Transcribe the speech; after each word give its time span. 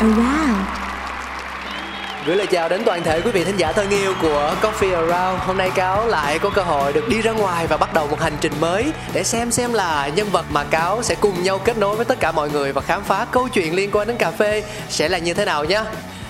Oh, 0.00 0.06
around 0.06 0.80
Gửi 2.26 2.36
lời 2.36 2.46
chào 2.46 2.68
đến 2.68 2.82
toàn 2.86 3.02
thể 3.02 3.20
quý 3.20 3.30
vị 3.30 3.44
thính 3.44 3.56
giả 3.56 3.72
thân 3.72 3.90
yêu 3.90 4.14
của 4.22 4.54
Coffee 4.62 4.94
Around. 4.94 5.42
Hôm 5.42 5.56
nay 5.56 5.70
Cáo 5.74 6.06
lại 6.06 6.38
có 6.38 6.50
cơ 6.50 6.62
hội 6.62 6.92
được 6.92 7.08
đi 7.08 7.20
ra 7.20 7.32
ngoài 7.32 7.66
và 7.66 7.76
bắt 7.76 7.94
đầu 7.94 8.06
một 8.06 8.20
hành 8.20 8.32
trình 8.40 8.52
mới 8.60 8.92
Để 9.12 9.24
xem 9.24 9.50
xem 9.50 9.72
là 9.72 10.08
nhân 10.08 10.30
vật 10.30 10.44
mà 10.50 10.64
Cáo 10.64 11.02
sẽ 11.02 11.14
cùng 11.14 11.42
nhau 11.42 11.58
kết 11.58 11.78
nối 11.78 11.96
với 11.96 12.04
tất 12.04 12.20
cả 12.20 12.32
mọi 12.32 12.50
người 12.50 12.72
Và 12.72 12.80
khám 12.80 13.02
phá 13.02 13.26
câu 13.30 13.48
chuyện 13.48 13.74
liên 13.74 13.90
quan 13.90 14.06
đến 14.06 14.16
cà 14.16 14.30
phê 14.30 14.62
sẽ 14.88 15.08
là 15.08 15.18
như 15.18 15.34
thế 15.34 15.44
nào 15.44 15.64
nhé 15.64 15.82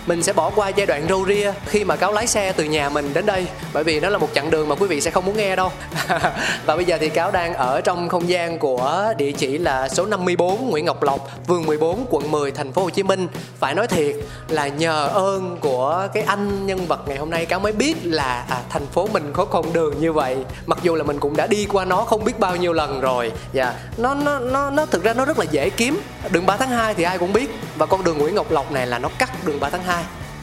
mình 0.06 0.22
sẽ 0.22 0.32
bỏ 0.32 0.50
qua 0.50 0.68
giai 0.68 0.86
đoạn 0.86 1.06
râu 1.08 1.26
ria 1.26 1.52
khi 1.66 1.84
mà 1.84 1.96
cáo 1.96 2.12
lái 2.12 2.26
xe 2.26 2.52
từ 2.52 2.64
nhà 2.64 2.88
mình 2.88 3.14
đến 3.14 3.26
đây 3.26 3.46
bởi 3.72 3.84
vì 3.84 4.00
nó 4.00 4.08
là 4.08 4.18
một 4.18 4.28
chặng 4.34 4.50
đường 4.50 4.68
mà 4.68 4.74
quý 4.74 4.86
vị 4.86 5.00
sẽ 5.00 5.10
không 5.10 5.26
muốn 5.26 5.36
nghe 5.36 5.56
đâu. 5.56 5.72
Và 6.66 6.76
bây 6.76 6.84
giờ 6.84 6.98
thì 7.00 7.08
cáo 7.08 7.30
đang 7.30 7.54
ở 7.54 7.80
trong 7.80 8.08
không 8.08 8.28
gian 8.28 8.58
của 8.58 9.12
địa 9.16 9.32
chỉ 9.32 9.58
là 9.58 9.88
số 9.88 10.06
54 10.06 10.70
Nguyễn 10.70 10.84
Ngọc 10.84 11.02
Lộc 11.02 11.30
phường 11.48 11.66
14 11.66 12.06
quận 12.10 12.30
10 12.30 12.52
thành 12.52 12.72
phố 12.72 12.82
Hồ 12.82 12.90
Chí 12.90 13.02
Minh. 13.02 13.28
Phải 13.58 13.74
nói 13.74 13.86
thiệt 13.86 14.16
là 14.48 14.68
nhờ 14.68 15.06
ơn 15.06 15.56
của 15.60 16.08
cái 16.14 16.22
anh 16.22 16.66
nhân 16.66 16.86
vật 16.86 17.08
ngày 17.08 17.18
hôm 17.18 17.30
nay 17.30 17.46
cáo 17.46 17.60
mới 17.60 17.72
biết 17.72 17.96
là 18.04 18.44
à, 18.48 18.60
thành 18.70 18.86
phố 18.86 19.08
mình 19.12 19.30
có 19.32 19.44
con 19.44 19.72
đường 19.72 20.00
như 20.00 20.12
vậy. 20.12 20.36
Mặc 20.66 20.78
dù 20.82 20.94
là 20.94 21.04
mình 21.04 21.18
cũng 21.20 21.36
đã 21.36 21.46
đi 21.46 21.66
qua 21.72 21.84
nó 21.84 21.96
không 21.96 22.24
biết 22.24 22.38
bao 22.38 22.56
nhiêu 22.56 22.72
lần 22.72 23.00
rồi. 23.00 23.32
Dạ 23.52 23.74
nó 23.96 24.14
nó 24.14 24.38
nó 24.38 24.70
nó 24.70 24.86
thực 24.86 25.04
ra 25.04 25.14
nó 25.14 25.24
rất 25.24 25.38
là 25.38 25.44
dễ 25.44 25.70
kiếm. 25.70 26.00
Đường 26.30 26.46
3 26.46 26.56
tháng 26.56 26.70
2 26.70 26.94
thì 26.94 27.02
ai 27.02 27.18
cũng 27.18 27.32
biết. 27.32 27.50
Và 27.76 27.86
con 27.86 28.04
đường 28.04 28.18
Nguyễn 28.18 28.34
Ngọc 28.34 28.50
Lộc 28.50 28.72
này 28.72 28.86
là 28.86 28.98
nó 28.98 29.08
cắt 29.18 29.44
đường 29.44 29.60
3 29.60 29.70
tháng 29.70 29.82
2 29.82 29.89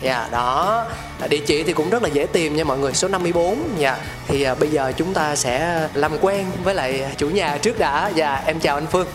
Dạ 0.02 0.28
đó. 0.32 0.86
Địa 1.30 1.40
chỉ 1.46 1.64
thì 1.64 1.74
cũng 1.74 1.90
rất 1.90 2.04
là 2.04 2.10
dễ 2.10 2.26
tìm 2.26 2.56
nha 2.56 2.64
mọi 2.64 2.78
người 2.78 2.94
Số 2.94 3.08
54 3.08 3.58
Dạ 3.78 3.98
Thì 4.28 4.44
à, 4.44 4.56
bây 4.56 4.70
giờ 4.70 4.92
chúng 4.98 5.14
ta 5.14 5.36
sẽ 5.36 5.88
làm 5.94 6.12
quen 6.22 6.46
với 6.64 6.76
lại 6.76 7.14
chủ 7.18 7.30
nhà 7.30 7.58
trước 7.58 7.80
đã. 7.80 8.12
Dạ 8.16 8.42
em 8.46 8.60
chào 8.60 8.76
anh 8.76 8.88
Phương. 8.88 9.08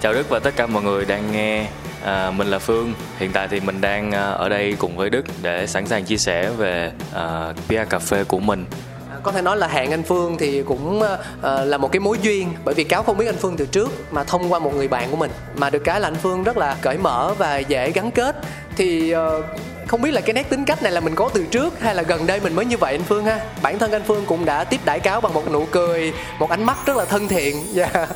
Chào 0.00 0.12
Đức 0.12 0.28
và 0.28 0.38
tất 0.38 0.56
cả 0.56 0.66
mọi 0.66 0.82
người 0.82 1.04
đang 1.04 1.32
nghe 1.32 1.66
à, 2.04 2.30
Mình 2.30 2.46
là 2.46 2.58
Phương. 2.58 2.94
Hiện 3.18 3.30
tại 3.32 3.48
thì 3.48 3.60
mình 3.60 3.80
đang 3.80 4.12
à, 4.12 4.30
ở 4.30 4.48
đây 4.48 4.76
cùng 4.78 4.96
với 4.96 5.10
Đức 5.10 5.24
Để 5.42 5.66
sẵn 5.66 5.86
sàng 5.86 6.04
chia 6.04 6.16
sẻ 6.16 6.50
về 6.50 6.92
à, 7.14 7.52
PR 7.68 7.90
cà 7.90 7.98
phê 7.98 8.24
của 8.24 8.38
mình. 8.38 8.64
À, 9.10 9.16
có 9.22 9.32
thể 9.32 9.42
nói 9.42 9.56
là 9.56 9.68
hẹn 9.68 9.90
anh 9.90 10.02
Phương 10.02 10.36
thì 10.38 10.62
cũng 10.62 11.02
ờ, 11.42 11.64
là 11.64 11.78
một 11.78 11.92
cái 11.92 12.00
mối 12.00 12.18
duyên. 12.22 12.52
Bởi 12.64 12.74
vì 12.74 12.84
cáo 12.84 13.02
không 13.02 13.18
biết 13.18 13.26
anh 13.26 13.36
Phương 13.36 13.56
từ 13.56 13.66
trước 13.66 14.12
mà 14.12 14.24
thông 14.24 14.52
qua 14.52 14.58
một 14.58 14.74
người 14.74 14.88
bạn 14.88 15.10
của 15.10 15.16
mình. 15.16 15.30
Mà 15.56 15.70
được 15.70 15.84
cái 15.84 16.00
là 16.00 16.08
anh 16.08 16.14
Phương 16.14 16.42
rất 16.44 16.56
là 16.56 16.76
cởi 16.80 16.98
mở 16.98 17.34
và 17.38 17.58
dễ 17.58 17.90
gắn 17.90 18.10
kết. 18.10 18.36
Thì 18.76 19.10
ờ, 19.10 19.42
không 19.94 20.02
biết 20.02 20.10
là 20.10 20.20
cái 20.20 20.34
nét 20.34 20.50
tính 20.50 20.64
cách 20.64 20.82
này 20.82 20.92
là 20.92 21.00
mình 21.00 21.14
có 21.14 21.30
từ 21.34 21.44
trước 21.50 21.80
hay 21.80 21.94
là 21.94 22.02
gần 22.02 22.26
đây 22.26 22.40
mình 22.40 22.54
mới 22.54 22.64
như 22.64 22.76
vậy 22.76 22.94
anh 22.94 23.02
Phương 23.02 23.24
ha? 23.24 23.40
Bản 23.62 23.78
thân 23.78 23.92
anh 23.92 24.02
Phương 24.02 24.24
cũng 24.26 24.44
đã 24.44 24.64
tiếp 24.64 24.80
đãi 24.84 25.00
cáo 25.00 25.20
bằng 25.20 25.34
một 25.34 25.52
nụ 25.52 25.66
cười 25.70 26.12
một 26.38 26.50
ánh 26.50 26.64
mắt 26.64 26.76
rất 26.86 26.96
là 26.96 27.04
thân 27.04 27.28
thiện. 27.28 27.56
Dạ. 27.74 28.06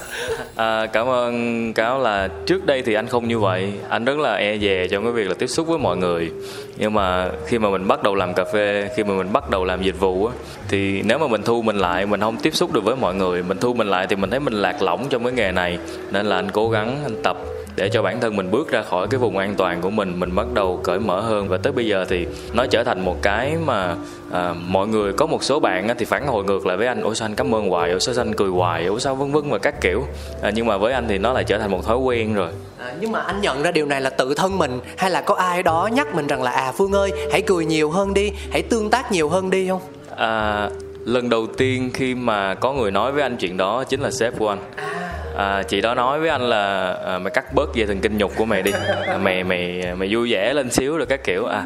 À, 0.56 0.86
Cảm 0.86 1.08
ơn 1.08 1.72
Cáo 1.74 1.98
là 1.98 2.28
trước 2.46 2.66
đây 2.66 2.82
thì 2.82 2.94
anh 2.94 3.06
không 3.06 3.28
như 3.28 3.38
vậy. 3.38 3.72
Anh 3.88 4.04
rất 4.04 4.18
là 4.18 4.34
e 4.34 4.58
dè 4.58 4.86
trong 4.90 5.04
cái 5.04 5.12
việc 5.12 5.28
là 5.28 5.34
tiếp 5.38 5.46
xúc 5.46 5.66
với 5.66 5.78
mọi 5.78 5.96
người. 5.96 6.30
Nhưng 6.76 6.94
mà 6.94 7.30
khi 7.46 7.58
mà 7.58 7.70
mình 7.70 7.88
bắt 7.88 8.02
đầu 8.02 8.14
làm 8.14 8.34
cà 8.34 8.44
phê 8.52 8.90
Khi 8.96 9.04
mà 9.04 9.14
mình 9.14 9.32
bắt 9.32 9.50
đầu 9.50 9.64
làm 9.64 9.82
dịch 9.82 10.00
vụ 10.00 10.26
á 10.26 10.34
Thì 10.68 11.02
nếu 11.02 11.18
mà 11.18 11.26
mình 11.26 11.42
thu 11.42 11.62
mình 11.62 11.76
lại 11.76 12.06
Mình 12.06 12.20
không 12.20 12.36
tiếp 12.36 12.54
xúc 12.54 12.72
được 12.72 12.84
với 12.84 12.96
mọi 12.96 13.14
người 13.14 13.42
Mình 13.42 13.58
thu 13.58 13.74
mình 13.74 13.86
lại 13.86 14.06
thì 14.10 14.16
mình 14.16 14.30
thấy 14.30 14.40
mình 14.40 14.54
lạc 14.54 14.82
lõng 14.82 15.06
trong 15.10 15.24
cái 15.24 15.32
nghề 15.32 15.52
này. 15.52 15.78
Nên 16.10 16.26
là 16.26 16.36
anh 16.36 16.50
cố 16.50 16.70
gắng 16.70 16.98
anh 17.04 17.22
tập 17.22 17.36
để 17.78 17.88
cho 17.88 18.02
bản 18.02 18.20
thân 18.20 18.36
mình 18.36 18.50
bước 18.50 18.70
ra 18.70 18.82
khỏi 18.82 19.06
cái 19.10 19.18
vùng 19.18 19.38
an 19.38 19.54
toàn 19.54 19.80
của 19.80 19.90
mình 19.90 20.20
mình 20.20 20.34
bắt 20.34 20.46
đầu 20.54 20.80
cởi 20.84 20.98
mở 20.98 21.20
hơn. 21.20 21.48
Và 21.48 21.56
tới 21.56 21.72
bây 21.72 21.86
giờ 21.86 22.06
thì 22.08 22.26
nó 22.52 22.66
trở 22.66 22.84
thành 22.84 23.04
một 23.04 23.16
cái 23.22 23.56
mà 23.66 23.96
à, 24.32 24.54
mọi 24.66 24.86
người 24.86 25.12
có 25.12 25.26
một 25.26 25.44
số 25.44 25.60
bạn 25.60 25.88
thì 25.98 26.04
phản 26.04 26.26
hồi 26.26 26.44
ngược 26.44 26.66
lại 26.66 26.76
với 26.76 26.86
anh 26.86 27.00
ủa 27.00 27.14
sao 27.14 27.26
anh 27.26 27.34
cảm 27.34 27.54
ơn 27.54 27.68
hoài? 27.68 27.90
Ủa 27.90 27.98
sao 27.98 28.14
anh 28.18 28.34
cười 28.34 28.50
hoài? 28.50 28.86
Ủa 28.86 28.98
sao 28.98 29.14
vân 29.14 29.32
vân? 29.32 29.50
Và 29.50 29.58
các 29.58 29.80
kiểu. 29.80 30.06
À, 30.42 30.50
nhưng 30.54 30.66
mà 30.66 30.76
với 30.76 30.92
anh 30.92 31.04
thì 31.08 31.18
nó 31.18 31.32
lại 31.32 31.44
trở 31.44 31.58
thành 31.58 31.70
một 31.70 31.86
thói 31.86 31.96
quen 31.96 32.34
rồi. 32.34 32.50
À, 32.78 32.94
nhưng 33.00 33.12
mà 33.12 33.20
anh 33.20 33.40
nhận 33.40 33.62
ra 33.62 33.70
điều 33.70 33.86
này 33.86 34.00
là 34.00 34.10
tự 34.10 34.34
thân 34.34 34.58
mình 34.58 34.80
hay 34.96 35.10
là 35.10 35.20
có 35.20 35.34
ai 35.34 35.62
đó 35.62 35.88
nhắc 35.92 36.14
mình 36.14 36.26
rằng 36.26 36.42
là 36.42 36.50
à 36.50 36.72
Phương 36.72 36.92
ơi 36.92 37.10
hãy 37.32 37.42
cười 37.42 37.64
nhiều 37.64 37.90
hơn 37.90 38.14
đi 38.14 38.32
hãy 38.50 38.62
tương 38.62 38.90
tác 38.90 39.12
nhiều 39.12 39.28
hơn 39.28 39.50
đi 39.50 39.68
không? 39.68 39.80
À, 40.16 40.70
lần 41.04 41.28
đầu 41.28 41.46
tiên 41.46 41.90
khi 41.94 42.14
mà 42.14 42.54
có 42.54 42.72
người 42.72 42.90
nói 42.90 43.12
với 43.12 43.22
anh 43.22 43.36
chuyện 43.36 43.56
đó 43.56 43.84
chính 43.84 44.00
là 44.00 44.10
sếp 44.10 44.38
của 44.38 44.48
anh. 44.48 44.58
À, 44.76 44.97
À, 45.38 45.62
chị 45.62 45.80
đó 45.80 45.94
nói 45.94 46.20
với 46.20 46.28
anh 46.28 46.42
là 46.42 46.92
à, 46.92 47.18
mày 47.18 47.30
cắt 47.30 47.54
bớt 47.54 47.74
dây 47.74 47.86
thần 47.86 48.00
kinh 48.00 48.18
nhục 48.18 48.36
của 48.36 48.44
mày 48.44 48.62
đi. 48.62 48.70
À, 49.06 49.18
mày 49.18 49.44
mày 49.44 49.82
à, 49.82 49.94
mày 49.94 50.08
vui 50.14 50.32
vẻ 50.32 50.54
lên 50.54 50.70
xíu 50.70 50.96
rồi 50.96 51.06
các 51.06 51.24
kiểu. 51.24 51.46
À 51.46 51.64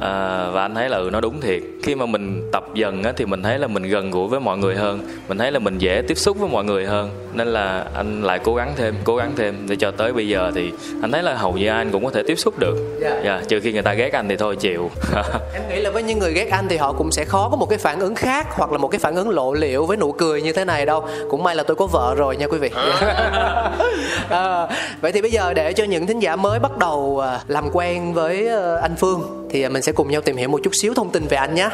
À, 0.00 0.46
và 0.50 0.62
anh 0.62 0.74
thấy 0.74 0.88
là 0.88 0.96
ừ, 0.96 1.10
nó 1.12 1.20
đúng 1.20 1.40
thiệt. 1.40 1.62
Khi 1.82 1.94
mà 1.94 2.06
mình 2.06 2.48
tập 2.52 2.64
dần 2.74 3.02
á, 3.02 3.12
thì 3.16 3.24
mình 3.24 3.42
thấy 3.42 3.58
là 3.58 3.66
mình 3.66 3.82
gần 3.82 4.10
gũi 4.10 4.28
với 4.28 4.40
mọi 4.40 4.58
người 4.58 4.74
hơn. 4.74 5.00
Mình 5.28 5.38
thấy 5.38 5.52
là 5.52 5.58
mình 5.58 5.78
dễ 5.78 6.02
tiếp 6.08 6.14
xúc 6.14 6.38
với 6.38 6.48
mọi 6.48 6.64
người 6.64 6.86
hơn. 6.86 7.10
Nên 7.34 7.48
là 7.48 7.84
anh 7.94 8.22
lại 8.22 8.38
cố 8.44 8.54
gắng 8.54 8.72
thêm 8.76 8.94
cố 9.04 9.16
gắng 9.16 9.32
thêm 9.36 9.66
để 9.68 9.76
cho 9.76 9.90
tới 9.90 10.12
bây 10.12 10.28
giờ 10.28 10.52
thì 10.54 10.72
anh 11.02 11.12
thấy 11.12 11.22
là 11.22 11.34
hầu 11.34 11.52
như 11.52 11.68
anh 11.68 11.90
cũng 11.90 12.04
có 12.04 12.10
thể 12.10 12.22
tiếp 12.26 12.36
xúc 12.36 12.58
được. 12.58 12.98
Dạ. 13.00 13.20
dạ, 13.24 13.42
trừ 13.48 13.60
khi 13.60 13.72
người 13.72 13.82
ta 13.82 13.94
ghét 13.94 14.12
anh 14.12 14.28
thì 14.28 14.36
thôi 14.36 14.56
chịu. 14.56 14.90
Em 15.54 15.62
nghĩ 15.68 15.80
là 15.80 15.90
với 15.90 16.02
những 16.02 16.18
người 16.18 16.32
ghét 16.32 16.50
anh 16.50 16.68
thì 16.68 16.76
họ 16.76 16.92
cũng 16.92 17.12
sẽ 17.12 17.24
khó 17.24 17.48
có 17.50 17.56
một 17.56 17.66
cái 17.70 17.78
phản 17.78 18.00
ứng 18.00 18.14
khác 18.14 18.46
hoặc 18.50 18.72
là 18.72 18.78
một 18.78 18.88
cái 18.88 18.98
phản 18.98 19.14
ứng 19.14 19.30
lộ 19.30 19.52
liễu 19.52 19.86
với 19.86 19.96
nụ 19.96 20.12
cười 20.12 20.42
như 20.42 20.52
thế 20.52 20.64
này 20.64 20.86
đâu. 20.86 21.08
Cũng 21.30 21.42
may 21.42 21.56
là 21.56 21.62
tôi 21.62 21.76
có 21.76 21.86
vợ 21.86 22.14
rồi 22.14 22.36
nha 22.36 22.46
quý 22.46 22.58
vị. 22.58 22.70
À, 24.28 24.66
vậy 25.00 25.12
thì 25.12 25.22
bây 25.22 25.30
giờ 25.30 25.54
để 25.54 25.72
cho 25.72 25.84
những 25.84 26.06
thính 26.06 26.18
giả 26.18 26.36
mới 26.36 26.58
bắt 26.58 26.78
đầu 26.78 27.20
à, 27.24 27.40
làm 27.48 27.64
quen 27.72 28.14
với 28.14 28.48
ờ, 28.48 28.76
anh 28.76 28.96
phương 28.96 29.45
thì 29.50 29.62
à, 29.62 29.68
mình 29.68 29.82
sẽ 29.82 29.92
cùng 29.92 30.10
nhau 30.10 30.20
tìm 30.20 30.36
hiểu 30.36 30.48
một 30.48 30.60
chút 30.62 30.70
xíu 30.74 30.94
thông 30.94 31.10
tin 31.10 31.26
về 31.26 31.36
anh 31.36 31.54
nhé 31.54 31.68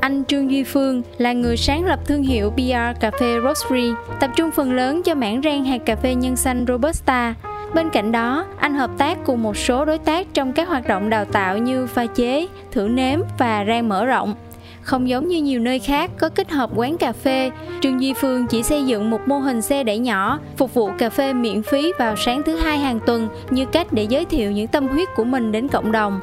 Anh 0.00 0.24
Trương 0.24 0.50
Duy 0.50 0.64
Phương 0.64 1.02
là 1.18 1.32
người 1.32 1.56
sáng 1.56 1.84
lập 1.84 2.00
thương 2.06 2.22
hiệu 2.22 2.50
PR 2.50 3.00
Cà 3.00 3.10
phê 3.20 3.34
Rosary, 3.44 3.90
tập 4.20 4.30
trung 4.36 4.50
phần 4.56 4.72
lớn 4.72 5.02
cho 5.02 5.14
mảng 5.14 5.40
rang 5.44 5.64
hạt 5.64 5.78
cà 5.86 5.96
phê 5.96 6.14
nhân 6.14 6.36
xanh 6.36 6.64
Robusta. 6.68 7.34
Bên 7.74 7.90
cạnh 7.90 8.12
đó, 8.12 8.46
anh 8.58 8.74
hợp 8.74 8.90
tác 8.98 9.18
cùng 9.26 9.42
một 9.42 9.56
số 9.56 9.84
đối 9.84 9.98
tác 9.98 10.26
trong 10.34 10.52
các 10.52 10.68
hoạt 10.68 10.88
động 10.88 11.10
đào 11.10 11.24
tạo 11.24 11.58
như 11.58 11.86
pha 11.86 12.06
chế, 12.06 12.46
thử 12.70 12.88
nếm 12.88 13.20
và 13.38 13.64
rang 13.68 13.88
mở 13.88 14.04
rộng. 14.04 14.34
Không 14.88 15.08
giống 15.08 15.28
như 15.28 15.42
nhiều 15.42 15.60
nơi 15.60 15.78
khác 15.78 16.10
có 16.18 16.28
kết 16.28 16.50
hợp 16.50 16.70
quán 16.74 16.98
cà 16.98 17.12
phê, 17.12 17.50
Trương 17.80 18.00
Duy 18.00 18.12
Phương 18.12 18.46
chỉ 18.46 18.62
xây 18.62 18.86
dựng 18.86 19.10
một 19.10 19.20
mô 19.26 19.38
hình 19.38 19.62
xe 19.62 19.84
đẩy 19.84 19.98
nhỏ, 19.98 20.38
phục 20.56 20.74
vụ 20.74 20.90
cà 20.98 21.10
phê 21.10 21.32
miễn 21.32 21.62
phí 21.62 21.92
vào 21.98 22.16
sáng 22.16 22.42
thứ 22.42 22.56
hai 22.56 22.78
hàng 22.78 23.00
tuần 23.06 23.28
như 23.50 23.66
cách 23.66 23.92
để 23.92 24.02
giới 24.02 24.24
thiệu 24.24 24.50
những 24.50 24.66
tâm 24.66 24.88
huyết 24.88 25.08
của 25.16 25.24
mình 25.24 25.52
đến 25.52 25.68
cộng 25.68 25.92
đồng. 25.92 26.20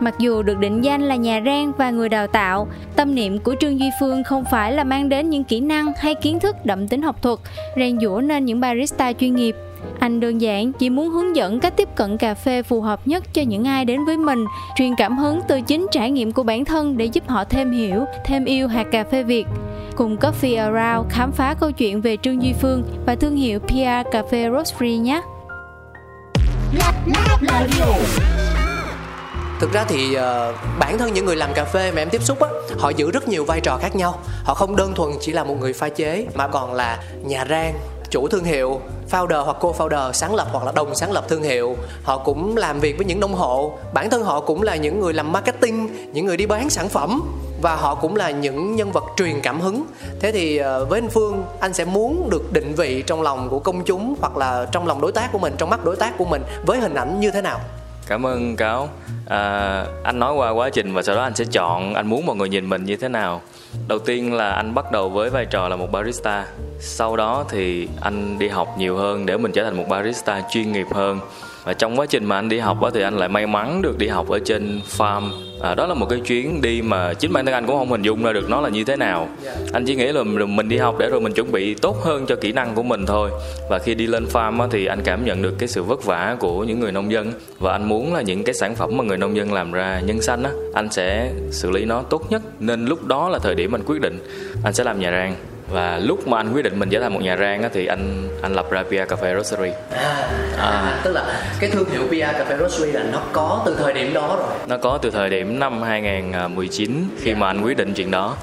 Mặc 0.00 0.14
dù 0.18 0.42
được 0.42 0.58
định 0.58 0.80
danh 0.80 1.02
là 1.02 1.16
nhà 1.16 1.42
rang 1.46 1.72
và 1.76 1.90
người 1.90 2.08
đào 2.08 2.26
tạo, 2.26 2.68
tâm 2.96 3.14
niệm 3.14 3.38
của 3.38 3.54
Trương 3.60 3.80
Duy 3.80 3.90
Phương 4.00 4.24
không 4.24 4.44
phải 4.50 4.72
là 4.72 4.84
mang 4.84 5.08
đến 5.08 5.30
những 5.30 5.44
kỹ 5.44 5.60
năng 5.60 5.92
hay 5.96 6.14
kiến 6.14 6.40
thức 6.40 6.56
đậm 6.64 6.88
tính 6.88 7.02
học 7.02 7.22
thuật, 7.22 7.38
rèn 7.76 8.00
dũa 8.00 8.20
nên 8.20 8.44
những 8.44 8.60
barista 8.60 9.12
chuyên 9.12 9.34
nghiệp. 9.34 9.56
Anh 9.98 10.20
đơn 10.20 10.40
giản 10.40 10.72
chỉ 10.72 10.90
muốn 10.90 11.10
hướng 11.10 11.36
dẫn 11.36 11.60
cách 11.60 11.76
tiếp 11.76 11.88
cận 11.96 12.16
cà 12.16 12.34
phê 12.34 12.62
phù 12.62 12.80
hợp 12.80 13.06
nhất 13.06 13.24
cho 13.32 13.42
những 13.42 13.64
ai 13.64 13.84
đến 13.84 14.04
với 14.04 14.16
mình, 14.16 14.44
truyền 14.76 14.94
cảm 14.98 15.18
hứng 15.18 15.40
từ 15.48 15.60
chính 15.60 15.86
trải 15.92 16.10
nghiệm 16.10 16.32
của 16.32 16.42
bản 16.42 16.64
thân 16.64 16.96
để 16.96 17.04
giúp 17.04 17.28
họ 17.28 17.44
thêm 17.44 17.70
hiểu, 17.70 18.04
thêm 18.24 18.44
yêu 18.44 18.68
hạt 18.68 18.86
cà 18.92 19.04
phê 19.04 19.22
Việt. 19.22 19.46
Cùng 19.96 20.16
Coffee 20.16 20.72
Around 20.72 21.12
khám 21.12 21.32
phá 21.32 21.54
câu 21.60 21.72
chuyện 21.72 22.00
về 22.00 22.16
Trương 22.22 22.42
Duy 22.42 22.52
Phương 22.52 22.82
và 23.06 23.14
thương 23.14 23.36
hiệu 23.36 23.60
PR 23.60 24.10
Cà 24.12 24.22
phê 24.30 24.50
Rosary 24.50 24.96
nhé! 24.96 25.22
thực 29.60 29.72
ra 29.72 29.84
thì 29.88 30.16
uh, 30.16 30.54
bản 30.78 30.98
thân 30.98 31.12
những 31.12 31.24
người 31.24 31.36
làm 31.36 31.50
cà 31.54 31.64
phê 31.64 31.92
mà 31.92 32.02
em 32.02 32.08
tiếp 32.10 32.22
xúc 32.22 32.40
á 32.40 32.48
họ 32.78 32.90
giữ 32.90 33.10
rất 33.10 33.28
nhiều 33.28 33.44
vai 33.44 33.60
trò 33.60 33.78
khác 33.80 33.96
nhau 33.96 34.18
họ 34.44 34.54
không 34.54 34.76
đơn 34.76 34.94
thuần 34.94 35.10
chỉ 35.20 35.32
là 35.32 35.44
một 35.44 35.60
người 35.60 35.72
pha 35.72 35.88
chế 35.88 36.26
mà 36.34 36.48
còn 36.48 36.74
là 36.74 37.02
nhà 37.24 37.44
rang 37.48 37.74
chủ 38.10 38.28
thương 38.28 38.44
hiệu 38.44 38.80
founder 39.10 39.44
hoặc 39.44 39.56
co-founder 39.60 40.12
sáng 40.12 40.34
lập 40.34 40.48
hoặc 40.52 40.64
là 40.64 40.72
đồng 40.72 40.94
sáng 40.94 41.12
lập 41.12 41.24
thương 41.28 41.42
hiệu. 41.42 41.76
Họ 42.02 42.18
cũng 42.18 42.56
làm 42.56 42.80
việc 42.80 42.96
với 42.96 43.06
những 43.06 43.20
nông 43.20 43.34
hộ. 43.34 43.78
Bản 43.92 44.10
thân 44.10 44.22
họ 44.22 44.40
cũng 44.40 44.62
là 44.62 44.76
những 44.76 45.00
người 45.00 45.12
làm 45.12 45.32
marketing 45.32 45.88
những 46.12 46.26
người 46.26 46.36
đi 46.36 46.46
bán 46.46 46.70
sản 46.70 46.88
phẩm 46.88 47.22
và 47.62 47.76
họ 47.76 47.94
cũng 47.94 48.16
là 48.16 48.30
những 48.30 48.76
nhân 48.76 48.92
vật 48.92 49.04
truyền 49.16 49.40
cảm 49.40 49.60
hứng. 49.60 49.84
Thế 50.20 50.32
thì 50.32 50.56
ờ, 50.56 50.84
với 50.84 51.00
anh 51.00 51.08
phương 51.08 51.44
anh 51.60 51.72
sẽ 51.72 51.84
muốn 51.84 52.28
được 52.30 52.52
định 52.52 52.74
vị 52.74 53.02
trong 53.06 53.22
lòng 53.22 53.48
của 53.48 53.58
công 53.58 53.84
chúng 53.84 54.14
hoặc 54.20 54.36
là 54.36 54.66
trong 54.72 54.86
lòng 54.86 55.00
đối 55.00 55.12
tác 55.12 55.32
của 55.32 55.38
mình 55.38 55.54
trong 55.58 55.70
mắt 55.70 55.84
đối 55.84 55.96
tác 55.96 56.18
của 56.18 56.24
mình 56.24 56.42
với 56.66 56.80
hình 56.80 56.94
ảnh 56.94 57.20
như 57.20 57.30
thế 57.30 57.42
nào? 57.42 57.60
Cảm 58.06 58.26
ơn 58.26 58.56
cáo. 58.56 58.88
À, 59.26 59.84
anh 60.02 60.18
nói 60.18 60.34
qua 60.34 60.50
quá 60.50 60.70
trình 60.70 60.94
và 60.94 61.02
sau 61.02 61.16
đó 61.16 61.22
anh 61.22 61.34
sẽ 61.34 61.44
chọn 61.44 61.94
anh 61.94 62.06
muốn 62.06 62.26
mọi 62.26 62.36
người 62.36 62.48
nhìn 62.48 62.68
mình 62.68 62.84
như 62.84 62.96
thế 62.96 63.08
nào? 63.08 63.40
Đầu 63.88 63.98
tiên 63.98 64.32
là 64.32 64.50
anh 64.50 64.74
bắt 64.74 64.92
đầu 64.92 65.08
với 65.08 65.30
vai 65.30 65.46
trò 65.46 65.68
là 65.68 65.76
một 65.76 65.92
barista. 65.92 66.46
Sau 66.80 67.16
đó 67.16 67.44
thì 67.48 67.88
anh 68.00 68.38
đi 68.38 68.48
học 68.48 68.74
nhiều 68.78 68.96
hơn 68.96 69.26
để 69.26 69.36
mình 69.36 69.52
trở 69.52 69.64
thành 69.64 69.76
một 69.76 69.84
barista 69.88 70.42
chuyên 70.50 70.72
nghiệp 70.72 70.86
hơn 70.90 71.20
và 71.68 71.74
trong 71.74 71.98
quá 71.98 72.06
trình 72.06 72.24
mà 72.24 72.36
anh 72.36 72.48
đi 72.48 72.58
học 72.58 72.82
á 72.82 72.90
thì 72.94 73.02
anh 73.02 73.16
lại 73.16 73.28
may 73.28 73.46
mắn 73.46 73.82
được 73.82 73.98
đi 73.98 74.06
học 74.06 74.28
ở 74.28 74.38
trên 74.44 74.80
farm. 74.96 75.30
À, 75.60 75.74
đó 75.74 75.86
là 75.86 75.94
một 75.94 76.06
cái 76.10 76.20
chuyến 76.20 76.60
đi 76.62 76.82
mà 76.82 77.14
chính 77.14 77.32
bản 77.32 77.46
thân 77.46 77.54
anh 77.54 77.66
cũng 77.66 77.78
không 77.78 77.90
hình 77.90 78.02
dung 78.02 78.22
ra 78.22 78.32
được 78.32 78.50
nó 78.50 78.60
là 78.60 78.68
như 78.68 78.84
thế 78.84 78.96
nào. 78.96 79.28
Anh 79.72 79.84
chỉ 79.86 79.94
nghĩ 79.94 80.12
là 80.12 80.22
mình 80.22 80.68
đi 80.68 80.76
học 80.76 80.96
để 80.98 81.08
rồi 81.10 81.20
mình 81.20 81.32
chuẩn 81.32 81.52
bị 81.52 81.74
tốt 81.74 81.96
hơn 82.04 82.26
cho 82.26 82.36
kỹ 82.36 82.52
năng 82.52 82.74
của 82.74 82.82
mình 82.82 83.06
thôi. 83.06 83.30
Và 83.70 83.78
khi 83.78 83.94
đi 83.94 84.06
lên 84.06 84.24
farm 84.24 84.60
á, 84.60 84.66
thì 84.70 84.86
anh 84.86 85.00
cảm 85.04 85.24
nhận 85.24 85.42
được 85.42 85.54
cái 85.58 85.68
sự 85.68 85.82
vất 85.82 86.04
vả 86.04 86.36
của 86.40 86.64
những 86.64 86.80
người 86.80 86.92
nông 86.92 87.12
dân. 87.12 87.32
Và 87.58 87.72
anh 87.72 87.88
muốn 87.88 88.14
là 88.14 88.22
những 88.22 88.44
cái 88.44 88.54
sản 88.54 88.76
phẩm 88.76 88.96
mà 88.96 89.04
người 89.04 89.18
nông 89.18 89.36
dân 89.36 89.52
làm 89.52 89.72
ra 89.72 90.00
nhân 90.00 90.22
xanh 90.22 90.42
á 90.42 90.50
anh 90.74 90.90
sẽ 90.90 91.32
xử 91.50 91.70
lý 91.70 91.84
nó 91.84 92.02
tốt 92.02 92.22
nhất. 92.30 92.42
Nên 92.60 92.86
lúc 92.86 93.06
đó 93.06 93.28
là 93.28 93.38
thời 93.38 93.54
điểm 93.54 93.74
anh 93.74 93.82
quyết 93.86 94.00
định 94.00 94.18
anh 94.64 94.74
sẽ 94.74 94.84
làm 94.84 95.00
nhà 95.00 95.10
rang 95.10 95.34
và 95.70 95.98
lúc 95.98 96.28
mà 96.28 96.36
anh 96.36 96.52
quyết 96.52 96.62
định 96.62 96.78
mình 96.78 96.90
trở 96.90 97.00
thành 97.00 97.12
một 97.14 97.22
nhà 97.22 97.36
rang 97.36 97.62
á, 97.62 97.68
thì 97.72 97.86
anh 97.86 98.28
anh 98.42 98.54
lập 98.54 98.70
ra 98.70 98.84
Pia 98.90 99.04
Cafe 99.04 99.34
Roastery. 99.34 99.70
À, 99.90 100.28
à. 100.58 101.00
tức 101.04 101.12
là 101.12 101.40
cái 101.60 101.70
thương 101.70 101.90
hiệu 101.90 102.02
Pia 102.10 102.24
Cafe 102.24 102.58
Roastery 102.58 102.92
là 102.92 103.02
nó 103.12 103.22
có 103.32 103.62
từ 103.66 103.76
thời 103.78 103.92
điểm 103.92 104.14
đó 104.14 104.36
rồi. 104.38 104.56
Nó 104.66 104.76
có 104.76 104.98
từ 105.02 105.10
thời 105.10 105.30
điểm 105.30 105.58
năm 105.58 105.82
2019 105.82 107.04
khi 107.20 107.34
mà 107.34 107.46
anh 107.46 107.64
quyết 107.64 107.76
định 107.76 107.94
chuyện 107.94 108.10
đó. 108.10 108.36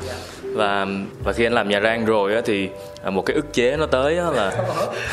Và 0.53 0.85
và 1.23 1.33
khi 1.33 1.45
anh 1.45 1.53
làm 1.53 1.69
nhà 1.69 1.79
rang 1.79 2.05
rồi 2.05 2.35
á 2.35 2.41
thì 2.45 2.69
một 3.11 3.21
cái 3.25 3.35
ức 3.35 3.53
chế 3.53 3.77
nó 3.77 3.85
tới 3.85 4.15
là 4.15 4.51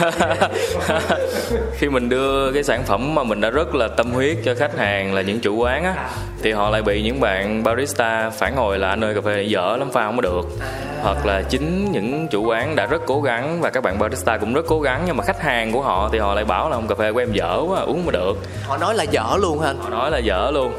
khi 1.72 1.88
mình 1.88 2.08
đưa 2.08 2.52
cái 2.52 2.62
sản 2.62 2.82
phẩm 2.82 3.14
mà 3.14 3.22
mình 3.22 3.40
đã 3.40 3.50
rất 3.50 3.74
là 3.74 3.88
tâm 3.88 4.12
huyết 4.12 4.36
cho 4.44 4.54
khách 4.54 4.78
hàng 4.78 5.14
là 5.14 5.22
những 5.22 5.40
chủ 5.40 5.56
quán 5.56 5.84
á 5.84 5.94
thì 6.42 6.52
họ 6.52 6.70
lại 6.70 6.82
bị 6.82 7.02
những 7.02 7.20
bạn 7.20 7.62
barista 7.62 8.30
phản 8.30 8.56
hồi 8.56 8.78
là 8.78 8.88
anh 8.88 9.04
ơi 9.04 9.14
cà 9.14 9.20
phê 9.20 9.42
dở 9.42 9.76
lắm 9.76 9.90
pha 9.92 10.04
không 10.04 10.16
có 10.16 10.22
được. 10.22 10.48
Hoặc 11.02 11.26
là 11.26 11.42
chính 11.42 11.92
những 11.92 12.28
chủ 12.28 12.44
quán 12.44 12.76
đã 12.76 12.86
rất 12.86 13.02
cố 13.06 13.20
gắng 13.20 13.60
và 13.60 13.70
các 13.70 13.82
bạn 13.84 13.98
barista 13.98 14.38
cũng 14.38 14.54
rất 14.54 14.66
cố 14.68 14.80
gắng 14.80 15.02
nhưng 15.06 15.16
mà 15.16 15.24
khách 15.24 15.40
hàng 15.40 15.72
của 15.72 15.82
họ 15.82 16.08
thì 16.12 16.18
họ 16.18 16.34
lại 16.34 16.44
bảo 16.44 16.70
là 16.70 16.76
ông 16.76 16.88
cà 16.88 16.94
phê 16.94 17.12
của 17.12 17.18
em 17.18 17.32
dở 17.32 17.62
quá 17.68 17.80
uống 17.80 18.06
mà 18.06 18.12
được. 18.12 18.38
Họ 18.62 18.76
nói 18.78 18.94
là 18.94 19.04
dở 19.04 19.36
luôn 19.40 19.60
hả? 19.60 19.74
Họ 19.80 19.88
nói 19.90 20.10
là 20.10 20.18
dở 20.18 20.50
luôn. 20.54 20.72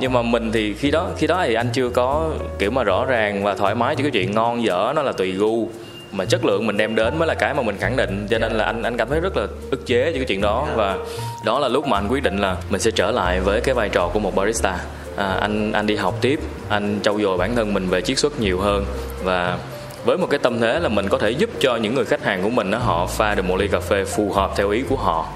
Nhưng 0.00 0.12
mà 0.12 0.22
mình 0.22 0.52
thì 0.52 0.74
khi 0.74 0.90
đó 0.90 1.08
khi 1.16 1.26
đó 1.26 1.42
thì 1.44 1.54
anh 1.54 1.68
chưa 1.72 1.88
có 1.88 2.30
kiểu 2.58 2.70
mà 2.70 2.84
rõ 2.84 3.04
ràng 3.04 3.44
và 3.44 3.54
thoải 3.54 3.74
mái 3.74 3.96
cho 3.96 4.02
cái 4.02 4.10
chuyện 4.10 4.34
ngon 4.34 4.64
dở 4.64 4.92
nó 4.96 5.02
là 5.02 5.12
tùy 5.12 5.32
gu 5.32 5.68
mà 6.12 6.24
chất 6.24 6.44
lượng 6.44 6.66
mình 6.66 6.76
đem 6.76 6.94
đến 6.94 7.18
mới 7.18 7.28
là 7.28 7.34
cái 7.34 7.54
mà 7.54 7.62
mình 7.62 7.76
khẳng 7.78 7.96
định. 7.96 8.26
Cho 8.30 8.38
nên 8.38 8.52
là 8.52 8.64
anh 8.64 8.82
anh 8.82 8.96
cảm 8.96 9.08
thấy 9.08 9.20
rất 9.20 9.36
là 9.36 9.46
ức 9.70 9.86
chế 9.86 10.12
cho 10.12 10.18
cái 10.18 10.24
chuyện 10.24 10.40
đó. 10.40 10.68
Và 10.74 10.96
đó 11.44 11.58
là 11.58 11.68
lúc 11.68 11.86
mà 11.86 11.98
anh 11.98 12.08
quyết 12.08 12.22
định 12.22 12.38
là 12.38 12.56
mình 12.70 12.80
sẽ 12.80 12.90
trở 12.90 13.10
lại 13.10 13.40
với 13.40 13.60
cái 13.60 13.74
vai 13.74 13.88
trò 13.88 14.08
của 14.08 14.20
một 14.20 14.34
barista. 14.34 14.78
À, 15.16 15.36
anh 15.40 15.72
anh 15.72 15.86
đi 15.86 15.96
học 15.96 16.14
tiếp 16.20 16.40
anh 16.68 17.00
trau 17.02 17.20
dồi 17.20 17.38
bản 17.38 17.56
thân 17.56 17.74
mình 17.74 17.88
về 17.88 18.00
chiết 18.00 18.18
xuất 18.18 18.40
nhiều 18.40 18.60
hơn. 18.60 18.84
Và 19.22 19.58
với 20.04 20.18
một 20.18 20.26
cái 20.30 20.38
tâm 20.38 20.60
thế 20.60 20.80
là 20.80 20.88
mình 20.88 21.08
có 21.08 21.18
thể 21.18 21.30
giúp 21.30 21.50
cho 21.60 21.76
những 21.76 21.94
người 21.94 22.04
khách 22.04 22.24
hàng 22.24 22.42
của 22.42 22.50
mình 22.50 22.70
đó, 22.70 22.78
họ 22.78 23.06
pha 23.06 23.34
được 23.34 23.44
một 23.44 23.56
ly 23.56 23.68
cà 23.68 23.80
phê 23.80 24.04
phù 24.04 24.32
hợp 24.32 24.50
theo 24.56 24.70
ý 24.70 24.82
của 24.88 24.96
họ 24.96 25.26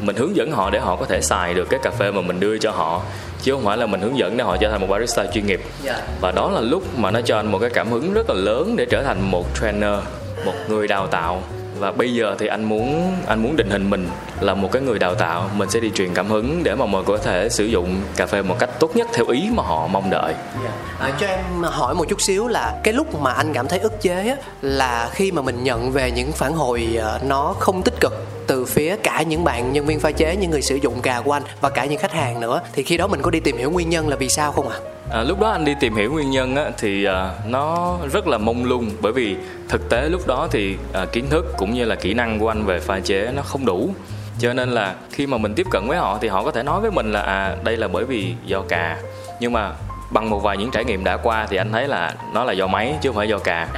mình 0.00 0.16
hướng 0.16 0.36
dẫn 0.36 0.52
họ 0.52 0.70
để 0.70 0.78
họ 0.78 0.96
có 0.96 1.06
thể 1.06 1.20
xài 1.20 1.54
được 1.54 1.68
cái 1.70 1.80
cà 1.82 1.90
phê 1.90 2.10
mà 2.10 2.20
mình 2.20 2.40
đưa 2.40 2.58
cho 2.58 2.70
họ 2.70 3.02
chứ 3.42 3.52
không 3.52 3.64
phải 3.64 3.76
là 3.76 3.86
mình 3.86 4.00
hướng 4.00 4.18
dẫn 4.18 4.36
để 4.36 4.44
họ 4.44 4.56
trở 4.56 4.70
thành 4.70 4.80
một 4.80 4.86
barista 4.90 5.26
chuyên 5.26 5.46
nghiệp 5.46 5.60
yeah. 5.84 5.96
Dạ. 5.98 6.06
và 6.20 6.32
đó 6.32 6.50
là 6.50 6.60
lúc 6.60 6.98
mà 6.98 7.10
nó 7.10 7.20
cho 7.20 7.36
anh 7.36 7.52
một 7.52 7.58
cái 7.58 7.70
cảm 7.70 7.90
hứng 7.90 8.12
rất 8.12 8.30
là 8.30 8.34
lớn 8.34 8.74
để 8.76 8.86
trở 8.90 9.02
thành 9.02 9.30
một 9.30 9.46
trainer 9.60 9.98
một 10.44 10.54
người 10.68 10.88
đào 10.88 11.06
tạo 11.06 11.42
và 11.78 11.92
bây 11.92 12.14
giờ 12.14 12.36
thì 12.38 12.46
anh 12.46 12.64
muốn 12.64 13.12
anh 13.26 13.42
muốn 13.42 13.56
định 13.56 13.70
hình 13.70 13.90
mình 13.90 14.08
là 14.40 14.54
một 14.54 14.72
cái 14.72 14.82
người 14.82 14.98
đào 14.98 15.14
tạo. 15.14 15.50
Mình 15.56 15.70
sẽ 15.70 15.80
đi 15.80 15.90
truyền 15.94 16.14
cảm 16.14 16.28
hứng 16.28 16.64
để 16.64 16.74
mà 16.74 16.86
mọi 16.86 17.02
người 17.04 17.16
có 17.18 17.24
thể 17.24 17.48
sử 17.48 17.64
dụng 17.64 18.00
cà 18.16 18.26
phê 18.26 18.42
một 18.42 18.56
cách 18.58 18.70
tốt 18.80 18.96
nhất 18.96 19.08
theo 19.12 19.26
ý 19.26 19.48
mà 19.52 19.62
họ 19.62 19.86
mong 19.86 20.10
đợi. 20.10 20.34
Dạ. 20.64 20.70
À, 21.00 21.12
cho 21.20 21.26
em 21.26 21.62
hỏi 21.62 21.94
một 21.94 22.04
chút 22.08 22.20
xíu 22.20 22.48
là 22.48 22.80
cái 22.84 22.94
lúc 22.94 23.20
mà 23.20 23.32
anh 23.32 23.52
cảm 23.52 23.68
thấy 23.68 23.78
ức 23.78 24.02
chế 24.02 24.28
á, 24.28 24.36
là 24.62 25.10
khi 25.12 25.32
mà 25.32 25.42
mình 25.42 25.64
nhận 25.64 25.90
về 25.92 26.10
những 26.10 26.32
phản 26.32 26.52
hồi 26.52 26.96
ờ, 27.00 27.20
nó 27.26 27.54
không 27.58 27.82
tích 27.82 28.00
cực 28.00 28.26
từ 28.46 28.64
phía 28.64 28.96
cả 28.96 29.22
những 29.22 29.44
bạn 29.44 29.72
nhân 29.72 29.86
viên 29.86 30.00
pha 30.00 30.10
chế 30.10 30.36
những 30.36 30.50
người 30.50 30.62
sử 30.62 30.76
dụng 30.76 31.00
cà 31.00 31.20
của 31.24 31.32
anh 31.32 31.42
và 31.60 31.70
cả 31.70 31.84
những 31.84 31.98
khách 31.98 32.12
hàng 32.12 32.40
nữa 32.40 32.60
thì 32.72 32.82
khi 32.82 32.96
đó 32.96 33.06
mình 33.06 33.22
có 33.22 33.30
đi 33.30 33.40
tìm 33.40 33.56
hiểu 33.56 33.70
nguyên 33.70 33.90
nhân 33.90 34.08
là 34.08 34.16
vì 34.16 34.28
sao 34.28 34.52
không 34.52 34.68
ạ? 34.68 34.78
à? 34.84 34.97
À, 35.12 35.22
lúc 35.22 35.40
đó 35.40 35.50
anh 35.50 35.64
đi 35.64 35.74
tìm 35.80 35.94
hiểu 35.94 36.12
nguyên 36.12 36.30
nhân 36.30 36.56
á, 36.56 36.64
thì 36.78 37.04
à, 37.04 37.30
nó 37.46 37.96
rất 38.12 38.26
là 38.26 38.38
mông 38.38 38.64
lung. 38.64 38.90
Bởi 39.00 39.12
vì 39.12 39.36
thực 39.68 39.88
tế 39.90 40.08
lúc 40.08 40.26
đó 40.26 40.48
thì 40.50 40.76
à, 40.92 41.04
kiến 41.12 41.26
thức 41.30 41.46
cũng 41.58 41.74
như 41.74 41.84
là 41.84 41.94
kỹ 41.94 42.14
năng 42.14 42.38
của 42.38 42.48
anh 42.48 42.64
về 42.64 42.80
pha 42.80 43.00
chế 43.00 43.30
nó 43.36 43.42
không 43.42 43.66
đủ. 43.66 43.90
Cho 44.38 44.52
nên 44.52 44.68
là 44.68 44.94
khi 45.10 45.26
mà 45.26 45.38
mình 45.38 45.54
tiếp 45.54 45.66
cận 45.70 45.88
với 45.88 45.98
họ 45.98 46.18
thì 46.20 46.28
họ 46.28 46.44
có 46.44 46.50
thể 46.50 46.62
nói 46.62 46.80
với 46.80 46.90
mình 46.90 47.12
là 47.12 47.22
à 47.22 47.56
đây 47.64 47.76
là 47.76 47.88
bởi 47.88 48.04
vì 48.04 48.34
do 48.44 48.62
cà. 48.68 48.98
Nhưng 49.40 49.52
mà 49.52 49.72
bằng 50.10 50.30
một 50.30 50.38
vài 50.38 50.56
những 50.56 50.70
trải 50.70 50.84
nghiệm 50.84 51.04
đã 51.04 51.16
qua 51.16 51.46
thì 51.50 51.56
anh 51.56 51.72
thấy 51.72 51.88
là 51.88 52.14
nó 52.34 52.44
là 52.44 52.52
do 52.52 52.66
máy 52.66 52.94
chứ 53.00 53.08
không 53.08 53.16
phải 53.16 53.28
do 53.28 53.38
cà. 53.38 53.68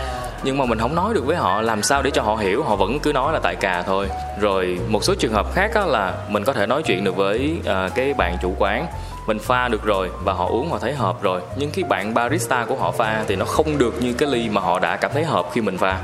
Nhưng 0.43 0.59
mà 0.59 0.65
mình 0.65 0.79
không 0.79 0.95
nói 0.95 1.15
được 1.15 1.27
với 1.27 1.37
họ 1.37 1.61
làm 1.61 1.83
sao 1.83 2.03
để 2.03 2.11
cho 2.11 2.23
họ 2.23 2.37
hiểu? 2.37 2.63
Họ 2.63 2.77
vẫn 2.77 3.01
cứ 3.01 3.13
nói 3.13 3.33
là 3.33 3.39
tại 3.43 3.57
cà 3.57 3.83
thôi. 3.83 4.09
Rồi 4.41 4.79
một 4.89 5.05
số 5.05 5.15
trường 5.15 5.33
hợp 5.33 5.55
khác 5.55 5.77
là 5.87 6.15
mình 6.29 6.45
có 6.45 6.53
thể 6.53 6.67
nói 6.67 6.83
chuyện 6.83 7.05
được 7.05 7.17
với 7.17 7.57
à, 7.67 7.89
cái 7.95 8.15
bạn 8.15 8.37
chủ 8.43 8.55
quán 8.59 8.87
mình 9.31 9.39
pha 9.39 9.69
được 9.69 9.85
rồi 9.85 10.11
và 10.25 10.33
họ 10.33 10.47
uống 10.47 10.71
họ 10.71 10.79
thấy 10.79 10.95
hợp 10.95 11.23
rồi. 11.23 11.41
Nhưng 11.57 11.71
cái 11.71 11.85
bạn 11.85 12.15
barista 12.15 12.65
của 12.65 12.77
họ 12.77 12.91
pha 12.91 13.25
thì 13.29 13.37
nó 13.37 13.45
không 13.45 13.79
được 13.79 14.03
như 14.03 14.13
cái 14.13 14.29
ly 14.29 14.49
mà 14.49 14.61
họ 14.61 14.79
đã 14.79 14.97
cảm 14.97 15.11
thấy 15.15 15.25
hợp 15.25 15.47
khi 15.53 15.61
mình 15.61 15.79
pha. 15.79 16.01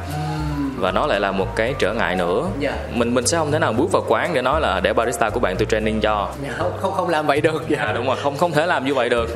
Và 0.79 0.93
nó 0.93 1.07
lại 1.07 1.21
là 1.21 1.33
một 1.33 1.57
cái 1.57 1.75
trở 1.79 1.95
ngại 1.95 2.17
nữa. 2.17 2.47
Yeah. 2.63 2.75
Dạ. 2.75 2.87
mình 2.95 3.15
mình 3.15 3.27
sẽ 3.27 3.39
không 3.39 3.53
thể 3.53 3.59
nào 3.59 3.73
bước 3.73 3.93
vào 3.93 4.03
quán 4.09 4.35
để 4.35 4.43
nói 4.43 4.61
là 4.61 4.81
để 4.81 4.93
barista 4.93 5.31
của 5.31 5.41
bạn 5.41 5.57
tôi 5.57 5.67
training 5.71 6.01
cho. 6.01 6.29
Yeah, 6.45 6.57
không 6.57 6.73
không 6.81 6.93
không 6.93 7.09
làm 7.09 7.27
vậy 7.27 7.41
được 7.41 7.65
dạ. 7.69 7.83
Yeah, 7.83 7.95
đúng 7.95 8.07
rồi 8.07 8.17
không 8.23 8.37
không 8.37 8.53
thể 8.53 8.67
làm 8.67 8.85
như 8.85 8.95
vậy 8.95 9.09
được. 9.09 9.31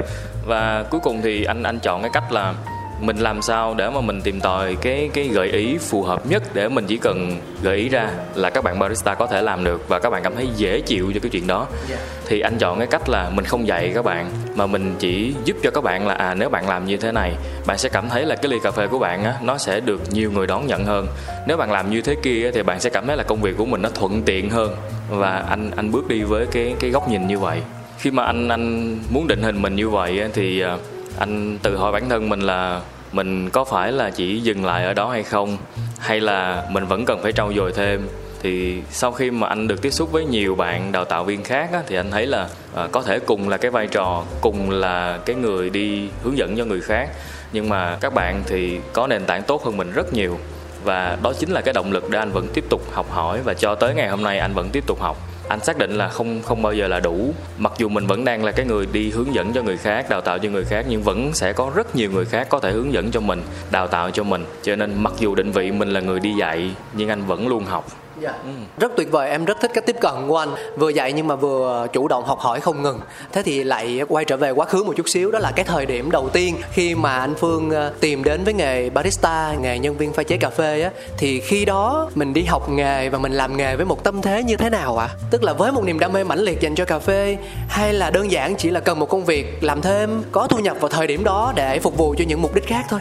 Và 0.46 0.84
cuối 0.90 1.00
cùng 1.00 1.20
thì 1.22 1.44
anh 1.44 1.62
anh 1.62 1.80
chọn 1.80 2.02
cái 2.02 2.10
cách 2.14 2.32
là 2.32 2.54
mình 3.00 3.16
làm 3.16 3.42
sao 3.42 3.74
để 3.74 3.90
mà 3.90 4.00
mình 4.00 4.20
tìm 4.22 4.40
tòi 4.40 4.76
cái 4.80 5.10
cái 5.14 5.28
gợi 5.28 5.48
ý 5.48 5.78
phù 5.78 6.02
hợp 6.02 6.26
nhất 6.26 6.42
để 6.54 6.68
mình 6.68 6.86
chỉ 6.86 6.96
cần 6.96 7.40
gợi 7.62 7.76
ý 7.76 7.88
ra 7.88 8.10
là 8.34 8.50
các 8.50 8.64
bạn 8.64 8.78
barista 8.78 9.14
có 9.14 9.26
thể 9.26 9.42
làm 9.42 9.64
được 9.64 9.88
và 9.88 9.98
các 9.98 10.10
bạn 10.10 10.22
cảm 10.22 10.36
thấy 10.36 10.48
dễ 10.56 10.80
chịu 10.80 11.12
cho 11.14 11.20
cái 11.22 11.30
chuyện 11.30 11.46
đó. 11.46 11.66
Yeah. 11.88 12.00
thì 12.26 12.40
anh 12.40 12.58
chọn 12.58 12.78
cái 12.78 12.86
cách 12.86 13.08
là 13.08 13.30
mình 13.30 13.44
không 13.44 13.66
dạy 13.66 13.92
các 13.94 14.04
bạn, 14.04 14.30
mà 14.54 14.66
mình 14.66 14.94
chỉ 14.98 15.34
giúp 15.44 15.56
cho 15.62 15.70
các 15.70 15.84
bạn 15.84 16.06
là 16.06 16.14
à 16.14 16.34
nếu 16.34 16.48
bạn 16.48 16.68
làm 16.68 16.86
như 16.86 16.96
thế 16.96 17.12
này, 17.12 17.32
bạn 17.66 17.78
sẽ 17.78 17.88
cảm 17.88 18.08
thấy 18.08 18.26
là 18.26 18.36
cái 18.36 18.50
ly 18.50 18.58
cà 18.62 18.70
phê 18.70 18.86
của 18.86 18.98
bạn 18.98 19.24
á, 19.24 19.34
nó 19.42 19.58
sẽ 19.58 19.80
được 19.80 20.00
nhiều 20.10 20.30
người 20.32 20.46
đón 20.46 20.66
nhận 20.66 20.84
hơn. 20.84 21.06
Nếu 21.46 21.56
bạn 21.56 21.72
làm 21.72 21.90
như 21.90 22.00
thế 22.00 22.14
kia 22.22 22.50
thì 22.54 22.62
bạn 22.62 22.80
sẽ 22.80 22.90
cảm 22.90 23.06
thấy 23.06 23.16
là 23.16 23.22
công 23.22 23.40
việc 23.40 23.56
của 23.56 23.66
mình 23.66 23.82
nó 23.82 23.88
thuận 23.88 24.22
tiện 24.22 24.50
hơn. 24.50 24.76
Và 25.10 25.44
anh 25.48 25.70
anh 25.76 25.92
bước 25.92 26.08
đi 26.08 26.22
với 26.22 26.46
cái 26.46 26.74
cái 26.80 26.90
góc 26.90 27.08
nhìn 27.08 27.26
như 27.26 27.38
vậy. 27.38 27.62
Khi 27.98 28.10
mà 28.10 28.24
anh 28.24 28.48
anh 28.48 28.96
muốn 29.10 29.26
định 29.26 29.42
hình 29.42 29.62
mình 29.62 29.76
như 29.76 29.88
vậy 29.88 30.22
thì 30.34 30.60
à, 30.60 30.76
anh 31.20 31.58
tự 31.62 31.76
hỏi 31.76 31.92
bản 31.92 32.08
thân 32.08 32.28
mình 32.28 32.40
là 32.40 32.80
mình 33.12 33.50
có 33.50 33.64
phải 33.64 33.92
là 33.92 34.10
chỉ 34.10 34.40
dừng 34.40 34.64
lại 34.64 34.84
ở 34.84 34.94
đó 34.94 35.10
hay 35.10 35.22
không? 35.22 35.58
Hay 35.98 36.20
là 36.20 36.64
mình 36.70 36.86
vẫn 36.86 37.04
cần 37.04 37.22
phải 37.22 37.32
trau 37.32 37.52
dồi 37.52 37.72
thêm? 37.72 38.08
Thì 38.42 38.82
sau 38.90 39.12
khi 39.12 39.30
mà 39.30 39.48
anh 39.48 39.68
được 39.68 39.82
tiếp 39.82 39.90
xúc 39.90 40.12
với 40.12 40.24
nhiều 40.24 40.54
bạn 40.54 40.92
đào 40.92 41.04
tạo 41.04 41.24
viên 41.24 41.44
khác 41.44 41.70
á, 41.72 41.82
thì 41.86 41.96
anh 41.96 42.10
thấy 42.10 42.26
là 42.26 42.48
à, 42.74 42.88
có 42.92 43.02
thể 43.02 43.18
cùng 43.18 43.48
là 43.48 43.56
cái 43.56 43.70
vai 43.70 43.86
trò 43.86 44.24
cùng 44.40 44.70
là 44.70 45.18
cái 45.26 45.36
người 45.36 45.70
đi 45.70 46.08
hướng 46.22 46.38
dẫn 46.38 46.56
cho 46.56 46.64
người 46.64 46.80
khác. 46.80 47.08
Nhưng 47.52 47.68
mà 47.68 47.96
các 48.00 48.14
bạn 48.14 48.42
thì 48.46 48.80
có 48.92 49.06
nền 49.06 49.24
tảng 49.24 49.42
tốt 49.42 49.64
hơn 49.64 49.76
mình 49.76 49.92
rất 49.92 50.12
nhiều. 50.12 50.38
Và 50.84 51.18
đó 51.22 51.32
chính 51.38 51.50
là 51.50 51.60
cái 51.60 51.74
động 51.74 51.92
lực 51.92 52.10
để 52.10 52.18
anh 52.18 52.30
vẫn 52.30 52.48
tiếp 52.54 52.64
tục 52.68 52.82
học 52.92 53.10
hỏi 53.10 53.40
và 53.44 53.54
cho 53.54 53.74
tới 53.74 53.94
ngày 53.94 54.08
hôm 54.08 54.22
nay 54.22 54.38
anh 54.38 54.54
vẫn 54.54 54.70
tiếp 54.70 54.84
tục 54.86 55.00
học 55.00 55.29
anh 55.50 55.60
xác 55.60 55.78
định 55.78 55.92
là 55.92 56.08
không 56.08 56.42
không 56.42 56.62
bao 56.62 56.72
giờ 56.72 56.88
là 56.88 57.00
đủ. 57.00 57.34
Mặc 57.58 57.72
dù 57.78 57.88
mình 57.88 58.06
vẫn 58.06 58.24
đang 58.24 58.44
là 58.44 58.52
cái 58.52 58.66
người 58.66 58.86
đi 58.92 59.10
hướng 59.10 59.34
dẫn 59.34 59.52
cho 59.52 59.62
người 59.62 59.76
khác, 59.76 60.10
đào 60.10 60.20
tạo 60.20 60.38
cho 60.38 60.48
người 60.48 60.64
khác, 60.64 60.86
nhưng 60.88 61.02
vẫn 61.02 61.30
sẽ 61.34 61.52
có 61.52 61.72
rất 61.74 61.96
nhiều 61.96 62.10
người 62.10 62.24
khác 62.24 62.46
có 62.48 62.58
thể 62.58 62.72
hướng 62.72 62.92
dẫn 62.92 63.10
cho 63.10 63.20
mình, 63.20 63.42
đào 63.70 63.86
tạo 63.86 64.10
cho 64.10 64.22
mình. 64.22 64.44
Cho 64.62 64.76
nên 64.76 64.94
mặc 65.02 65.12
dù 65.18 65.34
định 65.34 65.52
vị 65.52 65.70
mình 65.70 65.88
là 65.88 66.00
người 66.00 66.20
đi 66.20 66.32
dạy, 66.40 66.74
nhưng 66.92 67.08
anh 67.08 67.26
vẫn 67.26 67.48
luôn 67.48 67.64
học. 67.64 67.86
Dạ. 68.20 68.32
Ừ. 68.44 68.50
Rất 68.78 68.92
tuyệt 68.96 69.10
vời, 69.10 69.30
em 69.30 69.44
rất 69.44 69.60
thích 69.60 69.70
cách 69.74 69.86
tiếp 69.86 69.96
cận 70.00 70.14
của 70.28 70.36
anh 70.36 70.48
Vừa 70.76 70.88
dạy 70.88 71.12
nhưng 71.12 71.28
mà 71.28 71.36
vừa 71.36 71.86
chủ 71.92 72.08
động 72.08 72.24
học 72.24 72.38
hỏi 72.38 72.60
không 72.60 72.82
ngừng 72.82 73.00
Thế 73.32 73.42
thì 73.42 73.64
lại 73.64 74.00
quay 74.08 74.24
trở 74.24 74.36
về 74.36 74.50
quá 74.50 74.66
khứ 74.66 74.82
một 74.84 74.92
chút 74.96 75.08
xíu 75.08 75.30
Đó 75.30 75.38
là 75.38 75.52
cái 75.56 75.64
thời 75.64 75.86
điểm 75.86 76.10
đầu 76.10 76.28
tiên 76.28 76.56
khi 76.72 76.94
mà 76.94 77.18
anh 77.18 77.34
Phương 77.34 77.70
ờ, 77.70 77.92
tìm 78.00 78.24
đến 78.24 78.44
với 78.44 78.54
nghề 78.54 78.90
barista 78.90 79.54
Nghề 79.60 79.78
nhân 79.78 79.96
viên 79.96 80.12
pha 80.12 80.22
chế 80.22 80.36
cà 80.36 80.50
phê 80.50 80.82
á 80.82 80.90
Thì 81.18 81.40
khi 81.40 81.64
đó 81.64 82.10
mình 82.14 82.32
đi 82.32 82.42
học 82.42 82.70
nghề 82.70 83.08
và 83.08 83.18
mình 83.18 83.32
làm 83.32 83.56
nghề 83.56 83.76
với 83.76 83.84
một 83.86 84.04
tâm 84.04 84.22
thế 84.22 84.42
như 84.42 84.56
thế 84.56 84.70
nào 84.70 84.96
ạ? 84.96 85.08
À? 85.10 85.16
Tức 85.30 85.42
là 85.42 85.52
với 85.52 85.72
một 85.72 85.84
niềm 85.84 85.98
đam 85.98 86.12
mê 86.12 86.24
mãnh 86.24 86.38
liệt 86.38 86.60
dành 86.60 86.74
cho 86.74 86.84
cà 86.84 86.98
phê 86.98 87.38
Hay 87.68 87.92
là 87.92 88.10
đơn 88.10 88.30
giản 88.30 88.54
chỉ 88.56 88.70
là 88.70 88.80
cần 88.80 88.98
một 88.98 89.08
công 89.08 89.24
việc 89.24 89.64
làm 89.64 89.80
thêm 89.80 90.22
Có 90.32 90.46
thu 90.46 90.58
nhập 90.58 90.76
vào 90.80 90.88
thời 90.88 91.06
điểm 91.06 91.24
đó 91.24 91.52
để 91.56 91.78
phục 91.78 91.96
vụ 91.96 92.14
cho 92.18 92.24
những 92.28 92.42
mục 92.42 92.54
đích 92.54 92.66
khác 92.66 92.84
thôi 92.88 93.00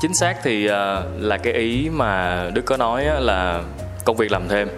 chính 0.00 0.14
xác 0.14 0.36
thì 0.42 0.66
uh, 0.66 0.72
là 1.18 1.36
cái 1.36 1.52
ý 1.52 1.88
mà 1.92 2.42
đức 2.54 2.62
có 2.64 2.76
nói 2.76 3.04
là 3.04 3.62
công 4.06 4.16
việc 4.16 4.32
làm 4.32 4.48
thêm. 4.48 4.68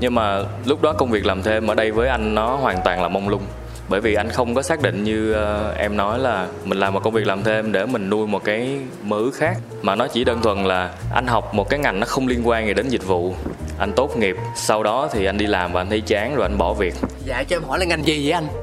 Nhưng 0.00 0.14
mà 0.14 0.42
lúc 0.64 0.82
đó 0.82 0.92
công 0.92 1.10
việc 1.10 1.26
làm 1.26 1.42
thêm 1.42 1.66
ở 1.66 1.74
đây 1.74 1.90
với 1.90 2.08
anh 2.08 2.34
nó 2.34 2.56
hoàn 2.56 2.80
toàn 2.84 3.02
là 3.02 3.08
mông 3.08 3.28
lung 3.28 3.42
bởi 3.88 4.00
vì 4.00 4.14
anh 4.14 4.30
không 4.30 4.54
có 4.54 4.62
xác 4.62 4.82
định 4.82 5.04
như 5.04 5.34
uh, 5.34 5.76
em 5.76 5.96
nói 5.96 6.18
là 6.18 6.46
mình 6.64 6.78
làm 6.78 6.94
một 6.94 7.00
công 7.02 7.12
việc 7.12 7.26
làm 7.26 7.42
thêm 7.42 7.72
để 7.72 7.86
mình 7.86 8.10
nuôi 8.10 8.26
một 8.26 8.44
cái 8.44 8.78
mơ 9.02 9.18
ước 9.18 9.32
khác. 9.34 9.56
Mà 9.82 9.94
nó 9.94 10.06
chỉ 10.06 10.24
đơn 10.24 10.42
thuần 10.42 10.64
là 10.64 10.90
anh 11.14 11.26
học 11.26 11.54
một 11.54 11.70
cái 11.70 11.78
ngành 11.78 12.00
nó 12.00 12.06
không 12.06 12.26
liên 12.26 12.48
quan 12.48 12.66
gì 12.66 12.74
đến 12.74 12.88
dịch 12.88 13.06
vụ. 13.06 13.34
Anh 13.78 13.92
tốt 13.92 14.16
nghiệp 14.16 14.36
sau 14.54 14.82
đó 14.82 15.08
thì 15.12 15.24
anh 15.24 15.38
đi 15.38 15.46
làm 15.46 15.72
và 15.72 15.80
anh 15.80 15.88
thấy 15.88 16.00
chán 16.00 16.34
rồi 16.34 16.44
anh 16.44 16.58
bỏ 16.58 16.72
việc. 16.72 16.94
Dạ 17.24 17.44
cho 17.48 17.56
em 17.56 17.64
hỏi 17.64 17.78
là 17.78 17.84
ngành 17.84 18.06
gì 18.06 18.30
vậy 18.30 18.32
anh? 18.32 18.46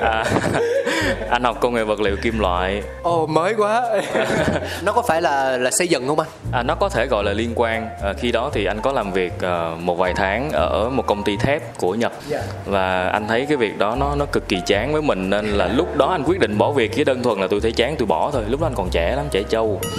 À, 0.00 0.24
anh 1.30 1.44
học 1.44 1.56
công 1.60 1.74
nghệ 1.74 1.84
vật 1.84 2.00
liệu 2.00 2.16
kim 2.16 2.38
loại. 2.38 2.82
Ồ 3.02 3.26
mới 3.26 3.54
quá. 3.54 3.82
Nó 4.82 4.92
có 4.92 5.02
phải 5.02 5.22
là 5.22 5.56
là 5.56 5.70
xây 5.70 5.88
dựng 5.88 6.08
không 6.08 6.20
anh? 6.20 6.28
À, 6.52 6.62
nó 6.62 6.74
có 6.74 6.88
thể 6.88 7.06
gọi 7.06 7.24
là 7.24 7.32
liên 7.32 7.52
quan. 7.54 7.88
À, 8.02 8.12
khi 8.12 8.32
đó 8.32 8.50
thì 8.52 8.64
anh 8.64 8.80
có 8.80 8.92
làm 8.92 9.12
việc 9.12 9.32
uh, 9.36 9.80
một 9.80 9.94
vài 9.94 10.14
tháng 10.16 10.50
ở 10.50 10.90
một 10.90 11.06
công 11.06 11.22
ty 11.22 11.36
thép 11.36 11.78
của 11.78 11.94
nhật. 11.94 12.12
Yeah. 12.30 12.44
Dạ. 12.44 12.52
và 12.66 13.08
anh 13.08 13.28
thấy 13.28 13.46
cái 13.46 13.56
việc 13.56 13.78
đó 13.78 13.96
nó 13.98 14.14
nó 14.20 14.26
cực 14.26 14.48
kỳ 14.48 14.60
chán 14.66 14.92
với 14.92 15.02
mình 15.02 15.30
nên 15.30 15.46
là 15.46 15.68
lúc 15.68 15.96
đó 15.96 16.06
anh 16.10 16.22
quyết 16.26 16.40
định 16.40 16.58
bỏ 16.58 16.72
việc 16.72 16.92
chỉ 16.94 17.04
đơn 17.04 17.22
thuần 17.22 17.40
là 17.40 17.46
tôi 17.50 17.60
thấy 17.60 17.72
chán 17.72 17.94
tôi 17.98 18.06
bỏ 18.06 18.30
thôi. 18.32 18.44
Lúc 18.48 18.60
đó 18.60 18.66
anh 18.66 18.74
còn 18.74 18.90
trẻ 18.90 19.16
lắm 19.16 19.26
trẻ 19.30 19.42
trâu. 19.42 19.80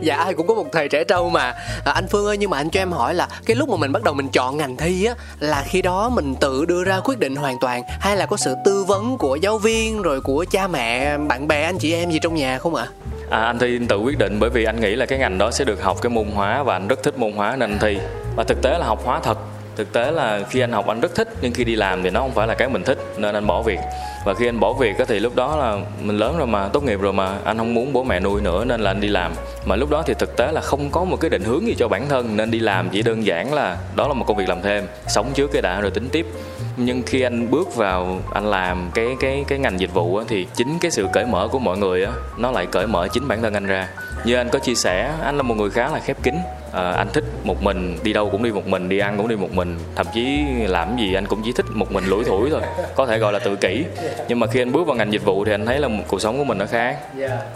Dạ 0.00 0.16
ai 0.16 0.34
cũng 0.34 0.46
có 0.46 0.54
một 0.54 0.66
thời 0.72 0.88
trẻ 0.88 1.04
trâu 1.04 1.30
mà. 1.30 1.54
À, 1.84 1.92
anh 1.92 2.06
phương 2.08 2.26
ơi 2.26 2.36
nhưng 2.36 2.50
mà 2.50 2.56
anh 2.56 2.70
cho 2.70 2.80
em 2.80 2.92
hỏi 2.92 3.14
là 3.14 3.28
cái 3.46 3.56
lúc 3.56 3.68
mà 3.68 3.76
mình 3.76 3.92
bắt 3.92 4.02
đầu 4.02 4.14
mình 4.14 4.28
chọn 4.28 4.56
ngành 4.56 4.76
thi 4.76 5.04
á 5.04 5.14
là 5.40 5.64
khi 5.66 5.82
đó 5.82 6.08
mình 6.08 6.34
tự 6.40 6.64
đưa 6.64 6.84
ra 6.84 7.00
quyết 7.04 7.18
định 7.18 7.36
hoàn 7.36 7.58
toàn 7.60 7.82
hay 8.00 8.16
là 8.16 8.26
có 8.26 8.36
sự 8.36 8.54
tư 8.64 8.84
vấn 8.84 9.18
của 9.18 9.36
giáo 9.36 9.58
viên 9.58 10.02
rồi 10.02 10.20
của 10.20 10.44
cha 10.50 10.66
mẹ 10.66 11.18
bạn 11.18 11.48
bè 11.48 11.62
anh 11.62 11.78
chị 11.78 11.94
em 11.94 12.10
gì 12.10 12.18
trong 12.22 12.34
nhà 12.34 12.58
không 12.58 12.74
ạ? 12.74 12.86
À? 13.30 13.38
à 13.38 13.44
anh 13.44 13.58
thi 13.58 13.78
tự 13.88 13.98
quyết 13.98 14.18
định 14.18 14.40
bởi 14.40 14.50
vì 14.50 14.64
anh 14.64 14.80
nghĩ 14.80 14.96
là 14.96 15.06
cái 15.06 15.18
ngành 15.18 15.38
đó 15.38 15.50
sẽ 15.50 15.64
được 15.64 15.82
học 15.82 15.96
cái 16.02 16.10
môn 16.10 16.26
hóa 16.34 16.62
và 16.62 16.76
anh 16.76 16.88
rất 16.88 17.02
thích 17.02 17.18
môn 17.18 17.32
hóa 17.32 17.56
nên 17.56 17.70
anh 17.70 17.78
thi. 17.78 17.98
Và 18.36 18.44
thực 18.44 18.62
tế 18.62 18.78
là 18.78 18.86
học 18.86 19.00
hóa 19.04 19.20
thật 19.22 19.38
thực 19.76 19.92
tế 19.92 20.10
là 20.10 20.40
khi 20.50 20.60
anh 20.60 20.72
học 20.72 20.86
anh 20.86 21.00
rất 21.00 21.14
thích 21.14 21.28
nhưng 21.40 21.52
khi 21.52 21.64
đi 21.64 21.76
làm 21.76 22.02
thì 22.02 22.10
nó 22.10 22.20
không 22.20 22.34
phải 22.34 22.46
là 22.46 22.54
cái 22.54 22.68
mình 22.68 22.82
thích 22.82 22.98
nên 23.16 23.34
anh 23.34 23.46
bỏ 23.46 23.62
việc. 23.62 23.78
Và 24.24 24.34
khi 24.34 24.48
anh 24.48 24.60
bỏ 24.60 24.72
việc 24.72 24.96
thì 25.08 25.18
lúc 25.18 25.36
đó 25.36 25.56
là 25.56 25.78
mình 26.02 26.18
lớn 26.18 26.38
rồi 26.38 26.46
mà 26.46 26.68
tốt 26.68 26.84
nghiệp 26.84 27.00
rồi 27.00 27.12
mà 27.12 27.38
anh 27.44 27.58
không 27.58 27.74
muốn 27.74 27.92
bố 27.92 28.04
mẹ 28.04 28.20
nuôi 28.20 28.40
nữa 28.40 28.64
nên 28.64 28.80
là 28.80 28.90
anh 28.90 29.00
đi 29.00 29.08
làm. 29.08 29.32
Mà 29.64 29.76
lúc 29.76 29.90
đó 29.90 30.02
thì 30.06 30.14
thực 30.18 30.36
tế 30.36 30.52
là 30.52 30.60
không 30.60 30.90
có 30.90 31.04
một 31.04 31.16
cái 31.20 31.30
định 31.30 31.44
hướng 31.44 31.66
gì 31.66 31.74
cho 31.78 31.88
bản 31.88 32.08
thân 32.08 32.36
nên 32.36 32.50
đi 32.50 32.58
làm 32.58 32.90
chỉ 32.90 33.02
đơn 33.02 33.26
giản 33.26 33.54
là 33.54 33.76
đó 33.96 34.08
là 34.08 34.14
một 34.14 34.24
công 34.26 34.36
việc 34.36 34.48
làm 34.48 34.62
thêm 34.62 34.86
sống 35.06 35.30
trước 35.34 35.50
cái 35.52 35.62
đã 35.62 35.80
rồi 35.80 35.90
tính 35.90 36.08
tiếp. 36.12 36.26
Nhưng 36.76 37.02
khi 37.02 37.20
anh 37.20 37.50
bước 37.50 37.76
vào 37.76 38.20
anh 38.32 38.46
làm 38.46 38.90
cái 38.94 39.08
cái 39.20 39.44
cái 39.48 39.58
ngành 39.58 39.80
dịch 39.80 39.94
vụ 39.94 40.16
á, 40.16 40.24
thì 40.28 40.46
chính 40.54 40.78
cái 40.78 40.90
sự 40.90 41.06
cởi 41.12 41.26
mở 41.26 41.48
của 41.48 41.58
mọi 41.58 41.78
người 41.78 42.04
á 42.04 42.12
nó 42.36 42.50
lại 42.50 42.66
cởi 42.66 42.86
mở 42.86 43.08
chính 43.12 43.28
bản 43.28 43.42
thân 43.42 43.54
anh 43.54 43.66
ra 43.66 43.88
như 44.24 44.34
anh 44.34 44.48
có 44.48 44.58
chia 44.58 44.74
sẻ 44.74 45.12
anh 45.22 45.36
là 45.36 45.42
một 45.42 45.54
người 45.54 45.70
khá 45.70 45.88
là 45.88 45.98
khép 45.98 46.16
kín. 46.22 46.34
À, 46.72 46.90
anh 46.90 47.08
thích 47.12 47.24
một 47.44 47.62
mình 47.62 47.98
đi 48.02 48.12
đâu 48.12 48.30
cũng 48.30 48.42
đi 48.42 48.52
một 48.52 48.66
mình 48.66 48.88
đi 48.88 48.98
ăn 48.98 49.16
cũng 49.16 49.28
đi 49.28 49.36
một 49.36 49.52
mình. 49.52 49.78
Thậm 49.94 50.06
chí 50.14 50.38
làm 50.66 50.96
gì 50.96 51.14
anh 51.14 51.26
cũng 51.26 51.42
chỉ 51.44 51.52
thích 51.52 51.66
một 51.74 51.92
mình 51.92 52.04
lủi 52.04 52.24
thủi 52.24 52.50
thôi 52.50 52.60
có 52.94 53.06
thể 53.06 53.18
gọi 53.18 53.32
là 53.32 53.38
tự 53.38 53.56
kỷ. 53.56 53.84
Nhưng 54.28 54.40
mà 54.40 54.46
khi 54.46 54.62
anh 54.62 54.72
bước 54.72 54.86
vào 54.86 54.96
ngành 54.96 55.12
dịch 55.12 55.24
vụ 55.24 55.44
thì 55.44 55.52
anh 55.54 55.66
thấy 55.66 55.78
là 55.78 55.88
cuộc 56.08 56.20
sống 56.20 56.38
của 56.38 56.44
mình 56.44 56.58
nó 56.58 56.66
khác. 56.66 56.98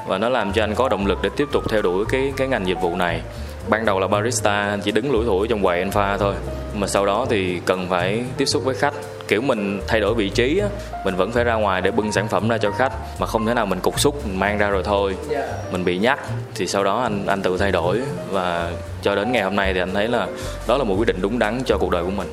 Và 0.06 0.18
nó 0.18 0.28
làm 0.28 0.52
cho 0.52 0.62
anh 0.62 0.74
có 0.74 0.88
động 0.88 1.06
lực 1.06 1.18
để 1.22 1.30
tiếp 1.36 1.48
tục 1.52 1.64
theo 1.70 1.82
đuổi 1.82 2.04
cái 2.12 2.32
cái 2.36 2.48
ngành 2.48 2.66
dịch 2.66 2.80
vụ 2.80 2.96
này. 2.96 3.20
Ban 3.68 3.84
đầu 3.84 4.00
là 4.00 4.06
barista 4.06 4.68
anh 4.68 4.80
chỉ 4.80 4.90
đứng 4.90 5.12
lủi 5.12 5.26
thủi 5.26 5.48
trong 5.48 5.62
quầy 5.62 5.78
anh 5.78 5.90
pha 5.90 6.16
thôi. 6.16 6.34
Mà 6.74 6.86
sau 6.86 7.06
đó 7.06 7.26
thì 7.30 7.60
cần 7.64 7.86
phải 7.90 8.24
tiếp 8.36 8.44
xúc 8.44 8.64
với 8.64 8.74
khách 8.74 8.94
kiểu 9.28 9.40
mình 9.40 9.80
thay 9.86 10.00
đổi 10.00 10.14
vị 10.14 10.28
trí 10.28 10.58
á 10.58 10.68
mình 11.04 11.16
vẫn 11.16 11.32
phải 11.32 11.44
ra 11.44 11.54
ngoài 11.54 11.80
để 11.80 11.90
bưng 11.90 12.12
sản 12.12 12.28
phẩm 12.28 12.48
ra 12.48 12.58
cho 12.58 12.70
khách 12.70 12.92
mà 13.20 13.26
không 13.26 13.46
thể 13.46 13.54
nào 13.54 13.66
mình 13.66 13.80
cục 13.80 14.00
xúc 14.00 14.26
mình 14.26 14.38
mang 14.40 14.58
ra 14.58 14.68
rồi 14.68 14.82
thôi. 14.82 15.16
Mình 15.72 15.84
bị 15.84 15.98
nhắc 15.98 16.18
thì 16.54 16.66
sau 16.66 16.84
đó 16.84 17.02
anh 17.02 17.26
anh 17.26 17.42
tự 17.42 17.56
thay 17.58 17.72
đổi. 17.72 18.00
Và 18.30 18.72
cho 19.02 19.14
đến 19.14 19.32
ngày 19.32 19.42
hôm 19.42 19.56
nay 19.56 19.74
thì 19.74 19.80
anh 19.80 19.94
thấy 19.94 20.08
là 20.08 20.26
đó 20.68 20.78
là 20.78 20.84
một 20.84 20.94
quyết 20.98 21.06
định 21.08 21.18
đúng 21.20 21.38
đắn 21.38 21.62
cho 21.66 21.78
cuộc 21.78 21.90
đời 21.90 22.04
của 22.04 22.10
mình 22.10 22.28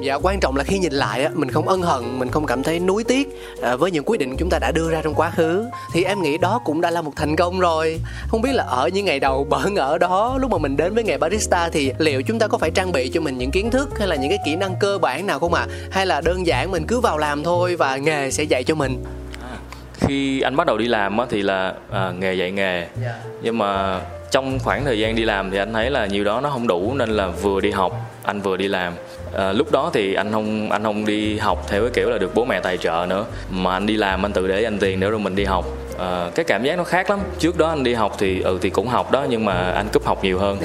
dạ 0.00 0.14
quan 0.22 0.40
trọng 0.40 0.56
là 0.56 0.64
khi 0.64 0.78
nhìn 0.78 0.92
lại 0.92 1.22
á 1.22 1.30
mình 1.34 1.50
không 1.50 1.68
ân 1.68 1.82
hận 1.82 2.18
mình 2.18 2.28
không 2.28 2.46
cảm 2.46 2.62
thấy 2.62 2.80
nuối 2.80 3.04
tiếc 3.04 3.28
à, 3.62 3.76
với 3.76 3.90
những 3.90 4.04
quyết 4.06 4.20
định 4.20 4.36
chúng 4.38 4.50
ta 4.50 4.58
đã 4.58 4.72
đưa 4.72 4.90
ra 4.90 5.00
trong 5.04 5.14
quá 5.14 5.30
khứ 5.30 5.66
thì 5.92 6.04
em 6.04 6.22
nghĩ 6.22 6.38
đó 6.38 6.60
cũng 6.64 6.80
đã 6.80 6.90
là 6.90 7.02
một 7.02 7.12
thành 7.16 7.36
công 7.36 7.60
rồi 7.60 8.00
không 8.28 8.42
biết 8.42 8.52
là 8.52 8.64
ở 8.64 8.88
những 8.88 9.04
ngày 9.04 9.20
đầu 9.20 9.44
bỡ 9.44 9.66
ngỡ 9.70 9.98
đó 9.98 10.38
lúc 10.40 10.50
mà 10.50 10.58
mình 10.58 10.76
đến 10.76 10.94
với 10.94 11.04
nghề 11.04 11.18
barista 11.18 11.68
thì 11.68 11.92
liệu 11.98 12.22
chúng 12.22 12.38
ta 12.38 12.46
có 12.46 12.58
phải 12.58 12.70
trang 12.70 12.92
bị 12.92 13.08
cho 13.08 13.20
mình 13.20 13.38
những 13.38 13.50
kiến 13.50 13.70
thức 13.70 13.98
hay 13.98 14.08
là 14.08 14.16
những 14.16 14.28
cái 14.30 14.38
kỹ 14.44 14.56
năng 14.56 14.74
cơ 14.80 14.98
bản 14.98 15.26
nào 15.26 15.38
không 15.38 15.54
ạ 15.54 15.66
à? 15.70 15.88
hay 15.90 16.06
là 16.06 16.20
đơn 16.20 16.46
giản 16.46 16.70
mình 16.70 16.86
cứ 16.86 17.00
vào 17.00 17.18
làm 17.18 17.42
thôi 17.42 17.76
và 17.76 17.96
nghề 17.96 18.30
sẽ 18.30 18.44
dạy 18.44 18.64
cho 18.64 18.74
mình 18.74 19.04
à, 19.42 19.56
khi 19.94 20.40
anh 20.40 20.56
bắt 20.56 20.66
đầu 20.66 20.78
đi 20.78 20.88
làm 20.88 21.18
á 21.18 21.26
thì 21.30 21.42
là 21.42 21.74
à, 21.90 22.12
nghề 22.18 22.34
dạy 22.34 22.50
nghề 22.50 22.76
yeah. 22.76 22.88
Dạ. 23.02 23.14
nhưng 23.42 23.58
mà 23.58 24.00
trong 24.30 24.58
khoảng 24.58 24.84
thời 24.84 24.98
gian 24.98 25.16
đi 25.16 25.24
làm 25.24 25.50
thì 25.50 25.58
anh 25.58 25.72
thấy 25.72 25.90
là 25.90 26.06
nhiều 26.06 26.24
đó 26.24 26.40
nó 26.40 26.50
không 26.50 26.66
đủ 26.66 26.94
nên 26.94 27.08
là 27.08 27.26
vừa 27.28 27.60
đi 27.60 27.70
học 27.70 27.92
anh 28.22 28.40
vừa 28.40 28.56
đi 28.56 28.68
làm 28.68 28.92
à, 29.34 29.52
lúc 29.52 29.72
đó 29.72 29.90
thì 29.94 30.14
anh 30.14 30.32
không 30.32 30.70
anh 30.70 30.82
không 30.82 31.06
đi 31.06 31.38
học 31.38 31.66
theo 31.68 31.82
cái 31.82 31.90
kiểu 31.94 32.10
là 32.10 32.18
được 32.18 32.34
bố 32.34 32.44
mẹ 32.44 32.60
tài 32.60 32.76
trợ 32.76 33.06
nữa. 33.08 33.24
Mà 33.50 33.72
anh 33.72 33.86
đi 33.86 33.96
làm 33.96 34.24
anh 34.26 34.32
tự 34.32 34.48
để 34.48 34.60
dành 34.60 34.78
tiền 34.78 35.00
để 35.00 35.10
rồi 35.10 35.18
mình 35.18 35.36
đi 35.36 35.44
học 35.44 35.64
à, 35.98 36.30
cái 36.34 36.44
cảm 36.44 36.64
giác 36.64 36.78
nó 36.78 36.84
khác 36.84 37.10
lắm. 37.10 37.20
Trước 37.38 37.58
đó 37.58 37.68
anh 37.68 37.84
đi 37.84 37.94
học 37.94 38.16
thì 38.18 38.40
ừ 38.40 38.58
thì 38.62 38.70
cũng 38.70 38.88
học 38.88 39.10
đó 39.10 39.26
nhưng 39.28 39.44
mà 39.44 39.70
anh 39.70 39.88
cúp 39.92 40.06
học 40.06 40.24
nhiều 40.24 40.38
hơn. 40.38 40.58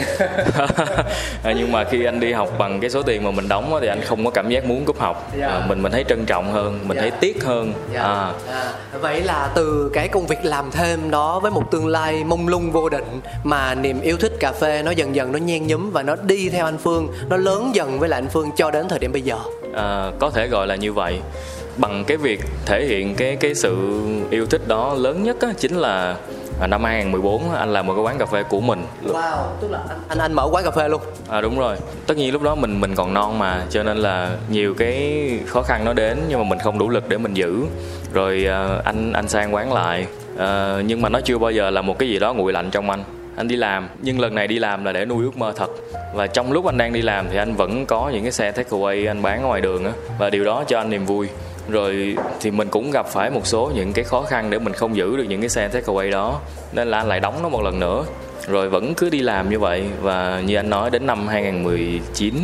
À, 1.44 1.54
nhưng 1.58 1.72
mà 1.72 1.84
khi 1.84 2.06
anh 2.06 2.20
đi 2.20 2.32
học 2.32 2.50
bằng 2.58 2.80
cái 2.80 2.90
số 2.90 3.02
tiền 3.04 3.24
mà 3.24 3.32
mình 3.32 3.48
đóng 3.48 3.78
thì 3.82 3.88
anh 3.88 4.02
không 4.02 4.26
có 4.26 4.32
cảm 4.32 4.50
giác 4.50 4.66
muốn 4.66 4.86
cúp 4.86 5.00
học. 5.00 5.32
À, 5.42 5.66
mình 5.68 5.82
mình 5.82 5.92
thấy 5.92 6.06
trân 6.10 6.26
trọng 6.26 6.54
hơn 6.54 6.80
mình 6.84 6.98
thấy 6.98 7.12
tiếc 7.12 7.44
hơn. 7.44 7.74
À. 7.96 8.32
À, 8.52 8.74
vậy 9.02 9.22
là 9.22 9.50
từ 9.56 9.92
cái 9.94 10.08
công 10.08 10.28
việc 10.28 10.46
làm 10.46 10.72
thêm 10.72 11.12
đó 11.12 11.40
với 11.40 11.52
một 11.52 11.72
tương 11.72 11.88
lai 11.88 12.24
mông 12.24 12.48
lung 12.48 12.72
vô 12.72 12.90
định 12.90 13.22
mà 13.44 13.76
niềm 13.76 14.02
yêu 14.02 14.18
thích 14.18 14.34
cà 14.40 14.52
phê 14.52 14.82
nó 14.84 14.92
dần 14.92 15.16
dần 15.16 15.32
nó 15.32 15.40
nhen 15.40 15.68
nhúm 15.68 15.92
và 15.92 16.04
nó 16.04 16.16
đi 16.16 16.50
theo 16.50 16.66
anh 16.66 16.78
phương 16.78 17.08
nó 17.30 17.38
lớn 17.38 17.72
dần 17.74 18.00
với 18.00 18.10
lại 18.10 18.18
anh 18.18 18.30
phương 18.30 18.50
cho 18.58 18.72
đến 18.72 18.88
thời 18.90 19.00
điểm 19.00 19.12
bây 19.12 19.22
giờ? 19.22 19.38
À, 19.76 20.12
có 20.20 20.30
thể 20.30 20.48
gọi 20.48 20.68
là 20.68 20.76
như 20.76 20.94
vậy 20.94 21.20
bằng 21.78 22.04
cái 22.08 22.18
việc 22.18 22.42
thể 22.66 22.86
hiện 22.86 23.16
cái 23.16 23.36
cái 23.36 23.56
sự 23.56 24.02
yêu 24.30 24.46
thích 24.46 24.68
đó 24.68 24.94
lớn 24.94 25.24
nhất 25.24 25.42
á, 25.42 25.50
chính 25.58 25.76
là 25.76 26.16
À, 26.60 26.68
năm 26.68 26.84
2014 26.84 27.52
anh 27.52 27.74
làm 27.74 27.88
một 27.88 27.94
cái 27.94 28.04
quán 28.04 28.18
cà 28.18 28.26
phê 28.26 28.44
của 28.44 28.62
mình. 28.62 28.86
Wow, 29.08 29.38
tức 29.62 29.72
là 29.72 29.80
anh 29.90 30.00
anh, 30.08 30.18
anh 30.18 30.34
mở 30.34 30.50
quán 30.52 30.64
cà 30.64 30.72
phê 30.72 30.90
luôn. 30.90 31.02
À 31.30 31.42
đúng 31.42 31.60
rồi. 31.60 31.76
Tất 32.08 32.18
nhiên 32.18 32.34
lúc 32.34 32.42
đó 32.42 32.56
mình 32.56 32.82
mình 32.82 32.96
còn 32.96 33.14
non 33.14 33.40
mà 33.40 33.64
cho 33.70 33.84
nên 33.84 33.98
là 33.98 34.38
nhiều 34.50 34.74
cái 34.74 35.30
khó 35.48 35.62
khăn 35.62 35.86
nó 35.86 35.94
đến 35.94 36.18
nhưng 36.30 36.40
mà 36.40 36.44
mình 36.44 36.60
không 36.60 36.80
đủ 36.80 36.90
lực 36.90 37.10
để 37.10 37.18
mình 37.18 37.34
giữ. 37.34 37.64
Rồi 38.14 38.46
à, 38.50 38.68
anh 38.84 39.14
anh 39.14 39.28
sang 39.28 39.54
quán 39.54 39.74
lại. 39.74 40.08
À, 40.38 40.78
nhưng 40.86 41.02
mà 41.02 41.10
nó 41.10 41.22
chưa 41.22 41.38
bao 41.38 41.52
giờ 41.52 41.70
là 41.70 41.82
một 41.82 42.00
cái 42.00 42.10
gì 42.10 42.20
đó 42.20 42.34
nguội 42.34 42.54
lạnh 42.54 42.70
trong 42.72 42.90
anh 42.90 43.04
anh 43.36 43.48
đi 43.48 43.56
làm 43.56 43.90
nhưng 44.02 44.20
lần 44.20 44.36
này 44.36 44.48
đi 44.48 44.60
làm 44.60 44.86
là 44.86 44.92
để 44.92 45.06
nuôi 45.06 45.24
ước 45.24 45.38
mơ 45.38 45.54
thật 45.56 45.70
và 46.14 46.28
trong 46.28 46.52
lúc 46.52 46.66
anh 46.66 46.78
đang 46.78 46.94
đi 46.94 47.02
làm 47.02 47.30
thì 47.32 47.38
anh 47.38 47.56
vẫn 47.56 47.86
có 47.86 48.10
những 48.14 48.24
cái 48.24 48.32
xe 48.32 48.52
takeaway 48.52 49.10
anh 49.10 49.22
bán 49.22 49.42
ở 49.42 49.48
ngoài 49.48 49.62
đường 49.62 49.86
á 49.86 49.92
và 50.20 50.30
điều 50.30 50.44
đó 50.44 50.64
cho 50.68 50.78
anh 50.78 50.90
niềm 50.90 51.06
vui 51.06 51.28
rồi 51.70 52.16
thì 52.40 52.52
mình 52.52 52.68
cũng 52.68 52.92
gặp 52.92 53.08
phải 53.08 53.30
một 53.30 53.48
số 53.48 53.72
những 53.76 53.94
cái 53.94 54.06
khó 54.06 54.22
khăn 54.22 54.50
để 54.50 54.60
mình 54.60 54.74
không 54.74 54.96
giữ 54.96 55.18
được 55.18 55.24
những 55.24 55.40
cái 55.42 55.50
xe 55.50 55.70
takeaway 55.70 56.12
đó. 56.12 56.40
Nên 56.72 56.88
là 56.88 56.98
anh 56.98 57.08
lại 57.08 57.20
đóng 57.20 57.44
nó 57.44 57.50
một 57.50 57.62
lần 57.62 57.80
nữa. 57.80 58.06
Rồi 58.48 58.70
vẫn 58.70 58.94
cứ 58.94 59.10
đi 59.10 59.22
làm 59.22 59.50
như 59.50 59.60
vậy. 59.60 59.84
Và 60.02 60.42
như 60.46 60.56
anh 60.56 60.70
nói, 60.70 60.90
đến 60.90 61.06
năm 61.06 61.28
2019 61.28 62.36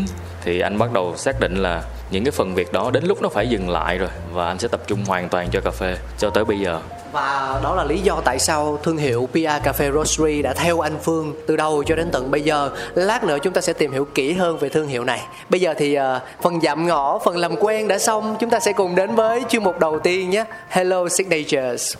thì 0.44 0.60
anh 0.60 0.78
bắt 0.78 0.94
đầu 0.94 1.14
xác 1.18 1.40
định 1.40 1.56
là 1.56 1.84
những 2.12 2.24
cái 2.24 2.32
phần 2.32 2.56
việc 2.56 2.74
đó 2.74 2.92
đến 2.92 3.06
lúc 3.06 3.22
nó 3.22 3.30
phải 3.30 3.48
dừng 3.48 3.70
lại 3.70 3.98
rồi. 3.98 4.10
Và 4.34 4.48
anh 4.48 4.60
sẽ 4.60 4.68
tập 4.68 4.82
trung 4.88 5.06
hoàn 5.06 5.30
toàn 5.30 5.48
cho 5.52 5.62
cà 5.62 5.72
phê 5.72 5.98
cho 6.18 6.30
tới 6.30 6.46
bây 6.46 6.60
giờ 6.60 6.80
và 7.12 7.60
đó 7.64 7.76
là 7.76 7.84
lý 7.84 8.00
do 8.00 8.22
tại 8.26 8.40
sao 8.40 8.80
thương 8.84 8.98
hiệu 8.98 9.30
PR 9.32 9.38
Cafe 9.38 9.94
Roastery 9.94 10.42
đã 10.42 10.54
theo 10.54 10.80
anh 10.80 10.98
Phương 11.04 11.34
từ 11.48 11.56
đầu 11.56 11.84
cho 11.84 11.96
đến 11.96 12.10
tận 12.12 12.32
bây 12.32 12.42
giờ. 12.42 12.70
Lát 12.96 13.24
nữa 13.24 13.38
chúng 13.44 13.54
ta 13.54 13.62
sẽ 13.62 13.74
tìm 13.74 13.92
hiểu 13.92 14.06
kỹ 14.06 14.34
hơn 14.34 14.58
về 14.58 14.70
thương 14.70 14.88
hiệu 14.88 15.04
này. 15.04 15.22
Bây 15.50 15.62
giờ 15.62 15.74
thì 15.78 15.98
uh, 15.98 16.04
phần 16.42 16.62
dặm 16.62 16.88
ngõ, 16.88 17.20
phần 17.26 17.38
làm 17.38 17.56
quen 17.60 17.88
đã 17.88 18.00
xong, 18.00 18.36
chúng 18.40 18.50
ta 18.50 18.60
sẽ 18.60 18.74
cùng 18.74 18.96
đến 18.96 19.16
với 19.16 19.44
chuyên 19.50 19.64
mục 19.64 19.80
đầu 19.80 20.00
tiên 20.00 20.30
nhé. 20.30 20.44
Hello 20.70 21.10
Signatures. 21.10 21.96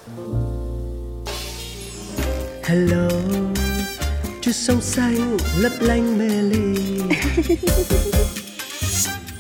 Hello, 2.64 3.10
chút 4.42 4.52
sông 4.52 4.82
xanh 4.82 5.38
lấp 5.58 5.72
lánh 5.80 6.18
mê 6.18 6.26
ly. 6.26 7.02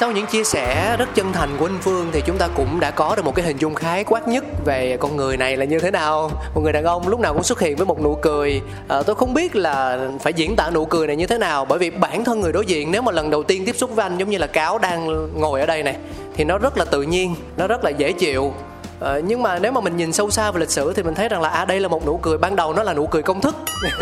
sau 0.00 0.12
những 0.12 0.26
chia 0.26 0.44
sẻ 0.44 0.96
rất 0.98 1.14
chân 1.14 1.32
thành 1.32 1.50
của 1.58 1.66
anh 1.66 1.78
Phương 1.80 2.08
thì 2.12 2.22
chúng 2.26 2.38
ta 2.38 2.48
cũng 2.54 2.80
đã 2.80 2.90
có 2.90 3.16
được 3.16 3.24
một 3.24 3.34
cái 3.34 3.46
hình 3.46 3.56
dung 3.56 3.74
khái 3.74 4.04
quát 4.04 4.28
nhất 4.28 4.44
về 4.64 4.96
con 5.00 5.16
người 5.16 5.36
này 5.36 5.56
là 5.56 5.64
như 5.64 5.78
thế 5.78 5.90
nào. 5.90 6.30
Một 6.54 6.60
người 6.60 6.72
đàn 6.72 6.84
ông 6.84 7.08
lúc 7.08 7.20
nào 7.20 7.34
cũng 7.34 7.42
xuất 7.42 7.60
hiện 7.60 7.76
với 7.76 7.86
một 7.86 8.02
nụ 8.02 8.14
cười. 8.14 8.60
À, 8.88 9.02
tôi 9.02 9.16
không 9.16 9.34
biết 9.34 9.56
là 9.56 9.98
phải 10.20 10.32
diễn 10.32 10.56
tả 10.56 10.70
nụ 10.70 10.84
cười 10.84 11.06
này 11.06 11.16
như 11.16 11.26
thế 11.26 11.38
nào 11.38 11.64
bởi 11.64 11.78
vì 11.78 11.90
bản 11.90 12.24
thân 12.24 12.40
người 12.40 12.52
đối 12.52 12.66
diện 12.66 12.90
nếu 12.90 13.02
mà 13.02 13.12
lần 13.12 13.30
đầu 13.30 13.42
tiên 13.42 13.64
tiếp 13.64 13.76
xúc 13.76 13.90
với 13.96 14.02
anh 14.02 14.18
giống 14.18 14.30
như 14.30 14.38
là 14.38 14.46
cáo 14.46 14.78
đang 14.78 15.28
ngồi 15.40 15.60
ở 15.60 15.66
đây 15.66 15.82
này 15.82 15.96
thì 16.36 16.44
nó 16.44 16.58
rất 16.58 16.78
là 16.78 16.84
tự 16.84 17.02
nhiên, 17.02 17.34
nó 17.56 17.66
rất 17.66 17.84
là 17.84 17.90
dễ 17.90 18.12
chịu 18.12 18.52
Ờ, 19.00 19.20
nhưng 19.24 19.42
mà 19.42 19.58
nếu 19.58 19.72
mà 19.72 19.80
mình 19.80 19.96
nhìn 19.96 20.12
sâu 20.12 20.30
xa 20.30 20.50
về 20.50 20.60
lịch 20.60 20.70
sử 20.70 20.92
thì 20.92 21.02
mình 21.02 21.14
thấy 21.14 21.28
rằng 21.28 21.42
là 21.42 21.48
à 21.48 21.64
đây 21.64 21.80
là 21.80 21.88
một 21.88 22.06
nụ 22.06 22.16
cười 22.22 22.38
ban 22.38 22.56
đầu 22.56 22.72
nó 22.72 22.82
là 22.82 22.94
nụ 22.94 23.06
cười 23.06 23.22
công 23.22 23.40
thức. 23.40 23.56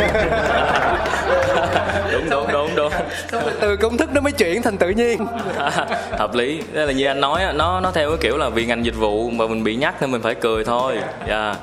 Đúng 2.13 2.31
đúng 2.31 2.47
đúng 2.53 2.71
đúng. 2.77 2.93
Xong 3.33 3.43
rồi 3.43 3.53
từ 3.61 3.77
công 3.77 3.97
thức 3.97 4.11
nó 4.13 4.21
mới 4.21 4.33
chuyển 4.33 4.63
thành 4.63 4.77
tự 4.77 4.89
nhiên. 4.89 5.27
Hợp 6.19 6.35
lý. 6.35 6.63
Đây 6.73 6.87
là 6.87 6.93
như 6.93 7.07
anh 7.07 7.21
nói 7.21 7.43
nó 7.55 7.81
nó 7.81 7.91
theo 7.91 8.09
cái 8.09 8.19
kiểu 8.21 8.37
là 8.37 8.49
vì 8.49 8.67
ngành 8.67 8.85
dịch 8.85 8.97
vụ 8.97 9.31
mà 9.31 9.47
mình 9.47 9.65
bị 9.65 9.77
nhắc 9.77 9.95
nên 10.01 10.13
mình 10.13 10.23
phải 10.23 10.35
cười 10.35 10.65
thôi. 10.65 10.99
Dạ. 11.29 11.55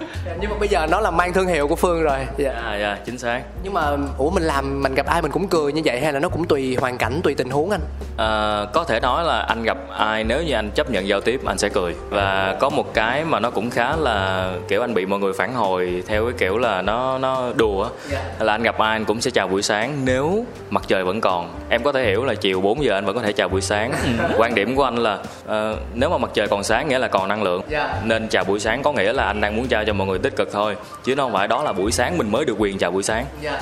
Nhưng 0.41 0.49
mà 0.49 0.55
bây 0.59 0.67
giờ 0.69 0.87
nó 0.91 0.99
là 0.99 1.11
mang 1.11 1.33
thương 1.33 1.47
hiệu 1.47 1.67
của 1.67 1.75
phương 1.75 2.03
rồi. 2.03 2.17
Dạ. 2.37 2.53
Dạ 2.63 2.77
dạ 2.79 2.97
chính 3.05 3.17
xác. 3.17 3.41
Nhưng 3.63 3.73
mà 3.73 3.91
ủa 4.17 4.29
mình 4.29 4.43
làm 4.43 4.83
mình 4.83 4.95
gặp 4.95 5.05
ai 5.05 5.21
mình 5.21 5.31
cũng 5.31 5.47
cười 5.47 5.73
như 5.73 5.81
vậy 5.85 6.01
hay 6.01 6.13
là 6.13 6.19
nó 6.19 6.29
cũng 6.29 6.47
tùy 6.47 6.77
hoàn 6.79 6.97
cảnh 6.97 7.21
tùy 7.23 7.35
tình 7.35 7.49
huống 7.49 7.71
anh? 7.71 7.81
À, 8.17 8.65
có 8.73 8.83
thể 8.83 8.99
nói 8.99 9.23
là 9.23 9.39
anh 9.39 9.63
gặp 9.63 9.77
ai 9.97 10.23
nếu 10.23 10.43
như 10.43 10.53
anh 10.53 10.71
chấp 10.75 10.91
nhận 10.91 11.07
giao 11.07 11.21
tiếp 11.21 11.41
anh 11.45 11.57
sẽ 11.57 11.69
cười. 11.69 11.95
Và 12.09 12.57
có 12.59 12.69
một 12.69 12.93
cái 12.93 13.20
mà 13.23 13.39
nó 13.39 13.49
cũng 13.49 13.69
khá 13.69 13.95
là 13.95 14.51
kiểu 14.67 14.81
anh 14.81 14.93
bị 14.93 15.05
mọi 15.05 15.19
người 15.19 15.33
phản 15.33 15.53
hồi 15.53 16.03
theo 16.07 16.25
cái 16.25 16.33
kiểu 16.37 16.57
là 16.57 16.81
nó 16.81 17.17
nó 17.17 17.51
đùa 17.55 17.89
Dạ. 18.11 18.23
là 18.39 18.53
anh 18.53 18.63
gặp 18.63 18.77
ai 18.77 18.89
anh 18.91 19.05
cũng 19.05 19.21
sẽ 19.21 19.31
chào 19.31 19.47
buổi 19.47 19.61
sáng. 19.61 20.05
Nếu 20.05 20.45
mặt 20.69 20.83
trời 20.87 21.03
vẫn 21.03 21.21
còn 21.21 21.49
em 21.69 21.83
có 21.83 21.91
thể 21.91 22.03
hiểu 22.05 22.25
là 22.25 22.33
chiều 22.35 22.61
4 22.61 22.83
giờ 22.83 22.93
anh 22.93 23.05
vẫn 23.05 23.15
có 23.15 23.21
thể 23.21 23.31
chào 23.33 23.49
buổi 23.49 23.61
sáng. 23.61 23.91
Quan 24.37 24.55
điểm 24.55 24.75
của 24.75 24.83
anh 24.83 24.97
là 24.97 25.17
ờ, 25.47 25.77
nếu 25.93 26.09
mà 26.09 26.17
mặt 26.17 26.31
trời 26.33 26.47
còn 26.47 26.63
sáng 26.63 26.87
nghĩa 26.87 26.99
là 26.99 27.07
còn 27.07 27.27
năng 27.27 27.43
lượng. 27.43 27.61
Dạ. 27.69 27.95
nên 28.03 28.27
chào 28.27 28.43
buổi 28.43 28.59
sáng 28.59 28.83
có 28.83 28.91
nghĩa 28.91 29.13
là 29.13 29.23
anh 29.25 29.41
đang 29.41 29.55
muốn 29.55 29.67
trao 29.67 29.85
cho 29.85 29.93
mọi 29.93 30.07
người 30.07 30.19
tích 30.19 30.35
cực 30.35 30.51
thôi. 30.51 30.75
Chứ 31.03 31.15
nó 31.15 31.23
không 31.23 31.33
phải 31.33 31.47
đó 31.47 31.63
là 31.63 31.73
buổi 31.73 31.91
sáng 31.91 32.17
mình 32.17 32.31
mới 32.31 32.45
được 32.45 32.55
quyền 32.57 32.77
chào 32.77 32.91
buổi 32.91 33.03
sáng. 33.03 33.25
Dạ. 33.41 33.61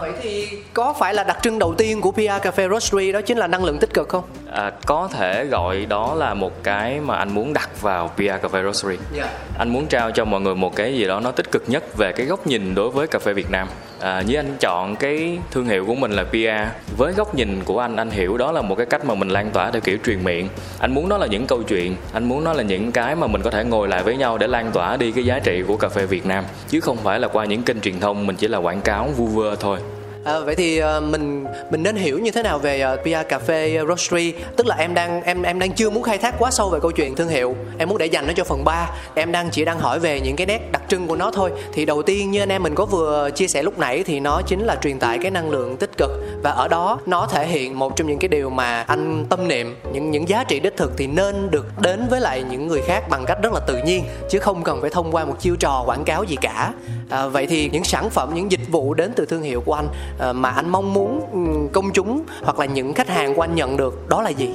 Vậy 0.00 0.12
thì 0.22 0.48
có 0.72 0.94
phải 0.98 1.14
là 1.14 1.24
đặc 1.24 1.38
trưng 1.42 1.58
đầu 1.58 1.74
tiên 1.74 2.00
của 2.00 2.10
PR 2.12 2.20
Cafe 2.20 2.70
Roastery 2.70 3.12
đó 3.12 3.20
chính 3.20 3.38
là 3.38 3.46
năng 3.46 3.64
lượng 3.64 3.78
tích 3.78 3.94
cực 3.94 4.08
không? 4.08 4.24
À, 4.52 4.70
có 4.86 5.08
thể 5.12 5.44
gọi 5.44 5.86
đó 5.86 6.14
là 6.14 6.34
một 6.34 6.62
cái 6.62 7.00
mà 7.00 7.16
anh 7.16 7.34
muốn 7.34 7.52
đặt 7.52 7.82
vào 7.82 8.10
PR 8.16 8.22
Cafe 8.22 8.64
Roastery. 8.96 9.18
Dạ. 9.20 9.38
Anh 9.58 9.68
muốn 9.68 9.86
trao 9.86 10.10
cho 10.10 10.24
mọi 10.24 10.40
người 10.40 10.54
một 10.54 10.76
cái 10.76 10.94
gì 10.94 11.06
đó 11.06 11.20
nó 11.20 11.30
tích 11.30 11.52
cực 11.52 11.64
nhất 11.66 11.96
về 11.96 12.12
cái 12.12 12.26
góc 12.26 12.46
nhìn 12.46 12.74
đối 12.74 12.90
với 12.90 13.06
cà 13.06 13.18
phê 13.18 13.32
Việt 13.32 13.50
Nam. 13.50 13.68
À, 14.00 14.22
như 14.26 14.36
anh 14.36 14.56
chọn 14.60 14.96
cái 14.96 15.38
thương 15.50 15.66
hiệu 15.66 15.86
của 15.86 15.94
mình 15.94 16.12
là 16.12 16.24
PR 16.24 16.94
với 16.96 17.12
góc 17.12 17.34
nhìn 17.34 17.64
của 17.64 17.78
anh 17.78 17.96
anh 17.96 18.10
hiểu 18.10 18.36
đó 18.36 18.52
là 18.52 18.62
một 18.62 18.74
cái 18.74 18.86
cách 18.86 19.04
mà 19.04 19.14
mình 19.14 19.28
lan 19.28 19.50
tỏa 19.50 19.70
theo 19.70 19.80
kiểu 19.80 19.98
truyền 20.06 20.24
miệng 20.24 20.48
anh 20.78 20.94
muốn 20.94 21.08
nó 21.08 21.18
là 21.18 21.26
những 21.26 21.46
câu 21.46 21.62
chuyện 21.62 21.96
anh 22.12 22.24
muốn 22.24 22.44
nó 22.44 22.52
là 22.52 22.62
những 22.62 22.92
cái 22.92 23.14
mà 23.16 23.26
mình 23.26 23.42
có 23.42 23.50
thể 23.50 23.64
ngồi 23.64 23.88
lại 23.88 24.02
với 24.02 24.16
nhau 24.16 24.38
để 24.38 24.46
lan 24.46 24.70
tỏa 24.72 24.96
đi 24.96 25.12
cái 25.12 25.24
giá 25.24 25.38
trị 25.38 25.62
của 25.68 25.76
cà 25.76 25.88
phê 25.88 26.06
Việt 26.06 26.26
Nam 26.26 26.44
chứ 26.68 26.80
không 26.80 26.96
phải 26.96 27.20
là 27.20 27.28
qua 27.28 27.44
những 27.44 27.62
kênh 27.62 27.80
truyền 27.80 28.00
thông 28.00 28.26
mình 28.26 28.36
chỉ 28.36 28.48
là 28.48 28.58
quảng 28.58 28.80
cáo 28.80 29.08
vu 29.16 29.26
vơ 29.26 29.56
thôi 29.60 29.78
À, 30.24 30.40
vậy 30.40 30.54
thì 30.54 30.82
uh, 30.82 31.02
mình 31.02 31.44
mình 31.70 31.82
nên 31.82 31.96
hiểu 31.96 32.18
như 32.18 32.30
thế 32.30 32.42
nào 32.42 32.58
về 32.58 32.80
ờ, 32.80 32.92
uh, 32.92 33.00
PR 33.02 33.28
Cà 33.28 33.38
phê 33.38 33.76
ờ, 33.76 33.86
Roastery? 33.86 34.32
Tức 34.56 34.66
là 34.66 34.76
em 34.76 34.94
đang 34.94 35.22
em 35.22 35.42
em 35.42 35.58
đang 35.58 35.72
chưa 35.72 35.90
muốn 35.90 36.02
khai 36.02 36.18
thác 36.18 36.34
quá 36.38 36.50
sâu 36.50 36.70
về 36.70 36.78
câu 36.82 36.90
chuyện 36.90 37.14
thương 37.14 37.28
hiệu. 37.28 37.56
Em 37.78 37.88
muốn 37.88 37.98
để 37.98 38.06
dành 38.06 38.26
nó 38.26 38.32
cho 38.36 38.44
phần 38.44 38.64
3 38.64 38.90
em 39.14 39.32
đang 39.32 39.50
chỉ 39.50 39.64
đang 39.64 39.78
hỏi 39.78 39.98
về 39.98 40.20
những 40.20 40.36
cái 40.36 40.46
nét 40.46 40.72
đặc 40.72 40.82
trưng 40.88 41.06
của 41.06 41.16
nó 41.16 41.30
thôi. 41.30 41.50
Thì 41.72 41.84
đầu 41.84 42.02
tiên 42.02 42.30
như 42.30 42.42
anh 42.42 42.48
em 42.48 42.62
mình 42.62 42.74
có 42.74 42.84
vừa 42.84 43.30
chia 43.34 43.46
sẻ 43.46 43.62
lúc 43.62 43.78
nãy 43.78 44.02
thì 44.06 44.20
nó 44.20 44.42
chính 44.42 44.60
là 44.60 44.76
truyền 44.76 44.98
tải 44.98 45.18
cái 45.18 45.30
năng 45.30 45.50
lượng 45.50 45.76
tích 45.76 45.90
cực. 45.98 46.10
Và 46.42 46.50
ở 46.50 46.68
đó 46.68 46.98
nó 47.06 47.26
thể 47.26 47.46
hiện 47.46 47.78
một 47.78 47.96
trong 47.96 48.06
những 48.06 48.18
cái 48.18 48.28
điều 48.28 48.50
mà 48.50 48.82
anh 48.82 49.26
tâm 49.30 49.48
niệm 49.48 49.76
những 49.92 50.10
những 50.10 50.28
giá 50.28 50.44
trị 50.44 50.60
đích 50.60 50.76
thực 50.76 50.92
thì 50.96 51.06
nên 51.06 51.50
được 51.50 51.66
đến 51.80 52.06
với 52.10 52.20
lại 52.20 52.44
những 52.50 52.66
người 52.66 52.82
khác 52.82 53.08
bằng 53.08 53.24
cách 53.26 53.38
rất 53.42 53.52
là 53.52 53.60
tự 53.60 53.76
nhiên 53.86 54.04
chứ 54.30 54.38
không 54.38 54.62
cần 54.62 54.80
phải 54.80 54.90
thông 54.90 55.12
qua 55.12 55.24
một 55.24 55.36
chiêu 55.40 55.56
trò 55.56 55.82
quảng 55.86 56.04
cáo 56.04 56.24
gì 56.24 56.36
cả 56.40 56.72
à, 57.08 57.26
vậy 57.26 57.46
thì 57.46 57.70
những 57.72 57.84
sản 57.84 58.10
phẩm 58.10 58.30
những 58.34 58.52
dịch 58.52 58.68
vụ 58.70 58.94
đến 58.94 59.12
từ 59.16 59.26
thương 59.26 59.42
hiệu 59.42 59.60
của 59.60 59.74
anh 59.74 59.88
à, 60.18 60.32
mà 60.32 60.48
anh 60.48 60.68
mong 60.68 60.94
muốn 60.94 61.20
ừ, 61.32 61.68
công 61.72 61.92
chúng 61.92 62.22
hoặc 62.42 62.58
là 62.58 62.66
những 62.66 62.94
khách 62.94 63.08
hàng 63.08 63.34
của 63.34 63.42
anh 63.42 63.54
nhận 63.54 63.76
được 63.76 64.08
đó 64.08 64.22
là 64.22 64.30
gì? 64.30 64.50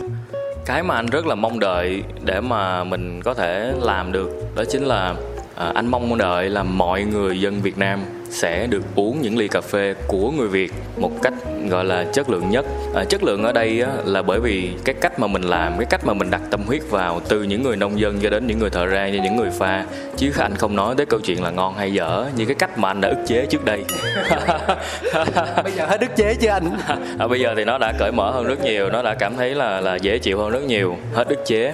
Cái 0.66 0.84
mà 0.84 0.96
anh 0.96 1.06
rất 1.06 1.26
là 1.26 1.36
mong 1.36 1.60
đợi 1.60 2.04
để 2.26 2.42
mà 2.42 2.84
mình 2.84 3.22
có 3.22 3.34
thể 3.34 3.74
làm 3.82 4.12
được 4.12 4.56
đó 4.56 4.64
chính 4.70 4.84
là 4.84 5.16
à, 5.56 5.72
anh 5.76 5.88
mong 5.88 6.18
đợi 6.18 6.50
là 6.50 6.64
mọi 6.64 7.04
người 7.04 7.42
dân 7.42 7.62
Việt 7.62 7.78
Nam 7.78 8.00
sẽ 8.30 8.68
được 8.68 8.84
uống 8.96 9.22
những 9.22 9.38
ly 9.38 9.48
cà 9.48 9.62
phê 9.62 9.96
của 10.08 10.32
người 10.32 10.48
Việt 10.48 10.74
một 10.98 11.12
cách 11.22 11.34
gọi 11.70 11.86
là 11.86 12.06
chất 12.14 12.30
lượng 12.30 12.50
nhất. 12.50 12.66
À, 12.96 13.04
chất 13.04 13.24
lượng 13.24 13.44
ở 13.44 13.52
đây 13.52 13.82
á, 13.82 13.92
là 14.06 14.22
bởi 14.22 14.40
vì 14.40 14.72
cái 14.86 14.96
cách 15.02 15.20
mà 15.20 15.28
mình 15.28 15.42
làm 15.42 15.78
cái 15.78 15.86
cách 15.90 16.06
mà 16.06 16.14
mình 16.14 16.32
đặt 16.32 16.42
tâm 16.52 16.62
huyết 16.68 16.82
vào 16.90 17.22
từ 17.30 17.44
những 17.44 17.64
người 17.64 17.76
nông 17.76 18.00
dân 18.00 18.20
cho 18.22 18.30
đến 18.30 18.48
những 18.48 18.60
người 18.60 18.70
thợ 18.70 18.88
rang 18.88 19.18
cho 19.18 19.24
những 19.24 19.36
người 19.36 19.50
pha. 19.50 19.86
Chứ 20.18 20.32
anh 20.38 20.56
không 20.56 20.76
nói 20.76 20.96
tới 20.98 21.06
câu 21.06 21.20
chuyện 21.20 21.44
là 21.44 21.52
ngon 21.52 21.76
hay 21.76 21.94
dở 21.94 22.26
như 22.36 22.46
cái 22.46 22.56
cách 22.56 22.78
mà 22.78 22.88
anh 22.88 23.02
đã 23.02 23.10
ức 23.10 23.24
chế 23.28 23.46
trước 23.46 23.66
đây. 23.66 23.84
Bây 25.64 25.72
giờ 25.72 25.86
hết 25.86 26.02
đức 26.02 26.16
chế 26.16 26.36
chưa 26.42 26.50
anh? 26.50 26.70
À, 27.18 27.28
bây 27.28 27.40
giờ 27.40 27.54
thì 27.58 27.66
nó 27.66 27.78
đã 27.78 27.94
cởi 28.00 28.12
mở 28.12 28.32
hơn 28.32 28.46
rất 28.46 28.64
nhiều 28.64 28.90
nó 28.90 29.04
đã 29.04 29.16
cảm 29.16 29.38
thấy 29.38 29.56
là 29.56 29.82
là 29.82 29.96
dễ 29.96 30.18
chịu 30.18 30.40
hơn 30.40 30.50
rất 30.50 30.64
nhiều. 30.64 30.98
Hết 31.14 31.28
ức 31.28 31.46
chế 31.46 31.74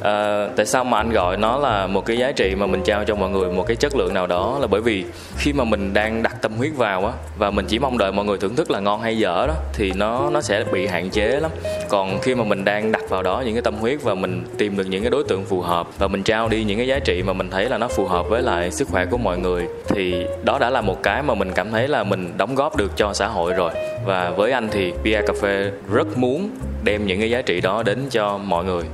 à, 0.00 0.48
tại 0.56 0.66
sao 0.66 0.84
mà 0.84 0.96
anh 0.96 1.10
gọi 1.10 1.36
nó 1.36 1.58
là 1.58 1.86
một 1.86 2.06
cái 2.06 2.18
giá 2.18 2.32
trị 2.32 2.54
mà 2.54 2.66
mình 2.66 2.82
trao 2.84 3.04
cho 3.04 3.14
mọi 3.14 3.30
người 3.30 3.52
một 3.52 3.66
cái 3.66 3.76
chất 3.76 3.96
lượng 3.96 4.14
nào 4.14 4.26
đó? 4.26 4.58
Là 4.60 4.66
bởi 4.66 4.80
vì 4.80 5.04
khi 5.36 5.52
mà 5.52 5.64
mình 5.64 5.94
đang 5.94 6.22
đặt 6.22 6.36
tâm 6.42 6.52
huyết 6.52 6.72
vào 6.76 7.06
á 7.06 7.12
và 7.38 7.50
mình 7.50 7.66
chỉ 7.68 7.78
mong 7.78 7.98
đợi 7.98 8.12
mọi 8.12 8.24
người 8.24 8.38
thưởng 8.38 8.56
thức 8.56 8.70
là 8.70 8.80
ngon 8.80 9.00
hay 9.00 9.18
dở 9.18 9.46
đó 9.46 9.54
thì 9.72 9.92
nó 9.92 10.30
nó 10.30 10.40
sẽ 10.40 10.64
bị 10.72 10.86
hạn 10.86 11.10
chế 11.10 11.40
lắm. 11.40 11.50
Còn 11.88 12.18
khi 12.22 12.34
mà 12.34 12.44
mình 12.44 12.64
đang 12.64 12.92
đặt 12.92 13.08
vào 13.08 13.22
đó 13.22 13.42
những 13.46 13.54
cái 13.54 13.62
tâm 13.62 13.74
huyết 13.74 14.02
và 14.02 14.14
mình 14.14 14.44
tìm 14.58 14.76
được 14.76 14.86
những 14.86 15.02
cái 15.02 15.10
đối 15.10 15.24
tượng 15.24 15.44
phù 15.44 15.60
hợp 15.60 15.88
và 15.98 16.08
mình 16.08 16.22
trao 16.22 16.48
đi 16.48 16.64
những 16.64 16.78
cái 16.78 16.86
giá 16.86 16.98
trị 16.98 17.22
mà 17.22 17.32
mình 17.32 17.50
thấy 17.50 17.68
là 17.68 17.78
nó 17.78 17.88
phù 17.88 18.06
hợp 18.06 18.26
với 18.28 18.42
lại 18.42 18.70
sức 18.70 18.88
khỏe 18.88 19.06
của 19.06 19.18
mọi 19.18 19.38
người 19.38 19.66
thì 19.88 20.26
đó 20.44 20.58
đã 20.58 20.70
là 20.70 20.80
một 20.80 21.02
cái 21.02 21.22
mà 21.22 21.34
mình 21.34 21.52
cảm 21.52 21.70
thấy 21.70 21.88
là 21.88 22.04
mình 22.04 22.32
đóng 22.36 22.54
góp 22.54 22.76
được 22.76 22.96
cho 22.96 23.12
xã 23.12 23.26
hội 23.26 23.52
rồi. 23.52 23.70
Và 24.04 24.30
với 24.30 24.52
anh 24.52 24.68
thì 24.72 24.92
Pia 25.04 25.20
Cafe 25.20 25.70
rất 25.92 26.18
muốn 26.18 26.50
đem 26.84 27.06
những 27.06 27.20
cái 27.20 27.30
giá 27.30 27.42
trị 27.42 27.60
đó 27.60 27.82
đến 27.82 27.98
cho 28.10 28.38
mọi 28.38 28.64
người. 28.64 28.84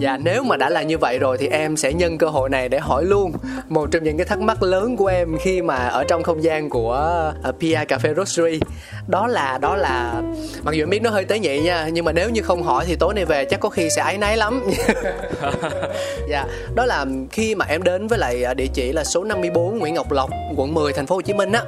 Dạ 0.00 0.16
nếu 0.16 0.42
mà 0.44 0.56
đã 0.56 0.70
là 0.70 0.82
như 0.82 0.98
vậy 0.98 1.18
rồi 1.18 1.38
thì 1.38 1.46
em 1.46 1.76
sẽ 1.76 1.92
nhân 1.92 2.18
cơ 2.18 2.28
hội 2.28 2.50
này 2.50 2.68
để 2.68 2.78
hỏi 2.78 3.04
luôn. 3.04 3.32
Một 3.68 3.88
trong 3.92 4.04
những 4.04 4.16
cái 4.16 4.26
thắc 4.26 4.40
mắc 4.40 4.62
lớn 4.62 4.96
của 4.96 5.06
em 5.06 5.36
khi 5.40 5.62
mà 5.62 5.76
ở 5.76 6.04
trong 6.04 6.22
không 6.22 6.42
gian 6.42 6.70
của 6.70 6.92
ờ, 6.92 7.34
uh, 7.48 7.58
PR 7.58 7.92
Cafe 7.92 8.14
Roastery 8.14 8.60
đó 9.06 9.26
là 9.26 9.58
đó 9.58 9.76
là 9.76 10.22
mặc 10.62 10.74
dù 10.74 10.82
em 10.82 10.90
biết 10.90 11.02
nó 11.02 11.10
hơi 11.10 11.24
tế 11.24 11.38
nhị 11.38 11.60
nha 11.60 11.88
nhưng 11.92 12.04
mà 12.04 12.12
nếu 12.12 12.30
như 12.30 12.42
không 12.42 12.62
hỏi 12.62 12.84
thì 12.88 12.96
tối 12.96 13.14
nay 13.14 13.24
về 13.24 13.44
chắc 13.44 13.60
có 13.60 13.68
khi 13.68 13.90
sẽ 13.90 14.02
áy 14.02 14.18
náy 14.18 14.36
lắm. 14.36 14.62
Dạ. 16.28 16.46
Đó 16.74 16.86
là 16.86 17.06
khi 17.30 17.54
mà 17.54 17.64
em 17.68 17.82
đến 17.82 18.06
với 18.06 18.18
lại 18.18 18.44
uh, 18.50 18.56
địa 18.56 18.66
chỉ 18.74 18.92
là 18.92 19.04
số 19.04 19.24
54 19.24 19.78
Nguyễn 19.78 19.94
Ngọc 19.94 20.12
Lộc 20.12 20.30
quận 20.56 20.74
10 20.74 20.92
thành 20.92 21.06
phố 21.06 21.14
Hồ 21.14 21.20
Chí 21.20 21.34
Minh 21.34 21.52
á 21.52 21.62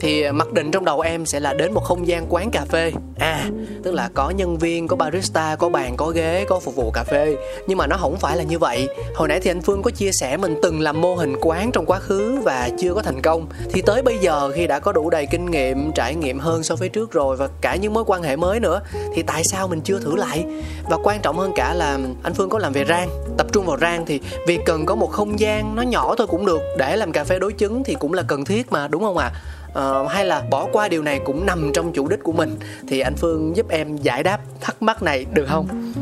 thì 0.00 0.30
mặc 0.32 0.52
định 0.52 0.70
trong 0.70 0.84
đầu 0.84 1.00
em 1.00 1.26
sẽ 1.26 1.40
là 1.40 1.54
đến 1.54 1.72
một 1.72 1.84
không 1.84 2.06
gian 2.06 2.26
quán 2.28 2.50
cà 2.50 2.64
phê. 2.64 2.92
À 3.18 3.44
tức 3.82 3.94
là 3.94 4.10
có 4.14 4.30
nhân 4.30 4.58
viên 4.58 4.88
có 4.88 4.96
barista 4.96 5.56
có 5.56 5.68
bàn 5.68 5.94
có 5.96 6.06
ghế 6.06 6.44
có 6.48 6.60
phục 6.60 6.76
vụ 6.76 6.90
cà 6.90 7.04
phê. 7.04 7.36
Nhưng 7.66 7.78
mà 7.78 7.86
nó 7.86 7.96
không 7.96 8.16
phải 8.16 8.36
là 8.36 8.42
như 8.42 8.58
vậy. 8.58 8.88
Hồi 9.14 9.28
nãy 9.28 9.40
thì 9.40 9.50
anh 9.50 9.62
phương 9.62 9.82
có 9.82 9.90
chia 9.90 10.12
sẻ 10.12 10.36
mình 10.36 10.54
từng 10.62 10.80
làm 10.80 11.00
mô 11.00 11.14
hình 11.14 11.36
quán 11.40 11.70
trong 11.72 11.86
quá 11.86 11.98
khứ 11.98 12.40
và 12.44 12.70
chưa 12.78 12.94
có 12.94 13.02
thành 13.02 13.22
công. 13.22 13.46
Thì 13.72 13.82
tới 13.82 14.02
bây 14.02 14.18
giờ 14.18 14.50
khi 14.54 14.66
đã 14.66 14.78
có 14.78 14.92
đủ 14.92 15.10
đầy 15.10 15.26
kinh 15.26 15.50
nghiệm 15.50 15.92
trải 15.92 16.14
nghiệm 16.14 16.38
hơn 16.38 16.62
so 16.62 16.71
với 16.76 16.88
trước 16.88 17.12
rồi 17.12 17.36
và 17.36 17.48
cả 17.60 17.76
những 17.76 17.94
mối 17.94 18.04
quan 18.06 18.22
hệ 18.22 18.36
mới 18.36 18.60
nữa 18.60 18.80
thì 19.14 19.22
tại 19.22 19.44
sao 19.44 19.68
mình 19.68 19.80
chưa 19.80 19.98
thử 19.98 20.16
lại 20.16 20.44
và 20.88 20.98
quan 21.02 21.20
trọng 21.20 21.38
hơn 21.38 21.52
cả 21.56 21.74
là 21.74 21.98
anh 22.22 22.34
phương 22.34 22.48
có 22.48 22.58
làm 22.58 22.72
về 22.72 22.84
rang 22.88 23.08
tập 23.38 23.46
trung 23.52 23.66
vào 23.66 23.78
rang 23.78 24.06
thì 24.06 24.20
việc 24.46 24.60
cần 24.66 24.86
có 24.86 24.94
một 24.94 25.10
không 25.10 25.40
gian 25.40 25.76
nó 25.76 25.82
nhỏ 25.82 26.14
thôi 26.18 26.26
cũng 26.26 26.46
được 26.46 26.62
để 26.78 26.96
làm 26.96 27.12
cà 27.12 27.24
phê 27.24 27.38
đối 27.38 27.52
chứng 27.52 27.84
thì 27.84 27.94
cũng 27.94 28.14
là 28.14 28.22
cần 28.22 28.44
thiết 28.44 28.72
mà 28.72 28.88
đúng 28.88 29.02
không 29.02 29.18
ạ 29.18 29.30
à? 29.34 29.40
Ờ, 29.72 30.06
hay 30.08 30.24
là 30.24 30.42
bỏ 30.50 30.68
qua 30.72 30.88
điều 30.88 31.02
này 31.02 31.20
cũng 31.24 31.46
nằm 31.46 31.70
trong 31.74 31.92
chủ 31.92 32.08
đích 32.08 32.22
của 32.22 32.32
mình 32.32 32.56
thì 32.88 33.00
anh 33.00 33.14
Phương 33.16 33.56
giúp 33.56 33.68
em 33.68 33.96
giải 33.96 34.22
đáp 34.22 34.40
thắc 34.60 34.82
mắc 34.82 35.02
này 35.02 35.26
được 35.32 35.46
không? 35.48 35.92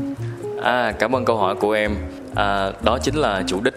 À, 0.62 0.92
cảm 0.98 1.16
ơn 1.16 1.24
câu 1.24 1.36
hỏi 1.36 1.54
của 1.54 1.72
em. 1.72 1.96
À, 2.34 2.72
đó 2.82 2.98
chính 2.98 3.14
là 3.14 3.42
chủ 3.46 3.60
đích. 3.60 3.74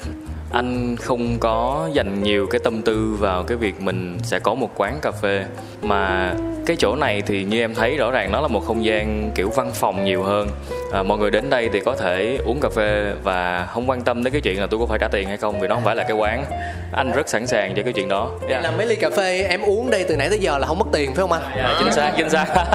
Anh 0.51 0.95
không 0.95 1.37
có 1.39 1.89
dành 1.93 2.23
nhiều 2.23 2.47
cái 2.47 2.61
tâm 2.63 2.81
tư 2.81 3.15
vào 3.19 3.43
cái 3.43 3.57
việc 3.57 3.81
mình 3.81 4.17
sẽ 4.23 4.39
có 4.39 4.53
một 4.53 4.69
quán 4.75 4.99
cà 5.01 5.11
phê 5.11 5.45
mà 5.81 6.33
cái 6.65 6.77
chỗ 6.79 6.95
này 6.95 7.21
thì 7.25 7.43
như 7.43 7.59
em 7.59 7.75
thấy 7.75 7.97
rõ 7.97 8.11
ràng 8.11 8.31
nó 8.31 8.41
là 8.41 8.47
một 8.47 8.65
không 8.65 8.85
gian 8.85 9.31
kiểu 9.35 9.49
văn 9.49 9.71
phòng 9.73 10.05
nhiều 10.05 10.23
hơn. 10.23 10.47
À, 10.91 11.03
mọi 11.03 11.17
người 11.17 11.31
đến 11.31 11.49
đây 11.49 11.69
thì 11.73 11.79
có 11.79 11.95
thể 11.95 12.37
uống 12.45 12.59
cà 12.59 12.69
phê 12.75 13.13
và 13.23 13.67
không 13.73 13.89
quan 13.89 14.01
tâm 14.01 14.23
đến 14.23 14.33
cái 14.33 14.41
chuyện 14.41 14.59
là 14.59 14.67
tôi 14.67 14.79
có 14.79 14.85
phải 14.85 14.99
trả 14.99 15.07
tiền 15.07 15.27
hay 15.27 15.37
không 15.37 15.59
vì 15.59 15.67
nó 15.67 15.75
không 15.75 15.83
phải 15.83 15.95
là 15.95 16.03
cái 16.03 16.17
quán. 16.17 16.45
Anh 16.91 17.11
rất 17.11 17.29
sẵn 17.29 17.47
sàng 17.47 17.73
cho 17.75 17.83
cái 17.83 17.93
chuyện 17.93 18.09
đó. 18.09 18.31
Là 18.47 18.71
mấy 18.77 18.85
ly 18.85 18.95
cà 18.95 19.09
phê 19.09 19.45
em 19.49 19.61
uống 19.61 19.89
đây 19.89 20.05
từ 20.07 20.15
nãy 20.15 20.29
tới 20.29 20.39
giờ 20.39 20.57
là 20.57 20.67
không 20.67 20.79
mất 20.79 20.85
tiền 20.93 21.13
phải 21.13 21.21
không 21.21 21.31
anh? 21.31 21.41
Dạ, 21.57 21.75
chính 21.79 21.91
xác 21.91 22.13
chính 22.17 22.29
xác. 22.29 22.45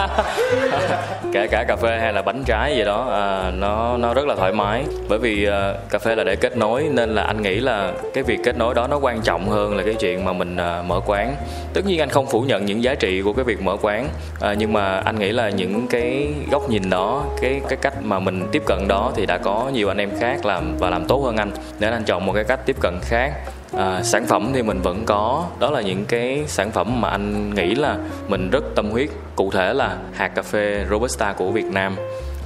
Kể 1.32 1.46
cả 1.46 1.64
cà 1.68 1.76
phê 1.76 1.98
hay 2.00 2.12
là 2.12 2.22
bánh 2.22 2.42
trái 2.46 2.76
gì 2.76 2.84
đó 2.84 3.08
à, 3.12 3.50
nó 3.50 3.96
nó 3.96 4.14
rất 4.14 4.26
là 4.26 4.34
thoải 4.34 4.52
mái. 4.52 4.84
Bởi 5.08 5.18
vì 5.18 5.46
à, 5.46 5.74
cà 5.90 5.98
phê 5.98 6.14
là 6.14 6.24
để 6.24 6.36
kết 6.36 6.56
nối 6.56 6.86
nên 6.90 7.14
là 7.14 7.22
anh 7.22 7.42
nghĩ 7.42 7.54
là 7.54 7.92
cái 8.14 8.24
việc 8.24 8.38
kết 8.44 8.58
nối 8.58 8.74
đó 8.74 8.86
nó 8.86 8.98
quan 8.98 9.20
trọng 9.20 9.48
hơn 9.48 9.76
là 9.76 9.82
cái 9.82 9.94
chuyện 9.94 10.24
mà 10.24 10.32
mình 10.32 10.56
à, 10.56 10.82
mở 10.86 11.00
quán. 11.06 11.36
Tất 11.74 11.86
nhiên 11.86 12.00
anh 12.00 12.08
không 12.08 12.26
phủ 12.26 12.40
nhận 12.40 12.66
những 12.66 12.82
giá 12.82 12.94
trị 12.94 13.22
của 13.22 13.32
cái 13.32 13.44
việc 13.44 13.62
mở 13.62 13.76
quán. 13.82 14.08
À, 14.40 14.54
nhưng 14.58 14.72
mà 14.72 14.98
anh 14.98 15.18
nghĩ 15.18 15.32
là 15.32 15.50
những 15.50 15.86
cái 15.86 16.34
góc 16.50 16.70
nhìn 16.70 16.90
đó 16.90 17.24
cái 17.40 17.60
cái 17.68 17.78
cách 17.82 17.94
mà 18.02 18.18
mình 18.18 18.46
tiếp 18.52 18.62
cận 18.66 18.88
đó 18.88 19.12
thì 19.14 19.26
đã 19.26 19.38
có 19.38 19.70
nhiều 19.74 19.88
anh 19.88 19.98
em 19.98 20.10
khác 20.20 20.46
làm 20.46 20.76
và 20.78 20.90
làm 20.90 21.04
tốt 21.06 21.22
hơn 21.24 21.36
anh. 21.36 21.50
Nên 21.80 21.92
anh 21.92 22.04
chọn 22.04 22.26
một 22.26 22.32
cái 22.32 22.44
cách 22.44 22.60
tiếp 22.66 22.76
cận 22.80 22.98
khác. 23.02 23.32
À, 23.76 24.02
sản 24.02 24.26
phẩm 24.26 24.50
thì 24.54 24.62
mình 24.62 24.80
vẫn 24.82 25.04
có. 25.06 25.46
Đó 25.58 25.70
là 25.70 25.80
những 25.80 26.04
cái 26.04 26.44
sản 26.46 26.70
phẩm 26.70 27.00
mà 27.00 27.08
anh 27.08 27.54
nghĩ 27.54 27.74
là 27.74 27.96
mình 28.28 28.50
rất 28.50 28.64
tâm 28.74 28.90
huyết. 28.90 29.08
Cụ 29.36 29.50
thể 29.50 29.74
là 29.74 29.96
hạt 30.14 30.28
cà 30.28 30.42
phê 30.42 30.84
robusta 30.90 31.32
của 31.32 31.50
Việt 31.50 31.66
Nam. 31.66 31.96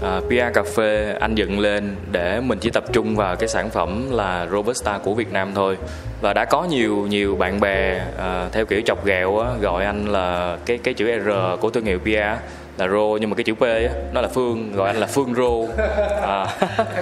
À, 0.03 0.17
uh, 0.17 0.25
PR 0.29 0.55
cà 0.55 0.62
phê 0.62 1.17
anh 1.21 1.35
dựng 1.35 1.59
lên 1.59 1.97
để 2.12 2.41
mình 2.41 2.59
chỉ 2.59 2.71
tập 2.71 2.85
trung 2.93 3.17
vào 3.17 3.37
cái 3.37 3.49
sản 3.49 3.71
phẩm 3.71 4.11
là 4.11 4.47
robusta 4.51 4.99
của 4.99 5.15
Việt 5.15 5.33
Nam 5.33 5.53
thôi. 5.55 5.79
Và 6.21 6.33
đã 6.33 6.45
có 6.45 6.65
nhiều 6.65 7.07
nhiều 7.07 7.37
bạn 7.37 7.61
bè 7.61 8.07
uh, 8.15 8.53
theo 8.53 8.67
kiểu 8.67 8.81
chọc 8.87 9.05
ghẹo 9.05 9.38
á, 9.38 9.51
gọi 9.61 9.85
anh 9.85 10.09
là 10.09 10.57
cái 10.67 10.79
cái 10.79 10.95
chữ 10.95 11.21
R 11.25 11.29
của 11.61 11.71
thương 11.71 11.85
hiệu 11.85 11.99
PR 11.99 12.43
là 12.79 12.89
rô 12.89 13.17
nhưng 13.21 13.31
mà 13.31 13.37
cái 13.37 13.45
chữ 13.45 13.55
p 13.55 13.63
á 13.63 13.91
nó 14.13 14.21
là 14.21 14.29
phương 14.29 14.73
gọi 14.73 14.89
anh 14.89 14.97
là 14.97 15.07
phương 15.07 15.35
rô. 15.35 15.67
À. 16.23 16.47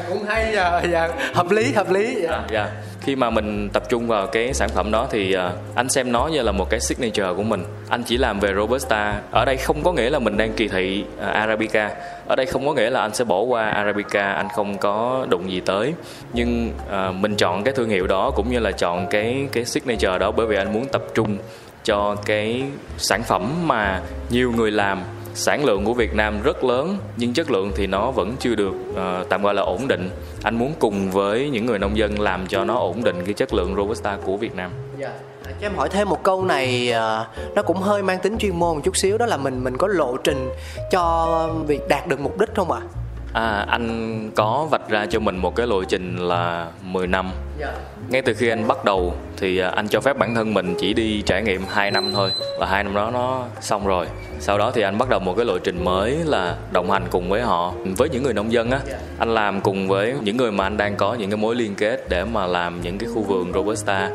cũng 0.08 0.22
hay 0.24 0.52
dạ, 0.54 0.82
dạ 0.90 1.08
hợp 1.34 1.50
lý 1.50 1.72
hợp 1.72 1.90
lý 1.90 2.16
dạ. 2.22 2.30
À, 2.32 2.44
dạ. 2.50 2.70
Khi 3.00 3.16
mà 3.16 3.30
mình 3.30 3.68
tập 3.72 3.82
trung 3.88 4.06
vào 4.06 4.26
cái 4.26 4.54
sản 4.54 4.68
phẩm 4.68 4.90
đó 4.90 5.06
thì 5.10 5.36
uh, 5.36 5.40
anh 5.74 5.88
xem 5.88 6.12
nó 6.12 6.26
như 6.26 6.42
là 6.42 6.52
một 6.52 6.70
cái 6.70 6.80
signature 6.80 7.32
của 7.36 7.42
mình. 7.42 7.64
Anh 7.88 8.02
chỉ 8.02 8.16
làm 8.16 8.40
về 8.40 8.52
robusta. 8.56 9.20
Ở 9.30 9.44
đây 9.44 9.56
không 9.56 9.82
có 9.82 9.92
nghĩa 9.92 10.10
là 10.10 10.18
mình 10.18 10.36
đang 10.36 10.52
kỳ 10.52 10.68
thị 10.68 11.04
uh, 11.18 11.22
arabica. 11.22 11.90
Ở 12.26 12.36
đây 12.36 12.46
không 12.46 12.66
có 12.66 12.74
nghĩa 12.74 12.90
là 12.90 13.00
anh 13.00 13.14
sẽ 13.14 13.24
bỏ 13.24 13.40
qua 13.40 13.70
arabica 13.70 14.32
anh 14.32 14.48
không 14.54 14.78
có 14.78 15.26
đụng 15.28 15.50
gì 15.50 15.60
tới. 15.60 15.94
Nhưng 16.32 16.72
uh, 16.88 17.14
mình 17.14 17.36
chọn 17.36 17.64
cái 17.64 17.74
thương 17.74 17.88
hiệu 17.88 18.06
đó 18.06 18.30
cũng 18.30 18.50
như 18.50 18.58
là 18.58 18.72
chọn 18.72 19.06
cái 19.10 19.48
cái 19.52 19.64
signature 19.64 20.18
đó 20.18 20.30
bởi 20.30 20.46
vì 20.46 20.56
anh 20.56 20.72
muốn 20.72 20.84
tập 20.92 21.02
trung 21.14 21.38
cho 21.84 22.16
cái 22.26 22.62
sản 22.98 23.22
phẩm 23.22 23.68
mà 23.68 24.00
nhiều 24.30 24.52
người 24.56 24.70
làm 24.70 25.02
sản 25.34 25.64
lượng 25.64 25.84
của 25.84 25.94
Việt 25.94 26.14
Nam 26.14 26.42
rất 26.42 26.64
lớn 26.64 26.98
nhưng 27.16 27.32
chất 27.32 27.50
lượng 27.50 27.72
thì 27.74 27.86
nó 27.86 28.10
vẫn 28.10 28.36
chưa 28.40 28.54
được 28.54 28.74
uh, 28.90 29.28
tạm 29.28 29.42
gọi 29.42 29.54
là 29.54 29.62
ổn 29.62 29.88
định 29.88 30.10
anh 30.42 30.54
muốn 30.54 30.72
cùng 30.78 31.10
với 31.10 31.50
những 31.50 31.66
người 31.66 31.78
nông 31.78 31.96
dân 31.96 32.20
làm 32.20 32.46
cho 32.46 32.64
nó 32.64 32.74
ổn 32.74 33.04
định 33.04 33.16
cái 33.24 33.34
chất 33.34 33.54
lượng 33.54 33.74
robusta 33.76 34.18
của 34.24 34.36
Việt 34.36 34.54
Nam 34.54 34.70
yeah. 35.00 35.12
Dạ. 35.44 35.52
cho 35.60 35.66
em 35.66 35.74
hỏi 35.74 35.88
thêm 35.88 36.08
một 36.08 36.22
câu 36.22 36.44
này 36.44 36.92
uh, 36.92 37.54
nó 37.56 37.62
cũng 37.62 37.76
hơi 37.76 38.02
mang 38.02 38.18
tính 38.18 38.38
chuyên 38.38 38.58
môn 38.58 38.74
một 38.74 38.80
chút 38.84 38.96
xíu 38.96 39.18
đó 39.18 39.26
là 39.26 39.36
mình 39.36 39.64
mình 39.64 39.76
có 39.76 39.88
lộ 39.88 40.16
trình 40.16 40.48
cho 40.90 41.48
việc 41.66 41.88
đạt 41.88 42.06
được 42.06 42.20
mục 42.20 42.40
đích 42.40 42.54
không 42.54 42.72
ạ 42.72 42.80
à? 42.82 42.99
À, 43.32 43.66
anh 43.68 44.30
có 44.36 44.66
vạch 44.70 44.88
ra 44.88 45.06
cho 45.06 45.20
mình 45.20 45.36
một 45.36 45.56
cái 45.56 45.66
lộ 45.66 45.84
trình 45.84 46.16
là 46.16 46.68
10 46.82 47.06
năm. 47.06 47.30
Dạ. 47.60 47.72
Ngay 48.08 48.22
từ 48.22 48.34
khi 48.34 48.48
anh 48.48 48.68
bắt 48.68 48.84
đầu 48.84 49.14
thì 49.36 49.58
à, 49.58 49.68
anh 49.68 49.88
cho 49.88 50.00
phép 50.00 50.18
bản 50.18 50.34
thân 50.34 50.54
mình 50.54 50.74
chỉ 50.80 50.94
đi 50.94 51.22
trải 51.22 51.42
nghiệm 51.42 51.62
2 51.68 51.90
năm 51.90 52.12
thôi 52.14 52.30
và 52.58 52.66
hai 52.66 52.84
năm 52.84 52.94
đó 52.94 53.10
nó 53.12 53.44
xong 53.60 53.86
rồi. 53.86 54.06
Sau 54.38 54.58
đó 54.58 54.70
thì 54.70 54.82
anh 54.82 54.98
bắt 54.98 55.08
đầu 55.08 55.20
một 55.20 55.34
cái 55.36 55.46
lộ 55.46 55.58
trình 55.58 55.84
mới 55.84 56.16
là 56.24 56.56
đồng 56.72 56.90
hành 56.90 57.02
cùng 57.10 57.28
với 57.28 57.42
họ, 57.42 57.72
với 57.96 58.08
những 58.08 58.22
người 58.22 58.34
nông 58.34 58.52
dân 58.52 58.70
á. 58.70 58.80
Dạ. 58.86 58.98
Anh 59.18 59.34
làm 59.34 59.60
cùng 59.60 59.88
với 59.88 60.14
những 60.22 60.36
người 60.36 60.52
mà 60.52 60.66
anh 60.66 60.76
đang 60.76 60.96
có 60.96 61.14
những 61.14 61.30
cái 61.30 61.36
mối 61.36 61.54
liên 61.54 61.74
kết 61.74 62.08
để 62.08 62.24
mà 62.24 62.46
làm 62.46 62.80
những 62.80 62.98
cái 62.98 63.08
khu 63.14 63.22
vườn 63.22 63.52
robusta. 63.52 64.10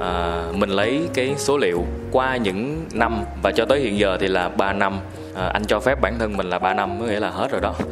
À, 0.00 0.44
mình 0.54 0.70
lấy 0.70 1.00
cái 1.14 1.34
số 1.36 1.58
liệu 1.58 1.84
qua 2.12 2.36
những 2.36 2.84
năm 2.92 3.24
và 3.42 3.52
cho 3.52 3.64
tới 3.64 3.80
hiện 3.80 3.98
giờ 3.98 4.16
thì 4.20 4.28
là 4.28 4.48
3 4.48 4.72
năm 4.72 4.98
à, 5.36 5.46
anh 5.46 5.64
cho 5.64 5.80
phép 5.80 6.00
bản 6.00 6.18
thân 6.18 6.36
mình 6.36 6.50
là 6.50 6.58
3 6.58 6.74
năm 6.74 7.00
có 7.00 7.06
nghĩa 7.06 7.20
là 7.20 7.30
hết 7.30 7.50
rồi 7.50 7.60
đó. 7.60 7.74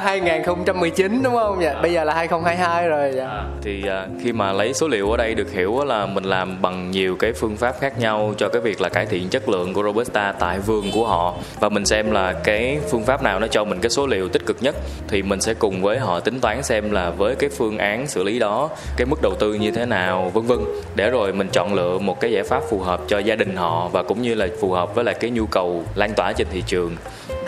2019 0.00 1.22
đúng 1.22 1.34
không? 1.34 1.62
Dạ 1.62 1.74
bây 1.82 1.92
giờ 1.92 2.04
là 2.04 2.14
2022 2.14 2.88
rồi 2.88 3.12
dạ. 3.16 3.28
à, 3.28 3.44
thì 3.62 3.88
à, 3.88 4.06
khi 4.22 4.32
mà 4.32 4.52
lấy 4.52 4.74
số 4.74 4.88
liệu 4.88 5.10
ở 5.10 5.16
đây 5.16 5.34
được 5.34 5.52
hiểu 5.52 5.84
là 5.84 6.06
mình 6.06 6.24
làm 6.24 6.62
bằng 6.62 6.90
nhiều 6.90 7.16
cái 7.16 7.32
phương 7.32 7.56
pháp 7.56 7.74
khác 7.80 7.98
nhau 7.98 8.34
cho 8.36 8.48
cái 8.48 8.62
việc 8.62 8.80
là 8.80 8.88
cải 8.88 9.06
thiện 9.06 9.28
chất 9.28 9.48
lượng 9.48 9.74
của 9.74 9.82
robusta 9.82 10.32
tại 10.32 10.58
vườn 10.58 10.90
của 10.92 11.06
họ. 11.06 11.34
Và 11.60 11.68
mình 11.68 11.86
xem 11.86 12.10
là 12.10 12.32
cái 12.32 12.78
phương 12.90 13.04
pháp 13.04 13.22
nào 13.22 13.40
nó 13.40 13.46
cho 13.46 13.64
mình 13.64 13.80
cái 13.80 13.90
số 13.90 14.06
liệu 14.06 14.28
tích 14.28 14.46
cực 14.46 14.56
nhất 14.60 14.74
thì 15.08 15.22
mình 15.22 15.40
sẽ 15.40 15.54
cùng 15.54 15.82
với 15.82 15.98
họ 15.98 16.20
tính 16.20 16.40
toán 16.40 16.62
xem 16.62 16.90
là 16.90 17.10
với 17.10 17.34
cái 17.34 17.50
phương 17.50 17.78
án 17.78 18.06
xử 18.06 18.24
lý 18.24 18.38
đó 18.38 18.70
cái 18.96 19.06
mức 19.06 19.22
đầu 19.22 19.34
tư 19.34 19.54
như 19.54 19.70
thế 19.70 19.86
nào 19.86 20.30
vân 20.34 20.46
vân. 20.46 20.58
Để 20.94 21.10
rồi 21.10 21.32
mình 21.32 21.48
chọn 21.52 21.74
lựa 21.74 21.98
một 21.98 22.20
cái 22.20 22.32
giải 22.32 22.42
pháp 22.42 22.62
phù 22.70 22.78
hợp 22.78 23.00
cho 23.08 23.18
gia 23.18 23.36
đình 23.36 23.56
họ 23.56 23.88
và 23.88 24.02
cũng 24.02 24.22
như 24.22 24.34
là 24.34 24.48
phù 24.60 24.72
hợp 24.72 24.94
với 24.94 24.99
với 25.00 25.04
lại 25.04 25.14
cái 25.20 25.30
nhu 25.30 25.46
cầu 25.46 25.84
lan 25.94 26.14
tỏa 26.14 26.32
trên 26.32 26.46
thị 26.50 26.62
trường. 26.66 26.96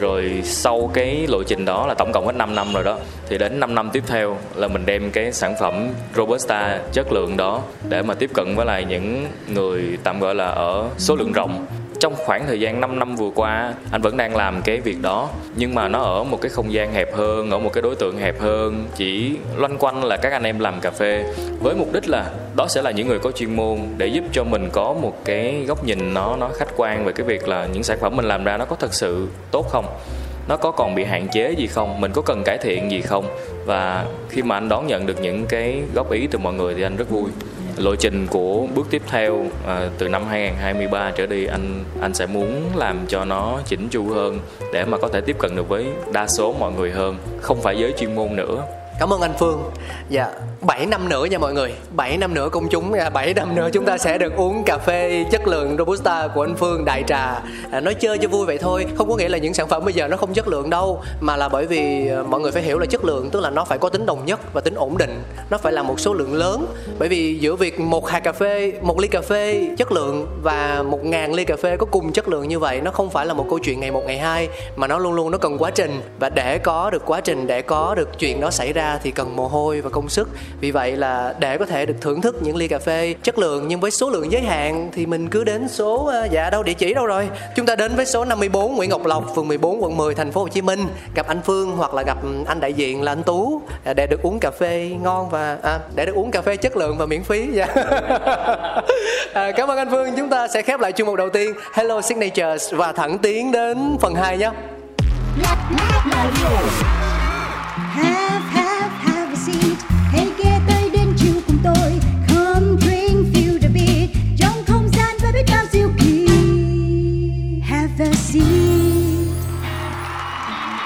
Rồi 0.00 0.40
sau 0.44 0.90
cái 0.94 1.26
lộ 1.28 1.42
trình 1.42 1.64
đó 1.64 1.86
là 1.86 1.94
tổng 1.94 2.12
cộng 2.12 2.26
hết 2.26 2.32
5 2.36 2.54
năm 2.54 2.72
rồi 2.74 2.84
đó, 2.84 2.98
thì 3.28 3.38
đến 3.38 3.60
5 3.60 3.74
năm 3.74 3.90
tiếp 3.92 4.02
theo 4.06 4.38
là 4.54 4.68
mình 4.68 4.86
đem 4.86 5.10
cái 5.10 5.32
sản 5.32 5.54
phẩm 5.60 5.88
robusta 6.16 6.78
chất 6.92 7.12
lượng 7.12 7.36
đó 7.36 7.62
để 7.88 8.02
mà 8.02 8.14
tiếp 8.14 8.30
cận 8.34 8.54
với 8.56 8.66
lại 8.66 8.84
những 8.84 9.26
người 9.48 9.98
tạm 10.02 10.20
gọi 10.20 10.34
là 10.34 10.46
ở 10.46 10.88
số 10.98 11.16
lượng 11.16 11.32
rộng 11.32 11.66
trong 12.02 12.14
khoảng 12.16 12.46
thời 12.46 12.60
gian 12.60 12.80
5 12.80 12.98
năm 12.98 13.16
vừa 13.16 13.30
qua, 13.34 13.74
anh 13.90 14.02
vẫn 14.02 14.16
đang 14.16 14.36
làm 14.36 14.62
cái 14.62 14.80
việc 14.80 15.02
đó. 15.02 15.28
Nhưng 15.56 15.74
mà 15.74 15.88
nó 15.88 15.98
ở 15.98 16.24
một 16.24 16.40
cái 16.40 16.48
không 16.48 16.72
gian 16.72 16.92
hẹp 16.92 17.14
hơn, 17.14 17.50
ở 17.50 17.58
một 17.58 17.72
cái 17.72 17.82
đối 17.82 17.94
tượng 17.94 18.18
hẹp 18.18 18.40
hơn. 18.40 18.84
Chỉ 18.96 19.36
loanh 19.56 19.78
quanh 19.78 20.04
là 20.04 20.16
các 20.16 20.32
anh 20.32 20.42
em 20.42 20.58
làm 20.58 20.80
cà 20.80 20.90
phê, 20.90 21.24
với 21.60 21.74
mục 21.74 21.92
đích 21.92 22.08
là 22.08 22.30
đó 22.56 22.66
sẽ 22.68 22.82
là 22.82 22.90
những 22.90 23.08
người 23.08 23.18
có 23.18 23.30
chuyên 23.30 23.56
môn 23.56 23.78
để 23.96 24.06
giúp 24.06 24.24
cho 24.32 24.44
mình 24.44 24.68
có 24.72 24.92
một 24.92 25.16
cái 25.24 25.64
góc 25.68 25.84
nhìn 25.84 26.14
nó 26.14 26.36
nó 26.36 26.48
khách 26.54 26.68
quan 26.76 27.04
về 27.04 27.12
cái 27.12 27.26
việc 27.26 27.48
là 27.48 27.66
những 27.66 27.82
sản 27.82 27.98
phẩm 28.00 28.16
mình 28.16 28.24
làm 28.24 28.44
ra 28.44 28.56
nó 28.56 28.64
có 28.64 28.76
thật 28.76 28.94
sự 28.94 29.28
tốt 29.50 29.66
không? 29.70 29.86
Nó 30.48 30.56
có 30.56 30.70
còn 30.70 30.94
bị 30.94 31.04
hạn 31.04 31.28
chế 31.28 31.52
gì 31.52 31.66
không? 31.66 32.00
Mình 32.00 32.12
có 32.14 32.22
cần 32.22 32.42
cải 32.44 32.58
thiện 32.58 32.90
gì 32.90 33.00
không? 33.00 33.24
Và 33.66 34.06
khi 34.28 34.42
mà 34.42 34.56
anh 34.56 34.68
đón 34.68 34.86
nhận 34.86 35.06
được 35.06 35.20
những 35.20 35.46
cái 35.46 35.82
góp 35.94 36.10
ý 36.10 36.26
từ 36.30 36.38
mọi 36.38 36.54
người 36.54 36.74
thì 36.74 36.82
anh 36.82 36.96
rất 36.96 37.10
vui 37.10 37.30
lộ 37.82 37.96
trình 37.96 38.26
của 38.30 38.66
bước 38.74 38.86
tiếp 38.90 39.02
theo 39.06 39.46
à, 39.66 39.90
từ 39.98 40.08
năm 40.08 40.24
2023 40.28 41.10
trở 41.10 41.26
đi 41.26 41.46
anh 41.46 41.84
anh 42.00 42.14
sẽ 42.14 42.26
muốn 42.26 42.70
làm 42.76 43.06
cho 43.08 43.24
nó 43.24 43.60
chỉnh 43.66 43.88
chu 43.90 44.08
hơn 44.14 44.38
để 44.72 44.84
mà 44.84 44.98
có 44.98 45.08
thể 45.08 45.20
tiếp 45.20 45.36
cận 45.38 45.56
được 45.56 45.68
với 45.68 45.86
đa 46.12 46.26
số 46.26 46.52
mọi 46.52 46.72
người 46.72 46.90
hơn 46.90 47.16
không 47.40 47.62
phải 47.62 47.78
giới 47.78 47.92
chuyên 47.98 48.14
môn 48.14 48.36
nữa. 48.36 48.66
Cảm 49.00 49.12
ơn 49.12 49.20
anh 49.20 49.34
phương. 49.38 49.70
Dạ. 50.08 50.32
7 50.66 50.86
năm 50.86 51.08
nữa 51.08 51.24
nha 51.24 51.38
mọi 51.38 51.52
người. 51.52 51.72
7 51.96 52.16
năm 52.16 52.34
nữa 52.34 52.48
công 52.52 52.68
chúng. 52.68 52.92
À, 52.92 53.10
7 53.10 53.34
năm 53.34 53.54
nữa 53.54 53.68
chúng 53.72 53.84
ta 53.84 53.98
sẽ 53.98 54.18
được 54.18 54.36
uống 54.36 54.62
cà 54.64 54.78
phê 54.78 55.24
chất 55.30 55.48
lượng 55.48 55.76
Robusta 55.78 56.28
của 56.34 56.42
anh 56.42 56.54
Phương 56.56 56.84
đại 56.84 57.04
trà. 57.06 57.42
À, 57.70 57.80
nói 57.80 57.94
chơi 57.94 58.18
cho 58.18 58.28
vui 58.28 58.46
vậy 58.46 58.58
thôi. 58.58 58.86
Không 58.96 59.08
có 59.08 59.16
nghĩa 59.16 59.28
là 59.28 59.38
những 59.38 59.54
sản 59.54 59.68
phẩm 59.68 59.84
bây 59.84 59.94
giờ 59.94 60.08
nó 60.08 60.16
không 60.16 60.34
chất 60.34 60.48
lượng 60.48 60.70
đâu 60.70 61.02
mà 61.20 61.36
là 61.36 61.48
bởi 61.48 61.66
vì 61.66 62.08
à, 62.08 62.22
mọi 62.22 62.40
người 62.40 62.52
phải 62.52 62.62
hiểu 62.62 62.78
là 62.78 62.86
chất 62.86 63.04
lượng 63.04 63.30
tức 63.30 63.40
là 63.40 63.50
nó 63.50 63.64
phải 63.64 63.78
có 63.78 63.88
tính 63.88 64.06
đồng 64.06 64.26
nhất 64.26 64.40
và 64.52 64.60
tính 64.60 64.74
ổn 64.74 64.98
định. 64.98 65.22
Nó 65.50 65.58
phải 65.58 65.72
là 65.72 65.82
một 65.82 66.00
số 66.00 66.14
lượng 66.14 66.34
lớn. 66.34 66.66
Bởi 66.98 67.08
vì 67.08 67.38
giữa 67.40 67.54
việc 67.54 67.80
một 67.80 68.08
hạt 68.08 68.20
cà 68.20 68.32
phê 68.32 68.72
một 68.82 69.00
ly 69.00 69.08
cà 69.08 69.20
phê 69.20 69.68
chất 69.78 69.92
lượng 69.92 70.26
và 70.42 70.84
một 70.86 71.04
ngàn 71.04 71.34
ly 71.34 71.44
cà 71.44 71.56
phê 71.56 71.76
có 71.76 71.86
cùng 71.86 72.12
chất 72.12 72.28
lượng 72.28 72.48
như 72.48 72.58
vậy 72.58 72.80
nó 72.80 72.90
không 72.90 73.10
phải 73.10 73.26
là 73.26 73.34
một 73.34 73.46
câu 73.48 73.58
chuyện 73.58 73.80
ngày 73.80 73.90
một 73.90 74.02
ngày 74.06 74.18
hai 74.18 74.48
mà 74.76 74.86
nó 74.86 74.98
luôn 74.98 75.12
luôn 75.12 75.30
nó 75.30 75.38
cần 75.38 75.58
quá 75.58 75.70
trình. 75.70 76.00
Và 76.18 76.28
để 76.28 76.58
có 76.58 76.90
được 76.90 77.02
quá 77.06 77.20
trình 77.20 77.46
để 77.46 77.62
có 77.62 77.94
được 77.94 78.18
chuyện 78.18 78.40
đó 78.40 78.50
xảy 78.50 78.72
ra 78.72 78.98
thì 79.02 79.10
cần 79.10 79.36
mồ 79.36 79.48
hôi 79.48 79.80
và 79.80 79.90
công 79.90 80.08
sức 80.08 80.28
vì 80.60 80.70
vậy 80.70 80.96
là 80.96 81.34
để 81.38 81.58
có 81.58 81.66
thể 81.66 81.86
được 81.86 81.94
thưởng 82.00 82.20
thức 82.20 82.36
những 82.42 82.56
ly 82.56 82.68
cà 82.68 82.78
phê 82.78 83.14
chất 83.22 83.38
lượng 83.38 83.68
nhưng 83.68 83.80
với 83.80 83.90
số 83.90 84.10
lượng 84.10 84.32
giới 84.32 84.42
hạn 84.42 84.90
thì 84.92 85.06
mình 85.06 85.28
cứ 85.28 85.44
đến 85.44 85.68
số 85.68 86.06
ờ, 86.06 86.28
dạ 86.30 86.50
đâu 86.50 86.62
địa 86.62 86.74
chỉ 86.74 86.94
đâu 86.94 87.06
rồi? 87.06 87.28
Chúng 87.56 87.66
ta 87.66 87.76
đến 87.76 87.92
với 87.96 88.06
số 88.06 88.24
54 88.24 88.76
Nguyễn 88.76 88.90
Ngọc 88.90 89.06
Lộc 89.06 89.34
phường 89.34 89.48
14 89.48 89.82
quận 89.82 89.96
10 89.96 90.14
thành 90.14 90.32
phố 90.32 90.40
Hồ 90.40 90.48
Chí 90.48 90.62
Minh. 90.62 90.80
Gặp 91.14 91.26
anh 91.26 91.40
Phương 91.44 91.76
hoặc 91.76 91.94
là 91.94 92.02
gặp 92.02 92.22
ừ, 92.22 92.28
anh 92.46 92.60
đại 92.60 92.72
diện 92.72 93.02
là 93.02 93.12
anh 93.12 93.22
Tú 93.22 93.62
à, 93.84 93.92
để 93.94 94.06
được 94.06 94.22
uống 94.22 94.38
cà 94.38 94.50
phê 94.50 94.90
ngon 95.02 95.30
và 95.30 95.58
à, 95.62 95.80
để 95.94 96.06
được 96.06 96.14
uống 96.14 96.30
cà 96.30 96.42
phê 96.42 96.56
chất 96.56 96.76
lượng 96.76 96.98
và 96.98 97.06
miễn 97.06 97.22
phí 97.22 97.48
dạ. 97.52 97.66
à, 99.32 99.50
cảm 99.56 99.70
ơn 99.70 99.78
anh 99.78 99.90
Phương. 99.90 100.08
Chúng 100.16 100.28
ta 100.28 100.48
sẽ 100.48 100.62
khép 100.62 100.80
lại 100.80 100.92
chương 100.92 101.06
mục 101.06 101.16
đầu 101.16 101.30
tiên. 101.30 101.54
Hello 101.74 102.00
Signatures 102.00 102.74
và 102.74 102.92
thẳng 102.92 103.18
tiến 103.18 103.52
đến 103.52 103.96
phần 104.00 104.14
2 104.14 104.38
nhé. 104.38 104.50
Hey. 107.94 108.21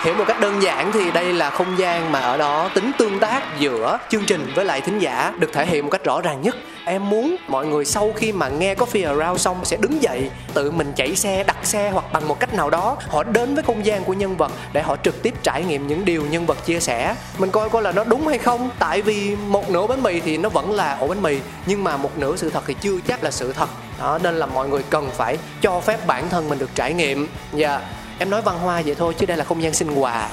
Hiểu 0.07 0.15
một 0.15 0.25
cách 0.29 0.41
đơn 0.41 0.63
giản 0.63 0.93
thì 0.93 1.11
đây 1.11 1.33
là 1.33 1.51
không 1.51 1.79
gian 1.79 2.13
mà 2.13 2.21
ở 2.21 2.37
đó 2.37 2.71
tính 2.75 2.91
tương 2.99 3.19
tác 3.19 3.43
giữa 3.59 3.99
chương 4.09 4.25
trình 4.25 4.53
với 4.55 4.65
lại 4.65 4.81
thính 4.81 4.99
giả, 4.99 5.33
được 5.39 5.51
thể 5.53 5.67
hiện 5.67 5.85
một 5.85 5.91
cách 5.91 6.05
rõ 6.05 6.21
ràng 6.21 6.43
nhất. 6.43 6.57
Em 6.85 7.09
muốn 7.11 7.37
mọi 7.49 7.67
người 7.67 7.85
sau 7.85 8.13
khi 8.17 8.33
mà 8.33 8.49
nghe 8.49 8.75
Coffee 8.75 9.19
Around 9.19 9.41
xong 9.41 9.65
sẽ 9.65 9.77
đứng 9.77 10.03
dậy, 10.03 10.31
tự 10.55 10.71
mình 10.71 10.93
chạy 10.97 11.17
xe, 11.17 11.45
đặt 11.45 11.57
xe 11.63 11.91
hoặc 11.91 12.05
bằng 12.13 12.29
một 12.29 12.41
cách 12.41 12.55
nào 12.55 12.71
đó. 12.71 12.97
Họ 13.09 13.23
đến 13.23 13.55
với 13.55 13.65
không 13.65 13.87
gian 13.87 14.05
của 14.05 14.13
nhân 14.13 14.37
vật 14.37 14.53
để 14.73 14.83
họ 14.83 14.97
trực 14.97 15.23
tiếp 15.23 15.35
trải 15.43 15.65
nghiệm 15.65 15.87
những 15.87 16.05
điều 16.05 16.23
nhân 16.31 16.47
vật 16.47 16.67
chia 16.67 16.81
sẻ. 16.81 17.15
Mình 17.39 17.51
coi 17.51 17.69
coi 17.69 17.83
là 17.83 17.93
nó 17.93 18.05
đúng 18.05 18.29
hay 18.29 18.39
không. 18.39 18.71
Tại 18.79 19.03
vì 19.03 19.37
một 19.37 19.71
nửa 19.71 19.87
bánh 19.87 20.03
mì 20.03 20.21
thì 20.21 20.39
nó 20.39 20.49
vẫn 20.49 20.73
là 20.73 20.97
ổ 21.01 21.07
bánh 21.09 21.23
mì, 21.23 21.39
nhưng 21.67 21.85
mà 21.85 21.97
một 21.97 22.19
nửa 22.19 22.37
sự 22.37 22.51
thật 22.51 22.63
thì 22.67 22.75
chưa 22.81 22.99
chắc 23.09 23.25
là 23.25 23.31
sự 23.31 23.53
thật. 23.53 23.69
Đó, 24.01 24.19
nên 24.23 24.35
là 24.35 24.47
mọi 24.47 24.69
người 24.69 24.83
cần 24.91 25.11
phải 25.17 25.39
cho 25.61 25.81
phép 25.81 26.07
bản 26.07 26.29
thân 26.29 26.49
mình 26.49 26.59
được 26.59 26.71
trải 26.75 26.93
nghiệm. 26.93 27.29
Và 27.53 27.69
yeah 27.69 27.83
em 28.19 28.31
nói 28.31 28.43
văn 28.43 28.59
hoa 28.59 28.83
vậy 28.85 28.95
thôi 28.99 29.15
chứ 29.19 29.27
đây 29.27 29.37
là 29.37 29.45
không 29.45 29.63
gian 29.63 29.75
sinh 29.75 29.95
quà 29.95 30.29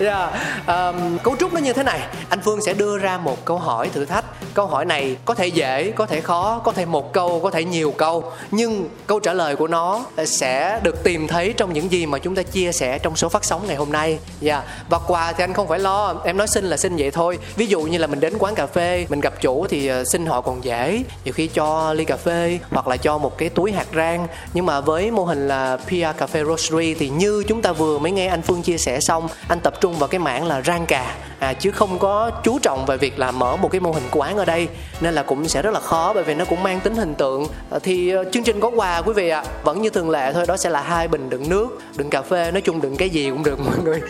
yeah. 0.00 0.30
um, 0.66 1.18
cấu 1.18 1.36
trúc 1.36 1.52
nó 1.52 1.60
như 1.60 1.72
thế 1.72 1.82
này. 1.82 2.00
Anh 2.28 2.40
phương 2.44 2.62
sẽ 2.62 2.72
đưa 2.72 2.98
ra 2.98 3.18
một 3.18 3.44
câu 3.44 3.58
hỏi 3.58 3.90
thử 3.94 4.04
thách 4.04 4.24
câu 4.56 4.66
hỏi 4.66 4.84
này 4.84 5.16
có 5.24 5.34
thể 5.34 5.46
dễ 5.46 5.90
có 5.90 6.06
thể 6.06 6.20
khó 6.20 6.60
có 6.64 6.72
thể 6.72 6.84
một 6.84 7.12
câu 7.12 7.40
có 7.40 7.50
thể 7.50 7.64
nhiều 7.64 7.94
câu. 7.96 8.32
Nhưng 8.50 8.88
câu 9.06 9.20
trả 9.20 9.32
lời 9.32 9.56
của 9.56 9.68
nó 9.68 10.04
sẽ 10.26 10.80
được 10.82 11.04
tìm 11.04 11.26
thấy 11.28 11.54
trong 11.56 11.72
những 11.72 11.92
gì 11.92 12.06
mà 12.06 12.18
chúng 12.18 12.34
ta 12.34 12.42
chia 12.42 12.72
sẻ 12.72 12.98
trong 12.98 13.16
số 13.16 13.28
phát 13.28 13.44
sóng 13.44 13.66
ngày 13.66 13.76
hôm 13.76 13.92
nay. 13.92 14.18
Dạ. 14.40 14.54
Yeah. 14.54 14.66
và 14.88 14.98
quà 14.98 15.32
thì 15.32 15.44
anh 15.44 15.52
không 15.52 15.68
phải 15.68 15.78
lo. 15.78 16.14
Em 16.24 16.36
nói 16.36 16.46
xin 16.46 16.64
là 16.64 16.76
xin 16.76 16.96
vậy 16.96 17.10
thôi. 17.10 17.38
Ví 17.56 17.66
dụ 17.66 17.80
như 17.80 17.98
là 17.98 18.06
mình 18.06 18.20
đến 18.20 18.34
quán 18.38 18.54
cà 18.54 18.66
phê 18.66 19.06
mình 19.08 19.20
gặp 19.20 19.40
chủ 19.40 19.66
thì 19.66 19.86
ờ, 19.86 20.04
xin 20.04 20.26
họ 20.26 20.40
còn 20.40 20.64
dễ. 20.64 21.02
Nhiều 21.24 21.34
khi 21.34 21.46
cho 21.46 21.92
ly 21.92 22.04
cà 22.04 22.16
phê 22.16 22.58
hoặc 22.70 22.88
là 22.88 22.96
cho 22.96 23.18
một 23.18 23.38
cái 23.38 23.48
túi 23.48 23.72
hạt 23.72 23.86
rang. 23.94 24.26
Nhưng 24.54 24.66
mà 24.66 24.80
với 24.80 25.10
mô 25.10 25.24
hình 25.24 25.48
là 25.48 25.76
PR 25.76 25.92
Cafe 25.92 26.44
Roastery 26.46 26.94
thì 26.94 27.08
như 27.08 27.44
chúng 27.48 27.62
ta 27.62 27.72
vừa 27.72 27.98
mới 27.98 28.12
nghe 28.12 28.26
anh 28.26 28.42
Phương 28.42 28.62
chia 28.62 28.78
sẻ 28.78 29.00
xong 29.00 29.28
anh 29.48 29.60
tập 29.60 29.74
trung 29.80 29.94
vào 29.98 30.08
cái 30.08 30.18
mảng 30.18 30.46
là 30.46 30.62
rang 30.62 30.86
cà. 30.86 31.14
À, 31.38 31.52
chứ 31.52 31.70
không 31.70 31.98
có 31.98 32.30
chú 32.44 32.58
trọng 32.58 32.86
về 32.86 32.96
việc 32.96 33.18
là 33.18 33.30
mở 33.30 33.56
một 33.56 33.68
cái 33.72 33.80
mô 33.80 33.92
hình 33.92 34.08
quán 34.10 34.36
ở 34.36 34.45
đây 34.46 34.68
nên 35.00 35.14
là 35.14 35.22
cũng 35.22 35.48
sẽ 35.48 35.62
rất 35.62 35.70
là 35.74 35.80
khó 35.80 36.12
bởi 36.14 36.24
vì 36.24 36.34
nó 36.34 36.44
cũng 36.44 36.62
mang 36.62 36.80
tính 36.80 36.94
hình 36.94 37.14
tượng. 37.14 37.46
À, 37.70 37.78
thì 37.82 38.16
uh, 38.16 38.26
chương 38.32 38.42
trình 38.42 38.60
có 38.60 38.68
quà 38.68 39.02
quý 39.02 39.12
vị 39.12 39.28
ạ. 39.28 39.42
À. 39.46 39.50
vẫn 39.62 39.82
như 39.82 39.90
thường 39.90 40.10
lệ 40.10 40.32
thôi 40.32 40.44
đó 40.48 40.56
sẽ 40.56 40.70
là 40.70 40.82
hai 40.82 41.08
bình 41.08 41.30
đựng 41.30 41.48
nước 41.48 41.68
đựng 41.96 42.10
cà 42.10 42.22
phê 42.22 42.50
nói 42.50 42.60
chung 42.60 42.80
đựng 42.80 42.96
cái 42.96 43.10
gì 43.10 43.30
cũng 43.30 43.44
được 43.44 43.60
mọi 43.66 43.76
người. 43.84 44.00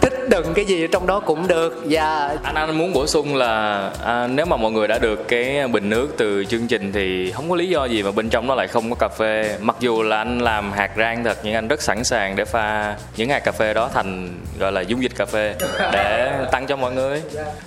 Thích 0.00 0.28
đựng 0.28 0.54
cái 0.54 0.64
gì 0.64 0.86
trong 0.86 1.06
đó 1.06 1.20
cũng 1.20 1.48
được. 1.48 1.82
Và 1.84 2.36
anh 2.42 2.54
anh 2.54 2.78
muốn 2.78 2.92
bổ 2.92 3.06
sung 3.06 3.36
là 3.36 3.90
à, 4.04 4.26
nếu 4.26 4.46
mà 4.46 4.56
mọi 4.56 4.72
người 4.72 4.88
đã 4.88 4.98
được 4.98 5.28
cái 5.28 5.68
bình 5.68 5.90
nước 5.90 6.08
từ 6.16 6.44
chương 6.44 6.66
trình 6.66 6.92
thì 6.92 7.32
không 7.32 7.50
có 7.50 7.56
lý 7.56 7.68
do 7.68 7.84
gì 7.84 8.02
mà 8.02 8.10
bên 8.10 8.28
trong 8.28 8.46
nó 8.46 8.54
lại 8.54 8.68
không 8.68 8.90
có 8.90 8.96
cà 8.96 9.08
phê. 9.08 9.58
Mặc 9.60 9.76
dù 9.80 10.02
là 10.02 10.16
anh 10.16 10.38
làm 10.38 10.72
hạt 10.72 10.90
rang 10.96 11.24
thật 11.24 11.38
nhưng 11.42 11.54
anh 11.54 11.68
rất 11.68 11.82
sẵn 11.82 12.04
sàng 12.04 12.36
để 12.36 12.44
pha 12.44 12.96
những 13.16 13.28
hạt 13.28 13.38
cà 13.38 13.52
phê 13.52 13.74
đó 13.74 13.90
thành 13.94 14.28
gọi 14.58 14.72
là 14.72 14.80
dung 14.80 15.02
dịch 15.02 15.16
cà 15.16 15.26
phê 15.26 15.54
để 15.92 16.32
tăng 16.52 16.66
cho 16.66 16.76
mọi 16.76 16.92
người. 16.92 17.22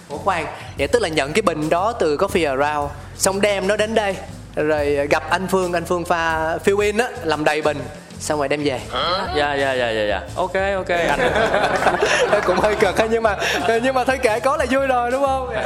Ủa 0.09 0.17
khoan 0.17 0.45
vậy 0.77 0.87
tức 0.87 1.01
là 1.01 1.09
nhận 1.09 1.33
cái 1.33 1.41
bình 1.41 1.69
đó 1.69 1.93
từ 1.99 2.17
Coffee 2.19 2.59
Around. 2.59 2.91
Xong 3.15 3.41
đem 3.41 3.67
nó 3.67 3.77
đến 3.77 3.95
đây 3.95 4.15
rồi 4.55 5.07
gặp 5.07 5.29
anh 5.29 5.47
Phương 5.47 5.73
anh 5.73 5.85
Phương 5.85 6.05
pha 6.05 6.57
fill 6.65 6.79
in 6.79 6.97
á 6.97 7.07
làm 7.23 7.43
đầy 7.43 7.61
bình 7.61 7.77
xong 8.19 8.39
rồi 8.39 8.47
đem 8.47 8.63
về. 8.63 8.79
Dạ 9.35 9.53
dạ 9.53 9.73
dạ 9.73 9.89
dạ 9.89 10.05
dạ. 10.09 10.21
Ok 10.35 10.53
ok. 10.75 10.89
Anh 10.89 11.19
cũng 12.45 12.59
hơi 12.59 12.75
cực 12.75 12.99
ha 12.99 13.07
nhưng 13.11 13.23
mà 13.23 13.37
nhưng 13.83 13.95
mà 13.95 14.03
thấy 14.03 14.17
kể 14.17 14.39
có 14.39 14.57
là 14.57 14.65
vui 14.71 14.87
rồi 14.87 15.11
đúng 15.11 15.25
không? 15.25 15.49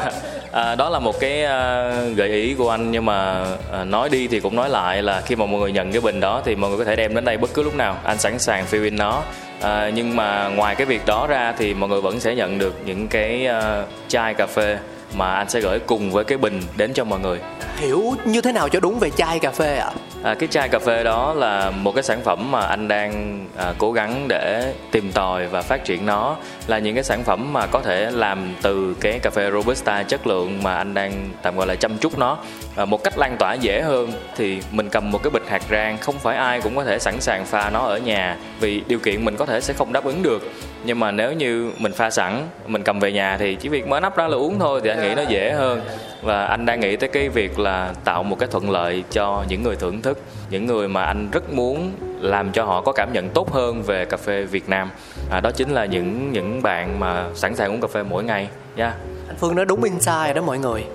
À, 0.54 0.76
đó 0.76 0.90
là 0.90 1.00
một 1.00 1.20
cái 1.20 1.44
uh, 1.44 2.18
gợi 2.18 2.30
ý 2.30 2.54
của 2.54 2.70
anh 2.70 2.92
nhưng 2.92 3.06
mà 3.06 3.46
uh, 3.82 3.88
nói 3.88 4.10
đi 4.10 4.28
thì 4.28 4.40
cũng 4.40 4.56
nói 4.56 4.70
lại 4.70 5.02
là 5.02 5.22
khi 5.22 5.36
mà 5.36 5.46
mọi 5.46 5.62
người 5.62 5.72
nhận 5.72 5.92
cái 5.92 6.02
bình 6.02 6.20
đó 6.20 6.42
thì 6.46 6.56
mọi 6.56 6.70
người 6.70 6.80
có 6.80 6.86
thể 6.86 6.96
đem 6.96 7.16
đến 7.16 7.26
đây 7.26 7.38
bất 7.38 7.54
cứ 7.54 7.64
lúc 7.64 7.76
nào. 7.76 7.98
Anh 8.04 8.18
sẵn 8.18 8.40
sàng 8.40 8.66
fill 8.72 8.84
in 8.84 8.96
nó. 8.96 9.24
À, 9.62 9.90
nhưng 9.94 10.16
mà 10.16 10.48
ngoài 10.48 10.76
cái 10.76 10.86
việc 10.86 11.06
đó 11.06 11.28
ra 11.28 11.54
thì 11.58 11.74
mọi 11.74 11.90
người 11.90 12.02
vẫn 12.02 12.20
sẽ 12.20 12.36
nhận 12.36 12.60
được 12.60 12.76
những 12.86 13.08
cái 13.08 13.48
uh, 13.50 13.90
chai 14.08 14.34
cà 14.34 14.46
phê 14.46 14.78
mà 15.16 15.34
anh 15.34 15.50
sẽ 15.50 15.60
gửi 15.60 15.80
cùng 15.80 16.12
với 16.12 16.24
cái 16.24 16.38
bình 16.38 16.62
đến 16.78 16.94
cho 16.94 17.04
mọi 17.04 17.20
người. 17.20 17.40
Hiểu 17.78 18.16
như 18.26 18.42
thế 18.42 18.52
nào 18.52 18.70
cho 18.70 18.80
đúng 18.80 19.00
về 19.00 19.10
chai 19.10 19.40
cà 19.40 19.52
phê 19.52 19.78
ạ? 19.78 19.92
À? 20.24 20.32
à, 20.32 20.36
cái 20.40 20.48
chai 20.48 20.70
cà 20.70 20.80
phê 20.80 21.04
đó 21.04 21.34
là 21.34 21.72
một 21.72 21.92
cái 21.92 22.04
sản 22.04 22.22
phẩm 22.24 22.52
mà 22.52 22.62
anh 22.62 22.88
đang 22.88 23.46
à, 23.58 23.74
cố 23.78 23.92
gắng 23.92 24.28
để 24.28 24.74
tìm 24.92 25.12
tòi 25.12 25.48
và 25.48 25.62
phát 25.62 25.86
triển 25.86 26.06
nó. 26.06 26.36
Là 26.68 26.80
những 26.80 26.96
cái 26.96 27.04
sản 27.04 27.24
phẩm 27.24 27.54
mà 27.54 27.68
có 27.68 27.82
thể 27.82 28.12
làm 28.12 28.54
từ 28.62 28.96
cái 29.00 29.20
cà 29.20 29.30
phê 29.30 29.52
robusta 29.52 30.04
chất 30.04 30.28
lượng 30.28 30.64
mà 30.64 30.76
anh 30.76 30.94
đang 30.94 31.30
tạm 31.42 31.58
gọi 31.58 31.68
là 31.68 31.76
chăm 31.76 31.98
chút 31.98 32.18
nó 32.18 32.38
à, 32.76 32.86
một 32.86 33.04
cách 33.04 33.18
lan 33.18 33.36
tỏa 33.40 33.54
dễ 33.54 33.82
hơn 33.82 34.12
thì 34.36 34.62
mình 34.72 34.90
cầm 34.90 35.12
một 35.12 35.24
cái 35.24 35.32
bịch 35.32 35.50
hạt 35.50 35.62
rang 35.72 35.98
không 35.98 36.16
phải 36.20 36.38
ai 36.38 36.62
cũng 36.62 36.76
có 36.76 36.84
thể 36.84 37.00
sẵn 37.00 37.22
sàng 37.22 37.46
pha 37.46 37.70
nó 37.70 37.80
ở 37.80 37.98
nhà 37.98 38.38
vì 38.60 38.82
điều 38.88 39.00
kiện 39.00 39.26
mình 39.26 39.36
có 39.36 39.46
thể 39.46 39.62
sẽ 39.62 39.74
không 39.74 39.94
đáp 39.94 40.04
ứng 40.04 40.24
được. 40.24 40.52
Nhưng 40.86 41.00
mà 41.00 41.12
nếu 41.12 41.34
như 41.34 41.72
mình 41.78 41.92
pha 41.92 42.10
sẵn 42.10 42.48
mình 42.68 42.84
cầm 42.84 43.00
về 43.00 43.12
nhà 43.12 43.38
thì 43.38 43.56
chỉ 43.56 43.70
việc 43.70 43.88
mở 43.88 44.00
nắp 44.00 44.18
ra 44.18 44.28
là 44.28 44.38
uống 44.38 44.60
thôi 44.60 44.82
thì 44.84 44.90
anh 44.90 45.02
nghĩ 45.02 45.16
nó 45.16 45.22
dễ 45.22 45.52
hơn. 45.52 45.82
Và 46.22 46.46
anh 46.46 46.66
đang 46.66 46.80
nghĩ 46.80 46.96
tới 46.96 47.10
cái 47.10 47.30
việc 47.30 47.60
là 47.60 47.94
tạo 48.04 48.24
một 48.24 48.40
cái 48.40 48.50
thuận 48.52 48.70
lợi 48.70 49.04
cho 49.12 49.44
những 49.50 49.64
người 49.64 49.76
thưởng 49.76 50.02
thức 50.02 50.20
những 50.50 50.66
người 50.66 50.88
mà 50.88 51.04
anh 51.04 51.30
rất 51.32 51.54
muốn 51.54 51.92
làm 52.20 52.52
cho 52.52 52.66
họ 52.66 52.82
có 52.82 52.92
cảm 52.92 53.14
nhận 53.14 53.30
tốt 53.30 53.54
hơn 53.54 53.84
về 53.84 54.06
cà 54.06 54.18
phê 54.18 54.44
Việt 54.44 54.70
Nam. 54.70 54.90
À, 55.32 55.40
đó 55.40 55.52
chính 55.52 55.70
là 55.70 55.86
những 55.86 56.32
những 56.32 56.62
bạn 56.62 57.00
mà 57.00 57.26
sẵn 57.36 57.56
sàng 57.56 57.72
uống 57.72 57.82
cà 57.82 57.88
phê 57.88 58.04
mỗi 58.04 58.24
ngày 58.24 58.48
nha. 58.76 58.86
yeah 58.86 58.94
anh 59.34 59.40
Phương 59.40 59.56
nói 59.56 59.66
đúng 59.66 59.84
insight 59.84 60.36
đó 60.36 60.42
mọi 60.42 60.58
người. 60.58 60.86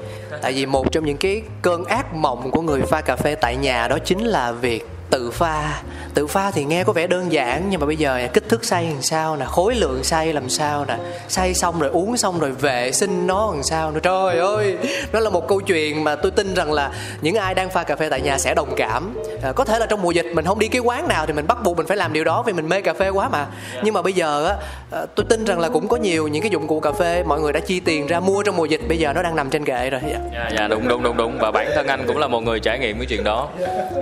Tại 0.42 0.53
vì 0.53 0.66
một 0.66 0.92
trong 0.92 1.05
những 1.05 1.16
cái 1.16 1.42
cơn 1.62 1.85
ác 1.85 2.14
mộng 2.14 2.51
của 2.51 2.62
người 2.62 2.81
pha 2.83 3.01
cà 3.01 3.16
phê 3.16 3.35
tại 3.35 3.57
nhà 3.57 3.88
đó 3.88 3.98
chính 4.05 4.24
là 4.24 4.53
việc 4.53 4.87
tự 5.10 5.30
pha. 5.30 5.82
Tự 6.14 6.26
pha 6.26 6.50
thì 6.50 6.64
nghe 6.64 6.84
có 6.84 6.92
vẻ 6.92 7.06
đơn 7.06 7.32
giản 7.32 7.66
nhưng 7.70 7.80
mà 7.80 7.86
bây 7.86 7.96
giờ 7.96 8.28
kích 8.32 8.48
thước 8.48 8.64
xay 8.64 8.84
làm 8.84 9.02
sao 9.02 9.36
nè 9.36 9.44
khối 9.44 9.74
lượng 9.74 10.04
xay 10.04 10.32
làm 10.32 10.48
sao 10.48 10.84
nè 10.84 10.96
xay 11.28 11.54
xong 11.54 11.78
rồi 11.78 11.90
uống 11.90 12.16
xong 12.16 12.40
rồi 12.40 12.52
vệ 12.52 12.92
sinh 12.92 13.26
nó 13.26 13.50
làm 13.52 13.62
sao 13.62 13.90
nữa 13.90 14.00
trời 14.02 14.38
ơi 14.38 14.76
nó 15.12 15.20
là 15.20 15.30
một 15.30 15.48
câu 15.48 15.60
chuyện 15.60 16.04
mà 16.04 16.16
tôi 16.16 16.30
tin 16.30 16.54
rằng 16.54 16.72
là 16.72 16.90
những 17.20 17.34
ai 17.34 17.54
đang 17.54 17.70
pha 17.70 17.82
cà 17.82 17.96
phê 17.96 18.08
tại 18.08 18.20
nhà 18.20 18.38
sẽ 18.38 18.54
đồng 18.54 18.74
cảm. 18.76 19.14
À, 19.42 19.52
có 19.52 19.64
thể 19.64 19.78
là 19.78 19.86
trong 19.86 20.02
mùa 20.02 20.10
dịch 20.10 20.26
mình 20.34 20.44
không 20.44 20.58
đi 20.58 20.68
cái 20.68 20.80
quán 20.80 21.08
nào 21.08 21.26
thì 21.26 21.32
mình 21.32 21.46
bắt 21.46 21.62
buộc 21.62 21.76
mình 21.76 21.86
phải 21.86 21.96
làm 21.96 22.12
điều 22.12 22.24
đó 22.24 22.42
vì 22.46 22.52
mình 22.52 22.68
mê 22.68 22.80
cà 22.80 22.94
phê 22.94 23.08
quá 23.08 23.28
mà. 23.28 23.46
Nhưng 23.82 23.94
mà 23.94 24.02
bây 24.02 24.12
giờ 24.12 24.46
á 24.46 24.56
à, 24.92 25.06
tôi 25.14 25.26
tin 25.28 25.44
rằng 25.44 25.58
là 25.58 25.68
cũng 25.68 25.88
có 25.88 25.96
nhiều 25.96 26.28
những 26.28 26.42
cái 26.42 26.50
dụng 26.50 26.66
cụ 26.66 26.80
cà 26.80 26.92
phê 26.92 27.22
mọi 27.26 27.40
người 27.40 27.52
đã 27.52 27.60
chi 27.60 27.80
tiền 27.80 28.06
ra 28.06 28.20
mua 28.20 28.42
trong 28.42 28.56
mùa 28.56 28.64
dịch 28.64 28.80
bây 28.88 28.98
giờ 28.98 29.12
nó 29.12 29.22
đang 29.22 29.36
nằm 29.36 29.50
trên 29.50 29.64
kệ 29.64 29.90
rồi. 29.90 30.00
Dạ 30.32 30.50
dạ 30.56 30.68
đúng 30.68 30.88
đúng 30.88 31.02
đúng 31.02 31.16
đúng. 31.16 31.38
Và 31.38 31.50
bản 31.50 31.68
thân 31.74 31.86
anh 31.86 32.04
cũng 32.06 32.18
là 32.18 32.28
một 32.28 32.40
người 32.40 32.60
trải 32.60 32.78
nghiệm 32.78 32.98
cái 32.98 33.06
chuyện 33.06 33.24
đó. 33.24 33.48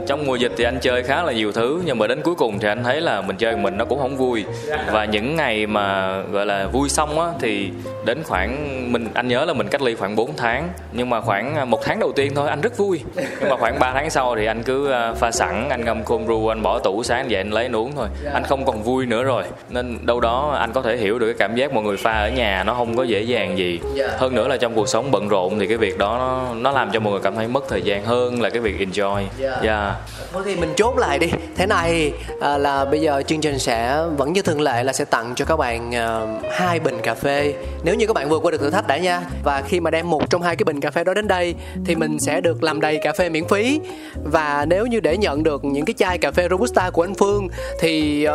Trong 0.06 0.26
mùa 0.26 0.36
dịch 0.36 0.52
thì 0.56 0.64
anh 0.64 0.78
chơi 0.82 0.95
khá 1.02 1.22
là 1.22 1.32
nhiều 1.32 1.52
thứ 1.52 1.82
nhưng 1.84 1.98
mà 1.98 2.06
đến 2.06 2.22
cuối 2.22 2.34
cùng 2.34 2.58
thì 2.58 2.68
anh 2.68 2.84
thấy 2.84 3.00
là 3.00 3.20
mình 3.20 3.36
chơi 3.36 3.56
mình 3.56 3.76
nó 3.76 3.84
cũng 3.84 3.98
không 3.98 4.16
vui. 4.16 4.44
Và 4.92 5.04
những 5.04 5.36
ngày 5.36 5.66
mà 5.66 6.18
gọi 6.22 6.46
là 6.46 6.66
vui 6.66 6.88
xong 6.88 7.20
á 7.20 7.26
thì 7.40 7.70
đến 8.04 8.22
khoảng 8.24 8.92
mình 8.92 9.08
anh 9.14 9.28
nhớ 9.28 9.44
là 9.44 9.52
mình 9.52 9.68
cách 9.68 9.82
ly 9.82 9.94
khoảng 9.94 10.16
4 10.16 10.36
tháng 10.36 10.68
nhưng 10.92 11.10
mà 11.10 11.20
khoảng 11.20 11.54
à, 11.54 11.64
một 11.64 11.80
tháng 11.84 12.00
đầu 12.00 12.12
tiên 12.12 12.32
thôi 12.34 12.48
anh 12.48 12.60
rất 12.60 12.76
vui. 12.76 13.00
Nhưng 13.40 13.48
mà 13.48 13.56
khoảng 13.56 13.78
3 13.78 13.92
tháng 13.92 14.10
sau 14.10 14.36
thì 14.36 14.46
anh 14.46 14.62
cứ 14.62 14.90
à, 14.90 15.12
pha 15.12 15.30
sẵn 15.30 15.68
anh 15.70 15.84
ngâm 15.84 16.04
cold 16.04 16.28
brew 16.28 16.48
anh 16.48 16.62
bỏ 16.62 16.78
tủ 16.78 17.02
sáng 17.02 17.30
dậy 17.30 17.40
anh 17.40 17.50
lấy 17.50 17.64
anh 17.64 17.76
uống 17.76 17.92
thôi. 17.96 18.08
Anh 18.32 18.44
không 18.44 18.64
còn 18.64 18.82
vui 18.82 19.06
nữa 19.06 19.22
rồi. 19.22 19.44
Nên 19.68 19.98
đâu 20.06 20.20
đó 20.20 20.56
anh 20.60 20.72
có 20.72 20.82
thể 20.82 20.96
hiểu 20.96 21.18
được 21.18 21.26
cái 21.26 21.36
cảm 21.38 21.56
giác 21.56 21.72
mọi 21.72 21.84
người 21.84 21.96
pha 21.96 22.12
ở 22.12 22.28
nhà 22.28 22.64
nó 22.66 22.74
không 22.74 22.96
có 22.96 23.02
dễ 23.02 23.20
dàng 23.20 23.58
gì. 23.58 23.80
Hơn 24.18 24.34
nữa 24.34 24.48
là 24.48 24.56
trong 24.56 24.74
cuộc 24.74 24.88
sống 24.88 25.10
bận 25.10 25.28
rộn 25.28 25.58
thì 25.58 25.66
cái 25.66 25.76
việc 25.76 25.98
đó 25.98 26.16
nó, 26.18 26.54
nó 26.54 26.70
làm 26.70 26.90
cho 26.92 27.00
mọi 27.00 27.12
người 27.12 27.20
cảm 27.22 27.34
thấy 27.34 27.48
mất 27.48 27.64
thời 27.68 27.82
gian 27.82 28.04
hơn 28.04 28.42
là 28.42 28.50
cái 28.50 28.60
việc 28.60 28.78
enjoy. 28.78 29.22
Yeah. 29.42 29.62
yeah. 29.62 29.94
thôi 30.32 30.42
thì 30.46 30.56
mình 30.56 30.72
chốt 30.76 30.85
lại 30.94 31.18
đi. 31.18 31.30
Thế 31.56 31.66
này 31.66 32.12
à, 32.40 32.58
là 32.58 32.84
bây 32.84 33.00
giờ 33.00 33.22
chương 33.26 33.40
trình 33.40 33.58
sẽ 33.58 34.02
vẫn 34.16 34.32
như 34.32 34.42
thường 34.42 34.60
lệ 34.60 34.84
là 34.84 34.92
sẽ 34.92 35.04
tặng 35.04 35.32
cho 35.36 35.44
các 35.44 35.56
bạn 35.56 35.90
uh, 35.90 36.52
hai 36.52 36.80
bình 36.80 36.98
cà 37.02 37.14
phê. 37.14 37.54
Nếu 37.84 37.94
như 37.94 38.06
các 38.06 38.12
bạn 38.12 38.28
vượt 38.28 38.42
qua 38.42 38.50
được 38.50 38.60
thử 38.60 38.70
thách 38.70 38.86
đã 38.86 38.96
nha. 38.96 39.22
Và 39.44 39.62
khi 39.68 39.80
mà 39.80 39.90
đem 39.90 40.10
một 40.10 40.30
trong 40.30 40.42
hai 40.42 40.56
cái 40.56 40.64
bình 40.64 40.80
cà 40.80 40.90
phê 40.90 41.04
đó 41.04 41.14
đến 41.14 41.28
đây 41.28 41.54
thì 41.86 41.94
mình 41.94 42.20
sẽ 42.20 42.40
được 42.40 42.62
làm 42.62 42.80
đầy 42.80 42.98
cà 43.02 43.12
phê 43.12 43.28
miễn 43.28 43.48
phí. 43.48 43.80
Và 44.24 44.66
nếu 44.68 44.86
như 44.86 45.00
để 45.00 45.16
nhận 45.16 45.42
được 45.42 45.64
những 45.64 45.84
cái 45.84 45.94
chai 45.98 46.18
cà 46.18 46.30
phê 46.30 46.48
robusta 46.50 46.90
của 46.90 47.04
anh 47.04 47.14
phương 47.14 47.48
thì 47.80 48.24
à, 48.24 48.34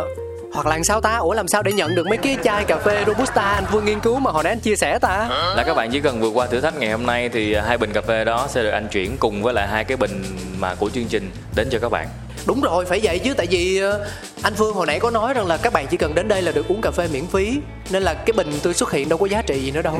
hoặc 0.54 0.66
là 0.66 0.76
làm 0.76 0.84
sao 0.84 1.02
ta? 1.02 1.18
Ủa 1.18 1.34
làm 1.34 1.48
sao 1.48 1.64
để 1.64 1.72
nhận 1.72 1.96
được 1.96 2.08
mấy 2.08 2.18
cái 2.18 2.38
chai 2.44 2.64
cà 2.64 2.78
phê 2.78 3.04
robusta 3.08 3.42
anh 3.42 3.64
phương 3.72 3.86
nghiên 3.86 4.00
cứu 4.00 4.20
mà 4.20 4.32
hồi 4.32 4.44
nãy 4.44 4.52
anh 4.52 4.60
chia 4.60 4.76
sẻ 4.76 5.00
ta? 5.00 5.28
Là 5.56 5.64
các 5.68 5.74
bạn 5.74 5.92
chỉ 5.92 6.00
cần 6.00 6.22
vượt 6.22 6.32
qua 6.34 6.48
thử 6.48 6.62
thách 6.62 6.78
ngày 6.80 6.92
hôm 6.92 7.06
nay 7.06 7.30
thì 7.30 7.56
hai 7.56 7.78
bình 7.78 7.92
cà 7.94 8.02
phê 8.02 8.26
đó 8.26 8.48
sẽ 8.50 8.64
được 8.64 8.70
anh 8.70 8.88
chuyển 8.88 9.18
cùng 9.20 9.44
với 9.44 9.54
lại 9.54 9.68
hai 9.68 9.84
cái 9.84 9.98
bình 9.98 10.24
mà 10.60 10.76
của 10.76 10.90
chương 10.90 11.06
trình 11.06 11.32
đến 11.56 11.68
cho 11.72 11.80
các 11.80 11.90
bạn 11.92 12.08
đúng 12.46 12.62
rồi 12.62 12.86
phải 12.86 13.00
vậy 13.04 13.20
chứ. 13.20 13.34
Tại 13.34 13.48
vì 13.50 13.80
ờ, 13.80 14.06
anh 14.44 14.54
phương 14.56 14.74
hồi 14.74 14.88
nãy 14.88 15.00
có 15.00 15.12
nói 15.12 15.34
rằng 15.34 15.48
là 15.48 15.58
các 15.58 15.74
bạn 15.74 15.88
chỉ 15.90 15.98
cần 15.98 16.16
đến 16.16 16.28
đây 16.28 16.42
là 16.42 16.52
được 16.52 16.68
uống 16.68 16.82
cà 16.82 16.92
phê 16.92 17.08
miễn 17.14 17.28
phí 17.28 17.60
nên 17.92 18.04
là 18.04 18.14
cái 18.14 18.34
bình 18.38 18.52
tôi 18.64 18.74
xuất 18.74 18.92
hiện 18.92 19.10
đâu 19.10 19.18
có 19.18 19.26
giá 19.26 19.42
trị 19.42 19.60
gì 19.60 19.72
nữa 19.72 19.82
đâu. 19.82 20.00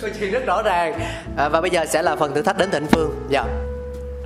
Câu 0.00 0.10
chuyện 0.20 0.30
rất 0.30 0.46
rõ 0.46 0.62
ràng. 0.62 1.00
À, 1.36 1.48
và 1.48 1.60
bây 1.60 1.70
giờ 1.70 1.86
sẽ 1.86 2.02
là 2.02 2.16
phần 2.16 2.34
thử 2.34 2.42
thách 2.42 2.58
đến 2.58 2.68
từ 2.72 2.76
anh 2.76 2.86
phương. 2.86 3.10
Dạ. 3.28 3.44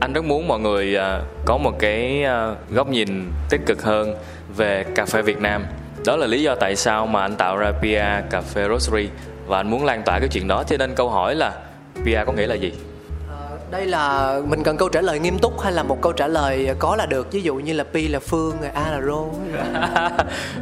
Anh 0.00 0.12
rất 0.12 0.24
muốn 0.24 0.48
mọi 0.48 0.60
người 0.60 0.96
à, 0.96 1.20
có 1.44 1.56
một 1.56 1.72
cái 1.78 2.24
à, 2.24 2.54
góc 2.70 2.88
nhìn 2.88 3.32
tích 3.50 3.60
cực 3.66 3.82
hơn 3.82 4.14
về 4.56 4.84
cà 4.94 5.04
phê 5.06 5.22
Việt 5.22 5.38
Nam. 5.38 5.66
Đó 6.06 6.16
là 6.16 6.26
lý 6.26 6.42
do 6.42 6.54
tại 6.54 6.76
sao 6.76 7.06
mà 7.06 7.22
anh 7.22 7.34
tạo 7.36 7.56
ra 7.56 7.72
Pia 7.82 8.04
cà 8.30 8.40
phê 8.40 8.68
roastery 8.68 9.08
và 9.46 9.56
anh 9.56 9.70
muốn 9.70 9.84
lan 9.84 10.02
tỏa 10.02 10.18
cái 10.18 10.28
chuyện 10.28 10.48
đó. 10.48 10.64
Cho 10.64 10.76
nên 10.76 10.94
câu 10.94 11.10
hỏi 11.10 11.34
là 11.34 11.52
Pia 12.04 12.24
có 12.26 12.32
nghĩa 12.32 12.46
là 12.46 12.54
gì 12.54 12.72
đây 13.74 13.86
là 13.86 14.40
mình 14.46 14.62
cần 14.62 14.76
câu 14.76 14.88
trả 14.88 15.00
lời 15.00 15.18
nghiêm 15.18 15.38
túc 15.38 15.60
hay 15.60 15.72
là 15.72 15.82
một 15.82 15.98
câu 16.02 16.12
trả 16.12 16.28
lời 16.28 16.68
có 16.78 16.96
là 16.96 17.06
được? 17.06 17.32
Ví 17.32 17.42
dụ 17.42 17.54
như 17.54 17.72
là 17.72 17.84
pi 17.84 18.08
là 18.08 18.18
phương 18.18 18.56
rồi 18.60 18.70
a 18.74 18.90
là 18.90 19.00
rô. 19.00 19.26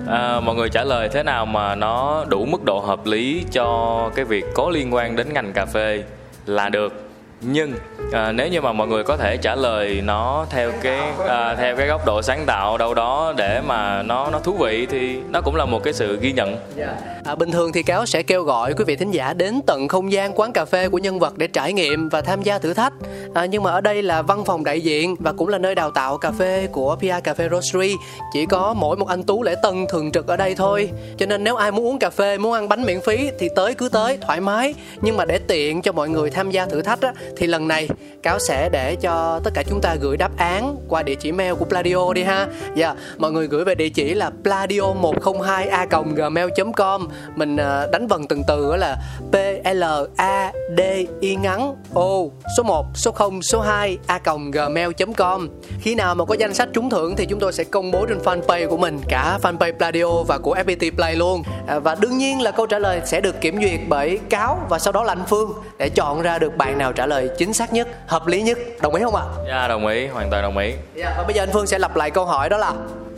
À, 0.08 0.40
mọi 0.40 0.54
người 0.54 0.68
trả 0.68 0.84
lời 0.84 1.08
thế 1.12 1.22
nào 1.22 1.46
mà 1.46 1.74
nó 1.74 2.24
đủ 2.28 2.44
mức 2.44 2.64
độ 2.64 2.78
hợp 2.80 3.06
lý 3.06 3.44
cho 3.52 4.10
cái 4.14 4.24
việc 4.24 4.44
có 4.54 4.70
liên 4.70 4.94
quan 4.94 5.16
đến 5.16 5.32
ngành 5.32 5.52
cà 5.52 5.66
phê 5.66 6.04
là 6.46 6.68
được. 6.68 6.92
Nhưng 7.40 7.72
à, 8.12 8.32
nếu 8.32 8.48
như 8.48 8.60
mà 8.60 8.72
mọi 8.72 8.88
người 8.88 9.04
có 9.04 9.16
thể 9.16 9.36
trả 9.36 9.54
lời 9.54 10.00
nó 10.04 10.46
theo 10.50 10.72
cái 10.82 10.98
à, 11.28 11.54
theo 11.54 11.76
cái 11.76 11.86
góc 11.86 12.06
độ 12.06 12.22
sáng 12.22 12.44
tạo 12.46 12.78
đâu 12.78 12.94
đó 12.94 13.34
để 13.36 13.60
mà 13.66 14.02
nó 14.02 14.30
nó 14.30 14.38
thú 14.38 14.52
vị 14.52 14.86
thì 14.90 15.18
nó 15.30 15.40
cũng 15.40 15.56
là 15.56 15.64
một 15.64 15.82
cái 15.84 15.92
sự 15.92 16.18
ghi 16.20 16.32
nhận 16.32 16.56
dạ. 16.76 16.96
À, 17.24 17.34
bình 17.34 17.50
thường 17.50 17.72
thì 17.72 17.82
cáo 17.82 18.06
sẽ 18.06 18.22
kêu 18.22 18.42
gọi 18.42 18.74
quý 18.74 18.84
vị 18.84 18.96
thính 18.96 19.10
giả 19.10 19.34
đến 19.34 19.60
tận 19.66 19.88
không 19.88 20.12
gian 20.12 20.32
quán 20.34 20.52
cà 20.52 20.64
phê 20.64 20.88
của 20.88 20.98
nhân 20.98 21.18
vật 21.18 21.38
để 21.38 21.46
trải 21.46 21.72
nghiệm 21.72 22.08
và 22.08 22.20
tham 22.20 22.42
gia 22.42 22.58
thử 22.58 22.74
thách. 22.74 22.92
À, 23.34 23.44
nhưng 23.44 23.62
mà 23.62 23.70
ở 23.70 23.80
đây 23.80 24.02
là 24.02 24.22
văn 24.22 24.44
phòng 24.44 24.64
đại 24.64 24.80
diện 24.80 25.16
và 25.18 25.32
cũng 25.32 25.48
là 25.48 25.58
nơi 25.58 25.74
đào 25.74 25.90
tạo 25.90 26.18
cà 26.18 26.30
phê 26.30 26.68
của 26.72 26.96
PR 26.96 27.24
Cà 27.24 27.34
phê 27.34 27.48
Roastery. 27.50 27.94
Chỉ 28.32 28.46
có 28.46 28.74
mỗi 28.74 28.96
một 28.96 29.08
anh 29.08 29.22
Tú 29.22 29.42
Lễ 29.42 29.54
Tân 29.62 29.86
thường 29.90 30.12
trực 30.12 30.26
ở 30.26 30.36
đây 30.36 30.54
thôi. 30.54 30.90
Cho 31.18 31.26
nên 31.26 31.44
nếu 31.44 31.56
ai 31.56 31.72
muốn 31.72 31.86
uống 31.86 31.98
cà 31.98 32.10
phê, 32.10 32.38
muốn 32.38 32.52
ăn 32.52 32.68
bánh 32.68 32.82
miễn 32.82 33.00
phí 33.00 33.30
thì 33.38 33.48
tới 33.56 33.74
cứ 33.74 33.88
tới 33.88 34.18
thoải 34.20 34.40
mái. 34.40 34.74
Nhưng 35.00 35.16
mà 35.16 35.24
để 35.24 35.38
tiện 35.38 35.82
cho 35.82 35.92
mọi 35.92 36.08
người 36.08 36.30
tham 36.30 36.50
gia 36.50 36.66
thử 36.66 36.82
thách 36.82 37.00
á, 37.00 37.12
thì 37.36 37.46
lần 37.46 37.68
này 37.68 37.88
cáo 38.22 38.38
sẽ 38.38 38.68
để 38.68 38.96
cho 38.96 39.40
tất 39.44 39.50
cả 39.54 39.62
chúng 39.62 39.80
ta 39.80 39.94
gửi 40.00 40.16
đáp 40.16 40.36
án 40.36 40.76
qua 40.88 41.02
địa 41.02 41.14
chỉ 41.14 41.32
mail 41.32 41.54
của 41.54 41.64
Pladio 41.64 42.12
đi 42.14 42.22
ha. 42.22 42.46
Dạ, 42.74 42.94
mọi 43.18 43.32
người 43.32 43.46
gửi 43.46 43.64
về 43.64 43.74
địa 43.74 43.88
chỉ 43.88 44.14
là 44.14 44.30
pladio 44.42 44.92
102 44.94 45.68
a 45.68 45.86
gmail 46.14 46.48
com 46.76 47.08
mình 47.34 47.56
ờ, 47.56 47.88
đánh 47.92 48.06
vần 48.06 48.26
từng 48.26 48.42
từ 48.48 48.70
đó 48.70 48.76
là 48.76 48.96
P 49.32 49.34
L 49.74 49.84
A 50.16 50.52
D 50.76 50.80
I 51.20 51.36
ngắn 51.36 51.76
O 51.94 52.08
số 52.56 52.62
1, 52.62 52.86
số 52.94 53.12
0, 53.12 53.42
số 53.42 53.60
2 53.60 53.98
a 54.06 54.20
gmail.com. 54.52 55.48
Khi 55.80 55.94
nào 55.94 56.14
mà 56.14 56.24
có 56.24 56.34
danh 56.34 56.54
sách 56.54 56.68
trúng 56.72 56.90
thưởng 56.90 57.16
thì 57.16 57.26
chúng 57.26 57.38
tôi 57.38 57.52
sẽ 57.52 57.64
công 57.64 57.90
bố 57.90 58.06
trên 58.06 58.18
fanpage 58.18 58.68
của 58.68 58.76
mình 58.76 59.00
cả 59.08 59.38
fanpage 59.42 59.72
Pladio 59.72 60.22
và 60.22 60.38
của 60.38 60.54
FPT 60.54 60.90
Play 60.96 61.16
luôn. 61.16 61.42
À, 61.66 61.78
và 61.78 61.94
đương 61.94 62.18
nhiên 62.18 62.40
là 62.40 62.50
câu 62.50 62.66
trả 62.66 62.78
lời 62.78 63.00
sẽ 63.04 63.20
được 63.20 63.40
kiểm 63.40 63.62
duyệt 63.62 63.80
bởi 63.88 64.18
cáo 64.30 64.58
và 64.68 64.78
sau 64.78 64.92
đó 64.92 65.04
là 65.04 65.12
anh 65.12 65.24
Phương 65.28 65.52
để 65.78 65.88
chọn 65.88 66.22
ra 66.22 66.38
được 66.38 66.56
bạn 66.56 66.78
nào 66.78 66.92
trả 66.92 67.06
lời 67.06 67.30
chính 67.38 67.52
xác 67.52 67.72
nhất, 67.72 67.88
hợp 68.06 68.26
lý 68.26 68.42
nhất. 68.42 68.58
Đồng 68.80 68.94
ý 68.94 69.02
không 69.04 69.14
ạ? 69.14 69.22
dạ 69.48 69.68
đồng 69.68 69.86
ý 69.86 70.06
hoàn 70.06 70.30
toàn 70.30 70.42
đồng 70.42 70.58
ý 70.58 70.72
Dạ. 70.94 71.14
Và 71.18 71.22
bây 71.24 71.34
giờ 71.34 71.42
anh 71.42 71.48
Phương 71.52 71.66
sẽ 71.66 71.78
lặp 71.78 71.96
lại 71.96 72.10
câu 72.10 72.24
hỏi 72.24 72.48
đó 72.48 72.56
là 72.58 72.72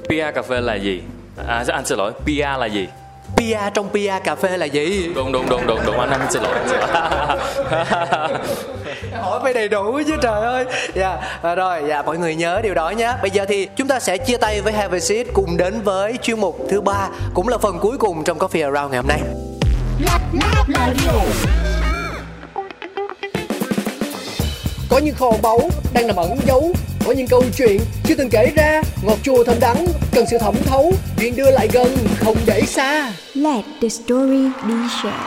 PR 0.04 0.34
cà 0.34 0.42
phê 0.42 0.60
là 0.60 0.74
gì 0.74 1.02
à 1.48 1.64
anh 1.68 1.84
xin 1.86 1.98
lỗi 1.98 2.12
PR 2.24 2.58
là 2.58 2.66
gì 2.66 2.88
Pia 3.36 3.58
trong 3.74 3.88
Pia 3.88 4.12
cà 4.24 4.34
phê 4.34 4.56
là 4.56 4.66
gì? 4.66 5.12
đúng 5.14 5.32
đúng 5.32 5.48
đúng 5.48 5.66
đúng 5.66 5.80
đúng 5.86 6.00
anh 6.00 6.10
anh 6.10 6.20
xin 6.30 6.42
lỗi, 6.42 6.52
anh 6.54 6.68
xin 6.68 6.78
lỗi. 6.80 8.38
hỏi 9.22 9.40
phải 9.42 9.54
đầy 9.54 9.68
đủ 9.68 10.00
chứ 10.06 10.16
trời 10.22 10.40
ơi 10.42 10.64
dạ 10.94 11.16
à, 11.42 11.54
rồi 11.54 11.82
dạ 11.88 12.02
mọi 12.02 12.18
người 12.18 12.34
nhớ 12.34 12.60
điều 12.62 12.74
đó 12.74 12.90
nhé 12.90 13.12
bây 13.22 13.30
giờ 13.30 13.44
thì 13.48 13.68
chúng 13.76 13.88
ta 13.88 14.00
sẽ 14.00 14.18
chia 14.18 14.36
tay 14.36 14.60
với 14.60 14.72
Have 14.72 14.96
a 14.96 15.00
Seat 15.00 15.26
cùng 15.32 15.56
đến 15.56 15.80
với 15.84 16.16
chuyên 16.22 16.40
mục 16.40 16.58
thứ 16.70 16.80
ba 16.80 17.08
cũng 17.34 17.48
là 17.48 17.58
phần 17.58 17.78
cuối 17.78 17.98
cùng 17.98 18.24
trong 18.24 18.38
Coffee 18.38 18.72
Around 18.74 18.92
ngày 18.92 19.00
hôm 19.02 19.08
nay 19.08 19.20
có 24.88 24.98
những 24.98 25.14
kho 25.14 25.30
báu 25.42 25.60
đang 25.92 26.06
nằm 26.06 26.16
ẩn 26.16 26.38
giấu. 26.46 26.72
Có 27.06 27.12
những 27.12 27.26
câu 27.26 27.44
chuyện 27.56 27.80
chưa 28.04 28.14
từng 28.14 28.30
kể 28.30 28.52
ra. 28.56 28.82
Ngọt 29.02 29.18
chua 29.22 29.44
thơm 29.44 29.56
đắng 29.60 29.86
cần 30.12 30.26
sự 30.30 30.38
thẩm 30.38 30.54
thấu. 30.66 30.92
Chuyện 31.18 31.36
đưa 31.36 31.50
lại 31.50 31.68
gần 31.72 31.96
không 32.18 32.36
để 32.46 32.62
xa. 32.66 33.12
Let 33.34 33.64
the 33.82 33.88
story 33.88 34.44
be 34.68 34.74
shared. 35.02 35.20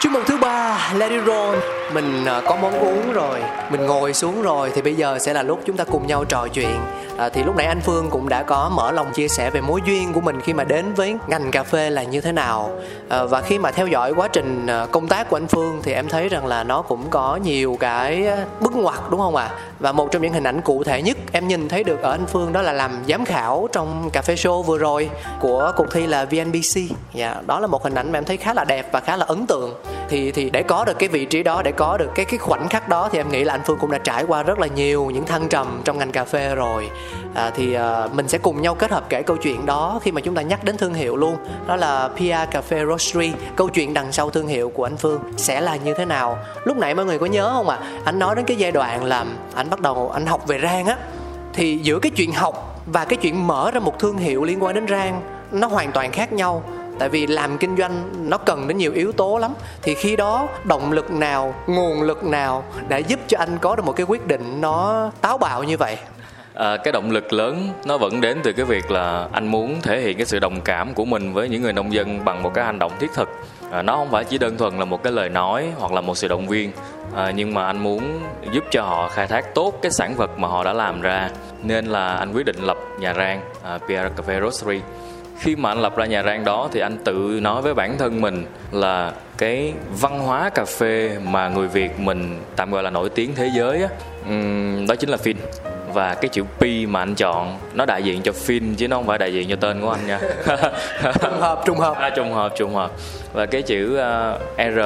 Chuyên 0.00 0.12
mục 0.12 0.22
thứ 0.26 0.38
ba 0.38 0.92
Let 0.96 1.10
it 1.10 1.20
roll 1.26 1.79
mình 1.94 2.24
ờ, 2.24 2.42
có 2.46 2.56
món 2.56 2.72
uống 2.72 3.12
rồi 3.12 3.42
Mình 3.70 3.86
ngồi 3.86 4.14
xuống 4.14 4.42
rồi 4.42 4.70
Thì 4.74 4.82
bây 4.82 4.94
giờ 4.94 5.18
sẽ 5.18 5.32
là 5.32 5.42
lúc 5.42 5.60
chúng 5.66 5.76
ta 5.76 5.84
cùng 5.84 6.06
nhau 6.06 6.24
trò 6.24 6.48
chuyện. 6.48 6.80
À, 7.18 7.28
Thì 7.28 7.42
lúc 7.42 7.56
nãy 7.56 7.66
anh 7.66 7.80
Phương 7.80 8.10
cũng 8.10 8.28
đã 8.28 8.42
có 8.42 8.70
mở 8.74 8.92
lòng 8.92 9.12
chia 9.12 9.28
sẻ 9.28 9.50
về 9.50 9.60
mối 9.60 9.80
duyên 9.86 10.12
của 10.12 10.20
mình 10.20 10.40
Khi 10.40 10.52
mà 10.52 10.64
đến 10.64 10.94
với 10.94 11.16
ngành 11.26 11.50
cà 11.50 11.62
phê 11.62 11.90
là 11.90 12.02
như 12.02 12.20
thế 12.20 12.32
nào. 12.32 12.70
À, 13.08 13.24
Và 13.24 13.40
khi 13.40 13.58
mà 13.58 13.70
theo 13.70 13.86
dõi 13.86 14.12
quá 14.16 14.28
trình 14.28 14.66
công 14.90 15.08
tác 15.08 15.30
của 15.30 15.36
anh 15.36 15.46
Phương 15.46 15.80
Thì 15.82 15.92
em 15.92 16.08
thấy 16.08 16.28
rằng 16.28 16.46
là 16.46 16.64
nó 16.64 16.82
cũng 16.82 17.10
có 17.10 17.36
nhiều 17.36 17.76
cái 17.80 18.26
bước 18.60 18.76
ngoặt 18.76 19.00
đúng 19.10 19.20
không 19.20 19.36
ạ? 19.36 19.50
Và 19.80 19.92
một 19.92 20.12
trong 20.12 20.22
những 20.22 20.32
hình 20.32 20.44
ảnh 20.44 20.60
cụ 20.60 20.84
thể 20.84 21.02
nhất 21.02 21.16
Em 21.32 21.48
nhìn 21.48 21.68
thấy 21.68 21.84
được 21.84 22.02
ở 22.02 22.10
anh 22.10 22.26
Phương 22.26 22.52
đó 22.52 22.62
là 22.62 22.72
làm 22.72 22.90
giám 23.08 23.24
khảo 23.24 23.68
Trong 23.72 24.10
cà 24.12 24.22
phê 24.22 24.34
show 24.34 24.62
vừa 24.62 24.78
rồi 24.78 25.10
Của 25.40 25.72
cuộc 25.76 25.86
thi 25.92 26.06
là 26.06 26.24
VNBC 26.24 26.76
yeah, 26.76 26.90
dạ, 27.14 27.34
Đó 27.46 27.60
là 27.60 27.66
một 27.66 27.84
hình 27.84 27.94
ảnh 27.94 28.12
mà 28.12 28.18
em 28.18 28.24
thấy 28.24 28.36
khá 28.36 28.54
là 28.54 28.64
đẹp 28.64 28.88
và 28.92 29.00
khá 29.00 29.16
là 29.16 29.26
ấn 29.28 29.46
tượng. 29.46 29.74
Thì 30.10 30.30
thì 30.32 30.50
để 30.50 30.62
có 30.62 30.84
được 30.84 30.98
cái 30.98 31.08
vị 31.08 31.24
trí 31.24 31.42
đó 31.42 31.62
để 31.64 31.72
có 31.80 31.96
được 31.96 32.10
cái 32.14 32.24
cái 32.24 32.38
khoảnh 32.38 32.68
khắc 32.68 32.88
đó 32.88 33.08
thì 33.12 33.18
em 33.18 33.28
nghĩ 33.28 33.44
là 33.44 33.54
anh 33.54 33.60
Phương 33.64 33.78
cũng 33.78 33.90
đã 33.90 33.98
trải 33.98 34.24
qua 34.24 34.42
rất 34.42 34.58
là 34.58 34.66
nhiều 34.66 35.10
những 35.10 35.26
thăng 35.26 35.48
trầm 35.48 35.80
trong 35.84 35.98
ngành 35.98 36.12
cà 36.12 36.24
phê 36.24 36.54
rồi. 36.54 36.90
À, 37.34 37.50
thì 37.50 37.74
à, 37.74 38.08
mình 38.12 38.28
sẽ 38.28 38.38
cùng 38.38 38.62
nhau 38.62 38.74
kết 38.74 38.90
hợp 38.90 39.04
kể 39.08 39.22
câu 39.22 39.36
chuyện 39.36 39.66
đó 39.66 40.00
khi 40.02 40.12
mà 40.12 40.20
chúng 40.20 40.34
ta 40.34 40.42
nhắc 40.42 40.64
đến 40.64 40.76
thương 40.76 40.94
hiệu 40.94 41.16
luôn. 41.16 41.36
Đó 41.66 41.76
là 41.76 42.08
PR 42.08 42.50
Cà 42.50 42.60
phê 42.60 42.84
Roastery. 42.86 43.32
Câu 43.56 43.68
chuyện 43.68 43.94
đằng 43.94 44.12
sau 44.12 44.30
thương 44.30 44.46
hiệu 44.46 44.70
của 44.70 44.86
anh 44.86 44.96
Phương 44.96 45.20
sẽ 45.36 45.60
là 45.60 45.76
như 45.76 45.94
thế 45.94 46.04
nào? 46.04 46.38
Lúc 46.64 46.76
nãy 46.76 46.94
mọi 46.94 47.04
người 47.04 47.18
có 47.18 47.26
nhớ 47.26 47.50
không 47.52 47.68
ạ? 47.68 47.78
À? 47.80 48.00
anh 48.04 48.18
nói 48.18 48.36
đến 48.36 48.44
cái 48.44 48.56
giai 48.56 48.72
đoạn 48.72 49.04
là 49.04 49.24
anh 49.54 49.70
bắt 49.70 49.80
đầu 49.80 50.10
anh 50.10 50.26
học 50.26 50.46
về 50.46 50.58
rang 50.62 50.86
á. 50.86 50.96
Thì 51.52 51.78
giữa 51.78 51.98
cái 51.98 52.10
chuyện 52.16 52.32
học 52.32 52.80
và 52.86 53.04
cái 53.04 53.16
chuyện 53.16 53.46
mở 53.46 53.70
ra 53.70 53.80
một 53.80 53.98
thương 53.98 54.18
hiệu 54.18 54.44
liên 54.44 54.62
quan 54.62 54.74
đến 54.74 54.86
rang 54.88 55.22
nó 55.50 55.66
hoàn 55.66 55.92
toàn 55.92 56.12
khác 56.12 56.32
nhau 56.32 56.62
tại 57.00 57.08
vì 57.08 57.26
làm 57.26 57.58
kinh 57.58 57.76
doanh 57.76 58.10
nó 58.30 58.38
cần 58.38 58.68
đến 58.68 58.76
nhiều 58.76 58.92
yếu 58.92 59.12
tố 59.12 59.38
lắm. 59.38 59.54
Thì 59.82 59.94
khi 59.94 60.16
đó 60.16 60.48
động 60.64 60.92
lực 60.92 61.10
nào 61.10 61.54
nguồn 61.66 62.02
lực 62.02 62.24
nào 62.24 62.64
đã 62.88 62.96
giúp 62.96 63.20
cho 63.28 63.38
anh 63.38 63.58
có 63.60 63.76
được 63.76 63.84
một 63.84 63.92
cái 63.92 64.06
quyết 64.08 64.26
định 64.26 64.60
nó 64.60 65.10
táo 65.20 65.38
bạo 65.38 65.64
như 65.64 65.76
vậy? 65.76 65.96
À, 66.54 66.76
cái 66.76 66.92
động 66.92 67.10
lực 67.10 67.32
lớn 67.32 67.68
nó 67.84 67.98
vẫn 67.98 68.20
đến 68.20 68.38
từ 68.42 68.52
cái 68.52 68.64
việc 68.64 68.90
là 68.90 69.28
anh 69.32 69.46
muốn 69.46 69.80
thể 69.82 70.00
hiện 70.00 70.16
cái 70.16 70.26
sự 70.26 70.38
đồng 70.38 70.60
cảm 70.60 70.94
của 70.94 71.04
mình 71.04 71.32
với 71.32 71.48
những 71.48 71.62
người 71.62 71.72
nông 71.72 71.92
dân 71.92 72.24
bằng 72.24 72.42
một 72.42 72.54
cái 72.54 72.64
hành 72.64 72.78
động 72.78 72.92
thiết 73.00 73.10
thực. 73.14 73.28
À, 73.70 73.82
nó 73.82 73.96
không 73.96 74.10
phải 74.10 74.24
chỉ 74.24 74.38
đơn 74.38 74.56
thuần 74.56 74.78
là 74.78 74.84
một 74.84 75.02
cái 75.02 75.12
lời 75.12 75.28
nói 75.28 75.72
hoặc 75.78 75.92
là 75.92 76.00
một 76.00 76.16
sự 76.16 76.28
động 76.28 76.48
viên. 76.48 76.72
À, 77.16 77.32
nhưng 77.36 77.54
mà 77.54 77.66
anh 77.66 77.78
muốn 77.78 78.20
giúp 78.52 78.64
cho 78.70 78.82
họ 78.82 79.08
khai 79.08 79.26
thác 79.26 79.54
tốt 79.54 79.78
cái 79.82 79.92
sản 79.92 80.14
vật 80.14 80.38
mà 80.38 80.48
họ 80.48 80.64
đã 80.64 80.72
làm 80.72 81.00
ra. 81.00 81.30
Nên 81.62 81.86
là 81.86 82.14
anh 82.14 82.32
quyết 82.32 82.46
định 82.46 82.62
lập 82.62 82.76
nhà 82.98 83.14
rang 83.14 83.40
à, 83.62 83.78
Pierre 83.88 84.10
Cafe 84.16 84.40
Roastery 84.40 84.80
khi 85.40 85.56
mà 85.56 85.70
anh 85.70 85.78
lập 85.78 85.96
ra 85.96 86.06
nhà 86.06 86.22
rang 86.22 86.44
đó 86.44 86.68
thì 86.72 86.80
anh 86.80 86.98
tự 87.04 87.38
nói 87.42 87.62
với 87.62 87.74
bản 87.74 87.98
thân 87.98 88.20
mình 88.20 88.44
là 88.72 89.12
cái 89.38 89.72
văn 90.00 90.18
hóa 90.18 90.50
cà 90.50 90.64
phê 90.64 91.18
mà 91.24 91.48
người 91.48 91.68
Việt 91.68 92.00
mình 92.00 92.38
tạm 92.56 92.70
gọi 92.70 92.82
là 92.82 92.90
nổi 92.90 93.08
tiếng 93.08 93.34
thế 93.34 93.50
giới 93.56 93.82
á, 93.82 93.88
đó 94.88 94.94
chính 94.94 95.10
là 95.10 95.16
Fin 95.16 95.34
và 95.92 96.14
cái 96.14 96.28
chữ 96.28 96.42
P 96.42 96.62
mà 96.88 97.00
anh 97.00 97.14
chọn 97.14 97.58
nó 97.74 97.86
đại 97.86 98.02
diện 98.02 98.22
cho 98.22 98.32
Fin 98.32 98.74
chứ 98.76 98.88
nó 98.88 98.96
không 98.96 99.06
phải 99.06 99.18
đại 99.18 99.32
diện 99.32 99.48
cho 99.50 99.56
tên 99.56 99.80
của 99.80 99.90
anh 99.90 100.06
nha. 100.06 100.20
Trùng 101.20 101.40
hợp 101.40 101.62
trùng 101.66 101.78
hợp. 101.78 101.96
À, 101.96 102.10
trùng 102.10 102.32
hợp 102.32 102.52
trùng 102.56 102.74
hợp. 102.74 102.90
Và 103.32 103.46
cái 103.46 103.62
chữ 103.62 104.00
uh, 104.00 104.40
R 104.58 104.78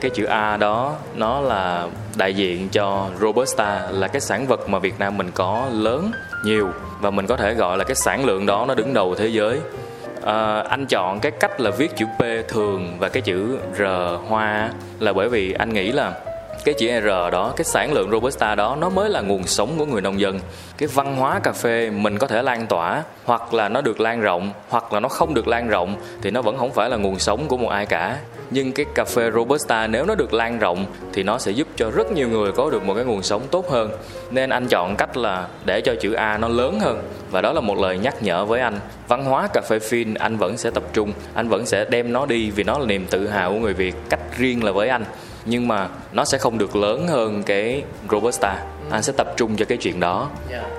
cái 0.00 0.10
chữ 0.14 0.24
A 0.24 0.56
đó 0.56 0.94
nó 1.14 1.40
là 1.40 1.86
đại 2.16 2.34
diện 2.34 2.68
cho 2.68 3.06
Robusta 3.20 3.88
là 3.90 4.08
cái 4.08 4.20
sản 4.20 4.46
vật 4.46 4.68
mà 4.68 4.78
Việt 4.78 4.98
Nam 4.98 5.18
mình 5.18 5.30
có 5.34 5.66
lớn 5.72 6.12
nhiều. 6.44 6.68
Và 7.00 7.10
mình 7.10 7.26
có 7.26 7.36
thể 7.36 7.54
gọi 7.54 7.78
là 7.78 7.84
cái 7.84 7.94
sản 7.94 8.24
lượng 8.24 8.46
đó 8.46 8.64
nó 8.68 8.74
đứng 8.74 8.94
đầu 8.94 9.14
thế 9.14 9.26
giới 9.26 9.60
à, 10.24 10.60
anh 10.60 10.86
chọn 10.86 11.20
cái 11.20 11.32
cách 11.32 11.60
là 11.60 11.70
viết 11.70 11.96
chữ 11.96 12.06
P 12.18 12.48
thường 12.48 12.96
và 12.98 13.08
cái 13.08 13.22
chữ 13.22 13.58
R 13.78 13.82
hoa 14.28 14.70
là 14.98 15.12
bởi 15.12 15.28
vì 15.28 15.52
anh 15.52 15.72
nghĩ 15.72 15.92
là 15.92 16.12
cái 16.64 16.74
chữ 16.74 17.00
R 17.00 17.06
đó, 17.06 17.52
cái 17.56 17.64
sản 17.64 17.92
lượng 17.92 18.10
Robusta 18.10 18.54
đó 18.54 18.76
nó 18.80 18.88
mới 18.88 19.10
là 19.10 19.20
nguồn 19.20 19.46
sống 19.46 19.70
của 19.78 19.86
người 19.86 20.00
nông 20.00 20.20
dân. 20.20 20.40
Cái 20.82 20.88
văn 20.94 21.16
hóa 21.16 21.40
cà 21.42 21.52
phê 21.52 21.90
mình 21.90 22.18
có 22.18 22.26
thể 22.26 22.42
lan 22.42 22.66
tỏa 22.66 23.02
hoặc 23.24 23.54
là 23.54 23.68
nó 23.68 23.80
được 23.80 24.00
lan 24.00 24.20
rộng 24.20 24.50
hoặc 24.68 24.92
là 24.92 25.00
nó 25.00 25.08
không 25.08 25.34
được 25.34 25.48
lan 25.48 25.68
rộng 25.68 25.96
thì 26.22 26.30
nó 26.30 26.42
vẫn 26.42 26.58
không 26.58 26.72
phải 26.72 26.90
là 26.90 26.96
nguồn 26.96 27.18
sống 27.18 27.48
của 27.48 27.56
một 27.56 27.68
ai 27.68 27.86
cả. 27.86 28.18
Nhưng 28.50 28.72
cái 28.72 28.86
cà 28.94 29.04
phê 29.04 29.30
Robusta 29.30 29.86
nếu 29.86 30.06
nó 30.06 30.14
được 30.14 30.34
lan 30.34 30.58
rộng 30.58 30.86
thì 31.12 31.22
nó 31.22 31.38
sẽ 31.38 31.50
giúp 31.50 31.68
cho 31.76 31.90
rất 31.90 32.12
nhiều 32.12 32.28
người 32.28 32.52
có 32.52 32.70
được 32.70 32.84
một 32.84 32.94
cái 32.94 33.04
nguồn 33.04 33.22
sống 33.22 33.42
tốt 33.50 33.70
hơn. 33.70 33.90
Nên 34.30 34.50
anh 34.50 34.66
chọn 34.68 34.96
cách 34.96 35.16
là 35.16 35.48
để 35.64 35.80
cho 35.80 35.94
chữ 36.00 36.12
A 36.12 36.38
nó 36.38 36.48
lớn 36.48 36.80
hơn 36.80 37.02
và 37.30 37.40
đó 37.40 37.52
là 37.52 37.60
một 37.60 37.78
lời 37.78 37.98
nhắc 37.98 38.22
nhở 38.22 38.44
với 38.44 38.60
anh. 38.60 38.80
Văn 39.08 39.24
hóa 39.24 39.48
cà 39.52 39.60
phê 39.60 39.78
phin 39.78 40.14
anh 40.14 40.36
vẫn 40.36 40.56
sẽ 40.56 40.70
tập 40.70 40.84
trung, 40.92 41.12
anh 41.34 41.48
vẫn 41.48 41.66
sẽ 41.66 41.84
đem 41.84 42.12
nó 42.12 42.26
đi 42.26 42.50
vì 42.50 42.64
nó 42.64 42.78
là 42.78 42.86
niềm 42.86 43.06
tự 43.10 43.28
hào 43.28 43.52
của 43.52 43.58
người 43.58 43.74
Việt 43.74 43.94
cách 44.08 44.20
riêng 44.38 44.64
là 44.64 44.72
với 44.72 44.88
anh 44.88 45.04
nhưng 45.44 45.68
mà 45.68 45.88
nó 46.12 46.24
sẽ 46.24 46.38
không 46.38 46.58
được 46.58 46.76
lớn 46.76 47.08
hơn 47.08 47.42
cái 47.42 47.82
robusta 48.10 48.64
anh 48.92 49.02
sẽ 49.02 49.12
tập 49.16 49.32
trung 49.36 49.56
cho 49.56 49.64
cái 49.64 49.78
chuyện 49.78 50.00
đó. 50.00 50.28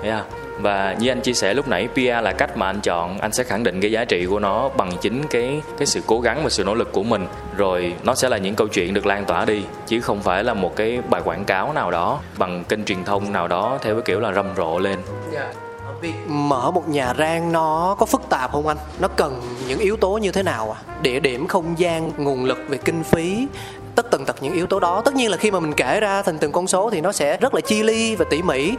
Yeah. 0.02 0.24
và 0.58 0.96
như 0.98 1.08
anh 1.08 1.20
chia 1.20 1.32
sẻ 1.32 1.54
lúc 1.54 1.68
nãy 1.68 1.88
PR 1.94 1.98
là 1.98 2.32
cách 2.32 2.56
mà 2.56 2.66
anh 2.66 2.80
chọn 2.80 3.18
anh 3.18 3.32
sẽ 3.32 3.44
khẳng 3.44 3.62
định 3.62 3.80
cái 3.80 3.92
giá 3.92 4.04
trị 4.04 4.26
của 4.26 4.38
nó 4.38 4.68
bằng 4.68 4.90
chính 5.00 5.22
cái 5.30 5.62
cái 5.78 5.86
sự 5.86 6.00
cố 6.06 6.20
gắng 6.20 6.40
và 6.42 6.50
sự 6.50 6.64
nỗ 6.64 6.74
lực 6.74 6.92
của 6.92 7.02
mình. 7.02 7.26
Rồi 7.56 7.94
nó 8.04 8.14
sẽ 8.14 8.28
là 8.28 8.38
những 8.38 8.54
câu 8.54 8.68
chuyện 8.68 8.94
được 8.94 9.06
lan 9.06 9.24
tỏa 9.24 9.44
đi 9.44 9.62
chứ 9.86 10.00
không 10.00 10.22
phải 10.22 10.44
là 10.44 10.54
một 10.54 10.76
cái 10.76 11.00
bài 11.10 11.22
quảng 11.24 11.44
cáo 11.44 11.72
nào 11.72 11.90
đó 11.90 12.20
bằng 12.38 12.64
kênh 12.64 12.84
truyền 12.84 13.04
thông 13.04 13.32
nào 13.32 13.48
đó 13.48 13.78
theo 13.82 13.94
cái 13.94 14.02
kiểu 14.02 14.20
là 14.20 14.32
rầm 14.32 14.46
rộ 14.56 14.78
lên. 14.78 14.98
Việc 16.00 16.14
mở 16.26 16.70
một 16.70 16.88
nhà 16.88 17.14
rang 17.18 17.52
nó 17.52 17.96
có 17.98 18.06
phức 18.06 18.22
tạp 18.28 18.52
không 18.52 18.66
anh? 18.66 18.76
Nó 18.98 19.08
cần 19.08 19.40
những 19.68 19.78
yếu 19.78 19.96
tố 19.96 20.10
như 20.10 20.32
thế 20.32 20.42
nào 20.42 20.76
à 20.78 20.94
địa 21.02 21.20
điểm 21.20 21.46
không 21.46 21.78
gian 21.78 22.10
nguồn 22.16 22.44
lực 22.44 22.58
về 22.68 22.78
kinh 22.78 23.02
phí 23.02 23.46
tất 23.94 24.10
tần 24.10 24.24
tật 24.24 24.42
những 24.42 24.54
yếu 24.54 24.66
tố 24.66 24.80
đó. 24.80 25.02
Tất 25.04 25.14
nhiên 25.14 25.30
là 25.30 25.36
khi 25.36 25.50
mà 25.50 25.60
mình 25.60 25.72
kể 25.72 26.00
ra 26.00 26.22
thành 26.22 26.38
từng 26.38 26.52
con 26.52 26.66
số 26.66 26.90
thì 26.90 27.00
nó 27.00 27.12
sẽ 27.12 27.36
rất 27.36 27.54
là 27.54 27.60
chi 27.60 27.82
ly 27.82 28.16
và 28.16 28.24
tỉ 28.30 28.42
mỉ. 28.42 28.72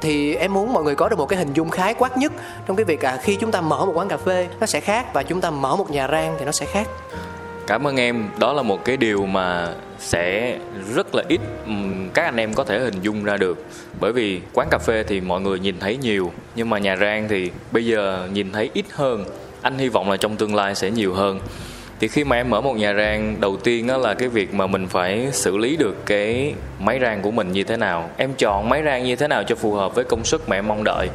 Thì, 0.00 0.34
em 0.34 0.54
muốn 0.54 0.72
mọi 0.72 0.84
người 0.84 0.94
có 0.94 1.08
được 1.08 1.18
một 1.18 1.26
cái 1.26 1.38
hình 1.38 1.52
dung 1.52 1.70
khái 1.70 1.94
quát 1.94 2.16
nhất 2.16 2.32
trong 2.66 2.76
cái 2.76 2.84
việc 2.84 3.04
à 3.04 3.18
khi 3.22 3.36
chúng 3.36 3.50
ta 3.50 3.60
mở 3.60 3.86
một 3.86 3.92
quán 3.94 4.08
cà 4.08 4.16
phê 4.16 4.48
nó 4.60 4.66
sẽ 4.66 4.80
khác 4.80 5.14
và 5.14 5.22
chúng 5.22 5.40
ta 5.40 5.50
mở 5.50 5.76
một 5.76 5.90
nhà 5.90 6.08
rang 6.08 6.36
thì 6.38 6.44
nó 6.44 6.52
sẽ 6.52 6.66
khác. 6.66 6.88
Cảm 7.66 7.86
ơn 7.86 7.96
em. 7.96 8.28
Đó 8.38 8.52
là 8.52 8.62
một 8.62 8.84
cái 8.84 8.96
điều 8.96 9.26
mà 9.26 9.68
sẽ 9.98 10.58
rất 10.94 11.14
là 11.14 11.22
ít 11.28 11.40
các 12.14 12.24
anh 12.24 12.36
em 12.36 12.54
có 12.54 12.64
thể 12.64 12.78
hình 12.78 13.00
dung 13.02 13.24
ra 13.24 13.36
được. 13.36 13.64
Bởi 14.00 14.12
vì 14.12 14.40
quán 14.52 14.68
cà 14.70 14.78
phê 14.78 15.04
thì 15.08 15.20
mọi 15.20 15.40
người 15.40 15.58
nhìn 15.58 15.78
thấy 15.80 15.96
nhiều 15.96 16.32
nhưng 16.54 16.70
mà 16.70 16.78
nhà 16.78 16.96
rang 16.96 17.28
thì 17.28 17.50
bây 17.72 17.86
giờ 17.86 18.28
nhìn 18.32 18.52
thấy 18.52 18.70
ít 18.74 18.86
hơn. 18.92 19.24
Anh 19.62 19.78
hy 19.78 19.88
vọng 19.88 20.10
là 20.10 20.16
trong 20.16 20.36
tương 20.36 20.54
lai 20.54 20.74
sẽ 20.74 20.90
nhiều 20.90 21.14
hơn 21.14 21.40
thì 22.00 22.08
khi 22.08 22.24
mà 22.24 22.36
em 22.36 22.50
mở 22.50 22.60
một 22.60 22.76
nhà 22.76 22.94
rang 22.94 23.40
đầu 23.40 23.56
tiên 23.56 23.86
đó 23.86 23.96
là 23.96 24.14
cái 24.14 24.28
việc 24.28 24.54
mà 24.54 24.66
mình 24.66 24.88
phải 24.88 25.28
xử 25.32 25.56
lý 25.56 25.76
được 25.76 26.06
cái 26.06 26.54
máy 26.78 26.98
rang 27.02 27.22
của 27.22 27.30
mình 27.30 27.52
như 27.52 27.64
thế 27.64 27.76
nào. 27.76 28.10
Em 28.16 28.34
chọn 28.34 28.68
máy 28.68 28.82
rang 28.84 29.04
như 29.04 29.16
thế 29.16 29.28
nào 29.28 29.44
cho 29.44 29.54
phù 29.54 29.72
hợp 29.72 29.94
với 29.94 30.04
công 30.04 30.24
suất 30.24 30.40
mà 30.48 30.56
em 30.56 30.68
mong 30.68 30.84
đợi. 30.84 31.08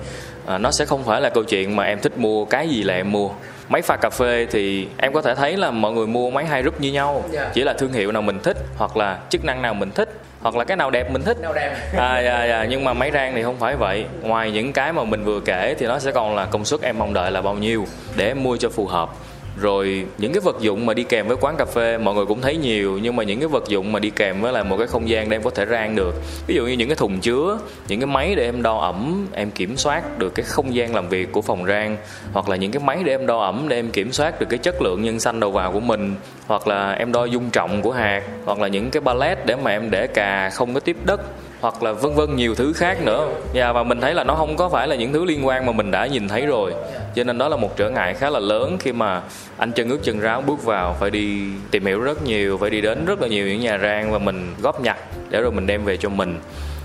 À, 0.46 0.58
nó 0.58 0.72
sẽ 0.72 0.86
không 0.86 1.04
phải 1.04 1.22
là 1.22 1.30
câu 1.30 1.44
chuyện 1.44 1.76
mà 1.76 1.84
em 1.84 2.00
thích 2.00 2.18
mua 2.18 2.46
cái 2.46 2.70
gì 2.70 2.84
là 2.84 2.94
em 2.94 3.12
mua. 3.12 3.30
Máy 3.70 3.82
pha 3.82 3.96
cà 3.96 4.10
phê 4.10 4.48
thì 4.52 4.88
em 4.98 5.14
có 5.14 5.22
thể 5.22 5.36
thấy 5.36 5.58
là 5.58 5.72
mọi 5.72 5.92
người 5.92 6.08
mua 6.08 6.30
máy 6.30 6.46
hai 6.46 6.64
rúp 6.64 6.82
như 6.82 6.92
nhau. 6.92 7.14
Yeah. 7.14 7.34
Dạ. 7.34 7.52
chỉ 7.54 7.62
là 7.62 7.74
thương 7.74 7.94
hiệu 7.94 8.12
nào 8.12 8.22
mình 8.22 8.40
thích 8.44 8.58
hoặc 8.78 8.98
là 8.98 9.20
chức 9.30 9.46
năng 9.46 9.62
nào 9.62 9.74
mình 9.74 9.92
thích 9.92 10.10
hoặc 10.42 10.56
là 10.56 10.64
cái 10.64 10.78
nào 10.78 10.92
đẹp 10.92 11.12
mình 11.12 11.22
thích. 11.22 11.38
Nào 11.42 11.54
đẹp. 11.54 11.76
À, 11.98 12.22
dạ, 12.22 12.46
dạ. 12.46 12.66
nhưng 12.70 12.84
mà 12.84 12.94
máy 12.94 13.12
rang 13.14 13.36
thì 13.36 13.44
không 13.44 13.60
phải 13.60 13.76
vậy. 13.76 14.06
Ngoài 14.22 14.52
những 14.52 14.74
cái 14.74 14.94
mà 14.94 15.04
mình 15.04 15.24
vừa 15.24 15.40
kể 15.40 15.76
thì 15.80 15.88
nó 15.88 16.00
sẽ 16.00 16.12
còn 16.12 16.36
là 16.36 16.46
công 16.46 16.66
suất 16.66 16.82
em 16.82 17.00
mong 17.00 17.14
đợi 17.14 17.32
là 17.32 17.42
bao 17.42 17.56
nhiêu 17.56 17.86
để 18.16 18.28
em 18.28 18.44
mua 18.44 18.58
cho 18.58 18.70
phù 18.70 18.86
hợp 18.86 19.10
rồi 19.58 20.06
những 20.18 20.34
cái 20.34 20.42
vật 20.42 20.56
dụng 20.60 20.86
mà 20.86 20.94
đi 20.94 21.04
kèm 21.04 21.28
với 21.28 21.38
quán 21.42 21.56
cà 21.58 21.66
phê, 21.66 21.98
mọi 21.98 22.16
người 22.16 22.26
cũng 22.26 22.42
thấy 22.42 22.58
nhiều, 22.58 23.00
nhưng 23.04 23.16
mà 23.16 23.24
những 23.24 23.40
cái 23.40 23.48
vật 23.48 23.68
dụng 23.68 23.92
mà 23.92 24.00
đi 24.00 24.10
kèm 24.10 24.42
với 24.42 24.54
là 24.54 24.64
một 24.64 24.78
cái 24.78 24.88
không 24.88 25.10
gian 25.10 25.30
để 25.30 25.36
em 25.36 25.44
có 25.44 25.50
thể 25.50 25.66
rang 25.66 25.96
được. 25.96 26.16
Ví 26.48 26.56
dụ 26.56 26.66
như 26.66 26.74
những 26.74 26.90
cái 26.90 26.96
thùng 26.96 27.20
chứa, 27.20 27.60
những 27.88 28.00
cái 28.00 28.08
máy 28.08 28.36
để 28.36 28.46
em 28.46 28.62
đo 28.62 28.80
ẩm, 28.80 29.28
em 29.34 29.52
kiểm 29.52 29.78
soát 29.78 30.20
được 30.20 30.36
cái 30.36 30.46
không 30.46 30.76
gian 30.76 30.96
làm 30.96 31.10
việc 31.10 31.32
của 31.32 31.42
phòng 31.42 31.66
rang, 31.66 31.98
hoặc 32.34 32.50
là 32.50 32.56
những 32.56 32.72
cái 32.72 32.84
máy 32.84 32.98
để 33.06 33.14
em 33.14 33.26
đo 33.26 33.40
ẩm 33.40 33.66
để 33.70 33.80
em 33.80 33.92
kiểm 33.92 34.12
soát 34.12 34.40
được 34.40 34.48
cái 34.50 34.60
chất 34.60 34.82
lượng 34.82 35.04
nhân 35.04 35.20
xanh 35.20 35.40
đầu 35.40 35.52
vào 35.52 35.72
của 35.72 35.80
mình, 35.80 36.16
hoặc 36.48 36.68
là 36.68 36.92
em 36.92 37.12
đo 37.12 37.26
dung 37.26 37.50
trọng 37.50 37.82
của 37.82 37.92
hạt, 37.92 38.22
hoặc 38.46 38.60
là 38.60 38.68
những 38.68 38.92
cái 38.92 39.02
pallet 39.02 39.46
để 39.46 39.56
mà 39.56 39.72
em 39.72 39.92
để 39.92 40.08
cà 40.08 40.50
không 40.50 40.74
có 40.74 40.80
tiếp 40.80 40.98
đất, 41.06 41.22
hoặc 41.62 41.84
là 41.84 41.92
vân 41.92 42.14
vân 42.14 42.36
nhiều 42.36 42.56
thứ 42.56 42.74
khác 42.74 42.98
nữa. 43.06 43.28
Và 43.54 43.74
và 43.74 43.84
mình 43.84 44.02
thấy 44.02 44.14
là 44.14 44.24
nó 44.24 44.36
không 44.36 44.56
có 44.56 44.70
phải 44.70 44.88
là 44.88 44.96
những 44.96 45.14
thứ 45.14 45.26
liên 45.26 45.48
quan 45.48 45.66
mà 45.66 45.72
mình 45.72 45.92
đã 45.92 46.08
nhìn 46.08 46.28
thấy 46.28 46.46
rồi. 46.46 46.74
Cho 47.16 47.24
nên 47.24 47.38
đó 47.38 47.50
là 47.50 47.58
một 47.58 47.78
trở 47.78 47.90
ngại 47.90 48.14
khá 48.14 48.30
là 48.30 48.40
lớn 48.40 48.78
khi 48.80 48.92
mà 48.92 49.22
anh 49.58 49.72
chân 49.72 49.90
ướt 49.90 50.00
chân 50.04 50.20
ráo 50.20 50.42
bước 50.42 50.64
vào 50.64 50.96
phải 51.00 51.12
đi 51.12 51.42
tìm 51.72 51.86
hiểu 51.86 52.02
rất 52.02 52.24
nhiều 52.24 52.58
phải 52.58 52.70
đi 52.70 52.82
đến 52.82 53.06
rất 53.06 53.22
là 53.22 53.28
nhiều 53.28 53.48
những 53.48 53.60
nhà 53.60 53.78
rang 53.78 54.12
và 54.12 54.20
mình 54.20 54.54
góp 54.62 54.82
nhặt 54.82 54.98
để 55.30 55.42
rồi 55.42 55.52
mình 55.52 55.68
đem 55.68 55.86
về 55.86 55.98
cho 55.98 56.10
mình. 56.10 56.40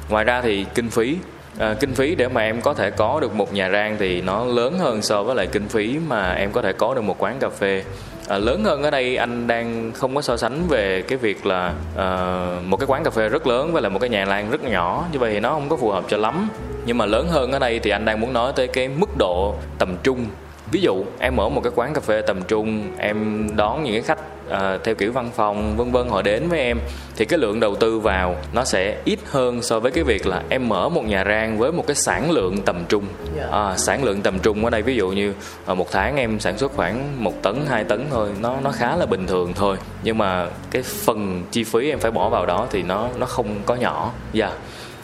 Ngoài 0.09 0.25
ra 0.25 0.41
thì 0.41 0.67
kinh 0.75 0.91
phí 0.91 1.17
à, 1.59 1.75
kinh 1.81 1.95
phí 1.95 2.15
để 2.15 2.29
mà 2.29 2.41
em 2.41 2.61
có 2.61 2.75
thể 2.75 2.91
có 2.91 3.21
được 3.21 3.35
một 3.35 3.55
nhà 3.55 3.71
rang 3.71 3.97
thì 3.99 4.21
nó 4.21 4.45
lớn 4.45 4.79
hơn 4.79 5.03
so 5.03 5.23
với 5.23 5.37
lại 5.37 5.47
kinh 5.47 5.69
phí 5.69 5.99
mà 6.09 6.33
em 6.33 6.53
có 6.53 6.63
thể 6.63 6.73
có 6.73 6.95
được 6.95 7.03
một 7.03 7.23
quán 7.23 7.39
cà 7.41 7.49
phê. 7.49 7.85
À, 8.29 8.39
lớn 8.39 8.65
hơn 8.65 8.83
ở 8.83 8.91
đây 8.91 9.17
anh 9.17 9.47
đang 9.47 9.93
không 9.95 10.15
có 10.15 10.23
so 10.23 10.37
sánh 10.37 10.63
về 10.69 11.03
cái 11.03 11.19
việc 11.19 11.47
là 11.47 11.75
à, 11.97 12.47
một 12.65 12.77
cái 12.77 12.87
quán 12.87 13.05
cà 13.05 13.11
phê 13.11 13.29
rất 13.29 13.47
lớn 13.47 13.73
với 13.73 13.83
là 13.83 13.89
một 13.89 13.99
cái 13.99 14.11
nhà 14.11 14.25
lan 14.25 14.51
rất 14.51 14.65
nhỏ 14.65 15.05
như 15.13 15.19
vậy 15.19 15.33
thì 15.33 15.41
nó 15.41 15.51
không 15.51 15.69
có 15.69 15.77
phù 15.77 15.91
hợp 15.91 16.05
cho 16.09 16.17
lắm. 16.17 16.49
Nhưng 16.87 16.99
mà 16.99 17.07
lớn 17.07 17.29
hơn 17.29 17.53
ở 17.53 17.59
đây 17.59 17.79
thì 17.79 17.91
anh 17.91 18.05
đang 18.05 18.21
muốn 18.21 18.33
nói 18.33 18.53
tới 18.57 18.67
cái 18.67 18.89
mức 18.89 19.17
độ 19.19 19.55
tầm 19.79 19.97
trung 20.03 20.27
ví 20.73 20.81
dụ 20.81 21.05
em 21.19 21.37
mở 21.37 21.49
một 21.49 21.61
cái 21.65 21.73
quán 21.77 21.95
cà 21.95 22.01
phê 22.01 22.23
tầm 22.27 22.43
trung 22.43 22.89
em 22.99 23.49
đón 23.57 23.85
những 23.85 23.93
cái 23.93 24.03
khách 24.03 24.19
uh, 24.49 24.85
theo 24.85 24.95
kiểu 24.95 25.13
văn 25.13 25.31
phòng 25.35 25.77
vân 25.77 25.93
vân 25.93 26.09
họ 26.09 26.23
đến 26.23 26.49
với 26.49 26.59
em 26.59 26.79
thì 27.17 27.25
cái 27.25 27.39
lượng 27.39 27.61
đầu 27.61 27.77
tư 27.77 27.99
vào 27.99 28.37
nó 28.53 28.65
sẽ 28.65 28.97
ít 29.05 29.19
hơn 29.31 29.63
so 29.63 29.81
với 29.81 29.93
cái 29.93 30.05
việc 30.05 30.27
là 30.27 30.43
em 30.49 30.69
mở 30.69 30.89
một 30.89 31.05
nhà 31.05 31.25
rang 31.25 31.59
với 31.59 31.73
một 31.73 31.87
cái 31.87 31.97
sản 31.97 32.31
lượng 32.31 32.57
tầm 32.63 32.85
trung. 32.89 33.05
À, 33.51 33.77
sản 33.77 34.05
lượng 34.05 34.23
tầm 34.23 34.39
trung 34.39 34.65
ở 34.65 34.71
đây 34.71 34.83
ví 34.83 34.97
dụ 34.97 35.09
như 35.09 35.35
uh, 35.73 35.79
một 35.79 35.91
tháng 35.93 36.17
em 36.17 36.41
sản 36.41 36.59
xuất 36.59 36.73
khoảng 36.77 37.25
một 37.25 37.43
tấn 37.43 37.67
hai 37.69 37.85
tấn 37.85 38.07
thôi 38.11 38.29
nó 38.41 38.57
nó 38.63 38.71
khá 38.71 38.97
là 38.97 39.07
bình 39.07 39.27
thường 39.27 39.53
thôi. 39.55 39.77
Nhưng 40.03 40.19
mà 40.19 40.47
cái 40.71 40.83
phần 40.83 41.43
chi 41.51 41.65
phí 41.65 41.91
em 41.91 41.99
phải 41.99 42.11
bỏ 42.11 42.29
vào 42.29 42.47
đó 42.47 42.67
thì 42.71 42.83
nó 42.83 43.09
nó 43.19 43.27
không 43.27 43.47
có 43.67 43.75
nhỏ. 43.75 44.13
Dạ. 44.33 44.47
yeah. 44.47 44.59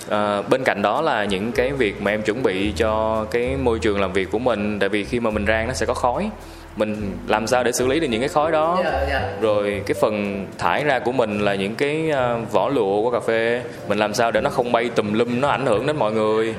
À, 0.08 0.42
bên 0.42 0.64
cạnh 0.64 0.82
đó 0.82 1.00
là 1.00 1.24
những 1.24 1.52
cái 1.52 1.72
việc 1.72 2.02
mà 2.02 2.10
em 2.10 2.22
chuẩn 2.22 2.42
bị 2.42 2.72
cho 2.76 3.24
cái 3.30 3.56
môi 3.56 3.78
trường 3.78 4.00
làm 4.00 4.12
việc 4.12 4.30
của 4.30 4.38
mình 4.38 4.78
tại 4.78 4.88
vì 4.88 5.04
khi 5.04 5.20
mà 5.20 5.30
mình 5.30 5.46
rang 5.46 5.68
nó 5.68 5.74
sẽ 5.74 5.86
có 5.86 5.94
khói 5.94 6.30
mình 6.76 7.16
làm 7.26 7.46
sao 7.46 7.64
để 7.64 7.72
xử 7.72 7.86
lý 7.86 8.00
được 8.00 8.06
những 8.10 8.20
cái 8.20 8.28
khói 8.28 8.52
đó? 8.52 8.74
Yeah, 8.74 8.94
dạ, 8.94 8.98
yeah. 8.98 9.10
Dạ. 9.10 9.32
rồi 9.40 9.82
cái 9.86 9.94
phần 10.00 10.46
thải 10.58 10.84
ra 10.84 10.98
của 10.98 11.12
mình 11.12 11.40
là 11.40 11.54
những 11.54 11.74
cái 11.74 12.10
uh, 12.10 12.52
vỏ 12.52 12.68
lụa 12.68 13.02
của 13.02 13.10
cà 13.10 13.20
phê. 13.20 13.62
Mình 13.88 13.98
làm 13.98 14.14
sao 14.14 14.30
để 14.30 14.40
nó 14.40 14.50
không 14.50 14.72
bay 14.72 14.90
tùm 14.94 15.12
lum 15.12 15.40
nó 15.40 15.48
ảnh 15.48 15.66
hưởng 15.66 15.86
đến 15.86 15.96
mọi 15.96 16.12
người? 16.12 16.54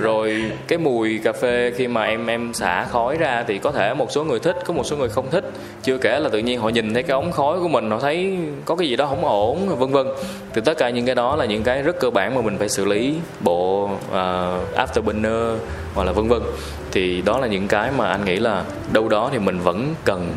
Rồi 0.00 0.44
cái 0.68 0.78
mùi 0.78 1.18
cà 1.24 1.32
phê 1.32 1.72
khi 1.76 1.88
mà 1.88 2.04
em 2.04 2.26
em 2.26 2.54
xả 2.54 2.84
khói 2.84 3.16
ra 3.16 3.44
thì 3.46 3.58
có 3.58 3.72
thể 3.72 3.94
một 3.94 4.12
số 4.12 4.24
người 4.24 4.38
thích 4.38 4.56
có 4.66 4.74
một 4.74 4.86
số 4.86 4.96
người 4.96 5.08
không 5.08 5.30
thích. 5.30 5.44
Chưa 5.82 5.98
kể 5.98 6.20
là 6.20 6.28
tự 6.28 6.38
nhiên 6.38 6.60
họ 6.60 6.68
nhìn 6.68 6.94
thấy 6.94 7.02
cái 7.02 7.14
ống 7.14 7.32
khói 7.32 7.60
của 7.60 7.68
mình 7.68 7.90
họ 7.90 7.98
thấy 7.98 8.38
có 8.64 8.76
cái 8.76 8.88
gì 8.88 8.96
đó 8.96 9.06
không 9.06 9.24
ổn 9.24 9.78
vân 9.78 9.90
vân. 9.90 10.06
Thì 10.54 10.60
tất 10.64 10.78
cả 10.78 10.90
những 10.90 11.06
cái 11.06 11.14
đó 11.14 11.36
là 11.36 11.44
những 11.44 11.62
cái 11.62 11.82
rất 11.82 12.00
cơ 12.00 12.10
bản 12.10 12.34
mà 12.34 12.40
mình 12.40 12.58
phải 12.58 12.68
xử 12.68 12.84
lý 12.84 13.14
bộ 13.40 13.84
uh, 13.84 14.18
afterburner 14.76 15.56
hoặc 15.94 16.04
là 16.04 16.12
vân 16.12 16.28
vân 16.28 16.40
thì 16.92 17.22
đó 17.22 17.38
là 17.38 17.46
những 17.46 17.68
cái 17.68 17.90
mà 17.96 18.08
anh 18.08 18.24
nghĩ 18.24 18.36
là 18.36 18.64
đâu 18.92 19.08
đó 19.08 19.28
thì 19.32 19.38
mình 19.38 19.60
vẫn 19.60 19.94
cần 20.04 20.36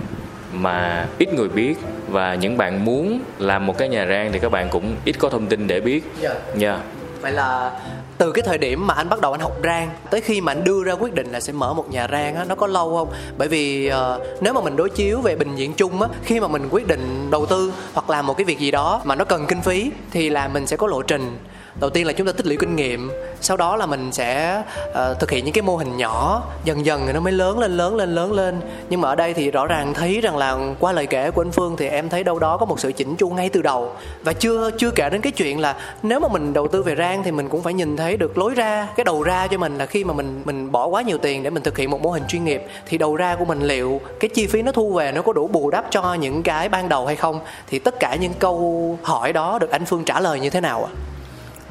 mà 0.54 1.08
ít 1.18 1.34
người 1.34 1.50
biết 1.50 1.76
và 2.08 2.36
những 2.36 2.58
bạn 2.58 2.86
muốn 2.86 3.20
làm 3.40 3.66
một 3.66 3.78
cái 3.78 3.90
nhà 3.90 4.06
rang 4.06 4.32
thì 4.32 4.40
các 4.40 4.52
bạn 4.52 4.70
cũng 4.70 4.96
ít 5.06 5.16
có 5.20 5.30
thông 5.30 5.48
tin 5.48 5.68
để 5.68 5.80
biết 5.80 6.04
nha 6.22 6.30
yeah. 6.30 6.42
yeah. 6.62 6.80
vậy 7.22 7.32
là 7.32 7.72
từ 8.18 8.32
cái 8.32 8.44
thời 8.46 8.58
điểm 8.58 8.88
mà 8.88 8.94
anh 8.94 9.10
bắt 9.10 9.22
đầu 9.22 9.32
anh 9.32 9.42
học 9.42 9.58
rang 9.64 9.90
tới 10.10 10.22
khi 10.22 10.42
mà 10.42 10.52
anh 10.52 10.64
đưa 10.64 10.84
ra 10.84 10.94
quyết 10.94 11.14
định 11.14 11.32
là 11.32 11.40
sẽ 11.40 11.54
mở 11.54 11.74
một 11.74 11.90
nhà 11.92 12.08
rang 12.12 12.36
á 12.36 12.46
nó 12.46 12.56
có 12.56 12.68
lâu 12.68 12.98
không 12.98 13.14
bởi 13.38 13.48
vì 13.48 13.92
uh, 13.92 14.22
nếu 14.42 14.54
mà 14.54 14.62
mình 14.62 14.76
đối 14.76 14.90
chiếu 14.90 15.22
về 15.22 15.36
bình 15.36 15.56
diện 15.56 15.74
chung 15.74 16.02
á 16.02 16.08
khi 16.24 16.40
mà 16.40 16.48
mình 16.48 16.68
quyết 16.72 16.88
định 16.88 17.28
đầu 17.32 17.46
tư 17.46 17.74
hoặc 17.94 18.10
làm 18.10 18.28
một 18.28 18.38
cái 18.38 18.46
việc 18.46 18.60
gì 18.60 18.72
đó 18.72 19.02
mà 19.04 19.16
nó 19.16 19.26
cần 19.26 19.46
kinh 19.48 19.62
phí 19.62 19.92
thì 20.12 20.30
là 20.30 20.48
mình 20.48 20.68
sẽ 20.68 20.78
có 20.78 20.88
lộ 20.88 21.02
trình 21.02 21.38
đầu 21.80 21.90
tiên 21.90 22.08
là 22.08 22.14
chúng 22.14 22.28
ta 22.28 22.34
tích 22.34 22.46
lũy 22.46 22.58
kinh 22.58 22.76
nghiệm 22.76 23.12
sau 23.44 23.58
đó 23.58 23.76
là 23.76 23.86
mình 23.86 24.12
sẽ 24.12 24.62
uh, 24.90 25.20
thực 25.20 25.32
hiện 25.32 25.46
những 25.46 25.54
cái 25.54 25.62
mô 25.62 25.76
hình 25.76 25.98
nhỏ 25.98 26.44
dần 26.64 26.86
dần 26.86 27.04
thì 27.08 27.14
nó 27.14 27.20
mới 27.20 27.34
lớn 27.34 27.60
lên 27.60 27.78
lớn 27.78 27.96
lên 27.96 28.16
lớn 28.16 28.34
lên. 28.34 28.62
Nhưng 28.90 29.02
mà 29.02 29.10
ở 29.10 29.16
đây 29.16 29.34
thì 29.34 29.52
rõ 29.52 29.68
ràng 29.68 29.94
thấy 29.94 30.22
rằng 30.22 30.38
là 30.38 30.58
qua 30.80 30.92
lời 30.92 31.08
kể 31.08 31.32
của 31.32 31.42
anh 31.42 31.52
phương 31.52 31.76
thì 31.78 31.88
em 31.88 32.10
thấy 32.10 32.24
đâu 32.24 32.40
đó 32.40 32.58
có 32.58 32.66
một 32.66 32.80
sự 32.80 32.92
chỉnh 32.92 33.16
chu 33.16 33.30
ngay 33.30 33.50
từ 33.50 33.62
đầu. 33.62 33.92
Và 34.24 34.34
chưa 34.34 34.72
chưa 34.78 34.92
kể 34.92 35.10
đến 35.10 35.22
cái 35.22 35.32
chuyện 35.32 35.60
là 35.60 35.76
nếu 36.04 36.20
mà 36.20 36.28
mình 36.28 36.54
đầu 36.54 36.68
tư 36.68 36.84
về 36.84 36.96
rang 36.96 37.24
thì 37.24 37.32
mình 37.32 37.50
cũng 37.50 37.64
phải 37.64 37.74
nhìn 37.74 37.98
thấy 37.98 38.18
được 38.18 38.38
lối 38.38 38.54
ra 38.54 38.88
cái 38.96 39.04
đầu 39.04 39.24
ra 39.24 39.48
cho 39.48 39.58
mình 39.58 39.78
là 39.78 39.86
khi 39.86 40.04
mà 40.04 40.14
mình 40.14 40.42
mình 40.46 40.72
bỏ 40.72 40.86
quá 40.88 41.02
nhiều 41.02 41.18
tiền 41.18 41.44
để 41.44 41.50
mình 41.50 41.64
thực 41.64 41.78
hiện 41.78 41.92
một 41.92 42.02
mô 42.02 42.12
hình 42.12 42.24
chuyên 42.28 42.46
nghiệp 42.46 42.64
thì 42.86 42.98
đầu 42.98 43.16
ra 43.16 43.36
của 43.36 43.46
mình 43.46 43.62
liệu 43.64 44.02
cái 44.20 44.30
chi 44.30 44.48
phí 44.48 44.62
nó 44.62 44.72
thu 44.72 44.94
về 44.94 45.12
nó 45.12 45.22
có 45.22 45.34
đủ 45.34 45.48
bù 45.48 45.70
đắp 45.70 45.86
cho 45.90 46.14
những 46.14 46.44
cái 46.44 46.70
ban 46.70 46.90
đầu 46.90 47.06
hay 47.06 47.16
không? 47.16 47.40
Thì 47.68 47.80
tất 47.80 48.00
cả 48.00 48.16
những 48.16 48.34
câu 48.40 48.98
hỏi 49.04 49.34
đó 49.34 49.60
được 49.60 49.72
anh 49.72 49.86
phương 49.86 50.04
trả 50.04 50.20
lời 50.20 50.40
như 50.40 50.50
thế 50.50 50.62
nào 50.62 50.84
ạ? 50.84 50.92
à? 50.94 51.13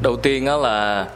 Đầu 0.03 0.17
tiên 0.17 0.45
đó 0.45 0.57
là 0.57 1.07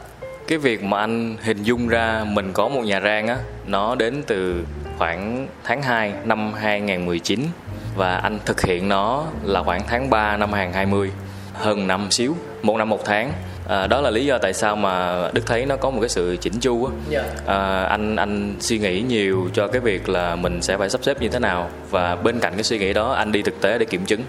cái 0.47 0.57
việc 0.57 0.83
mà 0.83 0.99
anh 0.99 1.37
hình 1.41 1.63
dung 1.63 1.87
ra 1.87 2.25
mình 2.27 2.53
có 2.53 2.67
một 2.67 2.81
nhà 2.81 2.99
rang 2.99 3.27
á, 3.27 3.37
nó 3.65 3.95
đến 3.95 4.23
từ 4.27 4.65
khoảng 4.97 5.47
tháng 5.63 5.81
2 5.81 6.13
năm 6.25 6.53
2019 6.53 7.39
và 7.95 8.15
anh 8.15 8.39
thực 8.45 8.61
hiện 8.61 8.89
nó 8.89 9.23
là 9.43 9.63
khoảng 9.63 9.81
tháng 9.87 10.09
3 10.09 10.37
năm 10.37 10.53
2020 10.53 11.11
hơn 11.53 11.87
năm 11.87 12.11
xíu, 12.11 12.35
một 12.61 12.77
năm 12.77 12.89
một 12.89 13.05
tháng 13.05 13.31
à, 13.67 13.87
đó 13.87 14.01
là 14.01 14.09
lý 14.09 14.25
do 14.25 14.37
tại 14.37 14.53
sao 14.53 14.75
mà 14.75 15.23
đức 15.33 15.45
thấy 15.45 15.65
nó 15.65 15.75
có 15.75 15.89
một 15.89 15.99
cái 16.01 16.09
sự 16.09 16.37
chỉnh 16.41 16.53
chu 16.59 16.85
á. 16.85 16.91
Dạ. 17.09 17.23
à, 17.45 17.83
anh 17.83 18.15
anh 18.15 18.55
suy 18.59 18.77
nghĩ 18.79 19.01
nhiều 19.01 19.49
cho 19.53 19.67
cái 19.67 19.81
việc 19.81 20.09
là 20.09 20.35
mình 20.35 20.61
sẽ 20.61 20.77
phải 20.77 20.89
sắp 20.89 21.03
xếp 21.03 21.21
như 21.21 21.29
thế 21.29 21.39
nào. 21.39 21.69
Và 21.89 22.15
bên 22.15 22.39
cạnh 22.39 22.53
cái 22.53 22.63
suy 22.63 22.79
nghĩ 22.79 22.93
đó 22.93 23.11
anh 23.11 23.31
đi 23.31 23.41
thực 23.41 23.61
tế 23.61 23.77
để 23.77 23.85
kiểm 23.85 24.05
chứng. 24.05 24.21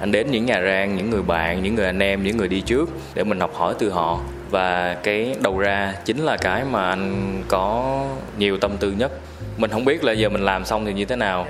Anh 0.00 0.12
đến 0.12 0.30
những 0.30 0.46
nhà 0.46 0.60
rang 0.62 0.96
những 0.96 1.10
người 1.10 1.22
bạn 1.22 1.62
những 1.62 1.74
người 1.74 1.86
anh 1.86 2.02
em 2.02 2.22
những 2.22 2.36
người 2.36 2.48
đi 2.48 2.60
trước 2.60 2.90
để 3.14 3.24
mình 3.24 3.40
học 3.40 3.54
hỏi 3.54 3.74
từ 3.78 3.90
họ. 3.90 4.20
Và 4.50 4.94
cái 5.02 5.34
đầu 5.40 5.58
ra 5.58 5.94
chính 6.04 6.18
là 6.18 6.36
cái 6.36 6.64
mà 6.70 6.88
anh 6.88 7.42
có 7.48 8.00
nhiều 8.38 8.58
tâm 8.58 8.76
tư 8.76 8.94
nhất. 8.98 9.12
Mình 9.56 9.70
không 9.70 9.84
biết 9.84 10.04
là 10.04 10.12
giờ 10.12 10.28
mình 10.28 10.44
làm 10.44 10.64
xong 10.64 10.86
thì 10.86 10.92
như 10.92 11.04
thế 11.04 11.16
nào. 11.16 11.46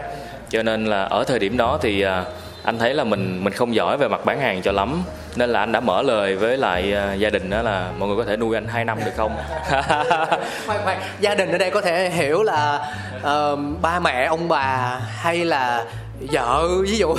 Cho 0.51 0.63
nên 0.63 0.87
là 0.87 1.05
ở 1.05 1.25
thời 1.25 1.39
điểm 1.39 1.57
đó 1.57 1.79
thì 1.83 2.01
à, 2.01 2.25
anh 2.63 2.79
thấy 2.79 2.95
là 2.95 3.05
mình 3.05 3.45
mình 3.45 3.53
không 3.53 3.75
giỏi 3.75 3.97
về 3.97 4.09
mặt 4.09 4.25
bán 4.25 4.41
hàng 4.41 4.63
cho 4.63 4.73
lắm 4.73 5.03
nên 5.37 5.51
là 5.51 5.61
anh 5.61 5.73
đã 5.73 5.81
mở 5.81 6.03
lời 6.03 6.37
với 6.37 6.57
lại 6.57 6.95
uh, 7.15 7.19
gia 7.19 7.31
đình 7.31 7.51
đó 7.51 7.63
là 7.63 7.91
mọi 7.99 8.09
người 8.09 8.17
có 8.17 8.25
thể 8.25 8.37
nuôi 8.37 8.57
anh 8.57 8.67
2 8.67 8.85
năm 8.85 8.99
được 9.05 9.13
không? 9.17 9.37
Khoan 10.67 10.81
khoan. 10.85 10.99
Gia 11.21 11.35
đình 11.35 11.53
ở 11.53 11.59
đây 11.59 11.71
có 11.71 11.81
thể 11.81 12.11
hiểu 12.11 12.43
là 12.43 12.81
uh, 13.17 13.59
ba 13.83 14.01
mẹ 14.01 14.25
ông 14.25 14.49
bà 14.49 15.01
hay 15.17 15.45
là 15.45 15.85
vợ 16.21 16.69
ví 16.83 16.99
dụ. 16.99 17.17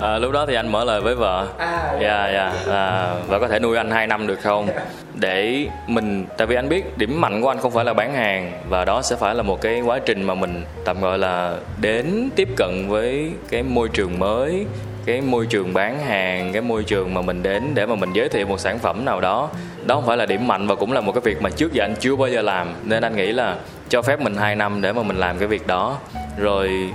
À, 0.00 0.18
lúc 0.20 0.32
đó 0.32 0.46
thì 0.46 0.54
anh 0.54 0.72
mở 0.72 0.84
lời 0.84 1.00
với 1.00 1.14
vợ. 1.14 1.46
À 1.58 1.92
dạ. 2.00 2.30
Dạ 2.32 2.52
à, 2.74 3.14
và 3.26 3.38
có 3.38 3.48
thể 3.48 3.58
nuôi 3.58 3.76
anh 3.76 3.90
2 3.90 4.06
năm 4.06 4.26
được 4.26 4.38
không? 4.42 4.68
Để 5.14 5.66
mình 5.86 6.26
tại 6.36 6.46
vì 6.46 6.56
anh 6.56 6.68
biết 6.68 6.98
điểm 6.98 7.20
mạnh 7.20 7.42
của 7.42 7.48
anh 7.48 7.58
không 7.58 7.72
phải 7.72 7.84
là 7.84 7.94
bán 7.94 8.14
hàng 8.14 8.52
và 8.68 8.84
đó 8.84 9.02
sẽ 9.02 9.16
phải 9.16 9.34
là 9.34 9.42
một 9.42 9.60
cái 9.60 9.80
quá 9.80 9.98
trình 10.06 10.22
mà 10.22 10.34
mình 10.34 10.64
tạm 10.84 11.00
gọi 11.00 11.18
là 11.18 11.56
đến 11.80 12.30
tiếp 12.36 12.48
cận 12.56 12.88
với 12.88 13.30
cái 13.50 13.62
môi 13.62 13.88
trường 13.88 14.18
mới 14.18 14.66
cái 15.04 15.20
môi 15.20 15.46
trường 15.46 15.74
bán 15.74 16.00
hàng 16.00 16.52
cái 16.52 16.62
môi 16.62 16.84
trường 16.84 17.14
mà 17.14 17.22
mình 17.22 17.42
đến 17.42 17.74
để 17.74 17.86
mà 17.86 17.94
mình 17.94 18.12
giới 18.12 18.28
thiệu 18.28 18.46
một 18.46 18.60
sản 18.60 18.78
phẩm 18.78 19.04
nào 19.04 19.20
đó 19.20 19.50
đó 19.86 19.94
không 19.94 20.06
phải 20.06 20.16
là 20.16 20.26
điểm 20.26 20.46
mạnh 20.46 20.66
và 20.66 20.74
cũng 20.74 20.92
là 20.92 21.00
một 21.00 21.12
cái 21.12 21.20
việc 21.20 21.42
mà 21.42 21.50
trước 21.50 21.72
giờ 21.72 21.84
anh 21.84 21.94
chưa 22.00 22.16
bao 22.16 22.28
giờ 22.28 22.42
làm. 22.42 22.74
Nên 22.84 23.02
anh 23.02 23.16
nghĩ 23.16 23.32
là 23.32 23.56
cho 23.88 24.02
phép 24.02 24.20
mình 24.20 24.36
2 24.36 24.56
năm 24.56 24.80
để 24.80 24.92
mà 24.92 25.02
mình 25.02 25.16
làm 25.16 25.38
cái 25.38 25.48
việc 25.48 25.66
đó. 25.66 25.98
Rồi 26.38 26.90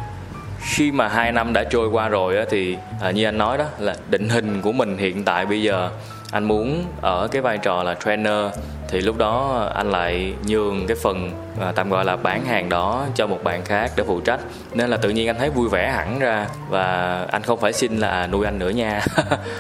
khi 0.61 0.91
mà 0.91 1.07
hai 1.07 1.31
năm 1.31 1.53
đã 1.53 1.63
trôi 1.63 1.87
qua 1.89 2.07
rồi 2.07 2.37
á, 2.37 2.45
thì 2.49 2.77
à, 3.01 3.11
như 3.11 3.25
anh 3.25 3.37
nói 3.37 3.57
đó 3.57 3.65
là 3.79 3.95
định 4.09 4.29
hình 4.29 4.61
của 4.61 4.71
mình 4.71 4.97
hiện 4.97 5.23
tại 5.23 5.45
bây 5.45 5.61
giờ 5.61 5.89
anh 6.31 6.43
muốn 6.43 6.85
ở 7.01 7.27
cái 7.31 7.41
vai 7.41 7.57
trò 7.57 7.83
là 7.83 7.95
trainer 8.03 8.45
thì 8.89 9.01
lúc 9.01 9.17
đó 9.17 9.65
anh 9.75 9.91
lại 9.91 10.33
nhường 10.47 10.87
cái 10.87 10.97
phần 11.03 11.31
à, 11.61 11.71
tạm 11.75 11.89
gọi 11.89 12.05
là 12.05 12.15
bán 12.15 12.45
hàng 12.45 12.69
đó 12.69 13.05
cho 13.15 13.27
một 13.27 13.43
bạn 13.43 13.65
khác 13.65 13.91
để 13.95 14.03
phụ 14.07 14.19
trách 14.19 14.39
nên 14.73 14.89
là 14.89 14.97
tự 14.97 15.09
nhiên 15.09 15.27
anh 15.27 15.35
thấy 15.39 15.49
vui 15.49 15.69
vẻ 15.69 15.91
hẳn 15.91 16.19
ra 16.19 16.47
và 16.69 17.25
anh 17.31 17.43
không 17.43 17.59
phải 17.59 17.73
xin 17.73 17.97
là 17.97 18.27
nuôi 18.27 18.45
anh 18.45 18.59
nữa 18.59 18.69
nha 18.69 19.01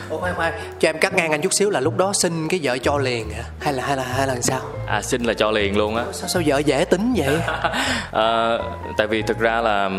Ủa 0.09 0.17
khoan 0.17 0.35
khoan, 0.35 0.53
cho 0.79 0.89
em 0.89 0.97
cắt 0.99 1.13
ngang 1.13 1.31
anh 1.31 1.41
chút 1.41 1.53
xíu 1.53 1.69
là 1.69 1.79
lúc 1.79 1.97
đó 1.97 2.13
xin 2.13 2.47
cái 2.47 2.59
vợ 2.63 2.77
cho 2.77 2.97
liền 2.97 3.29
hả? 3.29 3.43
Hay 3.59 3.73
là 3.73 3.83
hay 3.85 3.97
là 3.97 4.03
hay 4.03 4.27
là 4.27 4.35
sao? 4.41 4.59
à 4.87 5.01
xin 5.01 5.23
là 5.23 5.33
cho 5.33 5.51
liền 5.51 5.77
luôn 5.77 5.95
á 5.95 6.03
Sao 6.11 6.29
sao 6.29 6.41
vợ 6.45 6.57
dễ 6.57 6.85
tính 6.85 7.13
vậy? 7.17 7.37
à, 8.11 8.57
tại 8.97 9.07
vì 9.07 9.21
thực 9.21 9.39
ra 9.39 9.61
là 9.61 9.89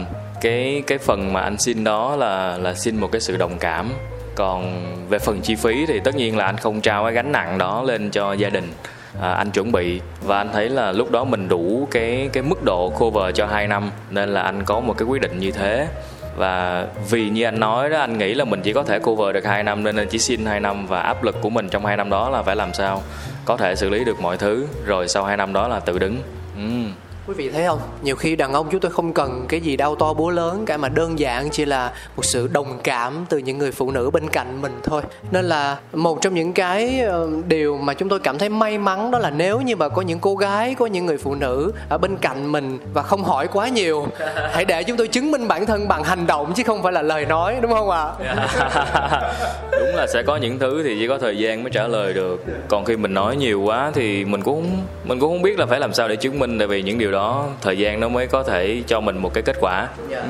cái 0.41 0.83
cái 0.87 0.99
phần 0.99 1.33
mà 1.33 1.41
anh 1.41 1.59
xin 1.59 1.85
đó 1.85 2.16
là 2.16 2.59
là 2.59 2.75
xin 2.75 2.97
một 2.97 3.09
cái 3.12 3.21
sự 3.21 3.37
đồng 3.37 3.59
cảm 3.59 3.93
còn 4.39 4.82
về 5.09 5.18
phần 5.18 5.41
chi 5.41 5.55
phí 5.55 5.86
thì 5.86 6.01
tất 6.01 6.14
nhiên 6.14 6.36
là 6.36 6.45
anh 6.45 6.57
không 6.57 6.80
trao 6.80 7.05
cái 7.05 7.12
gánh 7.12 7.32
nặng 7.32 7.59
đó 7.59 7.82
lên 7.82 8.11
cho 8.11 8.32
gia 8.32 8.51
đình. 8.51 8.72
À, 9.20 9.32
anh 9.32 9.51
chuẩn 9.51 9.72
bị 9.72 10.01
và 10.22 10.39
anh 10.39 10.49
thấy 10.53 10.68
là 10.68 10.93
lúc 10.93 11.11
đó 11.11 11.24
mình 11.24 11.49
đủ 11.49 11.89
cái 11.91 12.30
cái 12.32 12.43
mức 12.43 12.64
độ 12.64 12.93
cover 12.99 13.34
cho 13.34 13.47
2 13.47 13.66
năm 13.66 13.91
nên 14.11 14.28
là 14.28 14.43
anh 14.43 14.64
có 14.64 14.80
một 14.80 14.95
cái 14.99 15.07
quyết 15.09 15.20
định 15.22 15.39
như 15.39 15.51
thế. 15.51 15.89
Và 16.36 16.86
vì 17.11 17.28
như 17.28 17.45
anh 17.45 17.61
nói 17.61 17.91
đó 17.91 17.99
anh 17.99 18.18
nghĩ 18.18 18.34
là 18.34 18.45
mình 18.45 18.61
chỉ 18.62 18.72
có 18.72 18.82
thể 18.82 18.99
cover 18.99 19.34
được 19.34 19.45
2 19.45 19.62
năm 19.62 19.84
nên 19.84 19.97
anh 19.97 20.09
chỉ 20.09 20.18
xin 20.18 20.47
2 20.47 20.61
năm 20.61 20.86
và 20.86 21.01
áp 21.01 21.24
lực 21.24 21.36
của 21.43 21.51
mình 21.51 21.68
trong 21.68 21.86
2 21.86 21.97
năm 21.97 22.11
đó 22.11 22.30
là 22.30 22.43
phải 22.43 22.57
làm 22.57 22.74
sao 22.74 23.03
có 23.45 23.57
thể 23.57 23.76
xử 23.76 23.89
lý 23.89 24.05
được 24.05 24.20
mọi 24.20 24.36
thứ 24.36 24.66
rồi 24.86 25.09
sau 25.09 25.24
2 25.24 25.36
năm 25.36 25.53
đó 25.53 25.68
là 25.68 25.80
tự 25.80 25.99
đứng. 25.99 26.16
Ừm. 26.57 26.93
Quý 27.29 27.35
vị 27.35 27.51
thấy 27.51 27.66
không? 27.66 27.79
Nhiều 28.03 28.16
khi 28.16 28.37
đàn 28.37 28.53
ông 28.53 28.68
chúng 28.70 28.81
tôi 28.81 28.91
không 28.91 29.12
cần 29.12 29.45
cái 29.49 29.61
gì 29.61 29.76
đau 29.76 29.95
to 29.95 30.14
búa 30.14 30.31
lớn 30.31 30.64
cả 30.66 30.76
mà 30.76 30.89
đơn 30.89 31.18
giản 31.18 31.49
chỉ 31.51 31.64
là 31.64 31.93
một 32.16 32.24
sự 32.24 32.49
đồng 32.53 32.81
cảm 32.85 33.26
từ 33.29 33.39
những 33.39 33.59
người 33.59 33.72
phụ 33.72 33.91
nữ 33.91 34.11
bên 34.11 34.29
cạnh 34.29 34.62
mình 34.62 34.72
thôi. 34.83 35.03
Nên 35.31 35.45
là 35.45 35.76
một 35.93 36.18
trong 36.22 36.35
những 36.35 36.53
cái 36.53 37.01
ờ, 37.01 37.29
điều 37.49 37.79
mà 37.79 37.95
chúng 37.95 38.09
tôi 38.09 38.18
cảm 38.18 38.39
thấy 38.39 38.49
may 38.49 38.79
mắn 38.79 39.11
đó 39.11 39.18
là 39.18 39.31
nếu 39.31 39.61
như 39.61 39.76
mà 39.76 39.89
có 39.89 40.03
những 40.03 40.18
cô 40.18 40.37
gái, 40.37 40.74
có 40.74 40.87
những 40.87 41.07
người 41.07 41.18
phụ 41.18 41.35
nữ 41.35 41.72
ở 41.89 41.99
bên 41.99 42.16
cạnh 42.16 42.53
mình 42.53 42.79
và 42.95 43.03
không 43.03 43.24
hỏi 43.24 43.49
quá 43.53 43.68
nhiều, 43.68 44.07
hãy 44.53 44.64
để 44.64 44.83
chúng 44.83 44.97
tôi 44.97 45.09
chứng 45.09 45.31
minh 45.31 45.49
bản 45.49 45.66
thân 45.66 45.89
bằng 45.89 46.05
hành 46.05 46.26
động 46.26 46.53
chứ 46.57 46.62
không 46.66 46.83
phải 46.83 46.93
là 46.93 47.03
lời 47.03 47.26
nói 47.26 47.59
đúng 47.62 47.72
không 47.72 47.91
ạ? 47.91 48.12
đúng 49.81 49.97
là 49.97 50.07
sẽ 50.07 50.22
có 50.22 50.37
những 50.37 50.59
thứ 50.59 50.83
thì 50.83 50.97
chỉ 51.01 51.09
có 51.09 51.18
thời 51.18 51.39
gian 51.39 51.62
mới 51.62 51.70
trả 51.70 51.87
lời 51.87 52.14
được 52.14 52.45
còn 52.68 52.85
khi 52.85 52.97
mình 52.97 53.14
nói 53.14 53.37
nhiều 53.37 53.61
quá 53.61 53.91
thì 53.95 54.24
mình 54.24 54.43
cũng 54.43 54.66
mình 55.05 55.18
cũng 55.18 55.31
không 55.31 55.43
biết 55.43 55.59
là 55.59 55.66
phải 55.66 55.81
làm 55.81 55.95
sao 55.95 56.09
để 56.09 56.16
chứng 56.16 56.39
minh 56.39 56.59
tại 56.59 56.68
vì 56.68 56.83
những 56.83 56.99
điều 56.99 57.12
đó 57.12 57.18
thời 57.61 57.79
gian 57.79 58.01
nó 58.01 58.09
mới 58.09 58.27
có 58.27 58.43
thể 58.43 58.83
cho 58.87 59.01
mình 59.01 59.19
một 59.19 59.35
cái 59.35 59.43
kết 59.43 59.57
quả 59.61 59.89
Dạ. 60.11 60.25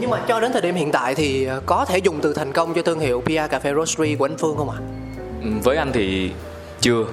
Nhưng 0.00 0.10
mà 0.10 0.18
cho 0.28 0.40
đến 0.40 0.52
thời 0.52 0.62
điểm 0.62 0.74
hiện 0.74 0.92
tại 0.92 1.14
thì 1.14 1.44
ờ, 1.44 1.60
có 1.66 1.84
thể 1.84 1.98
dùng 1.98 2.20
từ 2.20 2.34
thành 2.34 2.52
công 2.52 2.74
cho 2.74 2.82
thương 2.82 3.00
hiệu 3.00 3.22
PR 3.26 3.50
Cà 3.50 3.58
phê 3.58 3.74
Roastery 3.74 4.14
của 4.16 4.24
anh 4.24 4.36
Phương 4.36 4.56
không 4.56 4.70
ạ? 4.70 4.78
Ừ, 5.42 5.48
với 5.64 5.76
anh 5.76 5.90
thì 5.92 6.30
chưa 6.80 7.04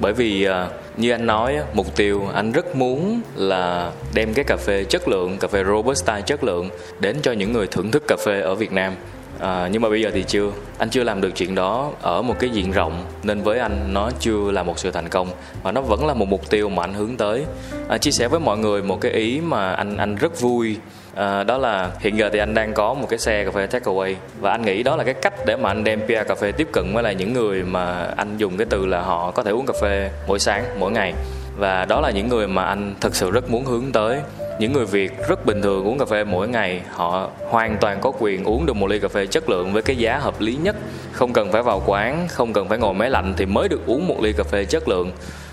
bởi 0.00 0.12
vì 0.12 0.44
à, 0.44 0.68
như 0.96 1.10
anh 1.10 1.26
nói 1.26 1.56
mục 1.74 1.96
tiêu 1.96 2.28
anh 2.34 2.52
rất 2.52 2.76
muốn 2.76 3.20
là 3.34 3.92
đem 4.14 4.34
cái 4.34 4.44
cà 4.44 4.56
phê 4.56 4.84
chất 4.84 5.08
lượng 5.08 5.38
cà 5.38 5.48
phê 5.48 5.64
robusta 5.64 6.20
chất 6.20 6.44
lượng 6.44 6.70
đến 7.00 7.16
cho 7.22 7.32
những 7.32 7.52
người 7.52 7.66
thưởng 7.66 7.90
thức 7.90 8.02
cà 8.08 8.16
phê 8.26 8.40
ở 8.40 8.54
Việt 8.54 8.72
Nam 8.72 8.94
à, 9.40 9.68
nhưng 9.72 9.82
mà 9.82 9.88
bây 9.88 10.02
giờ 10.02 10.10
thì 10.14 10.22
chưa. 10.22 10.50
Anh 10.78 10.90
chưa 10.90 11.02
làm 11.02 11.20
được 11.20 11.30
chuyện 11.36 11.54
đó 11.54 11.90
ở 12.02 12.22
một 12.22 12.34
cái 12.38 12.50
diện 12.50 12.72
rộng 12.72 13.04
nên 13.22 13.42
với 13.42 13.58
anh 13.58 13.94
nó 13.94 14.10
chưa 14.20 14.50
là 14.50 14.62
một 14.62 14.78
sự 14.78 14.90
thành 14.90 15.08
công 15.08 15.28
và 15.62 15.72
nó 15.72 15.80
vẫn 15.80 16.06
là 16.06 16.14
một 16.14 16.28
mục 16.28 16.50
tiêu 16.50 16.68
mà 16.68 16.82
anh 16.82 16.94
hướng 16.94 17.16
tới. 17.16 17.44
À, 17.88 17.98
chia 17.98 18.10
sẻ 18.10 18.28
với 18.28 18.40
mọi 18.40 18.58
người 18.58 18.82
một 18.82 19.00
cái 19.00 19.12
ý 19.12 19.40
mà 19.40 19.72
anh 19.72 19.96
anh 19.96 20.16
rất 20.16 20.40
vui. 20.40 20.76
À, 21.14 21.44
đó 21.44 21.58
là 21.58 21.90
hiện 22.00 22.18
giờ 22.18 22.30
thì 22.32 22.38
anh 22.38 22.54
đang 22.54 22.74
có 22.74 22.94
một 22.94 23.06
cái 23.10 23.18
xe 23.18 23.44
cà 23.44 23.50
phê 23.50 23.66
takeaway 23.66 24.14
và 24.40 24.50
anh 24.50 24.62
nghĩ 24.62 24.82
đó 24.82 24.96
là 24.96 25.04
cái 25.04 25.14
cách 25.14 25.34
để 25.46 25.56
mà 25.56 25.70
anh 25.70 25.84
đem 25.84 26.00
PR 26.06 26.28
cà 26.28 26.34
phê 26.34 26.52
tiếp 26.52 26.68
cận 26.72 26.94
với 26.94 27.02
lại 27.02 27.14
những 27.14 27.32
người 27.32 27.62
mà 27.62 28.08
anh 28.16 28.36
dùng 28.36 28.56
cái 28.56 28.66
từ 28.70 28.86
là 28.86 29.00
họ 29.00 29.30
có 29.30 29.42
thể 29.42 29.50
uống 29.50 29.66
cà 29.66 29.72
phê 29.80 30.10
mỗi 30.26 30.38
sáng 30.38 30.64
mỗi 30.78 30.92
ngày. 30.92 31.14
Và 31.56 31.84
đó 31.84 32.00
là 32.00 32.10
những 32.10 32.28
người 32.28 32.48
mà 32.48 32.64
anh 32.64 32.94
thật 33.00 33.14
sự 33.14 33.30
rất 33.30 33.50
muốn 33.50 33.64
hướng 33.64 33.92
tới 33.92 34.18
những 34.58 34.72
người 34.72 34.86
Việt 34.86 35.12
rất 35.28 35.46
bình 35.46 35.62
thường 35.62 35.84
uống 35.84 35.98
cà 35.98 36.04
phê 36.04 36.24
mỗi 36.24 36.48
ngày 36.48 36.82
họ 36.90 37.30
hoàn 37.48 37.76
toàn 37.80 38.00
có 38.00 38.12
quyền 38.18 38.44
uống 38.44 38.66
được 38.66 38.76
một 38.76 38.86
ly 38.86 38.98
cà 38.98 39.08
phê 39.08 39.26
chất 39.26 39.50
lượng 39.50 39.72
với 39.72 39.82
cái 39.82 39.96
giá 39.96 40.18
hợp 40.18 40.40
lý 40.40 40.56
nhất 40.62 40.76
không 41.12 41.32
cần 41.32 41.52
phải 41.52 41.62
vào 41.62 41.82
quán, 41.86 42.28
không 42.28 42.52
cần 42.52 42.68
phải 42.68 42.78
ngồi 42.78 42.94
máy 42.94 43.10
lạnh 43.10 43.34
thì 43.36 43.46
mới 43.46 43.68
được 43.68 43.86
uống 43.86 44.08
một 44.08 44.16
ly 44.22 44.32
cà 44.32 44.44
phê 44.44 44.64
chất 44.64 44.88
lượng 44.88 45.12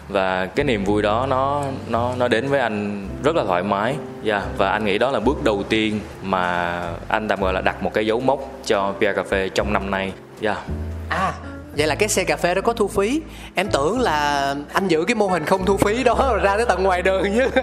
và 0.10 0.46
cái 0.46 0.64
niềm 0.64 0.84
vui 0.84 1.02
đó, 1.02 1.26
nó 1.30 1.64
nó 1.90 2.14
nó 2.18 2.28
đến 2.28 2.48
với 2.48 2.60
anh 2.60 3.08
rất 3.24 3.36
là 3.36 3.44
thoải 3.44 3.64
mái 3.64 3.96
yeah. 4.26 4.44
và 4.58 4.70
anh 4.70 4.86
nghĩ 4.86 4.98
đó 4.98 5.12
là 5.12 5.20
bước 5.20 5.44
đầu 5.44 5.64
tiên 5.70 6.00
mà 6.24 6.80
anh 7.08 7.28
tạm 7.28 7.42
gọi 7.42 7.54
là 7.54 7.62
đặt 7.62 7.84
một 7.84 7.94
cái 7.94 8.06
dấu 8.06 8.20
mốc 8.20 8.40
cho 8.66 8.94
Pia 9.00 9.14
cà 9.14 9.24
phê 9.24 9.50
trong 9.50 9.74
năm 9.74 9.92
nay 9.92 10.14
yeah. 10.42 10.58
À 11.10 11.34
Vậy 11.78 11.88
là 11.88 11.96
cái 11.96 12.10
xe 12.10 12.24
cà 12.24 12.38
phê 12.38 12.56
đó 12.56 12.62
có 12.62 12.74
thu 12.74 12.88
phí. 12.88 13.22
Em 13.56 13.68
tưởng 13.72 14.00
là 14.00 14.56
anh 14.74 14.88
giữ 14.88 15.04
cái 15.04 15.16
mô 15.16 15.28
hình 15.28 15.46
không 15.46 15.66
thu 15.66 15.78
phí 15.78 16.04
đó 16.04 16.16
rồi 16.30 16.40
ra 16.44 16.58
tới 16.58 16.66
tận 16.66 16.84
ngoài 16.84 17.02
đường 17.02 17.24
chứ. 17.36 17.50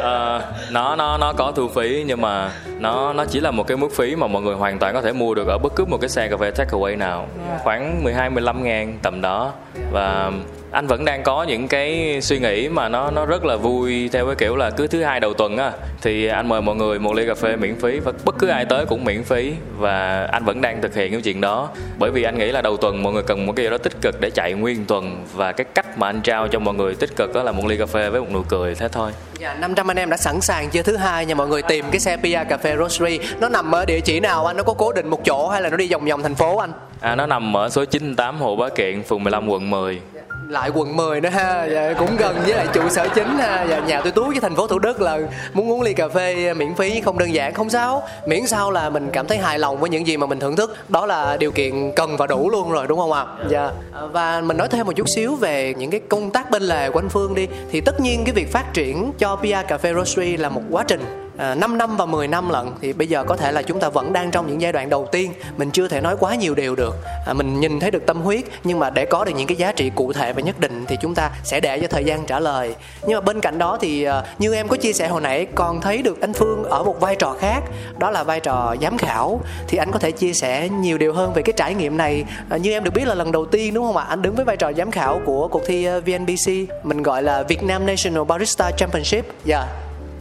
Ờ, 0.00 0.42
nó 0.70 0.96
nó 0.96 1.18
nó 1.18 1.32
có 1.32 1.52
thu 1.56 1.68
phí 1.68 2.04
nhưng 2.06 2.20
mà 2.20 2.50
nó 2.78 3.12
nó 3.12 3.24
chỉ 3.24 3.40
là 3.40 3.50
một 3.50 3.66
cái 3.66 3.76
mức 3.76 3.88
phí 3.96 4.16
mà 4.16 4.26
mọi 4.26 4.42
người 4.42 4.54
hoàn 4.54 4.78
toàn 4.78 4.94
có 4.94 5.02
thể 5.02 5.12
mua 5.12 5.34
được 5.34 5.48
ở 5.48 5.58
bất 5.58 5.72
cứ 5.76 5.84
một 5.84 5.98
cái 6.00 6.08
xe 6.08 6.28
cà 6.28 6.36
phê 6.36 6.50
takeaway 6.50 6.98
nào. 6.98 7.26
Khoảng 7.62 8.04
12 8.04 8.30
15 8.30 8.64
ngàn 8.64 8.98
tầm 9.02 9.20
đó. 9.20 9.52
Và 9.92 10.32
anh 10.74 10.86
vẫn 10.86 11.04
đang 11.04 11.22
có 11.22 11.42
những 11.42 11.68
cái 11.68 12.18
suy 12.22 12.38
nghĩ 12.38 12.68
mà 12.68 12.88
nó 12.88 13.10
nó 13.10 13.26
rất 13.26 13.44
là 13.44 13.56
vui 13.56 14.08
theo 14.12 14.26
cái 14.26 14.34
kiểu 14.34 14.56
là 14.56 14.70
cứ 14.70 14.86
thứ 14.86 15.02
hai 15.02 15.20
đầu 15.20 15.34
tuần 15.34 15.56
á 15.56 15.72
thì 16.02 16.26
anh 16.26 16.48
mời 16.48 16.62
mọi 16.62 16.76
người 16.76 16.98
một 16.98 17.14
ly 17.14 17.26
cà 17.26 17.34
phê 17.34 17.56
miễn 17.56 17.80
phí 17.80 18.00
và 18.00 18.12
bất 18.24 18.34
cứ 18.38 18.48
ai 18.48 18.64
tới 18.64 18.86
cũng 18.86 19.04
miễn 19.04 19.24
phí 19.24 19.52
và 19.78 20.26
anh 20.32 20.44
vẫn 20.44 20.60
đang 20.60 20.82
thực 20.82 20.94
hiện 20.94 21.12
cái 21.12 21.20
chuyện 21.20 21.40
đó 21.40 21.68
bởi 21.98 22.10
vì 22.10 22.22
anh 22.22 22.38
nghĩ 22.38 22.52
là 22.52 22.62
đầu 22.62 22.76
tuần 22.76 23.02
mọi 23.02 23.12
người 23.12 23.22
cần 23.22 23.46
một 23.46 23.52
cái 23.56 23.66
gì 23.66 23.70
đó 23.70 23.78
tích 23.78 24.00
cực 24.00 24.20
để 24.20 24.30
chạy 24.30 24.52
nguyên 24.52 24.84
tuần 24.84 25.24
và 25.34 25.52
cái 25.52 25.64
cách 25.74 25.98
mà 25.98 26.08
anh 26.08 26.20
trao 26.20 26.48
cho 26.48 26.58
mọi 26.58 26.74
người 26.74 26.94
tích 26.94 27.16
cực 27.16 27.34
đó 27.34 27.42
là 27.42 27.52
một 27.52 27.66
ly 27.66 27.76
cà 27.76 27.86
phê 27.86 28.10
với 28.10 28.20
một 28.20 28.28
nụ 28.32 28.42
cười 28.42 28.74
thế 28.74 28.88
thôi 28.88 29.12
Dạ 29.38 29.54
500 29.54 29.90
anh 29.90 29.96
em 29.96 30.10
đã 30.10 30.16
sẵn 30.16 30.40
sàng 30.40 30.70
chưa 30.70 30.82
thứ 30.82 30.96
hai 30.96 31.26
nha 31.26 31.34
mọi 31.34 31.48
người 31.48 31.62
tìm 31.62 31.84
cái 31.90 32.00
xe 32.00 32.16
Pia 32.16 32.44
Cà 32.48 32.56
phê 32.56 32.76
Roastery 32.76 33.18
Nó 33.40 33.48
nằm 33.48 33.72
ở 33.72 33.84
địa 33.84 34.00
chỉ 34.00 34.20
nào 34.20 34.46
anh? 34.46 34.56
Nó 34.56 34.62
có 34.62 34.74
cố 34.74 34.92
định 34.92 35.08
một 35.08 35.24
chỗ 35.24 35.48
hay 35.48 35.62
là 35.62 35.70
nó 35.70 35.76
đi 35.76 35.88
vòng 35.92 36.04
vòng 36.04 36.22
thành 36.22 36.34
phố 36.34 36.58
anh? 36.58 36.72
À, 37.00 37.14
nó 37.14 37.26
nằm 37.26 37.56
ở 37.56 37.68
số 37.68 37.84
98 37.84 38.40
Hồ 38.40 38.56
Bá 38.56 38.68
Kiện, 38.68 39.02
phường 39.02 39.24
15 39.24 39.48
quận 39.48 39.70
10 39.70 40.00
lại 40.48 40.70
quận 40.74 40.96
10 40.96 41.20
nữa 41.20 41.28
ha. 41.28 41.64
Dạ, 41.64 41.94
cũng 41.98 42.16
gần 42.16 42.36
với 42.44 42.54
lại 42.54 42.66
trụ 42.72 42.88
sở 42.88 43.08
chính 43.14 43.38
ha. 43.38 43.66
Dạ, 43.70 43.78
nhà 43.78 44.00
tôi 44.00 44.12
tú 44.12 44.24
với 44.24 44.40
thành 44.40 44.56
phố 44.56 44.66
thủ 44.66 44.78
đức 44.78 45.00
là 45.00 45.18
muốn 45.52 45.70
uống 45.70 45.82
ly 45.82 45.92
cà 45.92 46.08
phê 46.08 46.54
miễn 46.54 46.74
phí 46.74 47.00
không 47.00 47.18
đơn 47.18 47.34
giản. 47.34 47.54
Không 47.54 47.70
sao 47.70 48.02
miễn 48.26 48.46
sao 48.46 48.70
là 48.70 48.90
mình 48.90 49.10
cảm 49.12 49.26
thấy 49.26 49.38
hài 49.38 49.58
lòng 49.58 49.80
với 49.80 49.90
những 49.90 50.06
gì 50.06 50.16
mà 50.16 50.26
mình 50.26 50.40
thưởng 50.40 50.56
thức. 50.56 50.76
Đó 50.88 51.06
là 51.06 51.36
điều 51.36 51.50
kiện 51.50 51.92
cần 51.96 52.16
và 52.16 52.26
đủ 52.26 52.50
luôn 52.50 52.72
rồi 52.72 52.86
đúng 52.86 52.98
không 52.98 53.12
ạ? 53.12 53.26
Dạ. 53.48 53.70
Và 54.12 54.40
mình 54.40 54.56
nói 54.56 54.68
thêm 54.68 54.86
một 54.86 54.92
chút 54.96 55.08
xíu 55.08 55.34
về 55.34 55.74
những 55.78 55.90
cái 55.90 56.00
công 56.08 56.30
tác 56.30 56.50
bên 56.50 56.62
lề 56.62 56.90
của 56.90 56.98
anh 56.98 57.08
phương 57.08 57.34
đi. 57.34 57.48
Thì 57.70 57.80
tất 57.80 58.00
nhiên 58.00 58.22
cái 58.24 58.34
việc 58.34 58.52
phát 58.52 58.72
triển 58.72 59.12
cho 59.18 59.36
Pia 59.36 59.62
Cà 59.68 59.78
phê 59.78 59.94
Roastery 59.94 60.36
là 60.36 60.48
một 60.48 60.62
quá 60.70 60.84
trình 60.88 61.23
à, 61.36 61.54
5 61.54 61.78
năm 61.78 61.96
và 61.96 62.06
10 62.06 62.28
năm 62.28 62.50
lận. 62.50 62.66
Thì 62.80 62.92
bây 62.92 63.06
giờ 63.06 63.24
có 63.24 63.36
thể 63.36 63.52
là 63.52 63.62
chúng 63.62 63.80
ta 63.80 63.88
vẫn 63.88 64.12
đang 64.12 64.30
trong 64.30 64.46
những 64.46 64.60
giai 64.60 64.72
đoạn 64.72 64.90
đầu 64.90 65.08
tiên. 65.12 65.32
Mình 65.56 65.70
chưa 65.70 65.88
thể 65.88 66.00
nói 66.00 66.16
quá 66.20 66.34
nhiều 66.34 66.54
điều 66.54 66.76
được. 66.76 66.96
À, 67.26 67.32
mình 67.32 67.60
nhìn 67.60 67.80
thấy 67.80 67.90
được 67.90 68.06
tâm 68.06 68.20
huyết. 68.20 68.44
Nhưng 68.64 68.78
mà 68.78 68.90
để 68.90 69.06
có 69.06 69.24
được 69.24 69.32
những 69.36 69.46
cái 69.46 69.56
giá 69.56 69.72
trị 69.72 69.90
cụ 69.94 70.12
thể 70.12 70.32
và 70.32 70.42
nhất 70.42 70.60
định 70.60 70.84
thì 70.88 70.96
chúng 71.00 71.14
ta 71.14 71.30
sẽ 71.44 71.60
để 71.60 71.78
cho 71.78 71.88
thời 71.88 72.04
gian 72.04 72.26
trả 72.26 72.40
lời. 72.40 72.74
Nhưng 73.06 73.14
mà 73.14 73.20
bên 73.20 73.40
cạnh 73.40 73.58
đó 73.58 73.78
thì 73.80 74.04
à, 74.04 74.22
như 74.38 74.54
em 74.54 74.68
có 74.68 74.76
chia 74.76 74.92
sẻ 74.92 75.08
hồi 75.08 75.20
nãy 75.20 75.46
còn 75.54 75.80
thấy 75.80 76.02
được 76.02 76.20
anh 76.20 76.32
Phương 76.32 76.64
ở 76.64 76.84
một 76.84 77.00
vai 77.00 77.16
trò 77.16 77.36
khác. 77.40 77.60
Đó 77.98 78.10
là 78.10 78.22
vai 78.22 78.40
trò 78.40 78.74
giám 78.82 78.98
khảo. 78.98 79.40
Thì 79.68 79.78
anh 79.78 79.92
có 79.92 79.98
thể 79.98 80.10
chia 80.10 80.32
sẻ 80.32 80.68
nhiều 80.68 80.98
điều 80.98 81.12
hơn 81.12 81.32
về 81.32 81.42
cái 81.42 81.52
trải 81.56 81.74
nghiệm 81.74 81.96
này. 81.96 82.24
À, 82.50 82.56
như 82.56 82.72
em 82.72 82.84
được 82.84 82.94
biết 82.94 83.06
là 83.06 83.14
lần 83.14 83.32
đầu 83.32 83.46
tiên 83.46 83.74
đúng 83.74 83.86
không 83.86 83.96
ạ? 83.96 84.06
Anh 84.08 84.22
đứng 84.22 84.34
với 84.34 84.44
vai 84.44 84.56
trò 84.56 84.72
giám 84.72 84.90
khảo 84.90 85.20
của 85.24 85.48
cuộc 85.48 85.62
thi 85.66 85.84
à, 85.84 85.98
VNBC 85.98 86.52
mình 86.84 87.02
gọi 87.02 87.22
là 87.22 87.42
Việt 87.42 87.62
Nam 87.62 87.86
National 87.86 88.24
Barista 88.24 88.70
Championship. 88.70 89.26
Dạ. 89.44 89.66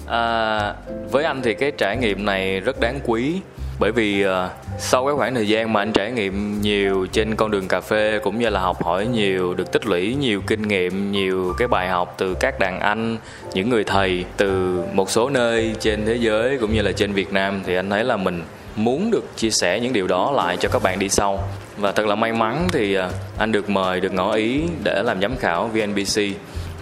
À, 0.08 0.74
với 1.12 1.24
anh 1.24 1.42
thì 1.42 1.54
cái 1.54 1.72
trải 1.72 1.98
nghiệm 1.98 2.26
này 2.26 2.60
rất 2.60 2.80
đáng 2.80 3.00
quý 3.06 3.42
bởi 3.80 3.92
vì 3.92 4.24
à, 4.24 4.50
sau 4.80 5.06
cái 5.06 5.16
khoảng 5.16 5.36
thời 5.36 5.48
gian 5.48 5.74
mà 5.74 5.82
anh 5.82 5.92
trải 5.92 6.12
nghiệm 6.12 6.62
nhiều 6.62 7.08
trên 7.12 7.36
con 7.36 7.52
đường 7.52 7.68
cà 7.68 7.82
phê 7.82 8.20
cũng 8.24 8.40
như 8.40 8.50
là 8.50 8.60
học 8.60 8.84
hỏi 8.84 9.08
nhiều 9.08 9.54
được 9.54 9.72
tích 9.72 9.86
lũy 9.86 10.16
nhiều 10.16 10.42
kinh 10.48 10.62
nghiệm 10.62 11.12
nhiều 11.12 11.54
cái 11.58 11.68
bài 11.68 11.90
học 11.90 12.16
từ 12.18 12.34
các 12.34 12.60
đàn 12.60 12.80
anh 12.80 13.18
những 13.54 13.70
người 13.70 13.84
thầy 13.84 14.26
từ 14.38 14.82
một 14.94 15.10
số 15.10 15.30
nơi 15.30 15.76
trên 15.80 16.06
thế 16.06 16.16
giới 16.16 16.58
cũng 16.58 16.74
như 16.74 16.82
là 16.82 16.92
trên 16.92 17.14
Việt 17.14 17.34
Nam 17.34 17.62
thì 17.66 17.76
anh 17.76 17.90
thấy 17.90 18.04
là 18.04 18.18
mình 18.18 18.44
muốn 18.76 19.12
được 19.12 19.38
chia 19.38 19.50
sẻ 19.50 19.80
những 19.80 19.94
điều 19.94 20.08
đó 20.08 20.32
lại 20.32 20.58
cho 20.58 20.70
các 20.70 20.84
bạn 20.84 21.00
đi 21.00 21.10
sau. 21.10 21.48
Và 21.78 21.92
thật 21.92 22.06
là 22.06 22.16
may 22.16 22.34
mắn 22.34 22.68
thì 22.72 22.96
à, 22.96 23.10
anh 23.38 23.52
được 23.52 23.70
mời 23.70 24.02
được 24.02 24.14
ngỏ 24.14 24.34
ý 24.34 24.62
để 24.84 25.04
làm 25.04 25.22
giám 25.22 25.36
khảo 25.36 25.68
VNBC 25.68 26.22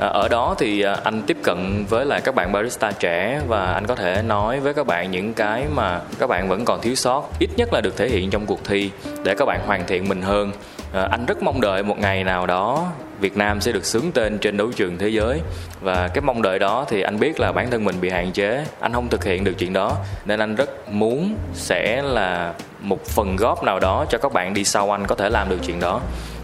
À, 0.02 0.08
ở 0.08 0.28
đó 0.28 0.56
thì 0.58 0.82
à, 0.82 0.98
anh 1.04 1.22
tiếp 1.22 1.38
cận 1.44 1.86
với 1.90 2.06
lại 2.06 2.22
các 2.22 2.36
bạn 2.36 2.52
barista 2.52 2.92
trẻ 2.92 3.42
và 3.48 3.74
anh 3.74 3.88
có 3.88 3.96
thể 3.96 4.22
nói 4.22 4.60
với 4.60 4.74
các 4.74 4.88
bạn 4.88 5.12
những 5.12 5.34
cái 5.34 5.66
mà 5.74 6.02
các 6.20 6.28
bạn 6.28 6.50
vẫn 6.50 6.66
còn 6.66 6.82
thiếu 6.82 6.96
sót, 6.96 7.30
ít 7.40 7.50
nhất 7.58 7.74
là 7.74 7.82
được 7.82 7.98
thể 7.98 8.10
hiện 8.10 8.30
trong 8.30 8.46
cuộc 8.46 8.66
thi 8.66 8.92
để 9.24 9.36
các 9.36 9.46
bạn 9.46 9.60
hoàn 9.66 9.88
thiện 9.88 10.10
mình 10.10 10.22
hơn. 10.22 10.52
À, 10.94 11.08
anh 11.12 11.26
rất 11.26 11.44
mong 11.44 11.62
đợi 11.62 11.84
một 11.84 12.00
ngày 12.00 12.24
nào 12.24 12.48
đó 12.48 12.86
Việt 13.20 13.38
Nam 13.38 13.62
sẽ 13.62 13.72
được 13.72 13.86
xướng 13.86 14.12
tên 14.12 14.38
trên 14.38 14.58
đấu 14.58 14.72
trường 14.76 14.98
thế 14.98 15.10
giới. 15.10 15.42
Và 15.82 16.08
cái 16.08 16.22
mong 16.22 16.42
đợi 16.42 16.60
đó 16.60 16.86
thì 16.90 17.02
anh 17.02 17.20
biết 17.20 17.40
là 17.40 17.52
bản 17.52 17.72
thân 17.72 17.86
mình 17.86 17.96
bị 18.02 18.10
hạn 18.10 18.32
chế, 18.32 18.66
anh 18.80 18.94
không 18.94 19.08
thực 19.08 19.24
hiện 19.24 19.44
được 19.44 19.54
chuyện 19.58 19.74
đó. 19.74 19.98
Nên 20.26 20.40
anh 20.40 20.56
rất 20.56 20.90
muốn 20.90 21.36
sẽ 21.54 22.02
là 22.02 22.54
một 22.80 23.06
phần 23.06 23.36
góp 23.36 23.64
nào 23.64 23.80
đó 23.80 24.06
cho 24.10 24.18
các 24.18 24.34
bạn 24.34 24.54
đi 24.54 24.64
sau 24.64 24.96
anh 24.96 25.08
có 25.08 25.16
thể 25.16 25.30
làm 25.30 25.50
được 25.50 25.60
chuyện 25.66 25.80
đó 25.80 26.02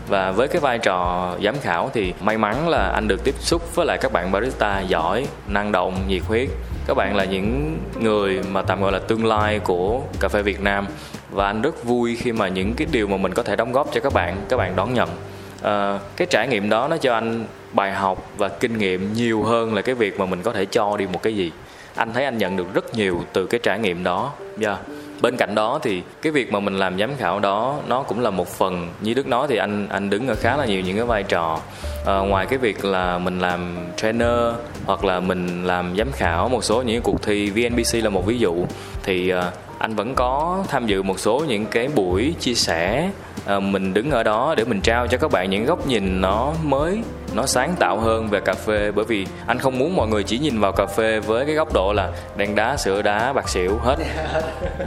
và 0.08 0.32
với 0.32 0.48
cái 0.48 0.62
vai 0.62 0.80
trò 0.80 1.32
giám 1.44 1.56
khảo 1.62 1.90
thì 1.94 2.14
may 2.22 2.38
mắn 2.38 2.70
là 2.70 2.92
anh 2.96 3.08
được 3.08 3.24
tiếp 3.24 3.36
xúc 3.40 3.76
với 3.76 3.86
lại 3.86 3.98
các 3.98 4.12
bạn 4.12 4.32
barista 4.32 4.80
giỏi 4.80 5.28
năng 5.48 5.72
động 5.72 5.96
nhiệt 6.08 6.22
huyết. 6.28 6.50
Các 6.88 6.98
bạn 6.98 7.16
là 7.16 7.26
những 7.26 7.80
người 8.00 8.40
mà 8.52 8.62
tạm 8.62 8.82
gọi 8.82 8.92
là 8.92 9.00
tương 9.00 9.26
lai 9.26 9.60
của 9.60 10.02
cà 10.20 10.28
phê 10.28 10.42
Việt 10.42 10.62
Nam. 10.62 10.88
Và 11.32 11.48
anh 11.48 11.62
rất 11.62 11.84
vui 11.84 12.16
khi 12.16 12.32
mà 12.32 12.48
những 12.48 12.74
cái 12.74 12.88
điều 12.92 13.08
mà 13.08 13.18
mình 13.18 13.34
có 13.34 13.44
thể 13.44 13.56
đóng 13.56 13.72
góp 13.72 13.88
cho 13.94 14.02
các 14.02 14.14
bạn 14.14 14.38
các 14.50 14.58
bạn 14.58 14.76
đón 14.76 14.94
nhận. 14.94 15.10
À, 15.62 16.00
cái 16.16 16.28
trải 16.30 16.48
nghiệm 16.48 16.70
đó 16.70 16.88
nó 16.88 16.98
cho 16.98 17.14
anh 17.14 17.46
bài 17.74 17.92
học 17.94 18.32
và 18.38 18.48
kinh 18.48 18.78
nghiệm 18.78 19.14
nhiều 19.14 19.44
hơn 19.44 19.74
là 19.74 19.82
cái 19.82 19.96
việc 19.96 20.20
mà 20.20 20.26
mình 20.26 20.42
có 20.42 20.52
thể 20.52 20.66
cho 20.66 20.98
đi 20.98 21.08
một 21.14 21.24
cái 21.24 21.36
gì. 21.36 21.52
Anh 21.96 22.14
thấy 22.14 22.26
anh 22.26 22.38
nhận 22.38 22.58
được 22.58 22.74
rất 22.74 22.96
nhiều 22.96 23.24
từ 23.34 23.46
cái 23.46 23.60
trải 23.64 23.80
nghiệm 23.80 24.04
đó. 24.04 24.32
Yeah 24.62 24.78
bên 25.22 25.38
cạnh 25.38 25.56
đó 25.56 25.80
thì 25.84 26.02
cái 26.22 26.32
việc 26.32 26.52
mà 26.52 26.60
mình 26.60 26.80
làm 26.80 27.00
giám 27.00 27.16
khảo 27.18 27.40
đó 27.40 27.80
nó 27.88 28.04
cũng 28.04 28.20
là 28.20 28.30
một 28.30 28.48
phần. 28.48 28.90
Như 29.02 29.14
đức 29.14 29.28
nói 29.28 29.48
thì 29.50 29.58
anh 29.58 29.88
anh 29.90 30.10
đứng 30.10 30.28
ở 30.28 30.36
khá 30.36 30.58
là 30.58 30.66
nhiều 30.66 30.82
những 30.82 30.96
cái 30.96 31.06
vai 31.06 31.24
trò. 31.24 31.60
À, 32.06 32.18
ngoài 32.18 32.46
cái 32.46 32.60
việc 32.60 32.86
là 32.86 33.18
mình 33.18 33.40
làm 33.40 33.78
trainer 33.98 34.54
hoặc 34.86 35.06
là 35.06 35.20
mình 35.20 35.64
làm 35.66 35.98
giám 35.98 36.12
khảo 36.12 36.50
một 36.50 36.64
số 36.64 36.82
những 36.82 37.02
cuộc 37.02 37.22
thi 37.22 37.50
vnbc 37.50 38.04
là 38.04 38.10
một 38.10 38.26
ví 38.26 38.38
dụ 38.40 38.66
thì 39.04 39.30
à, 39.30 39.52
anh 39.78 39.96
vẫn 39.96 40.16
có 40.16 40.64
tham 40.68 40.88
dự 40.88 41.04
một 41.04 41.20
số 41.20 41.44
những 41.48 41.66
cái 41.66 41.88
buổi 41.88 42.36
chia 42.40 42.54
sẻ. 42.54 43.10
À, 43.46 43.60
mình 43.60 43.94
đứng 43.94 44.12
ở 44.12 44.24
đó 44.24 44.54
để 44.58 44.64
mình 44.66 44.82
trao 44.82 45.08
cho 45.08 45.18
các 45.18 45.32
bạn 45.32 45.50
những 45.50 45.66
góc 45.66 45.88
nhìn 45.88 46.22
nó 46.22 46.54
mới 46.64 47.02
nó 47.38 47.46
sáng 47.46 47.76
tạo 47.80 48.00
hơn 48.00 48.28
về 48.28 48.40
cà 48.40 48.54
phê. 48.54 48.92
Bởi 48.96 49.06
vì 49.06 49.26
anh 49.48 49.60
không 49.60 49.80
muốn 49.80 49.96
mọi 49.96 50.08
người 50.08 50.24
chỉ 50.24 50.40
nhìn 50.40 50.60
vào 50.60 50.72
cà 50.72 50.86
phê 50.86 51.20
với 51.20 51.46
cái 51.46 51.56
góc 51.56 51.74
độ 51.74 51.94
là 51.94 52.12
đen 52.36 52.56
đá 52.56 52.78
sữa 52.78 53.02
đá 53.02 53.34
bạc 53.34 53.50
xỉu 53.50 53.78
hết. 53.78 53.96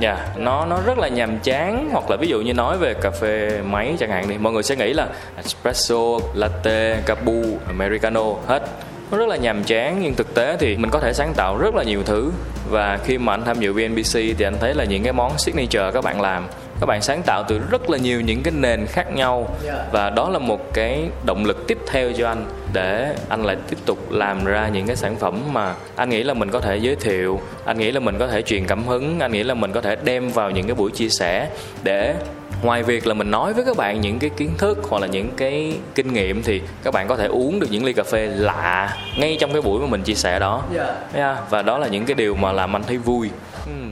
Nha 0.01 0.15
yeah, 0.15 0.39
nó 0.39 0.67
nó 0.67 0.81
rất 0.87 0.99
là 0.99 1.09
nhàm 1.09 1.39
chán. 1.39 1.89
Hoặc 1.93 2.11
là 2.11 2.17
ví 2.21 2.29
dụ 2.29 2.41
như 2.41 2.55
nói 2.55 2.79
về 2.79 2.95
cà 2.95 3.11
phê 3.11 3.61
máy 3.65 3.97
chẳng 3.99 4.11
hạn 4.11 4.29
đi 4.29 4.39
mọi 4.39 4.53
người 4.53 4.63
sẽ 4.63 4.77
nghĩ 4.77 4.93
là 4.93 5.09
espresso 5.37 6.19
latte 6.35 7.03
capu 7.07 7.43
americano 7.67 8.25
hết. 8.47 8.63
Nó 9.11 9.19
rất 9.19 9.29
là 9.29 9.37
nhàm 9.37 9.65
chán 9.65 9.99
nhưng 10.03 10.15
thực 10.15 10.35
tế 10.35 10.57
thì 10.61 10.77
mình 10.77 10.91
có 10.91 11.01
thể 11.01 11.13
sáng 11.13 11.33
tạo 11.37 11.59
rất 11.59 11.75
là 11.75 11.83
nhiều 11.83 12.03
thứ. 12.03 12.31
Và 12.71 12.99
khi 13.05 13.19
mà 13.19 13.35
anh 13.35 13.45
tham 13.45 13.61
dự 13.61 13.73
VNBC 13.73 14.15
thì 14.15 14.45
anh 14.45 14.57
thấy 14.61 14.75
là 14.75 14.85
những 14.85 15.03
cái 15.03 15.13
món 15.13 15.39
signature 15.39 15.91
các 15.95 16.05
bạn 16.05 16.21
làm 16.21 16.47
các 16.81 16.87
bạn 16.87 17.03
sáng 17.03 17.23
tạo 17.23 17.45
từ 17.49 17.61
rất 17.71 17.91
là 17.91 17.99
nhiều 17.99 18.21
những 18.21 18.43
cái 18.43 18.55
nền 18.57 18.87
khác 18.87 19.13
nhau 19.15 19.49
và 19.93 20.11
đó 20.11 20.29
là 20.29 20.39
một 20.39 20.75
cái 20.75 21.09
động 21.27 21.45
lực 21.45 21.67
tiếp 21.67 21.79
theo 21.87 22.13
cho 22.13 22.29
anh 22.29 22.45
để 22.73 23.15
anh 23.29 23.45
lại 23.45 23.57
tiếp 23.71 23.77
tục 23.87 24.13
làm 24.13 24.45
ra 24.45 24.69
những 24.69 24.87
cái 24.87 24.97
sản 24.97 25.17
phẩm 25.17 25.41
mà 25.53 25.75
anh 25.97 26.11
nghĩ 26.11 26.23
là 26.23 26.35
mình 26.35 26.51
có 26.51 26.61
thể 26.61 26.77
giới 26.77 26.97
thiệu 26.97 27.41
anh 27.65 27.79
nghĩ 27.79 27.93
là 27.93 28.01
mình 28.01 28.19
có 28.19 28.27
thể 28.27 28.43
truyền 28.43 28.67
cảm 28.67 28.87
hứng 28.87 29.21
anh 29.21 29.33
nghĩ 29.33 29.43
là 29.43 29.55
mình 29.55 29.73
có 29.73 29.81
thể 29.81 29.97
đem 30.05 30.29
vào 30.29 30.51
những 30.51 30.67
cái 30.67 30.75
buổi 30.75 30.91
chia 30.91 31.09
sẻ 31.09 31.49
để 31.83 32.15
ngoài 32.63 32.83
việc 32.83 33.07
là 33.07 33.15
mình 33.15 33.31
nói 33.31 33.53
với 33.53 33.65
các 33.65 33.77
bạn 33.77 34.01
những 34.01 34.19
cái 34.19 34.31
kiến 34.31 34.51
thức 34.59 34.79
hoặc 34.89 34.99
là 34.99 35.07
những 35.07 35.31
cái 35.37 35.73
kinh 35.95 36.13
nghiệm 36.13 36.43
thì 36.43 36.61
các 36.83 36.95
bạn 36.95 37.09
có 37.09 37.17
thể 37.17 37.27
uống 37.27 37.61
được 37.61 37.69
những 37.71 37.85
ly 37.85 37.93
cà 37.93 38.03
phê 38.03 38.27
lạ 38.27 38.97
ngay 39.19 39.37
trong 39.41 39.53
cái 39.53 39.63
buổi 39.63 39.81
mà 39.81 39.87
mình 39.87 40.03
chia 40.03 40.15
sẻ 40.15 40.39
đó 40.39 40.63
yeah. 40.77 40.89
Yeah. 41.15 41.51
và 41.51 41.63
đó 41.63 41.79
là 41.79 41.89
những 41.89 42.05
cái 42.05 42.15
điều 42.15 42.35
mà 42.35 42.53
làm 42.53 42.77
anh 42.77 42.83
thấy 42.87 42.97
vui 42.97 43.31
hmm 43.65 43.91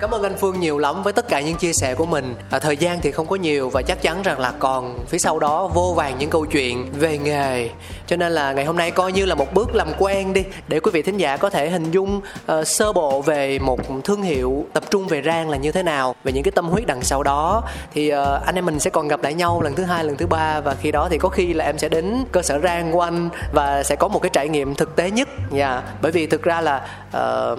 cảm 0.00 0.10
ơn 0.10 0.22
anh 0.22 0.36
phương 0.36 0.60
nhiều 0.60 0.78
lắm 0.78 1.02
với 1.02 1.12
tất 1.12 1.28
cả 1.28 1.40
những 1.40 1.56
chia 1.56 1.72
sẻ 1.72 1.94
của 1.94 2.06
mình. 2.06 2.34
À, 2.50 2.58
thời 2.58 2.76
gian 2.76 3.00
thì 3.00 3.10
không 3.10 3.26
có 3.26 3.36
nhiều 3.36 3.70
và 3.70 3.82
chắc 3.82 4.02
chắn 4.02 4.22
rằng 4.22 4.40
là 4.40 4.52
còn 4.58 4.98
phía 5.08 5.18
sau 5.18 5.38
đó 5.38 5.70
vô 5.74 5.94
vàng 5.96 6.18
những 6.18 6.30
câu 6.30 6.46
chuyện 6.46 6.86
về 6.92 7.18
nghề. 7.18 7.68
Cho 8.06 8.16
nên 8.16 8.32
là 8.32 8.52
ngày 8.52 8.64
hôm 8.64 8.76
nay 8.76 8.90
coi 8.90 9.12
như 9.12 9.24
là 9.24 9.34
một 9.34 9.54
bước 9.54 9.74
làm 9.74 9.88
quen 9.98 10.32
đi 10.32 10.44
để 10.68 10.80
quý 10.80 10.90
vị 10.94 11.02
thính 11.02 11.16
giả 11.16 11.36
có 11.36 11.50
thể 11.50 11.70
hình 11.70 11.90
dung 11.90 12.20
uh, 12.52 12.66
sơ 12.66 12.92
bộ 12.92 13.22
về 13.22 13.58
một 13.58 13.80
thương 14.04 14.22
hiệu 14.22 14.66
tập 14.72 14.84
trung 14.90 15.06
về 15.06 15.22
rang 15.22 15.50
là 15.50 15.56
như 15.56 15.72
thế 15.72 15.82
nào 15.82 16.14
về 16.24 16.32
những 16.32 16.42
cái 16.42 16.52
tâm 16.52 16.68
huyết 16.68 16.86
đằng 16.86 17.02
sau 17.02 17.22
đó. 17.22 17.62
Thì 17.92 18.12
uh, 18.12 18.46
anh 18.46 18.54
em 18.54 18.66
mình 18.66 18.78
sẽ 18.80 18.90
còn 18.90 19.08
gặp 19.08 19.22
lại 19.22 19.34
nhau 19.34 19.62
lần 19.62 19.74
thứ 19.74 19.84
hai 19.84 20.04
lần 20.04 20.16
thứ 20.16 20.26
ba 20.26 20.60
và 20.60 20.74
khi 20.74 20.92
đó 20.92 21.08
thì 21.10 21.18
có 21.18 21.28
khi 21.28 21.52
là 21.52 21.64
em 21.64 21.78
sẽ 21.78 21.88
đến 21.88 22.24
cơ 22.32 22.42
sở 22.42 22.60
rang 22.62 22.92
của 22.92 23.00
anh 23.00 23.28
và 23.52 23.82
sẽ 23.82 23.96
có 23.96 24.08
một 24.08 24.22
cái 24.22 24.30
trải 24.32 24.48
nghiệm 24.48 24.74
thực 24.74 24.96
tế 24.96 25.10
nhất. 25.10 25.28
Nha 25.50 25.70
yeah. 25.70 25.84
bởi 26.02 26.12
vì 26.12 26.26
thực 26.26 26.42
ra 26.42 26.60
là 26.60 26.88
uh, 27.16 27.58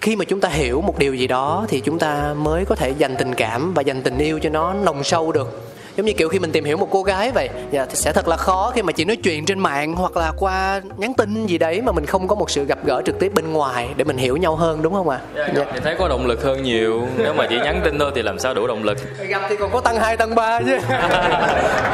khi 0.00 0.16
mà 0.16 0.24
chúng 0.24 0.40
ta 0.40 0.48
hiểu 0.48 0.80
một 0.80 0.98
điều 0.98 1.14
gì 1.14 1.26
đó 1.26 1.66
thì 1.68 1.81
chúng 1.84 1.98
ta 1.98 2.34
mới 2.34 2.64
có 2.64 2.74
thể 2.74 2.90
dành 2.90 3.16
tình 3.16 3.34
cảm 3.34 3.74
và 3.74 3.82
dành 3.82 4.02
tình 4.02 4.18
yêu 4.18 4.38
cho 4.42 4.50
nó 4.50 4.74
nồng 4.74 5.04
sâu 5.04 5.32
được 5.32 5.71
giống 5.96 6.06
như 6.06 6.12
kiểu 6.12 6.28
khi 6.28 6.38
mình 6.38 6.52
tìm 6.52 6.64
hiểu 6.64 6.76
một 6.76 6.88
cô 6.90 7.02
gái 7.02 7.30
vậy 7.30 7.48
dạ, 7.70 7.86
thì 7.86 7.94
sẽ 7.94 8.12
thật 8.12 8.28
là 8.28 8.36
khó 8.36 8.72
khi 8.74 8.82
mà 8.82 8.92
chỉ 8.92 9.04
nói 9.04 9.16
chuyện 9.16 9.44
trên 9.44 9.58
mạng 9.58 9.94
hoặc 9.94 10.16
là 10.16 10.32
qua 10.38 10.80
nhắn 10.96 11.14
tin 11.14 11.46
gì 11.46 11.58
đấy 11.58 11.80
mà 11.80 11.92
mình 11.92 12.06
không 12.06 12.28
có 12.28 12.34
một 12.34 12.50
sự 12.50 12.64
gặp 12.64 12.78
gỡ 12.84 13.02
trực 13.06 13.18
tiếp 13.18 13.32
bên 13.34 13.52
ngoài 13.52 13.88
để 13.96 14.04
mình 14.04 14.16
hiểu 14.16 14.36
nhau 14.36 14.56
hơn 14.56 14.82
đúng 14.82 14.94
không 14.94 15.08
ạ 15.08 15.20
à? 15.36 15.48
dạ, 15.56 15.64
thì 15.74 15.80
thấy 15.84 15.94
có 15.98 16.08
động 16.08 16.26
lực 16.26 16.42
hơn 16.42 16.62
nhiều 16.62 17.02
nếu 17.16 17.34
mà 17.34 17.46
chỉ 17.50 17.56
nhắn 17.56 17.80
tin 17.84 17.98
thôi 17.98 18.12
thì 18.14 18.22
làm 18.22 18.38
sao 18.38 18.54
đủ 18.54 18.66
động 18.66 18.84
lực 18.84 18.98
gặp 19.28 19.42
thì 19.48 19.56
còn 19.56 19.70
có 19.72 19.80
tăng 19.80 19.96
2, 19.96 20.16
tăng 20.16 20.34
3 20.34 20.60
chứ 20.60 20.78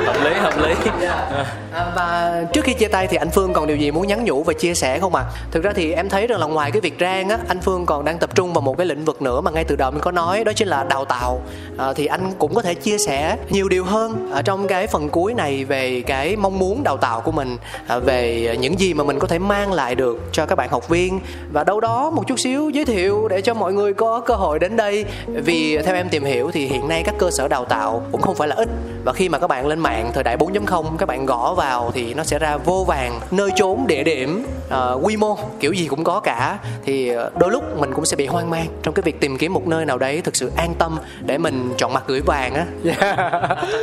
hợp 0.04 0.24
lý 0.24 0.34
hợp 0.34 0.58
lý 0.62 0.74
dạ. 1.00 1.28
à, 1.72 1.92
và 1.96 2.42
trước 2.52 2.64
khi 2.64 2.74
chia 2.74 2.88
tay 2.88 3.06
thì 3.06 3.16
anh 3.16 3.30
Phương 3.30 3.52
còn 3.52 3.66
điều 3.66 3.76
gì 3.76 3.90
muốn 3.90 4.06
nhắn 4.06 4.24
nhủ 4.24 4.42
và 4.42 4.52
chia 4.52 4.74
sẻ 4.74 4.98
không 4.98 5.14
ạ 5.14 5.22
à? 5.22 5.30
thực 5.50 5.64
ra 5.64 5.72
thì 5.74 5.92
em 5.92 6.08
thấy 6.08 6.26
rằng 6.26 6.40
là 6.40 6.46
ngoài 6.46 6.70
cái 6.70 6.80
việc 6.80 6.94
rang 7.00 7.28
á 7.28 7.38
anh 7.48 7.60
Phương 7.60 7.86
còn 7.86 8.04
đang 8.04 8.18
tập 8.18 8.34
trung 8.34 8.52
vào 8.52 8.60
một 8.60 8.76
cái 8.78 8.86
lĩnh 8.86 9.04
vực 9.04 9.22
nữa 9.22 9.40
mà 9.40 9.50
ngay 9.50 9.64
từ 9.64 9.76
đầu 9.76 9.90
mình 9.90 10.00
có 10.00 10.10
nói 10.10 10.44
đó 10.44 10.52
chính 10.56 10.68
là 10.68 10.84
đào 10.84 11.04
tạo 11.04 11.40
à, 11.78 11.92
thì 11.92 12.06
anh 12.06 12.32
cũng 12.38 12.54
có 12.54 12.62
thể 12.62 12.74
chia 12.74 12.98
sẻ 12.98 13.36
nhiều 13.50 13.68
điều 13.68 13.84
hơn 13.88 14.30
ở 14.30 14.42
trong 14.42 14.66
cái 14.66 14.86
phần 14.86 15.08
cuối 15.08 15.34
này 15.34 15.64
về 15.64 16.02
cái 16.06 16.36
mong 16.36 16.58
muốn 16.58 16.82
đào 16.82 16.96
tạo 16.96 17.20
của 17.20 17.32
mình 17.32 17.56
à, 17.86 17.98
về 17.98 18.56
những 18.60 18.80
gì 18.80 18.94
mà 18.94 19.04
mình 19.04 19.18
có 19.18 19.26
thể 19.26 19.38
mang 19.38 19.72
lại 19.72 19.94
được 19.94 20.18
cho 20.32 20.46
các 20.46 20.54
bạn 20.54 20.68
học 20.70 20.88
viên. 20.88 21.20
Và 21.52 21.64
đâu 21.64 21.80
đó 21.80 22.10
một 22.10 22.26
chút 22.26 22.38
xíu 22.38 22.70
giới 22.70 22.84
thiệu 22.84 23.28
để 23.28 23.40
cho 23.40 23.54
mọi 23.54 23.72
người 23.72 23.94
có 23.94 24.20
cơ 24.20 24.34
hội 24.34 24.58
đến 24.58 24.76
đây. 24.76 25.04
Vì 25.26 25.78
theo 25.78 25.94
em 25.94 26.08
tìm 26.08 26.24
hiểu 26.24 26.50
thì 26.50 26.66
hiện 26.66 26.88
nay 26.88 27.02
các 27.02 27.14
cơ 27.18 27.30
sở 27.30 27.48
đào 27.48 27.64
tạo 27.64 28.02
cũng 28.12 28.22
không 28.22 28.34
phải 28.34 28.48
là 28.48 28.56
ít. 28.56 28.68
Và 29.04 29.12
khi 29.12 29.28
mà 29.28 29.38
các 29.38 29.46
bạn 29.46 29.66
lên 29.66 29.80
mạng 29.80 30.10
thời 30.14 30.24
đại 30.24 30.36
4.0 30.36 30.96
các 30.98 31.06
bạn 31.06 31.26
gõ 31.26 31.54
vào 31.54 31.90
thì 31.94 32.14
nó 32.14 32.24
sẽ 32.24 32.38
ra 32.38 32.56
vô 32.56 32.84
vàng 32.88 33.20
nơi 33.30 33.50
chốn 33.56 33.86
địa 33.86 34.04
điểm 34.04 34.46
uh, 34.68 35.06
quy 35.06 35.16
mô 35.16 35.38
kiểu 35.60 35.72
gì 35.72 35.86
cũng 35.86 36.04
có 36.04 36.20
cả. 36.20 36.58
Thì 36.84 37.12
đôi 37.38 37.50
lúc 37.50 37.78
mình 37.80 37.94
cũng 37.94 38.06
sẽ 38.06 38.16
bị 38.16 38.26
hoang 38.26 38.50
mang 38.50 38.66
trong 38.82 38.94
cái 38.94 39.02
việc 39.02 39.20
tìm 39.20 39.38
kiếm 39.38 39.54
một 39.54 39.66
nơi 39.66 39.84
nào 39.84 39.98
đấy 39.98 40.20
thực 40.24 40.36
sự 40.36 40.50
an 40.56 40.74
tâm 40.78 40.98
để 41.20 41.38
mình 41.38 41.74
chọn 41.78 41.92
mặt 41.92 42.04
gửi 42.06 42.20
vàng 42.20 42.54
á. 42.54 42.66
Yeah. 42.84 43.58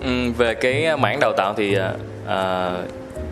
Ừ, 0.00 0.32
về 0.38 0.54
cái 0.54 0.96
mảng 0.96 1.20
đào 1.20 1.32
tạo 1.32 1.54
thì 1.56 1.76
uh, 1.78 2.30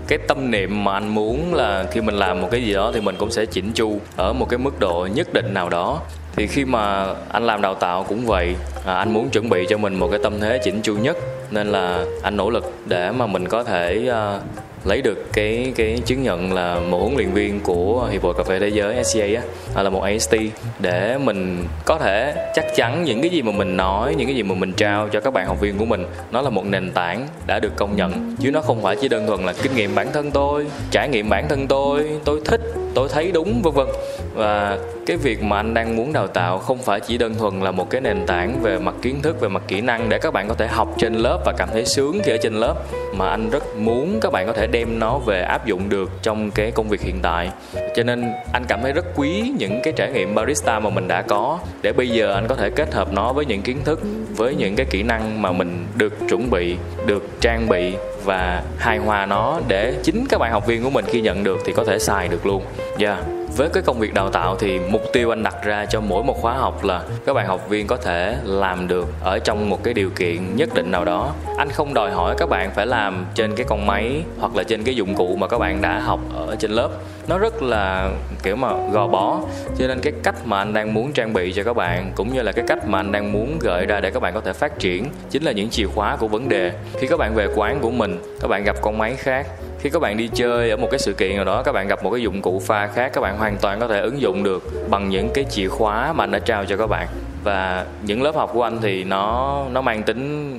cái 0.08 0.18
tâm 0.28 0.50
niệm 0.50 0.84
mà 0.84 0.92
anh 0.92 1.08
muốn 1.08 1.54
là 1.54 1.84
khi 1.90 2.00
mình 2.00 2.14
làm 2.14 2.40
một 2.40 2.48
cái 2.50 2.62
gì 2.62 2.74
đó 2.74 2.90
thì 2.94 3.00
mình 3.00 3.16
cũng 3.18 3.30
sẽ 3.30 3.46
chỉnh 3.46 3.72
chu 3.74 4.00
ở 4.16 4.32
một 4.32 4.48
cái 4.48 4.58
mức 4.58 4.80
độ 4.80 5.08
nhất 5.14 5.32
định 5.32 5.54
nào 5.54 5.68
đó. 5.68 6.00
Thì 6.36 6.46
khi 6.46 6.64
mà 6.64 7.06
anh 7.28 7.46
làm 7.46 7.62
đào 7.62 7.74
tạo 7.74 8.04
cũng 8.08 8.26
vậy 8.26 8.54
à, 8.86 8.94
anh 8.94 9.14
muốn 9.14 9.30
chuẩn 9.30 9.48
bị 9.48 9.66
cho 9.68 9.78
mình 9.78 9.94
một 9.94 10.08
cái 10.10 10.20
tâm 10.22 10.40
thế 10.40 10.60
chỉnh 10.64 10.80
chu 10.82 10.94
nhất 10.94 11.16
nên 11.50 11.66
là 11.66 12.04
anh 12.22 12.36
nỗ 12.36 12.50
lực 12.50 12.72
để 12.86 13.10
mà 13.10 13.26
mình 13.26 13.48
có 13.48 13.64
thể 13.64 14.10
uh, 14.10 14.42
lấy 14.84 15.02
được 15.02 15.32
cái 15.32 15.72
cái 15.76 15.98
chứng 16.06 16.22
nhận 16.22 16.52
là 16.52 16.80
một 16.80 16.98
huấn 16.98 17.14
luyện 17.16 17.32
viên 17.32 17.60
của 17.60 18.08
hiệp 18.12 18.22
hội 18.22 18.34
cà 18.34 18.42
phê 18.42 18.58
thế 18.58 18.68
giới 18.68 19.04
SCA 19.04 19.24
á 19.24 19.42
à, 19.74 19.82
là 19.82 19.90
một 19.90 20.00
AST 20.00 20.34
để 20.78 21.18
mình 21.18 21.64
có 21.84 21.98
thể 21.98 22.34
chắc 22.54 22.64
chắn 22.76 23.04
những 23.04 23.20
cái 23.20 23.30
gì 23.30 23.42
mà 23.42 23.52
mình 23.52 23.76
nói, 23.76 24.14
những 24.14 24.26
cái 24.26 24.36
gì 24.36 24.42
mà 24.42 24.54
mình 24.54 24.72
trao 24.72 25.08
cho 25.08 25.20
các 25.20 25.32
bạn 25.32 25.46
học 25.46 25.60
viên 25.60 25.78
của 25.78 25.84
mình, 25.84 26.04
nó 26.30 26.42
là 26.42 26.50
một 26.50 26.66
nền 26.66 26.92
tảng 26.92 27.28
đã 27.46 27.58
được 27.58 27.76
công 27.76 27.96
nhận. 27.96 28.36
Chứ 28.40 28.50
nó 28.50 28.60
không 28.60 28.82
phải 28.82 28.96
chỉ 29.00 29.08
đơn 29.08 29.26
thuần 29.26 29.40
là 29.40 29.52
kinh 29.62 29.74
nghiệm 29.74 29.94
bản 29.94 30.08
thân 30.12 30.30
tôi, 30.30 30.66
trải 30.90 31.08
nghiệm 31.08 31.28
bản 31.28 31.48
thân 31.48 31.66
tôi 31.66 32.08
tôi 32.24 32.40
thích 32.44 32.60
tôi 32.94 33.08
thấy 33.08 33.32
đúng, 33.32 33.62
vân 33.62 33.74
vân. 33.74 33.86
Và 34.34 34.78
cái 35.06 35.16
việc 35.16 35.42
mà 35.42 35.56
anh 35.56 35.74
đang 35.74 35.96
muốn 35.96 36.12
đào 36.12 36.26
tạo 36.26 36.58
không 36.58 36.78
phải 36.78 37.00
chỉ 37.00 37.18
đơn 37.18 37.34
thuần 37.34 37.60
là 37.60 37.70
một 37.70 37.90
cái 37.90 38.00
nền 38.00 38.26
tảng 38.26 38.62
về 38.62 38.78
mặt 38.78 38.94
kiến 39.02 39.22
thức, 39.22 39.40
về 39.40 39.48
mặt 39.48 39.62
kỹ 39.68 39.80
năng 39.80 40.08
để 40.08 40.18
các 40.18 40.32
bạn 40.32 40.48
có 40.48 40.54
thể 40.54 40.66
học 40.66 40.94
trên 40.98 41.14
lớp 41.14 41.38
và 41.46 41.52
cảm 41.58 41.68
thấy 41.72 41.86
sướng 41.86 42.20
khi 42.24 42.32
ở 42.32 42.36
trên 42.36 42.54
lớp, 42.54 42.74
mà 43.16 43.30
anh 43.30 43.50
rất 43.50 43.76
muốn 43.76 44.18
các 44.20 44.32
bạn 44.32 44.46
có 44.46 44.52
thể 44.52 44.66
đem 44.66 44.98
nó 44.98 45.18
về 45.18 45.42
áp 45.42 45.66
dụng 45.66 45.88
được 45.88 46.10
trong 46.22 46.50
cái 46.50 46.70
công 46.70 46.88
việc 46.88 47.00
hiện 47.00 47.18
tại. 47.22 47.50
Cho 47.96 48.02
nên 48.02 48.32
anh 48.52 48.64
cảm 48.68 48.82
thấy 48.82 48.92
rất 48.92 49.04
quý 49.16 49.52
những 49.58 49.80
cái 49.82 49.92
trải 49.96 50.10
nghiệm 50.12 50.34
barista 50.34 50.80
mà 50.80 50.90
mình 50.90 51.08
đã 51.08 51.22
có, 51.22 51.58
để 51.82 51.92
bây 51.92 52.08
giờ 52.08 52.34
anh 52.34 52.48
có 52.48 52.54
thể 52.54 52.70
kết 52.70 52.94
hợp 52.94 53.12
nó 53.12 53.32
với 53.32 53.44
những 53.44 53.62
kiến 53.62 53.78
thức, 53.84 54.00
với 54.36 54.54
những 54.54 54.76
cái 54.76 54.86
kỹ 54.90 55.02
năng 55.02 55.42
mà 55.42 55.52
mình 55.52 55.86
được 55.96 56.12
chuẩn 56.28 56.50
bị, 56.50 56.76
được 57.06 57.40
trang 57.40 57.68
bị 57.68 57.94
và 58.30 58.62
hài 58.78 58.98
hòa 58.98 59.26
nó 59.26 59.60
để 59.68 59.94
chính 60.02 60.26
các 60.28 60.38
bạn 60.38 60.52
học 60.52 60.66
viên 60.66 60.82
của 60.82 60.90
mình 60.90 61.04
khi 61.08 61.20
nhận 61.20 61.44
được 61.44 61.58
thì 61.64 61.72
có 61.72 61.84
thể 61.84 61.98
xài 61.98 62.28
được 62.28 62.46
luôn. 62.46 62.62
Yeah 62.98 63.39
với 63.56 63.68
cái 63.68 63.82
công 63.82 63.98
việc 63.98 64.14
đào 64.14 64.30
tạo 64.30 64.56
thì 64.56 64.80
mục 64.90 65.02
tiêu 65.12 65.32
anh 65.32 65.42
đặt 65.42 65.56
ra 65.64 65.86
cho 65.86 66.00
mỗi 66.00 66.24
một 66.24 66.36
khóa 66.40 66.54
học 66.54 66.84
là 66.84 67.02
các 67.26 67.32
bạn 67.32 67.46
học 67.46 67.68
viên 67.68 67.86
có 67.86 67.96
thể 67.96 68.36
làm 68.44 68.88
được 68.88 69.08
ở 69.22 69.38
trong 69.38 69.70
một 69.70 69.84
cái 69.84 69.94
điều 69.94 70.10
kiện 70.10 70.56
nhất 70.56 70.68
định 70.74 70.90
nào 70.90 71.04
đó. 71.04 71.32
Anh 71.56 71.70
không 71.70 71.94
đòi 71.94 72.10
hỏi 72.10 72.34
các 72.38 72.48
bạn 72.48 72.70
phải 72.74 72.86
làm 72.86 73.26
trên 73.34 73.54
cái 73.56 73.66
con 73.68 73.86
máy 73.86 74.22
hoặc 74.38 74.56
là 74.56 74.62
trên 74.62 74.84
cái 74.84 74.94
dụng 74.94 75.14
cụ 75.14 75.36
mà 75.36 75.48
các 75.48 75.58
bạn 75.58 75.82
đã 75.82 76.00
học 76.00 76.20
ở 76.36 76.56
trên 76.58 76.70
lớp. 76.70 76.90
Nó 77.28 77.38
rất 77.38 77.62
là, 77.62 78.10
kiểu 78.42 78.56
mà, 78.56 78.68
gò 78.92 79.06
bó. 79.06 79.40
Cho 79.78 79.86
nên 79.86 80.00
cái 80.00 80.12
cách 80.22 80.34
mà 80.44 80.58
anh 80.58 80.74
đang 80.74 80.94
muốn 80.94 81.12
trang 81.12 81.32
bị 81.32 81.52
cho 81.52 81.62
các 81.62 81.76
bạn 81.76 82.12
cũng 82.16 82.34
như 82.34 82.42
là 82.42 82.52
cái 82.52 82.64
cách 82.68 82.88
mà 82.88 82.98
anh 82.98 83.12
đang 83.12 83.32
muốn 83.32 83.58
gợi 83.60 83.86
ra 83.86 84.00
để 84.00 84.10
các 84.10 84.20
bạn 84.20 84.34
có 84.34 84.40
thể 84.40 84.52
phát 84.52 84.78
triển 84.78 85.06
chính 85.30 85.42
là 85.42 85.52
những 85.52 85.70
chìa 85.70 85.86
khóa 85.86 86.16
của 86.16 86.28
vấn 86.28 86.48
đề. 86.48 86.72
Khi 86.98 87.06
các 87.06 87.18
bạn 87.18 87.34
về 87.34 87.48
quán 87.56 87.78
của 87.80 87.90
mình, 87.90 88.22
các 88.40 88.48
bạn 88.48 88.64
gặp 88.64 88.76
con 88.82 88.98
máy 88.98 89.14
khác 89.14 89.46
khi 89.82 89.90
các 89.90 90.02
bạn 90.02 90.16
đi 90.16 90.28
chơi 90.34 90.70
ở 90.70 90.76
một 90.76 90.88
cái 90.90 90.98
sự 90.98 91.12
kiện 91.12 91.36
nào 91.36 91.44
đó 91.44 91.62
các 91.62 91.72
bạn 91.72 91.88
gặp 91.88 92.04
một 92.04 92.10
cái 92.10 92.22
dụng 92.22 92.42
cụ 92.42 92.62
pha 92.66 92.86
khác 92.86 93.10
các 93.14 93.20
bạn 93.20 93.38
hoàn 93.38 93.56
toàn 93.56 93.80
có 93.80 93.88
thể 93.88 94.00
ứng 94.00 94.20
dụng 94.20 94.42
được 94.42 94.90
bằng 94.90 95.08
những 95.08 95.30
cái 95.34 95.44
chìa 95.50 95.68
khóa 95.68 96.12
mà 96.12 96.24
anh 96.24 96.30
đã 96.30 96.38
trao 96.38 96.64
cho 96.64 96.76
các 96.76 96.86
bạn. 96.86 97.08
Và 97.44 97.86
những 98.02 98.22
lớp 98.22 98.34
học 98.34 98.50
của 98.54 98.62
anh 98.62 98.78
thì 98.82 99.04
nó 99.04 99.64
nó 99.72 99.80
mang 99.80 100.02
tính 100.02 100.58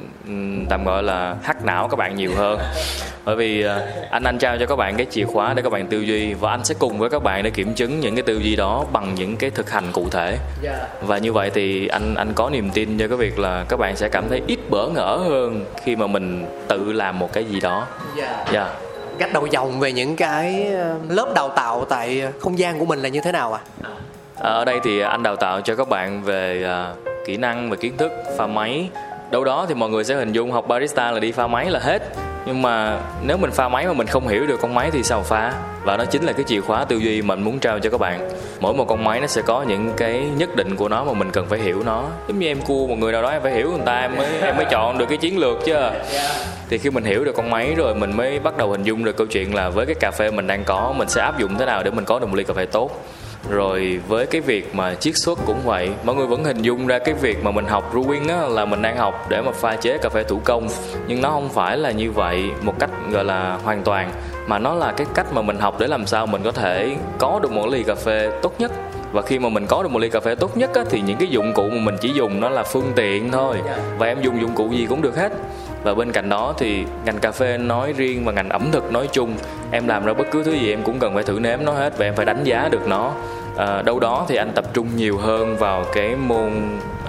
tạm 0.69 0.85
gọi 0.85 1.03
là 1.03 1.35
hắc 1.43 1.65
não 1.65 1.87
các 1.87 1.97
bạn 1.97 2.15
nhiều 2.15 2.31
hơn. 2.35 2.59
Bởi 3.25 3.35
vì 3.35 3.61
ờ, 3.61 3.87
anh 4.09 4.23
anh 4.23 4.37
trao 4.37 4.57
cho 4.57 4.65
các 4.65 4.75
bạn 4.75 4.95
cái 4.97 5.05
chìa 5.09 5.25
khóa 5.25 5.53
để 5.53 5.61
các 5.61 5.71
bạn 5.71 5.87
tư 5.87 5.99
duy 6.01 6.33
và 6.33 6.51
anh 6.51 6.63
sẽ 6.63 6.75
cùng 6.79 6.97
với 6.97 7.09
các 7.09 7.23
bạn 7.23 7.43
để 7.43 7.49
kiểm 7.49 7.73
chứng 7.73 7.99
những 7.99 8.15
cái 8.15 8.23
tư 8.23 8.37
duy 8.37 8.55
đó 8.55 8.85
bằng 8.91 9.15
những 9.15 9.37
cái 9.37 9.49
thực 9.49 9.69
hành 9.69 9.91
cụ 9.91 10.09
thể. 10.11 10.37
Dạ. 10.61 10.87
và 11.01 11.17
như 11.17 11.33
vậy 11.33 11.51
thì 11.53 11.87
anh 11.87 12.15
anh 12.15 12.33
có 12.33 12.49
niềm 12.49 12.69
tin 12.69 12.97
cho 12.97 13.07
cái 13.07 13.17
việc 13.17 13.39
là 13.39 13.65
các 13.69 13.79
bạn 13.79 13.95
sẽ 13.95 14.09
cảm 14.09 14.29
thấy 14.29 14.41
ít 14.47 14.59
bỡ 14.69 14.87
ngỡ 14.87 15.15
hơn 15.15 15.65
khi 15.83 15.95
mà 15.95 16.07
mình 16.07 16.45
tự 16.67 16.93
làm 16.93 17.19
một 17.19 17.33
cái 17.33 17.45
gì 17.45 17.59
đó. 17.59 17.87
Dạ. 18.17 18.43
Yeah 18.51 18.90
cách 19.21 19.33
đầu 19.33 19.45
dòng 19.45 19.79
về 19.79 19.91
những 19.91 20.15
cái 20.15 20.65
ờ, 20.73 20.95
lớp 21.09 21.31
đào 21.35 21.49
tạo 21.49 21.85
tại 21.85 22.23
không 22.39 22.59
gian 22.59 22.79
của 22.79 22.85
mình 22.85 22.99
là 22.99 23.09
như 23.09 23.21
thế 23.23 23.31
nào 23.31 23.53
ạ 23.53 23.61
à? 23.83 23.89
ở 24.35 24.65
đây 24.65 24.79
thì 24.83 24.99
anh 24.99 25.23
đào 25.23 25.35
tạo 25.35 25.61
cho 25.61 25.75
các 25.75 25.89
bạn 25.89 26.21
về 26.23 26.63
ờ, 26.63 26.95
kỹ 27.25 27.37
năng 27.37 27.69
về 27.69 27.77
kiến 27.77 27.97
thức, 27.97 28.11
pha 28.37 28.47
máy 28.47 28.89
đâu 29.31 29.43
đó 29.43 29.65
thì 29.67 29.73
mọi 29.73 29.89
người 29.89 30.03
sẽ 30.03 30.15
hình 30.15 30.31
dung 30.31 30.51
học 30.51 30.67
barista 30.67 31.11
là 31.11 31.19
đi 31.19 31.31
pha 31.31 31.47
máy 31.47 31.69
là 31.69 31.79
hết. 31.79 32.01
Nhưng 32.45 32.61
mà 32.61 32.99
nếu 33.23 33.37
mình 33.37 33.51
pha 33.51 33.69
máy 33.69 33.85
mà 33.85 33.93
mình 33.93 34.07
không 34.07 34.27
hiểu 34.27 34.47
được 34.47 34.59
con 34.61 34.75
máy 34.75 34.91
thì 34.91 35.03
sao 35.03 35.23
pha? 35.23 35.53
Và 35.83 35.97
đó 35.97 36.05
chính 36.05 36.23
là 36.23 36.33
cái 36.33 36.43
chìa 36.47 36.61
khóa 36.61 36.85
tư 36.85 36.97
duy 36.97 37.21
mà 37.21 37.35
mình 37.35 37.43
muốn 37.45 37.59
trao 37.59 37.79
cho 37.79 37.89
các 37.89 37.99
bạn. 37.99 38.29
Mỗi 38.59 38.73
một 38.73 38.85
con 38.87 39.03
máy 39.03 39.19
nó 39.19 39.27
sẽ 39.27 39.41
có 39.41 39.63
những 39.63 39.91
cái 39.97 40.27
nhất 40.37 40.55
định 40.55 40.75
của 40.75 40.89
nó 40.89 41.03
mà 41.03 41.13
mình 41.13 41.31
cần 41.31 41.45
phải 41.49 41.59
hiểu 41.59 41.83
nó. 41.85 42.03
Giống 42.27 42.39
như 42.39 42.47
em 42.47 42.61
cua 42.61 42.87
một 42.87 42.95
người 42.95 43.11
nào 43.11 43.21
đó 43.21 43.29
em 43.29 43.41
phải 43.41 43.53
hiểu 43.53 43.71
người 43.71 43.85
ta, 43.85 43.99
em 43.99 44.15
mới 44.17 44.27
em 44.41 44.57
mới 44.57 44.65
chọn 44.65 44.97
được 44.97 45.05
cái 45.09 45.17
chiến 45.17 45.37
lược 45.37 45.65
chứ. 45.65 45.75
Thì 46.69 46.77
khi 46.77 46.89
mình 46.89 47.03
hiểu 47.03 47.25
được 47.25 47.35
con 47.35 47.49
máy 47.49 47.73
rồi, 47.77 47.95
mình 47.95 48.17
mới 48.17 48.39
bắt 48.39 48.57
đầu 48.57 48.71
hình 48.71 48.83
dung 48.83 49.03
được 49.03 49.17
câu 49.17 49.27
chuyện 49.27 49.55
là 49.55 49.69
với 49.69 49.85
cái 49.85 49.95
cà 49.95 50.11
phê 50.11 50.31
mình 50.31 50.47
đang 50.47 50.63
có, 50.63 50.93
mình 50.97 51.09
sẽ 51.09 51.21
áp 51.21 51.39
dụng 51.39 51.57
thế 51.57 51.65
nào 51.65 51.83
để 51.83 51.91
mình 51.91 52.05
có 52.05 52.19
được 52.19 52.27
một 52.27 52.35
ly 52.35 52.43
cà 52.43 52.53
phê 52.53 52.65
tốt 52.65 53.05
rồi 53.49 53.99
với 54.07 54.25
cái 54.25 54.41
việc 54.41 54.75
mà 54.75 54.95
chiết 54.95 55.17
xuất 55.17 55.39
cũng 55.45 55.59
vậy 55.65 55.89
mọi 56.03 56.15
người 56.15 56.27
vẫn 56.27 56.43
hình 56.43 56.61
dung 56.61 56.87
ra 56.87 56.99
cái 56.99 57.13
việc 57.13 57.43
mà 57.43 57.51
mình 57.51 57.65
học 57.65 57.93
brewing 57.93 58.29
á 58.29 58.47
là 58.47 58.65
mình 58.65 58.81
đang 58.81 58.97
học 58.97 59.25
để 59.29 59.41
mà 59.41 59.51
pha 59.51 59.75
chế 59.75 59.97
cà 59.97 60.09
phê 60.09 60.23
thủ 60.23 60.39
công. 60.43 60.67
Nhưng 61.07 61.21
nó 61.21 61.29
không 61.29 61.49
phải 61.49 61.77
là 61.77 61.91
như 61.91 62.11
vậy 62.11 62.49
một 62.61 62.79
cách 62.79 62.89
gọi 63.11 63.25
là 63.25 63.57
hoàn 63.63 63.83
toàn 63.83 64.11
mà 64.47 64.59
nó 64.59 64.75
là 64.75 64.91
cái 64.91 65.07
cách 65.13 65.33
mà 65.33 65.41
mình 65.41 65.59
học 65.59 65.79
để 65.79 65.87
làm 65.87 66.07
sao 66.07 66.27
mình 66.27 66.41
có 66.43 66.51
thể 66.51 66.95
có 67.17 67.39
được 67.43 67.51
một 67.51 67.67
ly 67.67 67.83
cà 67.83 67.95
phê 67.95 68.29
tốt 68.41 68.53
nhất. 68.59 68.71
Và 69.11 69.21
khi 69.21 69.39
mà 69.39 69.49
mình 69.49 69.65
có 69.67 69.83
được 69.83 69.91
một 69.91 69.99
ly 69.99 70.09
cà 70.09 70.19
phê 70.19 70.35
tốt 70.35 70.57
nhất 70.57 70.73
á, 70.73 70.83
thì 70.89 71.01
những 71.01 71.17
cái 71.17 71.27
dụng 71.27 71.53
cụ 71.53 71.63
mà 71.63 71.81
mình 71.81 71.95
chỉ 72.01 72.11
dùng 72.13 72.39
nó 72.39 72.49
là 72.49 72.63
phương 72.63 72.91
tiện 72.95 73.31
thôi. 73.31 73.57
Và 73.97 74.07
em 74.07 74.21
dùng 74.21 74.41
dụng 74.41 74.55
cụ 74.55 74.69
gì 74.71 74.85
cũng 74.89 75.01
được 75.01 75.15
hết 75.15 75.31
và 75.83 75.93
bên 75.93 76.11
cạnh 76.11 76.29
đó 76.29 76.53
thì 76.57 76.85
ngành 77.05 77.17
cà 77.17 77.31
phê 77.31 77.57
nói 77.57 77.93
riêng 77.97 78.25
và 78.25 78.31
ngành 78.31 78.49
ẩm 78.49 78.69
thực 78.71 78.91
nói 78.91 79.09
chung 79.11 79.33
em 79.71 79.87
làm 79.87 80.05
ra 80.05 80.13
bất 80.13 80.27
cứ 80.31 80.43
thứ 80.43 80.51
gì 80.51 80.73
em 80.73 80.83
cũng 80.83 80.99
cần 80.99 81.13
phải 81.13 81.23
thử 81.23 81.39
nếm 81.39 81.59
nó 81.65 81.71
hết 81.71 81.97
và 81.97 82.05
em 82.05 82.15
phải 82.15 82.25
đánh 82.25 82.43
giá 82.43 82.69
được 82.71 82.87
nó. 82.87 83.11
À, 83.57 83.81
đâu 83.81 83.99
đó 83.99 84.25
thì 84.27 84.35
anh 84.35 84.51
tập 84.55 84.65
trung 84.73 84.87
nhiều 84.95 85.17
hơn 85.17 85.57
vào 85.57 85.85
cái 85.93 86.15
môn 86.15 86.51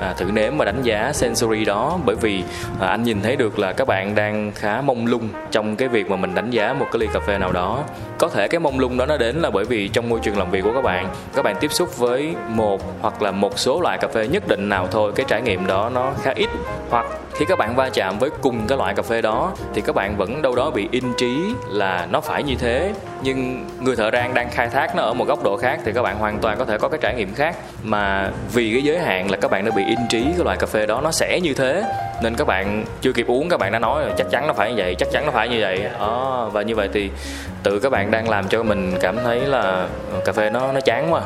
à, 0.01 0.14
thử 0.16 0.25
nếm 0.25 0.57
và 0.57 0.64
đánh 0.64 0.83
giá 0.83 1.12
sensory 1.12 1.64
đó. 1.64 1.99
Bởi 2.05 2.16
vì 2.16 2.45
à, 2.81 2.87
anh 2.89 3.03
nhìn 3.03 3.23
thấy 3.23 3.37
được 3.37 3.59
là 3.59 3.73
các 3.73 3.89
bạn 3.89 4.14
đang 4.14 4.53
khá 4.55 4.81
mông 4.81 5.07
lung 5.07 5.29
trong 5.51 5.77
cái 5.77 5.89
việc 5.89 6.11
mà 6.11 6.16
mình 6.16 6.35
đánh 6.35 6.51
giá 6.51 6.73
một 6.73 6.87
cái 6.93 7.01
ly 7.01 7.07
cà 7.12 7.20
phê 7.20 7.39
nào 7.39 7.53
đó. 7.53 7.85
Có 8.18 8.29
thể 8.29 8.49
cái 8.49 8.61
mông 8.61 8.79
lung 8.79 8.97
đó 8.97 9.07
nó 9.07 9.16
đến 9.16 9.37
là 9.37 9.51
bởi 9.51 9.64
vì 9.64 9.89
trong 9.89 10.09
môi 10.09 10.20
trường 10.23 10.39
làm 10.39 10.51
việc 10.51 10.64
của 10.64 10.73
các 10.75 10.85
bạn 10.85 11.09
các 11.35 11.43
bạn 11.43 11.57
tiếp 11.61 11.73
xúc 11.73 11.99
với 11.99 12.35
một 12.49 12.83
hoặc 13.01 13.23
là 13.23 13.31
một 13.31 13.59
số 13.59 13.81
loại 13.81 13.99
cà 13.99 14.09
phê 14.09 14.29
nhất 14.29 14.49
định 14.49 14.68
nào 14.68 14.89
thôi 14.91 15.12
cái 15.16 15.27
trải 15.29 15.43
nghiệm 15.43 15.66
đó 15.66 15.91
nó 15.95 16.12
khá 16.23 16.33
ít 16.37 16.49
hoặc 16.91 17.07
khi 17.35 17.45
các 17.45 17.59
bạn 17.59 17.76
va 17.76 17.91
chạm 17.95 18.18
với 18.18 18.30
cùng 18.43 18.66
cái 18.68 18.78
loại 18.78 18.95
cà 18.95 19.03
phê 19.03 19.22
đó 19.22 19.53
thì 19.74 19.80
các 19.80 19.95
bạn 19.95 20.16
vẫn 20.16 20.43
đâu 20.43 20.57
đó 20.57 20.70
bị 20.70 20.89
in 20.91 21.05
trí 21.16 21.55
là 21.68 22.07
nó 22.11 22.20
phải 22.20 22.43
như 22.43 22.55
thế. 22.55 22.93
Nhưng 23.22 23.66
người 23.80 23.97
thợ 23.97 24.11
rang 24.11 24.35
đang 24.35 24.51
khai 24.51 24.68
thác 24.68 24.97
nó 24.97 25.03
ở 25.03 25.14
một 25.14 25.24
góc 25.24 25.45
độ 25.45 25.57
khác 25.57 25.80
thì 25.85 25.93
các 25.93 26.03
bạn 26.03 26.18
hoàn 26.18 26.39
toàn 26.39 26.59
có 26.59 26.64
thể 26.64 26.78
có 26.78 26.89
cái 26.89 26.99
trải 27.03 27.14
nghiệm 27.14 27.35
khác. 27.35 27.57
Mà 27.83 28.30
vì 28.53 28.72
cái 28.72 28.83
giới 28.83 28.99
hạn 28.99 29.30
là 29.30 29.37
các 29.37 29.51
bạn 29.51 29.64
đã 29.64 29.70
bị 29.76 29.85
in 29.85 29.99
trí 30.09 30.22
cái 30.22 30.45
loại 30.45 30.57
cà 30.57 30.66
phê 30.66 30.87
đó 30.87 31.01
nó 31.01 31.12
sẽ 31.12 31.41
như 31.41 31.55
thế. 31.55 31.85
Nên 32.22 32.35
các 32.35 32.47
bạn 32.47 32.85
chưa 33.01 33.12
kịp 33.12 33.26
uống 33.26 33.49
các 33.49 33.61
bạn 33.61 33.72
đã 33.72 33.78
nói 33.78 34.07
là 34.07 34.14
chắc 34.18 34.30
chắn 34.30 34.47
nó 34.47 34.53
phải 34.53 34.70
như 34.70 34.74
vậy 34.76 34.95
chắc 34.95 35.09
chắn 35.12 35.26
nó 35.26 35.33
phải 35.33 35.49
như 35.49 35.59
vậy. 35.61 35.85
Đó 35.99 36.49
và 36.53 36.62
như 36.62 36.74
vậy 36.74 36.89
thì 36.93 37.11
tự 37.62 37.80
các 37.80 37.93
bạn 37.93 38.11
đang 38.11 38.28
làm 38.28 38.49
cho 38.49 38.62
mình 38.62 38.93
cảm 39.01 39.16
thấy 39.24 39.41
là 39.41 39.89
cà 40.24 40.33
phê 40.33 40.51
nó 40.51 40.72
nó 40.72 40.80
chán 40.80 41.12
quá. 41.12 41.20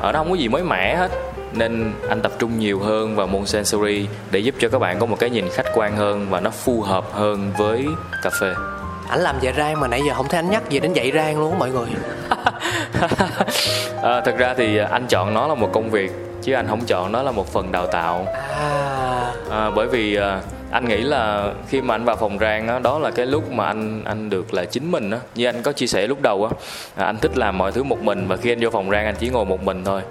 Ở 0.00 0.12
nó 0.12 0.18
không 0.18 0.30
có 0.30 0.36
gì 0.36 0.48
mới 0.48 0.62
mẻ 0.62 0.94
hết 0.94 1.10
nên 1.52 1.92
anh 2.08 2.20
tập 2.20 2.32
trung 2.38 2.58
nhiều 2.58 2.80
hơn 2.80 3.16
vào 3.16 3.26
môn 3.26 3.46
sensory 3.46 4.06
để 4.30 4.38
giúp 4.38 4.54
cho 4.58 4.68
các 4.68 4.78
bạn 4.78 4.98
có 4.98 5.06
một 5.06 5.16
cái 5.18 5.30
nhìn 5.30 5.48
khách 5.52 5.66
quan 5.74 5.96
hơn 5.96 6.26
và 6.30 6.40
nó 6.40 6.50
phù 6.50 6.82
hợp 6.82 7.04
hơn 7.12 7.52
với 7.58 7.86
cà 8.22 8.30
phê. 8.40 8.54
Anh 9.08 9.20
làm 9.20 9.36
dạy 9.40 9.54
rang 9.56 9.80
mà 9.80 9.88
nãy 9.88 10.02
giờ 10.06 10.14
không 10.14 10.28
thấy 10.28 10.38
anh 10.38 10.50
nhắc 10.50 10.70
gì 10.70 10.80
đến 10.80 10.92
dạy 10.92 11.12
rang 11.14 11.40
luôn 11.40 11.58
mọi 11.58 11.70
người. 11.70 11.88
À, 14.02 14.20
thực 14.20 14.38
ra 14.38 14.54
thì 14.54 14.76
anh 14.76 15.06
chọn 15.06 15.34
nó 15.34 15.46
là 15.46 15.54
một 15.54 15.70
công 15.72 15.90
việc 15.90 16.12
chứ 16.42 16.52
anh 16.52 16.66
không 16.68 16.80
chọn 16.86 17.12
nó 17.12 17.22
là 17.22 17.30
một 17.30 17.52
phần 17.52 17.72
đào 17.72 17.86
tạo. 17.86 18.26
À, 18.60 19.32
à 19.50 19.70
bởi 19.70 19.86
vì 19.86 20.16
à, 20.16 20.40
anh 20.70 20.88
nghĩ 20.88 20.96
là 20.96 21.52
khi 21.68 21.80
mà 21.80 21.94
anh 21.94 22.04
vào 22.04 22.16
phòng 22.16 22.38
rang 22.38 22.66
đó, 22.66 22.78
đó 22.78 22.98
là 22.98 23.10
cái 23.10 23.26
lúc 23.26 23.52
mà 23.52 23.66
anh 23.66 24.02
anh 24.04 24.30
được 24.30 24.54
là 24.54 24.64
chính 24.64 24.90
mình 24.90 25.10
á. 25.10 25.18
Như 25.34 25.46
anh 25.46 25.62
có 25.62 25.72
chia 25.72 25.86
sẻ 25.86 26.06
lúc 26.06 26.22
đầu 26.22 26.44
á 26.44 26.50
à, 26.96 27.06
anh 27.06 27.16
thích 27.18 27.38
làm 27.38 27.58
mọi 27.58 27.72
thứ 27.72 27.82
một 27.82 28.02
mình 28.02 28.28
và 28.28 28.36
khi 28.36 28.52
anh 28.52 28.60
vô 28.60 28.70
phòng 28.70 28.90
rang 28.90 29.04
anh 29.06 29.14
chỉ 29.18 29.28
ngồi 29.28 29.44
một 29.44 29.62
mình 29.62 29.84
thôi 29.84 30.02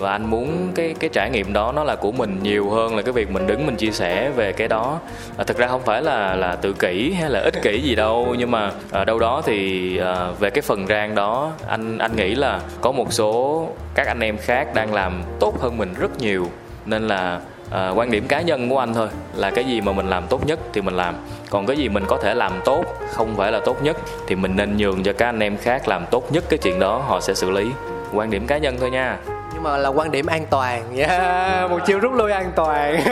và 0.00 0.10
anh 0.10 0.30
muốn 0.30 0.72
cái 0.74 0.94
cái 1.00 1.10
trải 1.12 1.30
nghiệm 1.30 1.52
đó 1.52 1.72
nó 1.72 1.84
là 1.84 1.96
của 1.96 2.12
mình 2.12 2.38
nhiều 2.42 2.70
hơn 2.70 2.96
là 2.96 3.02
cái 3.02 3.12
việc 3.12 3.30
mình 3.30 3.46
đứng 3.46 3.66
mình 3.66 3.76
chia 3.76 3.90
sẻ 3.90 4.30
về 4.30 4.52
cái 4.52 4.68
đó. 4.68 4.98
À, 5.36 5.44
thực 5.44 5.56
ra 5.56 5.66
không 5.66 5.82
phải 5.82 6.02
là 6.02 6.34
là 6.34 6.56
tự 6.56 6.72
kỷ 6.72 7.12
hay 7.12 7.30
là 7.30 7.40
ích 7.40 7.62
kỷ 7.62 7.80
gì 7.80 7.94
đâu 7.94 8.34
nhưng 8.38 8.50
mà 8.50 8.70
ở 8.90 9.04
đâu 9.04 9.18
đó 9.18 9.42
thì 9.44 9.98
à, 9.98 10.28
về 10.38 10.50
cái 10.50 10.62
phần 10.62 10.86
rang 10.86 11.14
đó 11.14 11.52
anh 11.68 11.98
anh 11.98 12.16
nghĩ 12.16 12.34
là 12.34 12.60
có 12.80 12.92
một 12.92 13.12
số 13.12 13.68
các 13.94 14.06
anh 14.06 14.20
em 14.20 14.36
khác 14.38 14.74
đang 14.74 14.94
làm 14.94 15.22
tốt 15.40 15.60
hơn 15.60 15.78
mình 15.78 15.94
rất 16.00 16.18
nhiều. 16.18 16.46
Nên 16.86 17.08
là 17.08 17.40
à, 17.70 17.90
quan 17.90 18.10
điểm 18.10 18.26
cá 18.28 18.40
nhân 18.40 18.68
của 18.68 18.78
anh 18.78 18.94
thôi 18.94 19.08
là 19.34 19.50
cái 19.50 19.64
gì 19.64 19.80
mà 19.80 19.92
mình 19.92 20.06
làm 20.06 20.26
tốt 20.26 20.46
nhất 20.46 20.58
thì 20.72 20.80
mình 20.80 20.96
làm. 20.96 21.14
Còn 21.50 21.66
cái 21.66 21.76
gì 21.76 21.88
mình 21.88 22.04
có 22.06 22.16
thể 22.16 22.34
làm 22.34 22.52
tốt 22.64 22.84
không 23.10 23.36
phải 23.36 23.52
là 23.52 23.60
tốt 23.60 23.82
nhất 23.82 23.96
thì 24.26 24.34
mình 24.34 24.56
nên 24.56 24.76
nhường 24.76 25.02
cho 25.02 25.12
các 25.12 25.26
anh 25.26 25.40
em 25.40 25.56
khác 25.56 25.88
làm 25.88 26.06
tốt 26.10 26.32
nhất 26.32 26.44
cái 26.48 26.58
chuyện 26.58 26.78
đó 26.78 26.98
họ 26.98 27.20
sẽ 27.20 27.34
xử 27.34 27.50
lý. 27.50 27.70
Quan 28.12 28.30
điểm 28.30 28.46
cá 28.46 28.58
nhân 28.58 28.76
thôi 28.80 28.90
nha 28.90 29.18
nhưng 29.60 29.72
mà 29.72 29.78
là 29.78 29.88
quan 29.88 30.10
điểm 30.10 30.26
an 30.26 30.46
toàn. 30.50 30.96
Yeah, 30.96 31.70
một 31.70 31.78
chiều 31.86 31.98
rút 31.98 32.12
lui 32.12 32.32
an 32.32 32.52
toàn. 32.56 33.00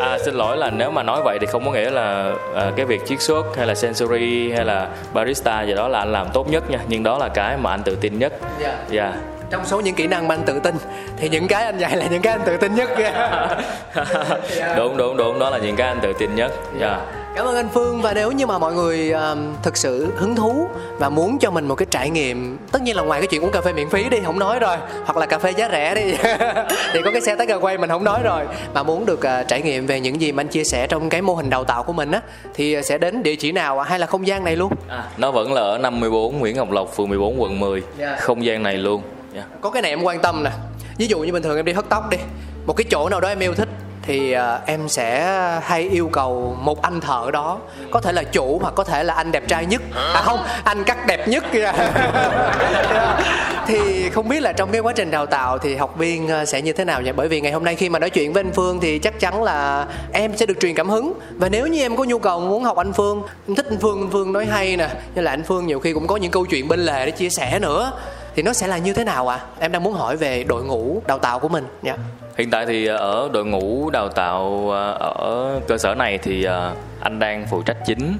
À, 0.00 0.18
xin 0.24 0.34
lỗi 0.34 0.56
là 0.56 0.70
nếu 0.70 0.90
mà 0.90 1.02
nói 1.02 1.22
vậy 1.24 1.38
thì 1.40 1.46
không 1.46 1.64
có 1.64 1.72
nghĩa 1.72 1.90
là 1.90 2.32
à, 2.54 2.70
cái 2.76 2.86
việc 2.86 3.06
chiết 3.06 3.20
xuất 3.20 3.56
hay 3.56 3.66
là 3.66 3.74
sensory 3.74 4.52
hay 4.52 4.64
là 4.64 4.88
barista 5.12 5.62
gì 5.62 5.74
đó 5.74 5.88
là 5.88 5.98
anh 5.98 6.12
làm 6.12 6.26
tốt 6.32 6.50
nhất 6.50 6.70
nha. 6.70 6.78
Nhưng 6.88 7.02
đó 7.02 7.18
là 7.18 7.28
cái 7.28 7.56
mà 7.56 7.70
anh 7.70 7.82
tự 7.82 7.96
tin 8.00 8.18
nhất. 8.18 8.32
Dạ. 8.60 8.68
Yeah. 8.68 8.90
yeah 8.90 9.14
trong 9.50 9.66
số 9.66 9.80
những 9.80 9.94
kỹ 9.94 10.06
năng 10.06 10.28
mà 10.28 10.34
anh 10.34 10.42
tự 10.46 10.60
tin 10.60 10.74
thì 11.16 11.28
những 11.28 11.48
cái 11.48 11.64
anh 11.64 11.78
dạy 11.78 11.96
là 11.96 12.06
những 12.06 12.22
cái 12.22 12.32
anh 12.32 12.42
tự 12.46 12.56
tin 12.56 12.74
nhất 12.74 12.90
đúng 14.76 14.96
đúng 14.96 15.16
đúng. 15.16 15.38
Đó 15.38 15.50
là 15.50 15.58
những 15.58 15.76
cái 15.76 15.88
anh 15.88 15.98
tự 16.00 16.12
tin 16.18 16.34
nhất. 16.34 16.52
Yeah. 16.80 16.98
Dạ. 17.36 17.42
cảm 17.42 17.48
ơn 17.48 17.56
anh 17.56 17.68
phương 17.68 18.02
và 18.02 18.14
nếu 18.14 18.32
như 18.32 18.46
mà 18.46 18.58
mọi 18.58 18.74
người 18.74 19.10
um, 19.10 19.38
thực 19.62 19.76
sự 19.76 20.12
hứng 20.16 20.36
thú 20.36 20.68
và 20.98 21.08
muốn 21.08 21.38
cho 21.38 21.50
mình 21.50 21.68
một 21.68 21.74
cái 21.74 21.86
trải 21.90 22.10
nghiệm 22.10 22.58
tất 22.72 22.82
nhiên 22.82 22.96
là 22.96 23.02
ngoài 23.02 23.20
cái 23.20 23.26
chuyện 23.26 23.44
uống 23.44 23.50
cà 23.50 23.60
phê 23.60 23.72
miễn 23.72 23.90
phí 23.90 24.08
đi 24.08 24.18
không 24.24 24.38
nói 24.38 24.58
rồi 24.58 24.76
hoặc 25.04 25.16
là 25.16 25.26
cà 25.26 25.38
phê 25.38 25.50
giá 25.50 25.68
rẻ 25.72 25.94
đi 25.94 26.14
thì 26.92 27.00
có 27.04 27.10
cái 27.10 27.20
xe 27.20 27.36
tới 27.36 27.46
quay 27.60 27.78
mình 27.78 27.90
không 27.90 28.04
nói 28.04 28.20
rồi 28.24 28.44
mà 28.74 28.82
muốn 28.82 29.06
được 29.06 29.18
uh, 29.18 29.48
trải 29.48 29.62
nghiệm 29.62 29.86
về 29.86 30.00
những 30.00 30.20
gì 30.20 30.32
mà 30.32 30.40
anh 30.40 30.48
chia 30.48 30.64
sẻ 30.64 30.86
trong 30.86 31.08
cái 31.08 31.22
mô 31.22 31.34
hình 31.34 31.50
đào 31.50 31.64
tạo 31.64 31.82
của 31.82 31.92
mình 31.92 32.10
á 32.10 32.20
thì 32.54 32.82
sẽ 32.82 32.98
đến 32.98 33.22
địa 33.22 33.36
chỉ 33.36 33.52
nào 33.52 33.80
hay 33.80 33.98
là 33.98 34.06
không 34.06 34.26
gian 34.26 34.44
này 34.44 34.56
luôn 34.56 34.72
à, 34.88 35.04
nó 35.16 35.30
vẫn 35.30 35.52
là 35.52 35.60
ở 35.60 35.78
54 35.78 36.38
Nguyễn 36.38 36.56
Ngọc 36.56 36.70
Lộc 36.70 36.96
phường 36.96 37.08
14 37.08 37.40
quận 37.42 37.60
10 37.60 37.72
yeah. 37.72 37.84
Dạ. 37.98 38.16
không 38.20 38.44
gian 38.44 38.62
này 38.62 38.76
luôn 38.76 39.02
yeah. 39.34 39.46
có 39.60 39.70
cái 39.70 39.82
này 39.82 39.90
em 39.90 40.02
quan 40.02 40.20
tâm 40.20 40.44
nè 40.44 40.50
ví 40.98 41.06
dụ 41.06 41.18
như 41.18 41.32
bình 41.32 41.42
thường 41.42 41.56
em 41.56 41.64
đi 41.64 41.72
hớt 41.72 41.88
tóc 41.88 42.10
đi 42.10 42.18
một 42.66 42.76
cái 42.76 42.84
chỗ 42.90 43.08
nào 43.08 43.20
đó 43.20 43.28
em 43.28 43.38
yêu 43.38 43.54
thích 43.54 43.68
thì 44.06 44.36
uh, 44.36 44.66
em 44.66 44.88
sẽ 44.88 45.26
hay 45.62 45.82
yêu 45.82 46.08
cầu 46.12 46.56
một 46.60 46.82
anh 46.82 47.00
thợ 47.00 47.30
đó. 47.32 47.58
Có 47.90 48.00
thể 48.00 48.12
là 48.12 48.22
chủ 48.22 48.58
hoặc 48.62 48.74
có 48.74 48.84
thể 48.84 49.04
là 49.04 49.14
anh 49.14 49.32
đẹp 49.32 49.48
trai 49.48 49.66
nhất. 49.66 49.82
À 50.14 50.22
không 50.24 50.40
anh 50.64 50.84
cắt 50.84 51.06
đẹp 51.06 51.28
nhất. 51.28 51.44
Kìa 51.52 51.72
thì 53.66 54.10
không 54.10 54.28
biết 54.28 54.42
là 54.42 54.52
trong 54.52 54.70
cái 54.72 54.80
quá 54.80 54.92
trình 54.96 55.10
đào 55.10 55.26
tạo 55.26 55.58
thì 55.58 55.76
học 55.76 55.96
viên 55.98 56.28
ờ, 56.28 56.44
sẽ 56.44 56.62
như 56.62 56.72
thế 56.72 56.84
nào 56.84 57.02
nhỉ? 57.02 57.12
Bởi 57.16 57.28
vì 57.28 57.40
ngày 57.40 57.52
hôm 57.52 57.64
nay 57.64 57.74
khi 57.74 57.88
mà 57.88 57.98
nói 57.98 58.10
chuyện 58.10 58.32
với 58.32 58.42
anh 58.42 58.52
phương 58.52 58.80
thì 58.80 58.98
chắc 58.98 59.20
chắn 59.20 59.42
là 59.42 59.86
em 60.12 60.36
sẽ 60.36 60.46
được 60.46 60.60
truyền 60.60 60.74
cảm 60.74 60.88
hứng. 60.88 61.12
Và 61.30 61.48
nếu 61.48 61.66
như 61.66 61.80
em 61.80 61.96
có 61.96 62.04
nhu 62.04 62.18
cầu 62.18 62.40
muốn 62.40 62.64
học 62.64 62.76
anh 62.76 62.92
phương 62.92 63.22
thích 63.56 63.66
anh 63.70 63.78
phương 63.80 64.00
anh 64.00 64.10
phương 64.12 64.32
nói 64.32 64.46
hay 64.46 64.76
nè. 64.76 64.88
Như 65.14 65.22
là 65.22 65.30
anh 65.30 65.42
phương 65.42 65.66
nhiều 65.66 65.80
khi 65.80 65.92
cũng 65.92 66.06
có 66.06 66.16
những 66.16 66.30
câu 66.30 66.46
chuyện 66.46 66.68
bên 66.68 66.80
lề 66.80 67.06
để 67.06 67.10
chia 67.10 67.30
sẻ 67.30 67.58
nữa. 67.58 67.92
Thì 68.34 68.42
nó 68.42 68.52
sẽ 68.52 68.66
là 68.66 68.78
như 68.78 68.92
thế 68.92 69.04
nào 69.04 69.28
ạ? 69.28 69.36
À? 69.36 69.46
em 69.58 69.72
đang 69.72 69.82
muốn 69.82 69.94
hỏi 69.94 70.16
về 70.16 70.44
đội 70.44 70.64
ngũ 70.64 71.02
đào 71.06 71.18
tạo 71.18 71.38
của 71.38 71.48
mình. 71.48 71.66
Nha 71.82 71.96
hiện 72.36 72.50
tại 72.50 72.66
thì 72.66 72.86
à, 72.86 72.96
ở 72.96 73.30
đội 73.32 73.44
ngũ 73.44 73.90
đào 73.90 74.08
tạo 74.08 74.70
à, 74.74 74.90
ở 75.00 75.60
cơ 75.68 75.78
sở 75.78 75.94
này 75.94 76.18
thì 76.18 76.44
à, 76.44 76.72
anh 77.00 77.18
đang 77.18 77.46
phụ 77.50 77.62
trách 77.62 77.76
chính. 77.86 78.16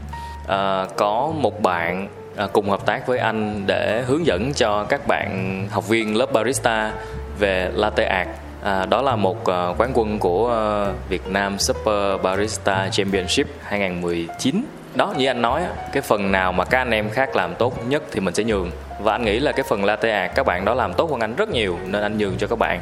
Có 0.97 1.33
một 1.37 1.62
bạn 1.62 2.09
cùng 2.53 2.71
hợp 2.71 2.87
tác 2.87 3.07
với 3.07 3.19
anh 3.19 3.62
để 3.67 4.03
hướng 4.07 4.27
dẫn 4.27 4.53
cho 4.53 4.85
các 4.85 5.07
bạn 5.07 5.61
học 5.71 5.89
viên 5.89 6.17
lớp 6.17 6.33
barista 6.33 6.93
về 7.39 7.71
latte 7.75 8.05
art. 8.05 8.29
À, 8.62 8.87
đó 8.87 9.03
là 9.03 9.17
một 9.17 9.41
uh, 9.41 9.81
quán 9.81 9.91
quân 9.95 10.19
của 10.19 10.45
uh, 10.91 11.09
Việt 11.09 11.27
Nam 11.27 11.59
Super 11.59 12.21
Barista 12.23 12.89
Championship 12.89 13.47
2019 13.62 14.62
đó 14.95 15.14
như 15.19 15.27
anh 15.27 15.43
nói 15.43 15.62
cái 15.93 16.03
phần 16.03 16.33
nào 16.33 16.53
mà 16.53 16.64
các 16.64 16.79
anh 16.79 16.91
em 16.91 17.11
khác 17.11 17.37
làm 17.37 17.55
tốt 17.55 17.89
nhất 17.89 18.03
thì 18.12 18.21
mình 18.21 18.35
sẽ 18.35 18.45
nhường. 18.45 18.71
Và 19.01 19.12
anh 19.12 19.25
nghĩ 19.25 19.39
là 19.39 19.53
cái 19.53 19.64
phần 19.69 19.85
latte 19.85 20.21
art 20.21 20.35
các 20.35 20.47
bạn 20.47 20.64
đó 20.64 20.75
làm 20.75 20.95
tốt 20.95 21.11
hơn 21.11 21.21
anh 21.21 21.37
rất 21.37 21.49
nhiều 21.49 21.79
nên 21.87 22.03
anh 22.03 22.19
nhường 22.19 22.37
cho 22.39 22.47
các 22.47 22.59
bạn 22.59 22.81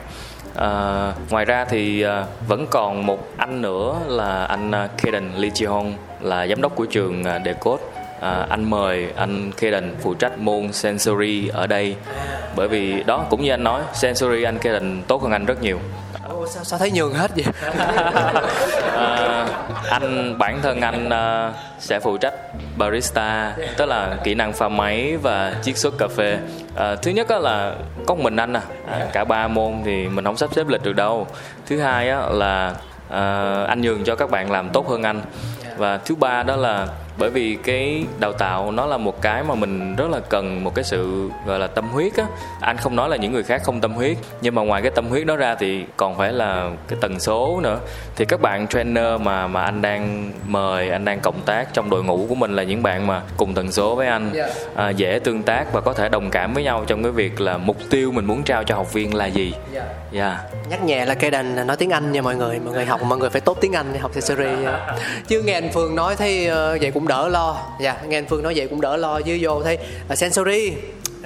à, 0.54 1.12
ngoài 1.30 1.44
ra 1.44 1.64
thì 1.64 2.02
à, 2.02 2.24
vẫn 2.48 2.66
còn 2.70 3.06
một 3.06 3.28
anh 3.36 3.62
nữa 3.62 3.96
là 4.06 4.44
anh 4.44 4.72
à, 4.74 4.88
Kaden 5.02 5.30
Lee 5.36 5.50
Chi 5.50 5.64
Hong 5.64 5.94
là 6.20 6.46
giám 6.46 6.62
đốc 6.62 6.76
của 6.76 6.86
trường 6.86 7.24
à, 7.24 7.40
Decode. 7.44 7.82
À, 8.20 8.46
anh 8.48 8.70
mời 8.70 9.08
anh 9.16 9.52
Kaden 9.52 9.94
phụ 10.02 10.14
trách 10.14 10.38
môn 10.38 10.72
sensory 10.72 11.48
ở 11.48 11.66
đây. 11.66 11.96
Bởi 12.56 12.68
vì 12.68 13.02
đó 13.02 13.26
cũng 13.30 13.42
như 13.42 13.50
anh 13.50 13.64
nói 13.64 13.82
sensory 13.92 14.42
anh 14.42 14.58
Kaden 14.58 15.02
tốt 15.08 15.22
hơn 15.22 15.32
anh 15.32 15.44
rất 15.44 15.62
nhiều. 15.62 15.78
Sao, 16.48 16.64
sao 16.64 16.78
thấy 16.78 16.90
nhường 16.90 17.14
hết 17.14 17.30
vậy? 17.36 17.44
À, 18.96 19.46
anh 19.90 20.38
bản 20.38 20.60
thân 20.62 20.80
anh 20.80 21.06
uh, 21.06 21.54
sẽ 21.78 22.00
phụ 22.00 22.16
trách 22.16 22.34
barista 22.78 23.52
tức 23.76 23.86
là 23.86 24.16
kỹ 24.24 24.34
năng 24.34 24.52
pha 24.52 24.68
máy 24.68 25.16
và 25.16 25.54
chiết 25.62 25.78
xuất 25.78 25.94
cà 25.98 26.08
phê. 26.16 26.38
À, 26.76 26.94
thứ 27.02 27.10
nhất 27.10 27.30
là 27.30 27.74
có 28.06 28.14
mình 28.14 28.36
anh 28.36 28.52
à. 28.52 28.62
à 28.90 29.06
cả 29.12 29.24
ba 29.24 29.48
môn 29.48 29.72
thì 29.84 30.08
mình 30.08 30.24
không 30.24 30.36
sắp 30.36 30.50
xếp 30.54 30.68
lịch 30.68 30.82
được 30.82 30.92
đâu. 30.92 31.26
Thứ 31.66 31.80
hai 31.80 32.08
á, 32.08 32.20
là 32.30 32.74
à, 33.10 33.64
anh 33.68 33.80
nhường 33.80 34.04
cho 34.04 34.16
các 34.16 34.30
bạn 34.30 34.50
làm 34.50 34.70
tốt 34.70 34.88
hơn 34.88 35.02
anh. 35.02 35.22
Và 35.76 35.98
thứ 35.98 36.14
ba 36.14 36.42
đó 36.42 36.56
là 36.56 36.86
bởi 37.18 37.30
vì 37.30 37.58
cái 37.64 38.04
đào 38.20 38.32
tạo 38.32 38.70
nó 38.70 38.86
là 38.86 38.96
một 38.96 39.22
cái 39.22 39.42
mà 39.42 39.54
mình 39.54 39.96
rất 39.96 40.10
là 40.10 40.20
cần 40.28 40.64
một 40.64 40.74
cái 40.74 40.84
sự 40.84 41.30
gọi 41.46 41.58
là 41.58 41.66
tâm 41.66 41.88
huyết 41.88 42.16
á 42.16 42.24
anh 42.60 42.76
không 42.76 42.96
nói 42.96 43.08
là 43.08 43.16
những 43.16 43.32
người 43.32 43.42
khác 43.42 43.62
không 43.64 43.80
tâm 43.80 43.92
huyết 43.92 44.16
nhưng 44.40 44.54
mà 44.54 44.62
ngoài 44.62 44.82
cái 44.82 44.90
tâm 44.94 45.08
huyết 45.08 45.26
đó 45.26 45.36
ra 45.36 45.54
thì 45.54 45.84
còn 45.96 46.18
phải 46.18 46.32
là 46.32 46.70
cái 46.88 46.98
tần 47.00 47.20
số 47.20 47.60
nữa 47.62 47.78
thì 48.16 48.24
các 48.24 48.40
bạn 48.40 48.66
trainer 48.68 49.20
mà 49.20 49.46
mà 49.46 49.62
anh 49.62 49.82
đang 49.82 50.32
mời 50.46 50.90
anh 50.90 51.04
đang 51.04 51.20
cộng 51.20 51.40
tác 51.46 51.74
trong 51.74 51.90
đội 51.90 52.04
ngũ 52.04 52.26
của 52.28 52.34
mình 52.34 52.56
là 52.56 52.62
những 52.62 52.82
bạn 52.82 53.06
mà 53.06 53.22
cùng 53.36 53.54
tần 53.54 53.72
số 53.72 53.94
với 53.94 54.06
anh 54.06 54.30
dạ. 54.34 54.48
à, 54.74 54.90
dễ 54.90 55.18
tương 55.24 55.42
tác 55.42 55.72
và 55.72 55.80
có 55.80 55.92
thể 55.92 56.08
đồng 56.08 56.30
cảm 56.30 56.54
với 56.54 56.64
nhau 56.64 56.84
trong 56.86 57.02
cái 57.02 57.12
việc 57.12 57.40
là 57.40 57.58
mục 57.58 57.76
tiêu 57.90 58.12
mình 58.12 58.24
muốn 58.24 58.42
trao 58.42 58.64
cho 58.64 58.74
học 58.74 58.92
viên 58.92 59.14
là 59.14 59.26
gì 59.26 59.52
yeah. 59.52 59.86
Dạ. 60.12 60.28
yeah. 60.28 60.38
Dạ. 60.52 60.58
nhắc 60.70 60.84
nhẹ 60.84 61.06
là 61.06 61.14
cây 61.14 61.30
đành 61.30 61.66
nói 61.66 61.76
tiếng 61.76 61.90
anh 61.90 62.12
nha 62.12 62.22
mọi 62.22 62.36
người 62.36 62.60
mọi 62.64 62.74
người 62.74 62.84
học 62.84 63.02
mọi 63.02 63.18
người 63.18 63.30
phải 63.30 63.40
tốt 63.40 63.58
tiếng 63.60 63.72
anh 63.72 63.86
để 63.92 63.98
học 63.98 64.10
accessory 64.14 64.64
chứ 65.28 65.42
nghe 65.42 65.52
anh 65.52 65.68
phương 65.72 65.94
nói 65.94 66.16
thấy 66.16 66.48
uh, 66.48 66.80
vậy 66.80 66.90
cũng 66.94 67.03
cũng 67.04 67.08
đỡ 67.08 67.28
lo. 67.28 67.56
Dạ 67.80 67.96
nghe 68.08 68.18
anh 68.18 68.26
phương 68.26 68.42
nói 68.42 68.52
vậy 68.56 68.68
cũng 68.68 68.80
đỡ 68.80 68.96
lo 68.96 69.20
chứ 69.20 69.38
vô 69.40 69.62
thấy 69.62 69.78
uh, 70.12 70.18
sensory 70.18 70.72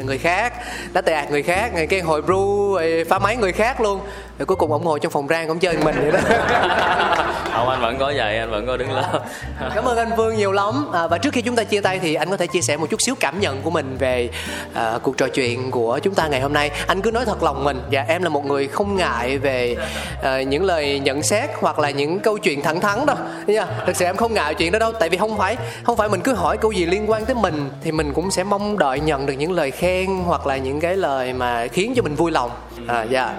người 0.05 0.19
khác 0.19 0.53
đã 0.93 1.01
tẹt 1.01 1.31
người 1.31 1.43
khác 1.43 1.75
người 1.75 1.87
cái 1.87 2.01
hồi 2.01 2.23
brew 2.23 3.05
phá 3.05 3.19
máy 3.19 3.37
người 3.37 3.53
khác 3.53 3.81
luôn. 3.81 4.01
Rồi 4.39 4.47
cuối 4.47 4.57
cùng 4.57 4.73
ông 4.73 4.85
ngồi 4.85 5.01
trong 5.01 5.13
phòng 5.13 5.29
rang 5.29 5.49
ông 5.49 5.59
chơi 5.59 5.77
mình 5.85 5.97
vậy 6.03 6.13
đó. 6.13 6.21
Không 7.53 7.69
anh 7.69 7.81
vẫn 7.81 7.99
có 7.99 8.13
vậy 8.17 8.39
anh 8.39 8.51
vẫn 8.51 8.67
có 8.67 8.77
đứng 8.77 8.93
lớp. 8.93 9.21
Cảm 9.75 9.85
ơn 9.85 9.97
anh 9.99 10.17
Vương 10.17 10.37
nhiều 10.37 10.53
lắm. 10.53 10.91
À, 10.93 11.07
và 11.07 11.19
trước 11.19 11.33
khi 11.33 11.43
chúng 11.43 11.57
ta 11.57 11.65
chia 11.65 11.81
tay 11.81 11.99
thì 11.99 12.15
anh 12.15 12.31
có 12.31 12.37
thể 12.37 12.47
chia 12.47 12.61
sẻ 12.61 12.77
một 12.77 12.91
chút 12.91 13.03
xíu 13.03 13.15
cảm 13.21 13.41
nhận 13.41 13.63
của 13.63 13.71
mình 13.71 13.97
về 13.99 14.31
à, 14.75 14.99
cuộc 15.03 15.17
trò 15.17 15.29
chuyện 15.29 15.71
của 15.71 15.99
chúng 16.03 16.15
ta 16.15 16.27
ngày 16.27 16.41
hôm 16.41 16.53
nay. 16.53 16.71
Anh 16.87 17.03
cứ 17.03 17.11
nói 17.11 17.25
thật 17.25 17.43
lòng 17.43 17.65
mình. 17.65 17.81
Và 17.91 18.05
em 18.09 18.23
là 18.23 18.29
một 18.29 18.47
người 18.47 18.69
không 18.69 18.97
ngại 18.97 19.39
về 19.39 19.77
à, 20.23 20.43
những 20.43 20.65
lời 20.65 21.01
nhận 21.01 21.23
xét 21.23 21.51
hoặc 21.61 21.79
là 21.79 21.91
những 21.91 22.21
câu 22.21 22.39
chuyện 22.39 22.63
thẳng 22.63 22.81
thắn 22.81 23.07
đâu. 23.07 23.17
Nha 23.47 23.67
thực 23.87 23.97
sự 23.97 24.05
em 24.05 24.17
không 24.17 24.35
ngại 24.35 24.55
chuyện 24.55 24.73
đó 24.73 24.79
đâu. 24.79 24.93
Tại 24.93 25.09
vì 25.09 25.19
không 25.19 25.39
phải 25.39 25.57
không 25.83 25.97
phải 25.97 26.09
mình 26.09 26.21
cứ 26.21 26.33
hỏi 26.35 26.59
câu 26.59 26.73
gì 26.73 26.87
liên 26.87 27.11
quan 27.11 27.25
tới 27.25 27.35
mình 27.35 27.71
thì 27.83 27.93
mình 27.93 28.13
cũng 28.15 28.31
sẽ 28.31 28.45
mong 28.45 28.79
đợi 28.79 29.01
nhận 29.01 29.27
được 29.27 29.35
những 29.35 29.53
lời 29.53 29.71
khen 29.71 29.88
hoặc 30.24 30.47
là 30.47 30.57
những 30.57 30.80
cái 30.80 30.97
lời 30.97 31.32
mà 31.32 31.66
khiến 31.66 31.93
cho 31.97 32.03
mình 32.03 32.14
vui 32.14 32.30
lòng. 32.30 32.51
À 32.86 33.03
dạ. 33.03 33.26
Yeah. 33.26 33.36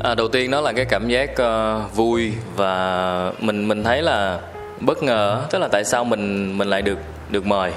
À, 0.00 0.14
đầu 0.14 0.28
tiên 0.28 0.50
đó 0.50 0.60
là 0.60 0.72
cái 0.72 0.84
cảm 0.84 1.08
giác 1.08 1.30
uh, 1.30 1.96
vui 1.96 2.32
và 2.56 3.32
mình 3.40 3.68
mình 3.68 3.84
thấy 3.84 4.02
là 4.02 4.40
bất 4.80 5.02
ngờ 5.02 5.44
tức 5.50 5.58
là 5.58 5.68
tại 5.68 5.84
sao 5.84 6.04
mình 6.04 6.58
mình 6.58 6.68
lại 6.68 6.82
được 6.82 6.98
được 7.30 7.46
mời. 7.46 7.72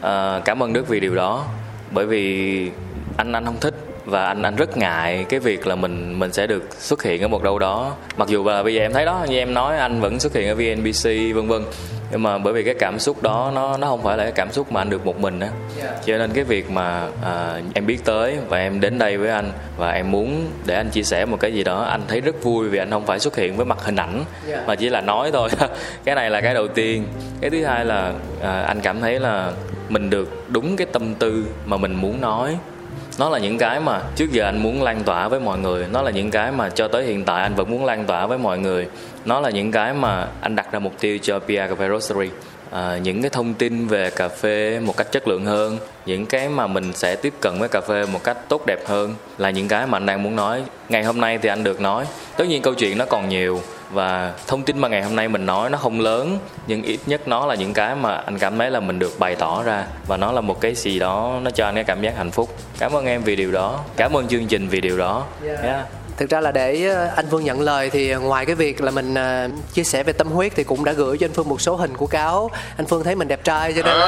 À, 0.00 0.40
cảm 0.44 0.62
ơn 0.62 0.72
đức 0.72 0.88
vì 0.88 1.00
điều 1.00 1.14
đó 1.14 1.44
bởi 1.90 2.06
vì 2.06 2.70
anh 3.16 3.32
anh 3.32 3.44
không 3.44 3.60
thích 3.60 3.74
và 4.04 4.26
anh 4.26 4.42
anh 4.42 4.56
rất 4.56 4.76
ngại 4.76 5.26
cái 5.28 5.40
việc 5.40 5.66
là 5.66 5.74
mình 5.74 6.18
mình 6.18 6.32
sẽ 6.32 6.46
được 6.46 6.62
xuất 6.78 7.02
hiện 7.02 7.22
ở 7.22 7.28
một 7.28 7.42
đâu 7.42 7.58
đó. 7.58 7.92
Mặc 8.16 8.28
dù 8.28 8.44
là 8.44 8.62
bây 8.62 8.74
giờ 8.74 8.80
em 8.80 8.92
thấy 8.92 9.04
đó 9.04 9.26
như 9.28 9.36
em 9.36 9.54
nói 9.54 9.76
anh 9.76 10.00
vẫn 10.00 10.20
xuất 10.20 10.34
hiện 10.34 10.48
ở 10.48 10.54
VNBC 10.54 11.34
vân 11.34 11.48
vân 11.48 11.62
nhưng 12.10 12.22
mà 12.22 12.38
bởi 12.38 12.52
vì 12.52 12.62
cái 12.62 12.74
cảm 12.74 12.98
xúc 12.98 13.22
đó 13.22 13.52
nó 13.54 13.76
nó 13.76 13.86
không 13.86 14.02
phải 14.02 14.16
là 14.16 14.22
cái 14.22 14.32
cảm 14.32 14.52
xúc 14.52 14.72
mà 14.72 14.80
anh 14.80 14.90
được 14.90 15.06
một 15.06 15.20
mình 15.20 15.40
á. 15.40 15.48
Cho 16.04 16.18
nên 16.18 16.30
cái 16.34 16.44
việc 16.44 16.70
mà 16.70 17.08
à, 17.24 17.60
em 17.74 17.86
biết 17.86 18.04
tới 18.04 18.38
và 18.48 18.58
em 18.58 18.80
đến 18.80 18.98
đây 18.98 19.16
với 19.16 19.30
anh 19.30 19.52
và 19.76 19.90
em 19.90 20.10
muốn 20.10 20.50
để 20.66 20.74
anh 20.74 20.90
chia 20.90 21.02
sẻ 21.02 21.24
một 21.24 21.40
cái 21.40 21.52
gì 21.52 21.64
đó 21.64 21.82
anh 21.82 22.00
thấy 22.08 22.20
rất 22.20 22.42
vui 22.42 22.68
vì 22.68 22.78
anh 22.78 22.90
không 22.90 23.06
phải 23.06 23.18
xuất 23.18 23.36
hiện 23.36 23.56
với 23.56 23.66
mặt 23.66 23.78
hình 23.84 23.96
ảnh 23.96 24.24
mà 24.66 24.74
chỉ 24.74 24.88
là 24.88 25.00
nói 25.00 25.30
thôi. 25.32 25.48
Cái 26.04 26.14
này 26.14 26.30
là 26.30 26.40
cái 26.40 26.54
đầu 26.54 26.68
tiên. 26.68 27.06
Cái 27.40 27.50
thứ 27.50 27.64
hai 27.64 27.84
là 27.84 28.12
à, 28.42 28.60
anh 28.60 28.80
cảm 28.80 29.00
thấy 29.00 29.20
là 29.20 29.52
mình 29.88 30.10
được 30.10 30.44
đúng 30.48 30.76
cái 30.76 30.86
tâm 30.92 31.14
tư 31.14 31.46
mà 31.66 31.76
mình 31.76 31.94
muốn 31.94 32.20
nói 32.20 32.58
nó 33.20 33.28
là 33.28 33.38
những 33.38 33.58
cái 33.58 33.80
mà 33.80 34.02
trước 34.16 34.32
giờ 34.32 34.44
anh 34.44 34.62
muốn 34.62 34.82
lan 34.82 35.02
tỏa 35.04 35.28
với 35.28 35.40
mọi 35.40 35.58
người. 35.58 35.86
Nó 35.92 36.02
là 36.02 36.10
những 36.10 36.30
cái 36.30 36.52
mà 36.52 36.70
cho 36.70 36.88
tới 36.88 37.04
hiện 37.04 37.24
tại 37.24 37.42
anh 37.42 37.54
vẫn 37.54 37.70
muốn 37.70 37.84
lan 37.84 38.04
tỏa 38.04 38.26
với 38.26 38.38
mọi 38.38 38.58
người. 38.58 38.86
Nó 39.24 39.40
là 39.40 39.50
những 39.50 39.72
cái 39.72 39.94
mà 39.94 40.28
anh 40.40 40.56
đặt 40.56 40.72
ra 40.72 40.78
mục 40.78 40.92
tiêu 41.00 41.18
cho 41.22 41.38
PR 41.38 41.50
Cafe 41.50 41.88
Roastery. 41.88 42.30
À, 42.70 42.98
những 43.02 43.22
cái 43.22 43.30
thông 43.30 43.54
tin 43.54 43.86
về 43.86 44.10
cà 44.10 44.28
phê 44.28 44.80
một 44.80 44.96
cách 44.96 45.12
chất 45.12 45.28
lượng 45.28 45.44
hơn 45.44 45.78
những 46.06 46.26
cái 46.26 46.48
mà 46.48 46.66
mình 46.66 46.92
sẽ 46.92 47.16
tiếp 47.16 47.34
cận 47.40 47.52
với 47.58 47.68
cà 47.68 47.80
phê 47.80 48.06
một 48.12 48.24
cách 48.24 48.36
tốt 48.48 48.66
đẹp 48.66 48.80
hơn 48.86 49.14
là 49.38 49.50
những 49.50 49.68
cái 49.68 49.86
mà 49.86 49.96
anh 49.96 50.06
đang 50.06 50.22
muốn 50.22 50.36
nói. 50.36 50.62
Ngày 50.88 51.04
hôm 51.04 51.20
nay 51.20 51.38
thì 51.42 51.48
anh 51.48 51.64
được 51.64 51.80
nói. 51.80 52.04
Tất 52.36 52.44
nhiên 52.48 52.62
câu 52.62 52.74
chuyện 52.74 52.98
nó 52.98 53.04
còn 53.04 53.28
nhiều 53.28 53.60
và 53.92 54.32
thông 54.46 54.62
tin 54.62 54.78
mà 54.78 54.88
ngày 54.88 55.02
hôm 55.02 55.16
nay 55.16 55.28
mình 55.28 55.46
nói 55.46 55.70
nó 55.70 55.78
không 55.78 56.00
lớn 56.00 56.38
nhưng 56.66 56.82
ít 56.82 57.00
nhất 57.06 57.28
nó 57.28 57.46
là 57.46 57.54
những 57.54 57.74
cái 57.74 57.94
mà 57.94 58.14
anh 58.14 58.38
cảm 58.38 58.58
thấy 58.58 58.70
là 58.70 58.80
mình 58.80 58.98
được 58.98 59.18
bày 59.18 59.36
tỏ 59.36 59.62
ra. 59.62 59.86
Và 60.06 60.16
nó 60.16 60.32
là 60.32 60.40
một 60.40 60.60
cái 60.60 60.74
gì 60.74 60.98
đó 60.98 61.38
nó 61.42 61.50
cho 61.50 61.64
anh 61.64 61.74
cái 61.74 61.84
cảm 61.84 62.02
giác 62.02 62.16
hạnh 62.16 62.30
phúc. 62.30 62.56
Cảm 62.78 62.92
ơn 62.92 63.06
em 63.06 63.22
vì 63.22 63.36
điều 63.36 63.52
đó. 63.52 63.80
Cảm 63.96 64.16
ơn 64.16 64.28
chương 64.28 64.46
trình 64.46 64.68
vì 64.68 64.80
điều 64.80 64.98
đó. 64.98 65.24
Yeah. 65.44 65.62
Yeah 65.62 65.86
thực 66.20 66.30
ra 66.30 66.40
là 66.40 66.52
để 66.52 66.86
ờ, 66.86 67.10
anh 67.16 67.26
Phương 67.30 67.44
nhận 67.44 67.60
lời 67.60 67.90
thì 67.90 68.14
ngoài 68.14 68.46
cái 68.46 68.54
việc 68.54 68.80
là 68.80 68.90
mình 68.90 69.14
uh, 69.14 69.74
chia 69.74 69.84
sẻ 69.84 70.02
về 70.02 70.12
tâm 70.12 70.28
huyết 70.28 70.52
thì 70.56 70.64
cũng 70.64 70.84
đã 70.84 70.92
gửi 70.92 71.18
cho 71.18 71.26
anh 71.26 71.32
Phương 71.32 71.48
một 71.48 71.60
số 71.60 71.76
hình 71.76 71.96
của 71.96 72.06
cáo. 72.06 72.50
Anh 72.76 72.86
Phương 72.86 73.04
thấy 73.04 73.14
mình 73.14 73.28
đẹp 73.28 73.44
trai 73.44 73.72
cho 73.72 73.82
nên 73.82 73.98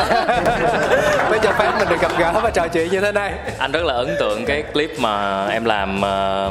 mới 1.30 1.38
cho 1.42 1.52
phép 1.58 1.72
mình 1.78 1.88
được 1.88 2.00
gặp 2.00 2.12
gỡ 2.18 2.40
và 2.42 2.50
trò 2.50 2.68
chuyện 2.68 2.90
như 2.90 3.00
thế 3.00 3.12
này. 3.12 3.32
Anh 3.58 3.72
rất 3.72 3.84
là 3.84 3.94
ấn 3.94 4.16
tượng 4.20 4.44
cái 4.44 4.62
clip 4.62 5.00
mà 5.00 5.46
em 5.46 5.64
làm 5.64 6.00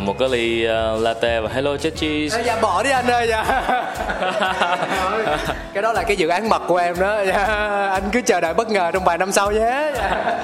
một 0.05 0.19
cái 0.19 0.29
ly 0.29 0.67
latte 0.99 1.39
và 1.39 1.49
hello 1.53 1.77
cheese. 1.77 2.43
Dạ 2.45 2.57
bỏ 2.61 2.83
đi 2.83 2.89
anh 2.89 3.07
ơi 3.07 3.27
dạ. 3.29 3.43
Cái 5.73 5.83
đó 5.83 5.93
là 5.93 6.03
cái 6.03 6.17
dự 6.17 6.27
án 6.27 6.49
mật 6.49 6.61
của 6.67 6.77
em 6.77 6.99
đó. 6.99 7.23
Dạ. 7.27 7.43
anh 7.91 8.03
cứ 8.11 8.21
chờ 8.25 8.41
đợi 8.41 8.53
bất 8.53 8.69
ngờ 8.69 8.91
trong 8.93 9.03
vài 9.03 9.17
năm 9.17 9.31
sau 9.31 9.51
nhé. 9.51 9.91
Dạ 9.95 10.39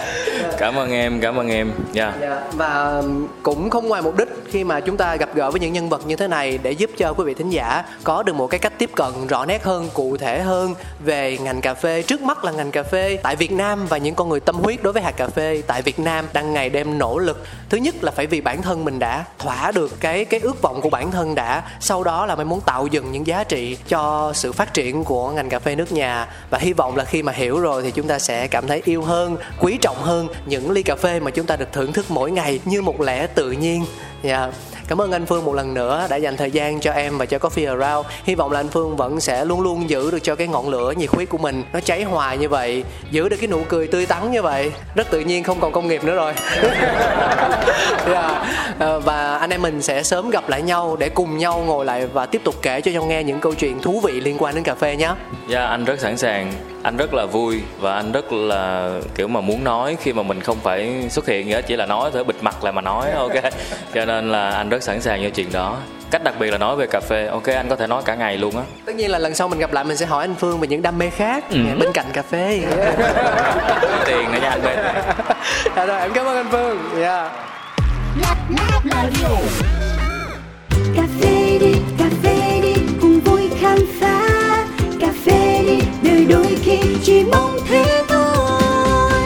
cảm 0.57 0.75
ơn 0.75 0.91
em, 0.91 1.19
cảm 1.19 1.35
ơn 1.35 1.49
em 1.49 1.71
yeah. 1.95 2.15
Dạ. 2.21 2.41
và 2.53 3.03
cũng 3.43 3.69
không 3.69 3.87
ngoài 3.87 4.01
mục 4.01 4.17
đích 4.17 4.27
khi 4.51 4.63
mà 4.63 4.79
chúng 4.79 4.97
ta 4.97 5.15
gặp 5.15 5.29
gỡ 5.35 5.51
với 5.51 5.59
những 5.59 5.73
nhân 5.73 5.89
vật 5.89 6.07
như 6.07 6.15
thế 6.15 6.27
này 6.27 6.59
để 6.63 6.71
giúp 6.71 6.89
cho 6.97 7.13
quý 7.13 7.23
vị 7.23 7.33
thính 7.33 7.49
giả 7.49 7.83
có 8.03 8.23
được 8.23 8.35
một 8.35 8.47
cái 8.47 8.59
cách 8.59 8.73
tiếp 8.77 8.89
cận 8.95 9.27
rõ 9.27 9.45
nét 9.45 9.63
hơn, 9.63 9.89
cụ 9.93 10.17
thể 10.17 10.39
hơn 10.39 10.75
về 11.05 11.37
ngành 11.37 11.61
cà 11.61 11.73
phê 11.73 12.01
trước 12.01 12.21
mắt 12.21 12.43
là 12.43 12.51
ngành 12.51 12.71
cà 12.71 12.83
phê 12.83 13.17
tại 13.23 13.35
Việt 13.35 13.51
Nam 13.51 13.85
và 13.87 13.97
những 13.97 14.15
con 14.15 14.29
người 14.29 14.39
tâm 14.39 14.55
huyết 14.55 14.83
đối 14.83 14.93
với 14.93 15.03
hạt 15.03 15.17
cà 15.17 15.27
phê 15.27 15.61
tại 15.67 15.81
Việt 15.81 15.99
Nam 15.99 16.25
đang 16.33 16.53
ngày 16.53 16.69
đêm 16.69 16.97
nỗ 16.97 17.17
lực 17.17 17.45
thứ 17.69 17.77
nhất 17.77 18.03
là 18.03 18.11
phải 18.11 18.27
vì 18.27 18.41
bản 18.41 18.61
thân 18.61 18.85
mình 18.85 18.99
đã 18.99 19.25
thỏa 19.39 19.71
được 19.71 19.91
cái 19.99 20.25
cái 20.25 20.39
ước 20.39 20.61
vọng 20.61 20.81
của 20.81 20.89
bản 20.89 21.11
thân 21.11 21.35
đã, 21.35 21.63
sau 21.79 22.03
đó 22.03 22.25
là 22.25 22.35
mới 22.35 22.45
muốn 22.45 22.61
tạo 22.61 22.87
dựng 22.87 23.11
những 23.11 23.27
giá 23.27 23.43
trị 23.43 23.77
cho 23.89 24.31
sự 24.35 24.51
phát 24.51 24.73
triển 24.73 25.03
của 25.03 25.31
ngành 25.31 25.49
cà 25.49 25.59
phê 25.59 25.75
nước 25.75 25.91
nhà 25.91 26.27
và 26.49 26.57
hy 26.57 26.73
vọng 26.73 26.95
là 26.95 27.03
khi 27.03 27.23
mà 27.23 27.31
hiểu 27.31 27.59
rồi 27.59 27.83
thì 27.83 27.91
chúng 27.91 28.07
ta 28.07 28.19
sẽ 28.19 28.47
cảm 28.47 28.67
thấy 28.67 28.81
yêu 28.85 29.03
hơn, 29.03 29.37
quý 29.59 29.77
trọng 29.81 29.97
hơn 30.01 30.27
những 30.47 30.71
ly 30.71 30.83
cà 30.83 30.95
phê 30.95 31.19
mà 31.19 31.31
chúng 31.31 31.45
ta 31.45 31.55
được 31.55 31.73
thưởng 31.73 31.93
thức 31.93 32.05
mỗi 32.09 32.31
ngày 32.31 32.59
như 32.65 32.81
một 32.81 33.01
lẽ 33.01 33.27
tự 33.27 33.51
nhiên 33.51 33.85
yeah. 34.23 34.49
Dạ. 34.51 34.77
Cảm 34.87 35.01
ơn 35.01 35.11
anh 35.11 35.25
Phương 35.25 35.45
một 35.45 35.53
lần 35.53 35.73
nữa 35.73 36.07
đã 36.09 36.15
dành 36.15 36.37
thời 36.37 36.51
gian 36.51 36.79
cho 36.79 36.91
em 36.91 37.17
và 37.17 37.25
cho 37.25 37.37
Coffee 37.37 37.79
Around. 37.79 38.07
Hy 38.23 38.35
vọng 38.35 38.51
là 38.51 38.59
anh 38.59 38.67
Phương 38.67 38.97
vẫn 38.97 39.19
sẽ 39.19 39.45
luôn 39.45 39.61
luôn 39.61 39.89
giữ 39.89 40.11
được 40.11 40.19
cho 40.23 40.35
cái 40.35 40.47
ngọn 40.47 40.69
lửa 40.69 40.93
nhiệt 40.97 41.09
huyết 41.09 41.29
của 41.29 41.37
mình 41.37 41.63
nó 41.73 41.79
cháy 41.79 42.03
hoài 42.03 42.37
như 42.37 42.49
vậy, 42.49 42.83
giữ 43.11 43.29
được 43.29 43.37
cái 43.39 43.47
nụ 43.47 43.61
cười 43.69 43.87
tươi 43.87 44.05
tắn 44.05 44.31
như 44.31 44.41
vậy, 44.41 44.71
rất 44.95 45.09
tự 45.09 45.19
nhiên 45.19 45.43
không 45.43 45.59
còn 45.59 45.71
công 45.71 45.87
nghiệp 45.87 46.03
nữa 46.03 46.15
rồi. 46.15 46.33
yeah. 46.61 47.67
Dạ. 48.11 48.53
Ờ, 48.79 48.99
và 48.99 49.37
anh 49.37 49.49
em 49.49 49.61
mình 49.61 49.81
sẽ 49.81 50.03
sớm 50.03 50.29
gặp 50.29 50.49
lại 50.49 50.61
nhau 50.61 50.95
để 50.99 51.09
cùng 51.09 51.37
nhau 51.37 51.63
ngồi 51.67 51.85
lại 51.85 52.07
và 52.07 52.25
tiếp 52.25 52.41
tục 52.43 52.55
kể 52.61 52.81
cho 52.81 52.91
nhau 52.91 53.05
nghe 53.05 53.23
những 53.23 53.39
câu 53.39 53.53
chuyện 53.53 53.81
thú 53.81 53.99
vị 53.99 54.21
liên 54.21 54.35
quan 54.39 54.55
đến 54.55 54.63
cà 54.63 54.75
phê 54.75 54.95
nhé. 54.95 55.11
Dạ 55.47 55.59
yeah, 55.59 55.69
anh 55.69 55.85
rất 55.85 55.99
sẵn 55.99 56.17
sàng 56.17 56.53
anh 56.83 56.97
rất 56.97 57.13
là 57.13 57.25
vui 57.25 57.61
và 57.79 57.93
anh 57.93 58.11
rất 58.11 58.33
là 58.33 58.91
kiểu 59.15 59.27
mà 59.27 59.41
muốn 59.41 59.63
nói 59.63 59.97
khi 60.01 60.13
mà 60.13 60.23
mình 60.23 60.41
không 60.41 60.57
phải 60.63 61.07
xuất 61.09 61.27
hiện 61.27 61.49
nữa 61.49 61.59
chỉ 61.67 61.75
là 61.75 61.85
nói 61.85 62.09
thôi 62.13 62.23
bịt 62.23 62.35
mặt 62.41 62.63
lại 62.63 62.73
mà 62.73 62.81
nói 62.81 63.11
ok 63.11 63.33
cho 63.93 64.05
nên 64.07 64.31
là 64.31 64.49
anh 64.49 64.69
rất 64.69 64.83
sẵn 64.83 65.01
sàng 65.01 65.23
cho 65.23 65.29
chuyện 65.29 65.51
đó. 65.51 65.77
Cách 66.11 66.23
đặc 66.23 66.35
biệt 66.39 66.51
là 66.51 66.57
nói 66.57 66.75
về 66.75 66.87
cà 66.87 66.99
phê 66.99 67.27
ok 67.27 67.45
anh 67.45 67.69
có 67.69 67.75
thể 67.75 67.87
nói 67.87 68.01
cả 68.05 68.15
ngày 68.15 68.37
luôn 68.37 68.57
á. 68.57 68.63
Tất 68.85 68.95
nhiên 68.95 69.11
là 69.11 69.19
lần 69.19 69.35
sau 69.35 69.47
mình 69.47 69.59
gặp 69.59 69.73
lại 69.73 69.83
mình 69.83 69.97
sẽ 69.97 70.05
hỏi 70.05 70.23
anh 70.23 70.35
phương 70.35 70.59
về 70.59 70.67
những 70.67 70.81
đam 70.81 70.97
mê 70.97 71.09
khác 71.09 71.43
ừ. 71.49 71.57
À, 71.69 71.75
bên 71.79 71.89
cạnh 71.93 72.05
cà 72.13 72.21
phê. 72.21 72.61
Tiền 74.05 74.31
nữa 74.31 74.39
nha 74.41 74.49
anh 74.49 74.61
bên 74.63 74.77
dạ 75.75 75.85
rồi 75.85 75.99
em 75.99 76.11
cảm 76.13 76.25
ơn 76.25 76.35
anh 76.35 76.47
phương. 76.51 76.91
Dạ. 76.99 77.21
Yeah. 77.21 77.31
cà 80.95 81.03
phê 81.21 81.57
đi 81.59 81.73
cà 81.99 82.05
phê 82.23 82.59
đi 82.61 82.73
cùng 83.01 83.19
vui 83.19 83.49
khám 83.59 83.77
phá. 83.99 84.27
Cà 85.01 85.07
phê 85.25 85.63
đi 85.65 85.79
đời 86.03 86.25
đôi 86.29 86.57
khi 86.63 86.79
chỉ 87.03 87.23
mong 87.31 87.57
thế 87.69 88.03
thôi. 88.09 89.21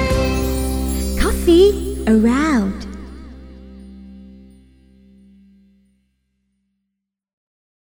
Coffee 1.20 1.72
around. 2.06 2.81